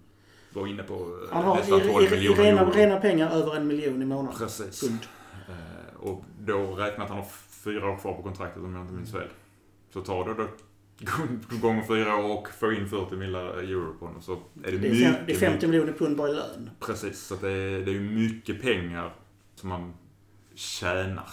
var 0.53 0.67
inne 0.67 0.83
på, 0.83 0.95
eh, 0.95 1.35
Han 1.35 1.45
har 1.45 1.57
nästan 1.57 1.81
12 1.81 2.03
i, 2.03 2.07
i, 2.07 2.11
miljoner 2.11 2.43
rena, 2.43 2.61
euro. 2.61 2.71
rena 2.71 2.97
pengar 3.01 3.31
över 3.31 3.57
en 3.57 3.67
miljon 3.67 4.03
i 4.03 4.07
månaden. 4.07 4.39
Precis. 4.39 4.81
Pund. 4.81 4.99
Eh, 5.49 6.01
och 6.01 6.25
då 6.41 6.75
räknat 6.75 7.09
han 7.09 7.19
har 7.19 7.27
fyra 7.65 7.91
år 7.91 7.97
kvar 7.97 8.13
på 8.15 8.23
kontraktet 8.23 8.63
om 8.63 8.75
jag 8.75 8.83
inte 8.85 8.95
minns 8.95 9.13
fel. 9.13 9.29
Så 9.93 10.01
tar 10.01 10.25
du 10.25 10.35
då 10.35 10.49
gånger 11.61 11.83
fyra 11.83 12.17
år 12.17 12.39
och 12.39 12.49
få 12.61 12.73
in 12.73 12.89
40 12.89 13.17
miljoner 13.17 13.59
euro 13.59 13.95
på 13.99 14.07
honom 14.07 14.23
så 14.23 14.33
är 14.33 14.39
det, 14.73 14.79
Det 14.79 14.89
är, 14.89 14.91
mycket, 14.91 15.27
det 15.27 15.33
är 15.33 15.37
50 15.37 15.67
miljoner 15.67 15.93
pund 15.93 16.17
bara 16.17 16.29
i 16.29 16.33
lön. 16.33 16.71
Precis, 16.81 17.21
så 17.21 17.35
det 17.35 17.51
är, 17.51 17.81
det 17.81 17.91
är 17.91 17.95
ju 17.95 18.01
mycket 18.01 18.63
pengar 18.63 19.13
som 19.55 19.69
man 19.69 19.95
tjänar. 20.55 21.29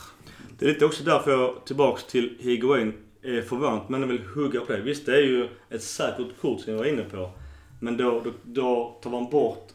Det 0.60 0.66
är 0.66 0.70
lite 0.70 0.86
också 0.86 1.04
därför 1.04 1.32
jag 1.32 1.66
tillbaks 1.66 2.04
till 2.04 2.38
Higuain 2.40 2.94
är 3.22 3.42
förvånad 3.42 3.82
men 3.90 4.02
jag 4.02 4.08
vill 4.08 4.22
hugga 4.26 4.62
på 4.62 4.72
det. 4.72 4.82
Visst, 4.82 5.06
det 5.06 5.16
är 5.16 5.22
ju 5.22 5.50
ett 5.70 5.84
säkert 5.84 6.42
kort 6.42 6.60
som 6.62 6.74
jag 6.74 6.80
var 6.80 6.86
inne 6.86 7.04
på. 7.04 7.32
Men 7.80 7.98
då, 7.98 8.22
då, 8.22 8.34
då 8.44 9.00
tar 9.02 9.10
man 9.10 9.30
bort 9.30 9.72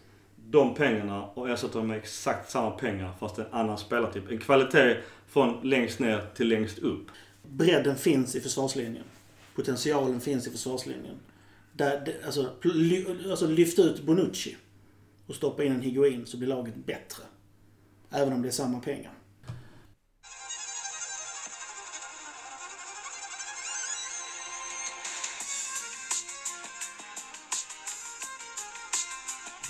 de 0.50 0.74
pengarna 0.74 1.24
och 1.24 1.50
ersätter 1.50 1.78
dem 1.78 1.88
med 1.88 1.98
exakt 1.98 2.50
samma 2.50 2.70
pengar 2.70 3.12
fast 3.20 3.38
en 3.38 3.46
annan 3.50 3.78
spelartyp. 3.78 4.30
En 4.30 4.38
kvalitet 4.38 4.96
från 5.26 5.61
längst 5.68 5.98
ner 5.98 6.26
till 6.34 6.48
längst 6.48 6.78
upp. 6.78 7.07
Bredden 7.42 7.96
finns 7.96 8.34
i 8.34 8.40
försvarslinjen. 8.40 9.05
Potentialen 9.55 10.20
finns 10.20 10.46
i 10.46 10.50
försvarslinjen. 10.50 11.16
Där, 11.72 12.16
alltså, 12.26 12.50
alltså 13.30 13.46
lyft 13.46 13.78
ut 13.78 14.03
Bonucci 14.03 14.57
och 15.26 15.34
stoppa 15.34 15.64
in 15.64 15.72
en 15.72 15.80
Higuain 15.80 16.26
så 16.26 16.36
blir 16.36 16.48
laget 16.48 16.74
bättre. 16.76 17.22
Även 18.11 18.32
om 18.32 18.42
det 18.42 18.48
är 18.48 18.53
samma 18.53 18.80
pengar. 18.80 19.12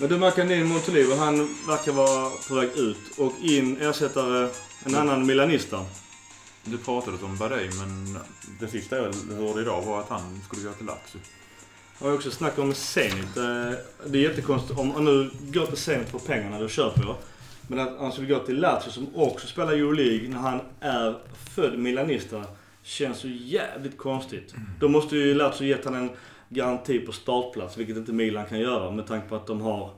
Men 0.03 0.09
du 0.09 0.17
Macandin 0.17 0.65
Montolivo, 0.67 1.15
han 1.15 1.55
verkar 1.67 1.91
vara 1.91 2.29
på 2.47 2.55
väg 2.55 2.69
ut. 2.75 2.97
Och 3.17 3.33
in 3.41 3.81
ersättare 3.81 4.49
en 4.85 4.95
annan 4.95 5.25
milanista. 5.25 5.85
Du 6.63 6.77
pratade 6.77 7.17
om 7.21 7.37
Badej, 7.37 7.69
men 7.79 8.17
det 8.59 8.67
sista 8.67 8.97
jag 8.97 9.13
hörde 9.35 9.61
idag 9.61 9.81
var 9.81 9.99
att 9.99 10.09
han 10.09 10.41
skulle 10.47 10.67
gå 10.67 10.73
till 10.73 10.85
Lazio. 10.85 11.21
Jag 11.99 12.07
har 12.07 12.13
också 12.15 12.31
snackat 12.31 12.59
om 12.59 12.73
Zenit. 12.73 13.37
Eh, 13.37 13.71
Det 14.05 14.17
är 14.17 14.29
jättekonstigt. 14.29 14.79
Om 14.79 14.87
man 14.87 15.05
nu 15.05 15.29
går 15.41 15.65
till 15.65 15.77
Zenit 15.77 16.09
för 16.09 16.19
pengarna, 16.19 16.59
då 16.59 16.67
köper 16.67 17.01
jag. 17.01 17.15
Men 17.67 17.79
att 17.79 17.99
han 17.99 18.11
skulle 18.11 18.27
gå 18.27 18.39
till 18.39 18.59
Lazio 18.59 18.91
som 18.91 19.07
också 19.15 19.47
spelar 19.47 19.73
Euroleague 19.73 20.29
när 20.29 20.37
han 20.37 20.61
är 20.79 21.17
född 21.55 21.79
milanista 21.79 22.43
känns 22.83 23.17
så 23.19 23.27
jävligt 23.27 23.97
konstigt. 23.97 24.53
Då 24.79 24.89
måste 24.89 25.15
ju 25.15 25.33
Lazio 25.33 25.67
gett 25.67 25.85
han 25.85 25.95
en 25.95 26.09
garanti 26.49 26.99
på 26.99 27.11
startplats, 27.11 27.77
vilket 27.77 27.97
inte 27.97 28.13
Milan 28.13 28.45
kan 28.45 28.59
göra 28.59 28.91
med 28.91 29.07
tanke 29.07 29.29
på 29.29 29.35
att 29.35 29.47
de 29.47 29.61
har 29.61 29.91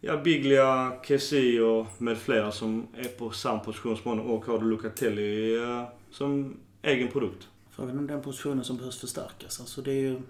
ja, 0.00 0.16
Biglia, 0.16 0.92
Kessi 1.02 1.60
och 1.60 1.86
med 1.98 2.18
flera 2.18 2.52
som 2.52 2.86
är 2.96 3.08
på 3.08 3.30
samma 3.30 3.58
position 3.58 3.96
som 3.96 4.10
honom 4.10 4.26
och 4.26 4.44
har 4.44 4.60
Lucatelli 4.60 5.56
eh, 5.56 5.84
som 6.10 6.56
egen 6.82 7.08
produkt. 7.08 7.48
Frågan 7.70 7.98
om 7.98 8.06
den 8.06 8.22
positionen 8.22 8.64
som 8.64 8.76
behövs 8.76 9.00
förstärkas. 9.00 9.60
Alltså 9.60 9.82
det 9.82 9.90
är 9.92 10.00
ju... 10.00 10.20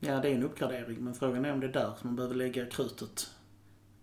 Ja, 0.00 0.20
det 0.20 0.28
är 0.28 0.34
en 0.34 0.42
uppgradering. 0.42 1.04
Men 1.04 1.14
frågan 1.14 1.44
är 1.44 1.52
om 1.52 1.60
det 1.60 1.66
är 1.66 1.72
där 1.72 1.92
som 2.00 2.08
man 2.08 2.16
behöver 2.16 2.34
lägga 2.34 2.66
krutet. 2.66 3.30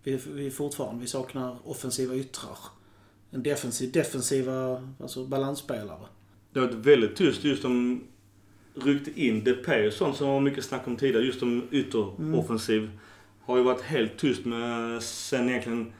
Vi, 0.02 0.20
vi 0.32 0.46
är 0.46 0.50
fortfarande, 0.50 1.00
vi 1.00 1.06
saknar 1.06 1.56
offensiva 1.64 2.14
yttrar. 2.14 2.58
En 3.30 3.42
defensiv, 3.42 3.92
defensiva, 3.92 4.88
alltså 5.00 5.24
balansspelare. 5.24 6.06
Det 6.50 6.60
har 6.60 6.66
varit 6.66 6.86
väldigt 6.86 7.16
tyst 7.16 7.44
just 7.44 7.64
om 7.64 8.04
ryckte 8.74 9.20
in 9.20 9.44
Depay 9.44 9.86
och 9.86 9.92
sånt 9.92 10.16
som 10.16 10.28
var 10.28 10.40
mycket 10.40 10.64
snack 10.64 10.86
om 10.86 10.96
tidigare. 10.96 11.24
Just 11.24 11.42
om 11.42 11.68
ytteroffensiv. 11.70 12.90
Har 13.44 13.56
ju 13.56 13.62
varit 13.62 13.82
helt 13.82 14.18
tyst 14.18 14.44
med 14.44 15.02
sen 15.02 15.48
egentligen 15.48 15.92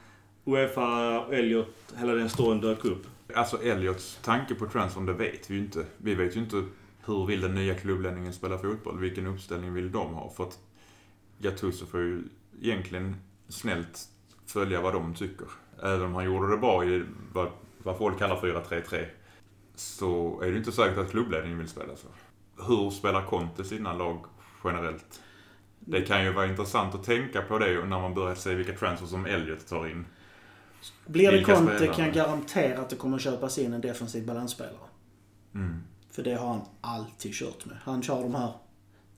Uefa, 0.45 1.25
Elliot, 1.31 1.93
hela 1.97 2.13
den 2.13 2.29
storyn 2.29 2.61
dök 2.61 2.85
upp. 2.85 3.07
Alltså 3.35 3.63
Elliots 3.63 4.19
tanke 4.23 4.55
på 4.55 4.67
transfern, 4.67 5.05
det 5.05 5.13
vet 5.13 5.49
vi 5.49 5.55
ju 5.55 5.59
inte. 5.59 5.85
Vi 5.97 6.15
vet 6.15 6.35
ju 6.35 6.39
inte 6.39 6.63
hur 7.05 7.25
vill 7.25 7.41
den 7.41 7.55
nya 7.55 7.75
klubbledningen 7.75 8.33
spela 8.33 8.57
fotboll? 8.57 8.99
Vilken 8.99 9.27
uppställning 9.27 9.73
vill 9.73 9.91
de 9.91 10.13
ha? 10.13 10.29
För 10.29 10.43
att 10.43 10.59
Gattuso 11.39 11.85
får 11.85 11.99
ju 11.99 12.23
egentligen 12.61 13.15
snällt 13.47 13.99
följa 14.45 14.81
vad 14.81 14.93
de 14.93 15.13
tycker. 15.13 15.47
Även 15.83 16.01
om 16.01 16.15
han 16.15 16.25
gjorde 16.25 16.51
det 16.51 16.57
bra 16.57 16.85
i 16.85 17.03
vad, 17.33 17.49
vad 17.83 17.97
folk 17.97 18.19
kallar 18.19 18.35
4-3-3 18.41 19.05
så 19.75 20.41
är 20.41 20.45
det 20.45 20.51
ju 20.51 20.57
inte 20.57 20.71
säkert 20.71 20.97
att 20.97 21.11
klubbledningen 21.11 21.57
vill 21.57 21.67
spela 21.67 21.95
så. 21.95 22.07
Hur 22.67 22.89
spelar 22.89 23.25
Conte 23.25 23.63
sina 23.63 23.93
lag 23.93 24.25
generellt? 24.63 25.19
Det 25.79 26.01
kan 26.01 26.23
ju 26.23 26.33
vara 26.33 26.45
intressant 26.47 26.95
att 26.95 27.03
tänka 27.03 27.41
på 27.41 27.59
det 27.59 27.85
när 27.85 28.01
man 28.01 28.13
börjar 28.13 28.35
se 28.35 28.55
vilka 28.55 28.73
transfers 28.77 29.09
som 29.09 29.25
Elliot 29.25 29.67
tar 29.67 29.87
in. 29.87 30.05
Blir 31.05 31.31
det 31.31 31.37
Vilka 31.37 31.55
Conte 31.55 31.75
spelare? 31.77 31.95
kan 31.95 32.05
jag 32.05 32.13
garantera 32.13 32.81
att 32.81 32.89
det 32.89 32.95
kommer 32.95 33.17
köpas 33.19 33.57
in 33.57 33.73
en 33.73 33.81
defensiv 33.81 34.25
balansspelare. 34.25 34.87
Mm. 35.55 35.79
För 36.11 36.23
det 36.23 36.33
har 36.33 36.47
han 36.47 36.61
alltid 36.81 37.33
kört 37.33 37.65
med. 37.65 37.77
Han 37.83 38.03
kör 38.03 38.21
de 38.21 38.35
här 38.35 38.51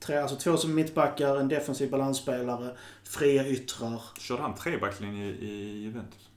tre, 0.00 0.16
alltså 0.16 0.36
två 0.36 0.56
som 0.56 0.74
mittbackar, 0.74 1.36
en 1.36 1.48
defensiv 1.48 1.90
balansspelare, 1.90 2.76
fria 3.04 3.46
yttrar. 3.48 4.02
Körde 4.18 4.42
han 4.42 4.54
trebackslinje 4.54 5.26
i, 5.26 5.82
Juventus? 5.82 6.28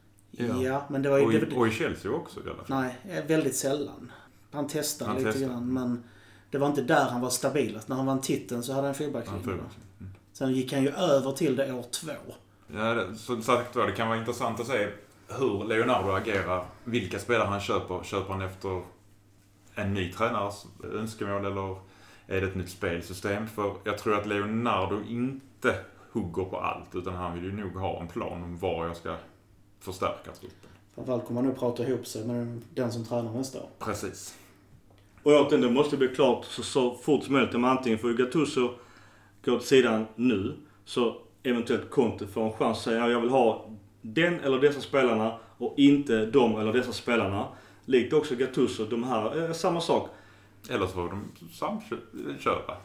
Ja, 0.64 0.86
men 0.89 1.02
det 1.02 1.10
var 1.10 1.18
ju... 1.18 1.26
Och 1.26 1.34
i, 1.34 1.56
och 1.56 1.68
i 1.68 1.72
Chelsea 1.72 2.12
också 2.12 2.39
i 2.39 2.43
alla 2.43 2.64
fall. 2.64 2.66
nej, 3.06 3.24
väldigt 3.28 3.56
sällan. 3.56 4.12
Han 4.52 4.68
testade 4.68 5.12
Han 5.12 5.18
lite 5.18 5.32
testade. 5.32 5.54
grann, 5.54 5.74
men 5.74 6.04
det 6.52 6.58
var 6.58 6.68
inte 6.68 6.82
där 6.82 7.06
han 7.10 7.22
var 7.22 7.30
stabilast. 7.30 7.88
När 7.88 7.95
han 7.95 8.06
vann 8.06 8.22
titeln 8.22 8.64
så 8.64 8.74
hade 8.74 8.88
han 8.88 8.95
trebackslinje. 8.95 9.43
Mm. 9.45 9.64
Sen 10.34 10.52
gick 10.52 10.74
han 10.74 10.84
ju 10.84 10.89
över 10.89 11.32
till 11.32 11.56
det 11.56 11.74
år 11.74 11.84
två. 11.91 12.12
Ja, 12.76 12.93
det, 12.93 13.16
som 13.16 13.43
sagt 13.43 13.76
var, 13.76 13.88
det 13.88 13.93
kan 13.93 14.08
vara 14.08 14.20
intressant 14.20 14.60
att 14.60 14.68
se 14.68 14.89
hur 15.28 15.64
Leonardo 15.68 16.12
agerar. 16.12 16.66
Vilka 16.84 17.20
spelare 17.20 17.47
han 17.47 17.60
köper. 17.60 18.04
Köper 18.04 18.34
han 18.34 18.41
efter 18.41 18.82
en 19.76 19.93
ny 19.93 20.12
tränares 20.12 20.66
önskemål 20.84 21.45
eller 21.45 21.76
är 22.28 22.41
det 22.41 22.47
ett 22.47 22.56
nytt 22.56 22.70
spelsystem? 22.70 23.47
För 23.47 23.76
jag 23.84 23.97
tror 23.97 24.20
att 24.20 24.26
Leonardo 24.26 25.02
inte 25.08 25.76
hugger 26.12 26.43
på 26.43 26.58
allt 26.60 26.95
utan 26.95 27.14
han 27.14 27.34
vill 27.34 27.43
ju 27.43 27.52
nog 27.52 27.76
ha 27.76 28.02
en 28.02 28.08
plan 28.08 28.43
om 28.43 28.58
var 28.58 28.88
jag 28.88 28.97
ska 28.97 29.16
förstärka 29.80 30.32
truppen. 30.32 30.70
Framförallt 30.95 31.26
kommer 31.26 31.41
han 31.41 31.49
nog 31.49 31.60
prata 31.60 31.88
ihop 31.88 32.08
sig 32.08 32.26
med 32.26 32.62
den 32.74 32.91
som 32.91 33.06
tränar 33.06 33.34
nästa 33.34 33.60
år. 33.60 33.70
Precis. 33.80 34.36
Och 35.24 35.32
återigen, 35.32 35.61
det 35.61 35.69
måste 35.69 35.97
bli 35.97 36.07
klart 36.07 36.45
så, 36.45 36.63
så 36.63 36.95
fort 36.95 37.24
som 37.24 37.34
möjligt. 37.34 37.53
Men 37.53 37.65
antingen 37.65 37.99
får 37.99 38.09
ju 38.09 38.17
Gattuso 38.17 38.69
gå 39.45 39.51
åt 39.51 39.65
sidan 39.65 40.05
nu, 40.15 40.53
så 40.86 41.15
eventuellt 41.43 41.89
Conte 41.89 42.28
får 42.28 42.45
en 42.45 42.53
chans 42.53 42.78
att 42.78 42.84
säga 42.84 43.09
jag 43.09 43.22
vill 43.22 43.30
ha 43.30 43.69
den 44.01 44.39
eller 44.39 44.59
dessa 44.59 44.82
spelarna 44.82 45.38
och 45.57 45.74
inte 45.78 46.26
de 46.26 46.57
eller 46.57 46.74
dessa 46.74 46.91
spelarna. 46.91 47.47
Likt 47.86 48.13
också 48.13 48.36
Gattuso, 48.36 48.86
de 48.86 49.03
här, 49.03 49.43
eh, 49.43 49.53
samma 49.53 49.82
sak. 49.82 50.09
Eller 50.69 50.86
så 50.86 50.93
får 50.93 51.09
de 51.09 51.32
samköpa. 51.51 52.78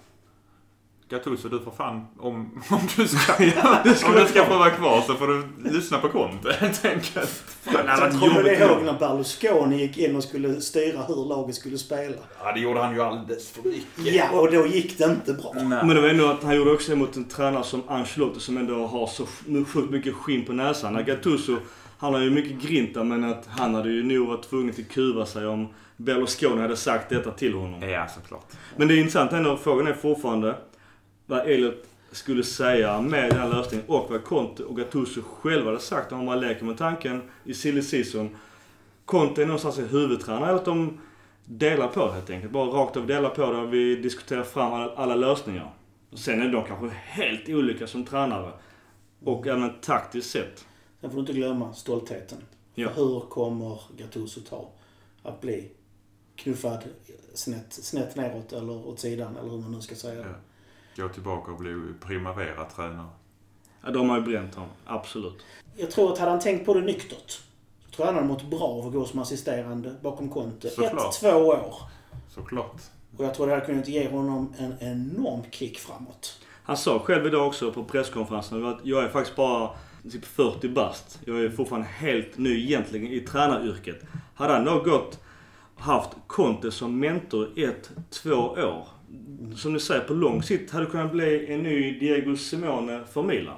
Gattuso, 1.09 1.49
du 1.49 1.61
får 1.61 1.71
fan, 1.71 2.07
om, 2.19 2.63
om 2.71 2.81
du 2.97 3.09
ska, 3.09 3.33
om 4.07 4.15
du 4.15 4.27
ska 4.27 4.45
få 4.45 4.59
vara 4.59 4.71
kvar 4.71 5.01
så 5.01 5.15
får 5.15 5.27
du 5.27 5.71
lyssna 5.71 5.99
på 5.99 6.09
Conte 6.09 6.53
helt 6.61 6.85
enkelt. 6.85 7.45
Kommer 7.65 8.43
du 8.43 8.57
ihåg 8.57 8.83
när 8.85 8.99
Berlusconi 8.99 9.77
gick 9.81 9.99
in 9.99 10.17
och 10.17 10.23
skulle 10.23 10.61
styra 10.61 11.03
hur 11.03 11.29
laget 11.29 11.55
skulle 11.55 11.79
spela? 11.79 12.17
Ja, 12.43 12.53
det 12.53 12.61
gjorde 12.61 12.81
han 12.81 12.95
ju 12.95 13.03
alldeles 13.03 13.51
för 13.51 13.69
mycket. 13.69 14.15
Ja, 14.15 14.41
och 14.41 14.53
då 14.53 14.67
gick 14.67 14.99
det 14.99 15.05
inte 15.05 15.33
bra. 15.33 15.53
Men 15.55 15.89
det 15.89 16.01
var 16.01 16.09
ändå 16.09 16.27
att 16.27 16.43
han 16.43 16.57
gjorde 16.57 16.73
också 16.73 16.97
mot 16.97 17.17
en 17.17 17.25
tränare 17.25 17.65
som 17.65 17.83
Ancelotti 17.89 18.41
som 18.41 18.57
ändå 18.57 18.87
har 18.87 19.07
så 19.07 19.27
sjukt 19.67 19.91
mycket 19.91 20.15
skinn 20.15 20.45
på 20.45 20.53
näsan. 20.53 20.93
När 20.93 21.03
Gattuso, 21.03 21.57
han 21.99 22.15
har 22.15 22.21
ju 22.21 22.31
mycket 22.31 22.63
grinta 22.63 23.05
men 23.05 23.25
att 23.25 23.47
han 23.47 23.75
hade 23.75 23.89
ju 23.89 24.03
nog 24.03 24.29
varit 24.29 24.51
tvungen 24.51 24.71
att 24.71 24.89
kuva 24.89 25.27
sig 25.27 25.47
om 25.47 25.69
Berlusconi 25.97 26.61
hade 26.61 26.77
sagt 26.77 27.11
detta 27.11 27.31
till 27.31 27.55
honom. 27.55 27.83
Ja, 27.83 28.07
såklart. 28.15 28.47
Men 28.77 28.89
det 28.89 28.95
är 28.95 28.99
intressant 28.99 29.33
ändå, 29.33 29.57
frågan 29.57 29.87
är 29.87 29.93
fortfarande 29.93 30.55
vad 31.27 31.47
Elliot 31.47 31.85
skulle 32.11 32.43
säga 32.43 33.01
med 33.01 33.31
den 33.31 33.41
här 33.41 33.49
lösningen 33.49 33.87
och 33.89 34.11
vad 34.11 34.25
Conte 34.25 34.65
och 34.65 34.77
Gattuso 34.77 35.23
själva 35.23 35.67
hade 35.67 35.81
sagt 35.81 36.13
om 36.13 36.25
man 36.25 36.41
leker 36.41 36.65
med 36.65 36.79
tanken 36.79 37.23
i 37.45 37.55
silly 37.55 37.83
season. 37.83 38.37
Conte 39.05 39.43
är 39.43 39.47
någonstans 39.47 39.79
en 39.79 39.89
huvudtränare, 39.89 40.49
eller 40.49 40.59
att 40.59 40.65
de 40.65 41.01
delar 41.45 41.89
på 41.89 42.07
det 42.07 42.13
helt 42.13 42.31
enkelt. 42.31 42.53
Bara 42.53 42.71
rakt 42.71 42.97
av 42.97 43.07
delar 43.07 43.31
på 43.31 43.53
det 43.53 43.59
och 43.59 43.75
vi 43.75 43.97
diskuterar 43.97 44.43
fram 44.43 44.73
alla, 44.73 44.95
alla 44.95 45.15
lösningar. 45.15 45.75
Och 46.11 46.19
sen 46.19 46.43
är 46.43 46.49
de 46.49 46.65
kanske 46.65 46.97
helt 46.97 47.49
olika 47.49 47.87
som 47.87 48.05
tränare. 48.05 48.53
Och 49.25 49.47
även 49.47 49.81
taktiskt 49.81 50.31
sett. 50.31 50.65
Sen 51.01 51.11
får 51.11 51.17
du 51.17 51.21
inte 51.21 51.33
glömma 51.33 51.75
stoltheten. 51.75 52.39
Ja. 52.75 52.89
Hur 52.97 53.21
kommer 53.21 53.81
Gattuso 53.97 54.41
ta 54.41 54.71
att 55.23 55.41
bli 55.41 55.71
knuffad 56.37 56.85
snett, 57.35 57.73
snett 57.73 58.17
neråt 58.17 58.53
eller 58.53 58.87
åt 58.87 59.01
sidan 59.01 59.37
eller 59.37 59.51
hur 59.51 59.59
man 59.59 59.73
nu 59.73 59.81
ska 59.81 59.95
säga. 59.95 60.21
Ja. 60.21 60.35
Gå 60.97 61.09
tillbaka 61.09 61.53
och 61.53 61.59
bli 61.59 61.75
Primavera-tränare. 62.01 63.09
Ja, 63.85 63.91
de 63.91 64.09
har 64.09 64.17
ju 64.17 64.23
bränt 64.23 64.55
honom. 64.55 64.71
Absolut. 64.85 65.45
Jag 65.77 65.91
tror 65.91 66.13
att 66.13 66.19
hade 66.19 66.31
han 66.31 66.41
tänkt 66.41 66.67
på 66.67 66.75
det 66.75 66.81
nyktert 66.81 67.31
så 67.31 67.91
tror 67.91 68.07
jag 68.07 68.07
han 68.07 68.15
hade 68.15 68.27
mått 68.27 68.51
bra 68.51 68.63
av 68.63 68.87
att 68.87 68.93
gå 68.93 69.05
som 69.05 69.19
assisterande 69.19 69.95
bakom 70.03 70.29
Conte. 70.29 70.71
Såklart. 70.71 71.15
Ett, 71.15 71.21
två 71.21 71.29
år. 71.29 71.75
Såklart. 72.29 72.81
Och 73.17 73.25
jag 73.25 73.35
tror 73.35 73.47
det 73.47 73.53
hade 73.53 73.67
kunnat 73.67 73.89
ge 73.89 74.11
honom 74.11 74.55
en 74.59 74.75
enorm 74.81 75.43
kick 75.51 75.79
framåt. 75.79 76.41
Han 76.63 76.77
sa 76.77 76.99
själv 76.99 77.27
idag 77.27 77.47
också 77.47 77.73
på 77.73 77.85
presskonferensen 77.85 78.65
att 78.65 78.79
jag 78.83 79.05
är 79.05 79.09
faktiskt 79.09 79.37
bara 79.37 79.71
typ 80.11 80.25
40 80.25 80.69
bast. 80.69 81.21
Jag 81.25 81.45
är 81.45 81.51
fortfarande 81.51 81.89
helt 81.89 82.39
ny 82.39 82.65
egentligen 82.65 83.07
i 83.07 83.21
tränaryrket. 83.21 84.03
Hade 84.35 84.53
han 84.53 84.65
då 84.65 84.81
gått 84.81 85.21
haft 85.77 86.11
Conte 86.27 86.71
som 86.71 86.99
mentor 86.99 87.59
ett, 87.59 87.91
två 88.11 88.35
år. 88.35 88.89
Som 89.57 89.73
du 89.73 89.81
säger, 89.81 90.01
på 90.01 90.15
lång 90.15 90.43
sikt 90.43 90.71
hade 90.71 90.85
det 90.85 90.91
kunnat 90.91 91.13
bli 91.13 91.53
en 91.53 91.63
ny 91.63 91.99
Diego 91.99 92.37
Simone 92.37 93.05
för 93.13 93.23
Milan. 93.23 93.57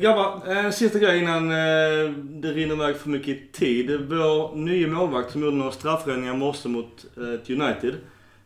Grabbar, 0.00 0.46
en 0.46 0.72
sista 0.72 0.98
grej 0.98 1.18
innan 1.18 1.50
eh, 1.50 2.10
det 2.16 2.52
rinner 2.52 2.74
iväg 2.74 2.96
för 2.96 3.08
mycket 3.08 3.52
tid. 3.52 4.00
Vår 4.08 4.56
nya 4.56 4.88
målvakt 4.88 5.32
som 5.32 5.42
gjorde 5.42 5.56
några 5.56 5.72
straffräddningar 5.72 6.34
i 6.34 6.36
morse 6.36 6.68
mot 6.68 7.06
eh, 7.16 7.22
United, 7.22 7.94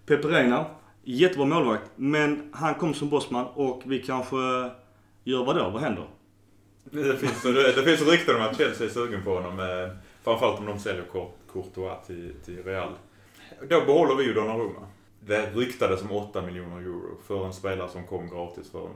Pepe 0.07 0.29
Reina. 0.29 0.67
Jättebra 1.05 1.47
målvakt, 1.47 1.91
men 1.97 2.51
han 2.53 2.75
kom 2.75 2.95
som 2.95 3.11
bossman 3.11 3.47
och 3.55 3.83
vi 3.85 3.99
kanske 3.99 4.37
gör 5.25 5.45
vad 5.45 5.57
då? 5.57 5.71
Vad 5.71 5.83
händer? 5.83 6.05
Det 6.85 7.17
finns, 7.17 7.43
det 7.43 7.83
finns 7.85 8.09
rykten 8.11 8.37
om 8.37 8.43
att 8.43 8.57
Chelsea 8.57 8.87
är 8.87 8.91
sugen 8.91 9.25
på 9.25 9.35
honom. 9.35 9.89
Framförallt 10.25 10.59
om 10.59 10.67
de 10.67 10.79
säljer 10.79 11.05
Courtois 11.53 12.07
till, 12.07 12.35
till 12.45 12.63
Real. 12.65 12.89
Då 13.69 13.81
behåller 13.81 14.15
vi 14.15 14.25
ju 14.25 14.35
Donnarumma. 14.35 14.87
Det 15.27 15.51
ryktades 15.55 16.03
om 16.03 16.13
8 16.13 16.43
miljoner 16.43 16.77
euro 16.77 17.19
för 17.27 17.47
en 17.47 17.53
spelare 17.53 17.89
som 17.89 18.07
kom 18.07 18.29
gratis 18.31 18.71
för 18.71 18.89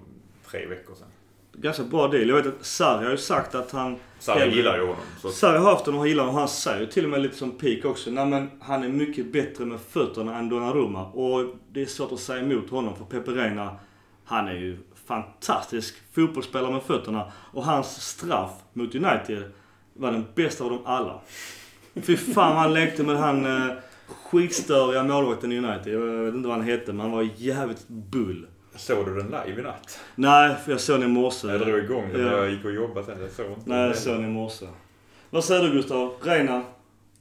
tre 0.50 0.66
veckor 0.66 0.94
sedan. 0.94 1.08
Ganska 1.52 1.82
bra 1.82 2.08
deal. 2.08 2.28
Jag 2.28 2.36
vet 2.36 2.46
att 2.46 2.64
Sarri 2.66 3.04
har 3.04 3.10
ju 3.10 3.16
sagt 3.18 3.54
att 3.54 3.70
han... 3.72 3.96
Sarri 4.18 4.40
Hellre- 4.40 4.54
gillar 4.56 4.76
ju 4.76 4.80
honom. 4.82 4.96
Så 5.22 5.28
Sarri 5.30 5.58
har 5.58 5.70
haft 5.70 5.86
honom 5.86 6.00
och 6.00 6.08
gillar 6.08 6.24
honom. 6.24 6.38
Han 6.38 6.48
säger 6.48 6.80
ju 6.80 6.86
till 6.86 7.04
och 7.04 7.10
med 7.10 7.22
lite 7.22 7.36
som 7.36 7.50
Peak 7.50 7.84
också. 7.84 8.10
Nej 8.10 8.26
men 8.26 8.50
han 8.60 8.82
är 8.82 8.88
mycket 8.88 9.32
bättre 9.32 9.64
med 9.64 9.80
fötterna 9.80 10.38
än 10.38 10.48
Donnarumma. 10.48 11.06
Och 11.06 11.54
det 11.72 11.82
är 11.82 11.86
svårt 11.86 12.12
att 12.12 12.20
säga 12.20 12.40
emot 12.42 12.70
honom 12.70 12.96
för 12.96 13.04
Pepe 13.04 13.30
Reina, 13.30 13.76
han 14.24 14.48
är 14.48 14.54
ju 14.54 14.78
fantastisk 15.06 15.94
fotbollsspelare 16.12 16.72
med 16.72 16.82
fötterna. 16.82 17.32
Och 17.52 17.64
hans 17.64 18.02
straff 18.02 18.50
mot 18.72 18.94
United 18.94 19.52
var 19.94 20.12
den 20.12 20.26
bästa 20.34 20.64
av 20.64 20.70
dem 20.70 20.80
alla. 20.84 21.20
Fy 22.02 22.16
fan 22.16 22.56
han 22.56 22.74
lekte 22.74 23.02
med 23.02 23.16
han 23.16 23.46
eh, 23.46 23.74
skitstöriga 24.30 25.02
målvakten 25.04 25.52
i 25.52 25.58
United. 25.58 25.92
Jag 25.94 26.00
vet 26.00 26.34
inte 26.34 26.48
vad 26.48 26.56
han 26.58 26.66
hette 26.66 26.92
men 26.92 27.00
han 27.00 27.10
var 27.10 27.28
jävligt 27.36 27.88
bull. 27.88 28.46
såg 28.76 29.06
du 29.06 29.14
den 29.14 29.26
live 29.46 29.60
i 29.60 29.62
natt? 29.64 30.00
Nej, 30.14 30.54
för 30.64 30.70
jag 30.72 30.80
såg 30.80 31.00
den 31.00 31.10
i 31.10 31.12
morse. 31.12 31.48
Jag 31.48 31.60
drog 31.60 31.78
igång 31.78 32.08
den 32.12 32.20
Ja. 32.20 32.30
när 32.30 32.36
jag 32.38 32.50
gick 32.50 32.64
och 32.64 32.72
jobbade 32.72 33.06
sen. 33.06 33.20
Jag 33.22 33.30
såg 33.30 33.46
inte 33.46 33.60
Nej, 33.64 33.86
jag 33.86 33.96
såg 33.96 34.14
den 34.14 34.24
i 34.24 34.28
morse. 34.28 34.66
Vad 35.30 35.44
säger 35.44 35.62
du 35.62 35.70
Gustav? 35.72 36.12
Reina? 36.22 36.62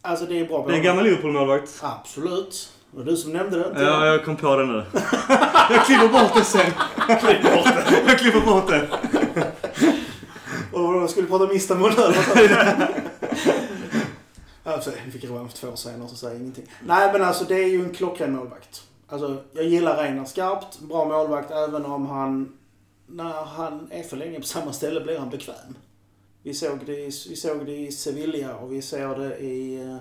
Alltså 0.02 0.26
det 0.26 0.40
är 0.40 0.46
bra. 0.46 0.66
Det 0.68 0.74
är 0.74 0.78
en 0.78 0.84
gammal 0.84 1.04
Liverpool-målvakt. 1.04 1.80
Absolut. 1.84 2.74
Det 2.92 2.98
var 2.98 3.06
du 3.06 3.18
som 3.18 3.32
nämnde 3.34 3.60
det. 3.60 3.68
inte 3.70 3.82
Ja, 3.82 4.06
jag. 4.06 4.14
jag 4.14 4.26
kom 4.26 4.36
på 4.36 4.56
det 4.56 4.66
nu. 4.66 4.84
jag 5.70 5.86
klipper 5.86 6.08
bort 6.08 6.34
det 6.36 6.44
sen. 6.44 6.72
jag 8.08 8.20
klipper 8.20 8.42
bort 8.46 8.68
det. 8.68 8.88
Och 10.72 10.84
vadå, 10.84 11.08
skulle 11.08 11.28
prata 11.28 11.44
om 11.44 11.52
Istanbul 11.52 11.92
nu? 11.98 12.04
Alltså, 14.64 14.92
vi 15.06 15.12
fick 15.12 15.24
revansch 15.24 15.54
två 15.54 15.68
år 15.68 15.76
senare 15.76 16.10
så 16.10 16.16
säger 16.16 16.34
jag 16.34 16.42
ingenting. 16.42 16.66
Nej 16.86 17.14
men 17.14 17.24
alltså 17.24 17.46
det 17.46 17.56
är 17.56 17.68
ju 17.68 17.84
en 17.84 17.94
klockren 17.94 18.36
målvakt. 18.36 18.84
Alltså, 19.08 19.44
jag 19.54 19.66
gillar 19.66 20.04
Reinar 20.04 20.26
skarpt. 20.26 20.80
Bra 20.80 21.06
målvakt 21.06 21.52
även 21.52 21.86
om 21.86 22.06
han... 22.06 22.56
När 23.08 23.44
han 23.44 23.88
är 23.92 24.04
för 24.04 24.18
länge 24.18 24.40
på 24.40 24.46
samma 24.46 24.74
ställe 24.74 25.02
blir 25.02 25.20
han 25.20 25.30
bekväm. 25.30 25.76
Vi 26.44 26.54
såg 26.54 26.80
det 26.86 27.00
i, 27.00 27.12
vi 27.30 27.36
såg 27.36 27.66
det 27.66 27.78
i 27.78 27.92
Sevilla 27.92 28.56
och 28.56 28.74
vi 28.74 28.82
ser 28.82 29.16
det 29.16 29.38
i... 29.38 29.82
Eh, 29.82 29.98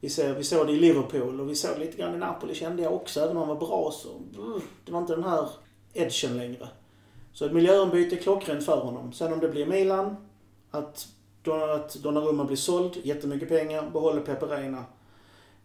vi, 0.00 0.08
ser, 0.08 0.34
vi 0.34 0.44
såg 0.44 0.66
det 0.66 0.72
i 0.72 0.80
Liverpool 0.80 1.40
och 1.40 1.50
vi 1.50 1.54
såg 1.54 1.78
lite 1.78 1.96
grann 1.96 2.14
i 2.14 2.18
Napoli 2.18 2.54
kände 2.54 2.82
jag 2.82 2.94
också. 2.94 3.20
Även 3.20 3.36
om 3.36 3.48
han 3.48 3.48
var 3.48 3.66
bra 3.66 3.92
så... 3.94 4.08
Uh, 4.42 4.62
det 4.84 4.92
var 4.92 4.98
inte 5.00 5.14
den 5.14 5.24
här 5.24 5.48
edgen 5.92 6.36
längre. 6.36 6.68
Så 7.32 7.44
ett 7.44 7.52
miljöombyte 7.52 8.16
är 8.16 8.20
klockrent 8.20 8.64
för 8.64 8.76
honom. 8.76 9.12
Sen 9.12 9.32
om 9.32 9.40
det 9.40 9.48
blir 9.48 9.66
Milan, 9.66 10.16
att, 10.70 11.08
att 11.52 11.94
Donnarumma 11.94 12.44
blir 12.44 12.56
såld, 12.56 12.96
jättemycket 12.96 13.48
pengar, 13.48 13.90
behåller 13.90 14.20
Pepe 14.20 14.46
Reina. 14.46 14.84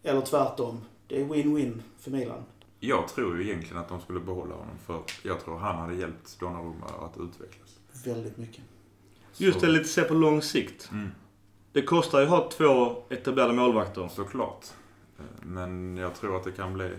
Eller 0.02 0.20
tvärtom. 0.20 0.80
Det 1.08 1.20
är 1.20 1.24
win-win 1.24 1.82
för 1.98 2.10
Milan. 2.10 2.44
Jag 2.80 3.08
tror 3.08 3.36
ju 3.36 3.44
egentligen 3.44 3.78
att 3.78 3.88
de 3.88 4.00
skulle 4.00 4.20
behålla 4.20 4.54
honom 4.54 4.78
för 4.86 5.02
jag 5.22 5.40
tror 5.44 5.58
han 5.58 5.76
hade 5.76 5.94
hjälpt 5.94 6.40
Donnarumma 6.40 6.86
att 6.86 7.20
utvecklas. 7.20 7.78
Väldigt 8.04 8.36
mycket. 8.36 8.64
Just 9.36 9.60
det, 9.60 9.66
lite 9.66 9.88
se 9.88 10.02
på 10.02 10.14
lång 10.14 10.42
sikt. 10.42 10.88
Mm. 10.92 11.10
Det 11.72 11.82
kostar 11.82 12.20
ju 12.20 12.24
att 12.24 12.30
ha 12.30 12.50
två 12.50 12.96
etablerade 13.08 13.52
målvakter. 13.52 14.08
Såklart. 14.08 14.66
Men 15.42 15.96
jag 15.96 16.14
tror 16.14 16.36
att 16.36 16.44
det 16.44 16.52
kan 16.52 16.74
bli... 16.74 16.90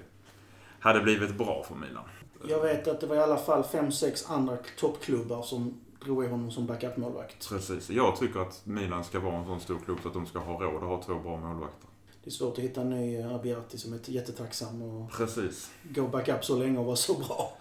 Hade 0.79 1.01
blivit 1.01 1.37
bra 1.37 1.65
för 1.67 1.75
Milan. 1.75 2.03
Jag 2.47 2.61
vet 2.61 2.87
att 2.87 3.01
det 3.01 3.07
var 3.07 3.15
i 3.15 3.19
alla 3.19 3.37
fall 3.37 3.63
fem 3.63 3.91
sex 3.91 4.29
andra 4.29 4.57
toppklubbar 4.77 5.41
som 5.41 5.81
i 6.07 6.27
honom 6.27 6.51
som 6.51 6.65
backup-målvakt. 6.65 7.49
Precis. 7.49 7.89
Jag 7.89 8.15
tycker 8.15 8.39
att 8.39 8.61
Milan 8.65 9.03
ska 9.03 9.19
vara 9.19 9.35
en 9.35 9.45
sån 9.45 9.59
stor 9.59 9.79
klubb 9.85 9.97
så 10.01 10.07
att 10.07 10.13
de 10.13 10.25
ska 10.25 10.39
ha 10.39 10.61
råd 10.63 10.75
att 10.75 10.89
ha 10.89 11.03
två 11.03 11.19
bra 11.19 11.37
målvakter. 11.37 11.89
Det 12.23 12.29
är 12.29 12.31
svårt 12.31 12.57
att 12.57 12.63
hitta 12.63 12.81
en 12.81 12.89
ny 12.89 13.21
Abiati 13.21 13.77
som 13.77 13.93
är 13.93 13.99
jättetacksam 14.05 14.81
och 14.81 15.11
Precis. 15.11 15.71
gå 15.83 16.07
backup 16.07 16.45
så 16.45 16.57
länge 16.57 16.79
och 16.79 16.85
vara 16.85 16.95
så 16.95 17.13
bra. 17.13 17.57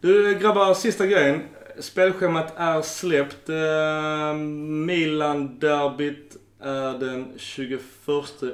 Du 0.00 0.38
grabbar, 0.38 0.74
sista 0.74 1.06
grejen. 1.06 1.42
Spelschemat 1.78 2.52
är 2.56 2.82
släppt. 2.82 3.48
Eh, 3.48 4.34
Milan-derbyt 4.86 6.36
är 6.60 6.98
den 6.98 7.32
21 7.36 7.80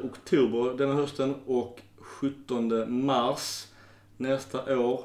oktober 0.02 0.78
denna 0.78 0.94
hösten 0.94 1.34
och 1.46 1.80
17 1.98 3.04
mars 3.06 3.66
nästa 4.16 4.78
år. 4.78 5.04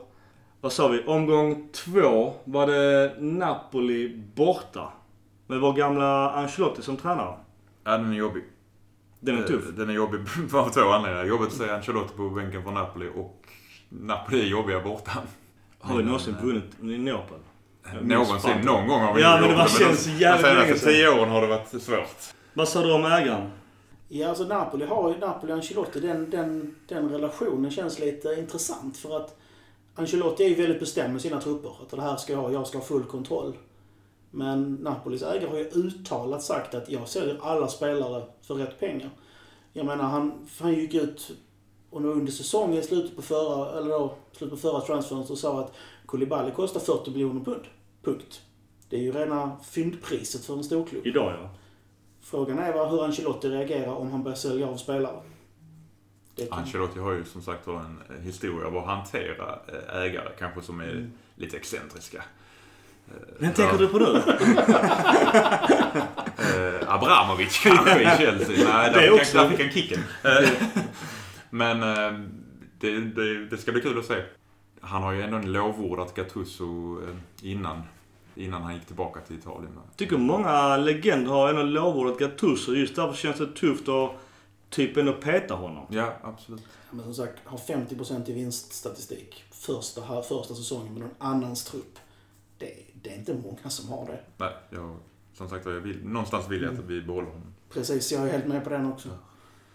Vad 0.65 0.73
sa 0.73 0.87
vi? 0.87 1.03
Omgång 1.05 1.67
två 1.71 2.33
var 2.43 2.67
det 2.67 3.15
Napoli 3.19 4.17
borta. 4.35 4.93
Med 5.47 5.59
vår 5.59 5.73
gamla 5.73 6.31
Ancelotti 6.31 6.81
som 6.81 6.97
tränare. 6.97 7.35
Ja, 7.83 7.91
den 7.97 8.11
är 8.11 8.15
jobbig. 8.17 8.43
Den 9.19 9.37
är 9.37 9.43
tuff. 9.43 9.69
Eh, 9.69 9.73
Den 9.73 9.89
är 9.89 9.93
jobbig 9.93 10.19
av 10.53 10.69
två 10.69 10.81
anledningar. 10.89 11.25
Jobbigt 11.25 11.47
att 11.47 11.53
se 11.53 11.69
Ancelotti 11.69 12.13
på 12.17 12.29
bänken 12.29 12.63
för 12.63 12.71
Napoli 12.71 13.09
och 13.15 13.41
Napoli 13.89 14.41
är 14.41 14.45
jobbiga 14.45 14.79
borta. 14.81 15.11
Har 15.79 15.97
vi 15.97 16.03
någonsin 16.03 16.35
vunnit 16.43 16.63
i 16.81 16.85
Neapel? 16.97 17.37
Jag 17.83 17.93
minns 17.93 18.09
Någonsin, 18.27 18.61
någon 18.65 18.87
gång 18.87 19.01
har 19.01 19.13
vi 19.13 19.21
Ja, 19.21 19.31
gjort 19.31 19.41
men 19.41 19.49
det 19.49 19.55
var- 19.55 19.63
de 19.63 19.69
känns 19.85 20.07
jävligt 20.07 20.45
De 20.45 20.53
länge 20.55 20.65
senaste 20.65 20.85
sedan. 20.85 20.93
tio 20.93 21.09
åren 21.19 21.29
har 21.29 21.41
det 21.41 21.47
varit 21.47 21.81
svårt. 21.81 22.33
Vad 22.53 22.67
sa 22.67 22.81
du 22.83 22.93
om 22.93 23.05
ägaren? 23.05 23.49
Ja, 24.07 24.29
alltså 24.29 24.43
Napoli 24.43 24.85
har 24.85 25.09
ju, 25.13 25.17
Napoli 25.19 25.51
och 25.51 25.57
Ancelotti, 25.57 25.99
den, 25.99 26.29
den, 26.29 26.75
den 26.87 27.09
relationen 27.09 27.71
känns 27.71 27.99
lite 27.99 28.27
intressant 28.39 28.97
för 28.97 29.17
att 29.17 29.37
Ancelotti 29.95 30.43
är 30.43 30.49
ju 30.49 30.55
väldigt 30.55 30.79
bestämd 30.79 31.13
med 31.13 31.21
sina 31.21 31.41
trupper. 31.41 31.71
Att 31.81 31.89
det 31.89 32.01
här 32.01 32.17
ska 32.17 32.33
jag 32.33 32.39
ha, 32.39 32.51
jag 32.51 32.67
ska 32.67 32.77
ha 32.77 32.85
full 32.85 33.03
kontroll. 33.03 33.53
Men 34.31 34.73
Napolis 34.73 35.21
ägare 35.21 35.49
har 35.49 35.57
ju 35.57 35.65
uttalat 35.65 36.43
sagt 36.43 36.75
att 36.75 36.89
jag 36.89 37.07
säljer 37.07 37.39
alla 37.41 37.67
spelare 37.67 38.23
för 38.41 38.55
rätt 38.55 38.79
pengar. 38.79 39.09
Jag 39.73 39.85
menar, 39.85 40.03
han, 40.03 40.47
han 40.59 40.73
gick 40.73 40.93
ut 40.93 41.31
och 41.89 42.01
nu 42.01 42.07
under 42.07 42.31
säsongen, 42.31 42.79
i 42.79 42.83
slutet 42.83 43.15
på 43.15 43.21
förra, 43.21 43.77
eller 43.77 43.89
då, 43.89 44.13
slutet 44.31 44.61
på 44.61 44.69
förra 44.69 44.81
transfern, 44.81 45.25
så 45.25 45.35
sa 45.35 45.59
att 45.59 45.73
Koulibaly 46.05 46.51
kostar 46.51 46.79
40 46.79 47.11
miljoner 47.11 47.45
pund. 47.45 47.63
Punkt. 48.03 48.41
Det 48.89 48.95
är 48.95 49.01
ju 49.01 49.11
rena 49.11 49.57
fyndpriset 49.63 50.45
för 50.45 50.53
en 50.53 50.63
storklubb. 50.63 51.07
Idag 51.07 51.33
ja. 51.41 51.49
Frågan 52.21 52.59
är 52.59 52.89
hur 52.89 53.03
Ancelotti 53.03 53.49
reagerar 53.49 53.95
om 53.95 54.11
han 54.11 54.23
börjar 54.23 54.35
sälja 54.35 54.67
av 54.67 54.77
spelare. 54.77 55.21
Det 56.35 56.45
kan- 56.49 56.59
Ancelotti 56.59 56.99
har 56.99 57.11
ju 57.11 57.23
som 57.25 57.41
sagt 57.41 57.67
var 57.67 57.79
en 57.79 58.01
eh, 58.09 58.23
historia 58.23 58.67
av 58.67 58.77
att 58.77 58.85
hantera 58.85 59.59
eh, 59.67 60.01
ägare 60.01 60.29
kanske 60.39 60.61
som 60.61 60.79
är 60.79 60.91
Mm. 60.91 61.11
lite 61.35 61.57
excentriska. 61.57 62.17
Eh, 63.07 63.13
Vem 63.39 63.53
tänker 63.53 63.77
du 63.77 63.87
på 63.87 63.97
nu? 63.97 64.21
Eh, 66.37 66.93
Abramovic 66.93 67.59
kanske 67.63 68.01
i 68.01 68.05
Chelsea. 68.17 68.67
Nej, 68.73 68.91
Det 68.93 68.99
där, 68.99 69.11
också. 69.11 69.25
fick 69.25 69.33
där 69.33 69.49
fick 69.49 69.59
han 69.61 69.69
kicken. 69.71 69.99
Men 71.49 71.83
eh, 71.83 72.19
det, 72.79 72.99
det, 72.99 73.45
det 73.45 73.57
ska 73.57 73.71
bli 73.71 73.81
kul 73.81 73.99
att 73.99 74.05
se. 74.05 74.23
Han 74.81 75.03
har 75.03 75.11
ju 75.11 75.21
ändå 75.21 75.37
lovordat 75.37 76.13
Gattuso 76.15 76.99
innan, 77.41 77.81
innan 78.35 78.61
han 78.63 78.73
gick 78.73 78.85
tillbaka 78.85 79.19
till 79.19 79.35
Italien. 79.35 79.71
tycker 79.95 80.17
många 80.17 80.77
legender 80.77 81.31
har 81.31 81.49
ändå 81.49 81.63
lovordat 81.63 82.19
Gattuso. 82.19 82.73
Just 82.73 82.95
därför 82.95 83.13
känns 83.17 83.37
det 83.37 83.47
tufft 83.47 83.89
att 83.89 84.11
typ 84.75 84.97
ändå 84.97 85.13
peta 85.13 85.53
honom. 85.53 85.85
Ja, 85.89 86.13
absolut. 86.23 86.63
Men 86.91 87.03
som 87.03 87.13
sagt, 87.13 87.33
har 87.43 87.57
50% 87.57 88.29
i 88.29 88.33
vinststatistik 88.33 89.43
första, 89.51 90.01
här, 90.01 90.21
första 90.21 90.55
säsongen 90.55 90.93
med 90.93 91.01
någon 91.01 91.15
annans 91.17 91.63
trupp. 91.63 91.99
Det, 92.57 92.73
det 92.93 93.09
är 93.09 93.15
inte 93.15 93.33
många 93.33 93.69
som 93.69 93.89
har 93.89 94.05
det. 94.05 94.19
Nej, 94.37 94.53
jag, 94.69 94.97
som 95.33 95.49
sagt 95.49 95.65
jag 95.65 95.73
vill, 95.73 96.05
någonstans 96.05 96.49
vill 96.49 96.61
jag 96.61 96.73
att 96.73 96.79
vi 96.79 97.01
behåller 97.01 97.27
honom. 97.27 97.53
Precis, 97.73 98.11
jag 98.11 98.27
är 98.27 98.31
helt 98.31 98.45
med 98.45 98.63
på 98.63 98.69
den 98.69 98.91
också. 98.91 99.09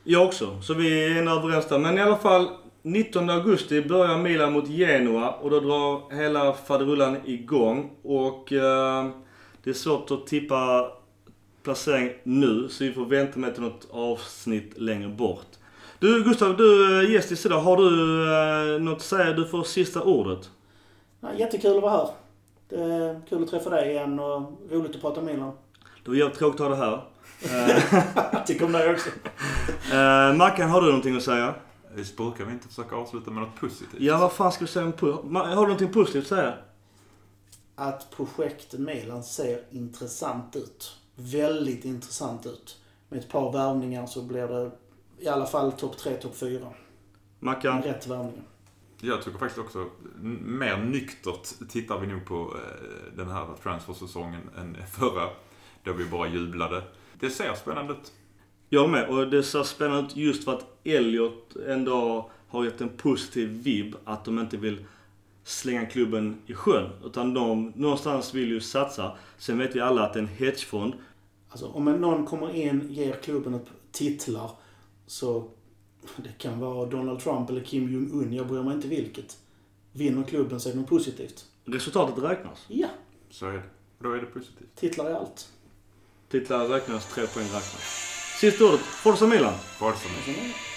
Jag 0.04 0.26
också, 0.26 0.62
så 0.62 0.74
vi 0.74 1.18
är 1.18 1.38
överens 1.38 1.68
där. 1.68 1.78
Men 1.78 1.98
i 1.98 2.00
alla 2.00 2.16
fall, 2.16 2.48
19 2.82 3.30
augusti 3.30 3.82
börjar 3.82 4.18
Milan 4.18 4.52
mot 4.52 4.68
Genoa 4.68 5.30
och 5.30 5.50
då 5.50 5.60
drar 5.60 6.14
hela 6.14 6.52
faderullan 6.52 7.16
igång. 7.24 7.90
Och 8.02 8.52
eh, 8.52 9.10
det 9.62 9.70
är 9.70 9.74
svårt 9.74 10.10
att 10.10 10.26
tippa 10.26 10.90
placering 11.62 12.12
nu, 12.22 12.68
så 12.68 12.84
vi 12.84 12.92
får 12.92 13.06
vänta 13.06 13.38
med 13.38 13.54
till 13.54 13.62
något 13.62 13.86
avsnitt 13.90 14.72
längre 14.78 15.08
bort. 15.08 15.46
Du 15.98 16.24
Gustav, 16.24 16.56
du 16.56 16.98
är 16.98 17.02
gäst 17.02 17.32
i 17.32 17.46
idag. 17.48 17.60
Har 17.60 17.76
du 17.76 18.22
eh, 18.74 18.80
något 18.80 18.96
att 18.96 19.02
säga? 19.02 19.32
Du 19.32 19.46
får 19.46 19.62
sista 19.62 20.02
ordet. 20.02 20.50
Ja, 21.20 21.28
jättekul 21.34 21.76
att 21.76 21.82
vara 21.82 21.92
här. 21.92 22.08
Det 22.68 22.76
är 22.82 23.20
kul 23.28 23.42
att 23.42 23.50
träffa 23.50 23.70
dig 23.70 23.90
igen 23.90 24.18
och 24.18 24.52
roligt 24.70 24.94
att 24.96 25.00
prata 25.00 25.20
Milan. 25.22 25.52
Det 26.04 26.10
var 26.10 26.16
jävligt 26.16 26.38
tråkigt 26.38 26.60
att 26.60 26.68
ha 26.68 26.76
det 26.76 27.48
här. 27.48 27.72
Eh, 28.34 28.44
Tycker 28.46 28.64
om 28.64 28.72
dig 28.72 28.90
också. 28.94 29.10
eh, 29.94 30.34
Mackan, 30.34 30.70
har 30.70 30.80
du 30.80 30.86
någonting 30.86 31.16
att 31.16 31.22
säga? 31.22 31.54
Visst 31.94 32.16
brukar 32.16 32.44
vi 32.44 32.52
inte 32.52 32.68
försöka 32.68 32.96
avsluta 32.96 33.30
med 33.30 33.42
något 33.42 33.60
positivt? 33.60 34.00
Ja, 34.00 34.18
vad 34.18 34.32
fan 34.32 34.52
ska 34.52 34.64
vi 34.64 34.70
säga 34.70 34.84
om 34.86 34.92
Ma- 34.92 35.38
Har 35.46 35.54
du 35.56 35.62
någonting 35.62 35.92
positivt 35.92 36.22
att 36.22 36.28
säga? 36.28 36.54
Att 37.76 38.10
projektet 38.16 38.80
Milan 38.80 39.22
ser 39.22 39.60
intressant 39.70 40.56
ut. 40.56 40.96
Väldigt 41.20 41.84
intressant 41.84 42.46
ut. 42.46 42.80
Med 43.08 43.18
ett 43.18 43.28
par 43.28 43.52
värvningar 43.52 44.06
så 44.06 44.22
blir 44.22 44.48
det 44.48 44.70
i 45.18 45.28
alla 45.28 45.46
fall 45.46 45.72
topp 45.72 45.96
3, 45.96 46.14
topp 46.14 46.36
4. 46.36 46.66
Mackan? 47.38 47.82
Rätt 47.82 48.06
värvningar. 48.06 48.44
Jag 49.00 49.22
tycker 49.22 49.38
faktiskt 49.38 49.58
också, 49.58 49.88
mer 50.40 50.76
nyktert 50.76 51.68
tittar 51.68 51.98
vi 51.98 52.06
nog 52.06 52.24
på 52.24 52.56
eh, 52.56 53.16
den 53.16 53.30
här 53.30 53.46
transfersäsongen 53.62 54.40
än 54.58 54.76
förra. 54.92 55.28
Då 55.84 55.92
vi 55.92 56.04
bara 56.04 56.28
jublade. 56.28 56.82
Det 57.20 57.30
ser 57.30 57.54
spännande 57.54 57.92
ut. 57.92 58.12
Jag 58.68 58.90
med. 58.90 59.08
Och 59.08 59.28
det 59.28 59.42
ser 59.42 59.62
spännande 59.62 60.10
ut 60.10 60.16
just 60.16 60.44
för 60.44 60.52
att 60.52 60.66
Elliot 60.84 61.56
ändå 61.66 62.30
har 62.48 62.64
gett 62.64 62.80
en 62.80 62.88
positiv 62.88 63.48
vibb 63.48 63.96
att 64.04 64.24
de 64.24 64.38
inte 64.38 64.56
vill 64.56 64.84
slänga 65.44 65.86
klubben 65.86 66.42
i 66.46 66.54
sjön. 66.54 66.90
Utan 67.04 67.34
de 67.34 67.72
någonstans 67.76 68.34
vill 68.34 68.48
ju 68.48 68.60
satsa. 68.60 69.16
Sen 69.38 69.58
vet 69.58 69.76
vi 69.76 69.80
alla 69.80 70.06
att 70.06 70.12
det 70.12 70.18
är 70.18 70.22
en 70.22 70.28
hedgefond. 70.28 70.94
Alltså 71.50 71.66
om 71.68 71.88
en- 71.88 72.00
någon 72.00 72.26
kommer 72.26 72.54
in, 72.56 72.86
ger 72.92 73.12
klubben 73.12 73.54
ett 73.54 73.66
titlar, 73.92 74.50
så 75.06 75.48
det 76.16 76.32
kan 76.38 76.60
vara 76.60 76.86
Donald 76.90 77.20
Trump 77.20 77.50
eller 77.50 77.60
Kim 77.64 77.92
Jong-Un, 77.92 78.32
jag 78.32 78.46
bryr 78.48 78.62
mig 78.62 78.74
inte 78.74 78.88
vilket. 78.88 79.38
Vinner 79.92 80.22
klubben 80.22 80.60
så 80.60 80.68
är 80.68 80.72
det 80.72 80.80
något 80.80 80.88
positivt. 80.88 81.44
Resultatet 81.64 82.24
räknas. 82.24 82.64
Ja, 82.68 82.88
Så 83.30 83.46
är 83.46 83.52
det. 83.52 83.62
Då 83.98 84.12
är 84.12 84.16
det 84.20 84.26
positivt. 84.26 84.76
titlar 84.76 85.04
är 85.10 85.14
allt. 85.14 85.48
Titlar 86.28 86.68
räknas, 86.68 87.14
tre 87.14 87.26
poäng 87.26 87.44
räknas. 87.46 88.06
Sista 88.40 88.64
ordet. 88.64 88.80
Forza 88.80 89.26
Milan. 89.26 89.54
Och 89.54 89.94
så- 89.96 90.69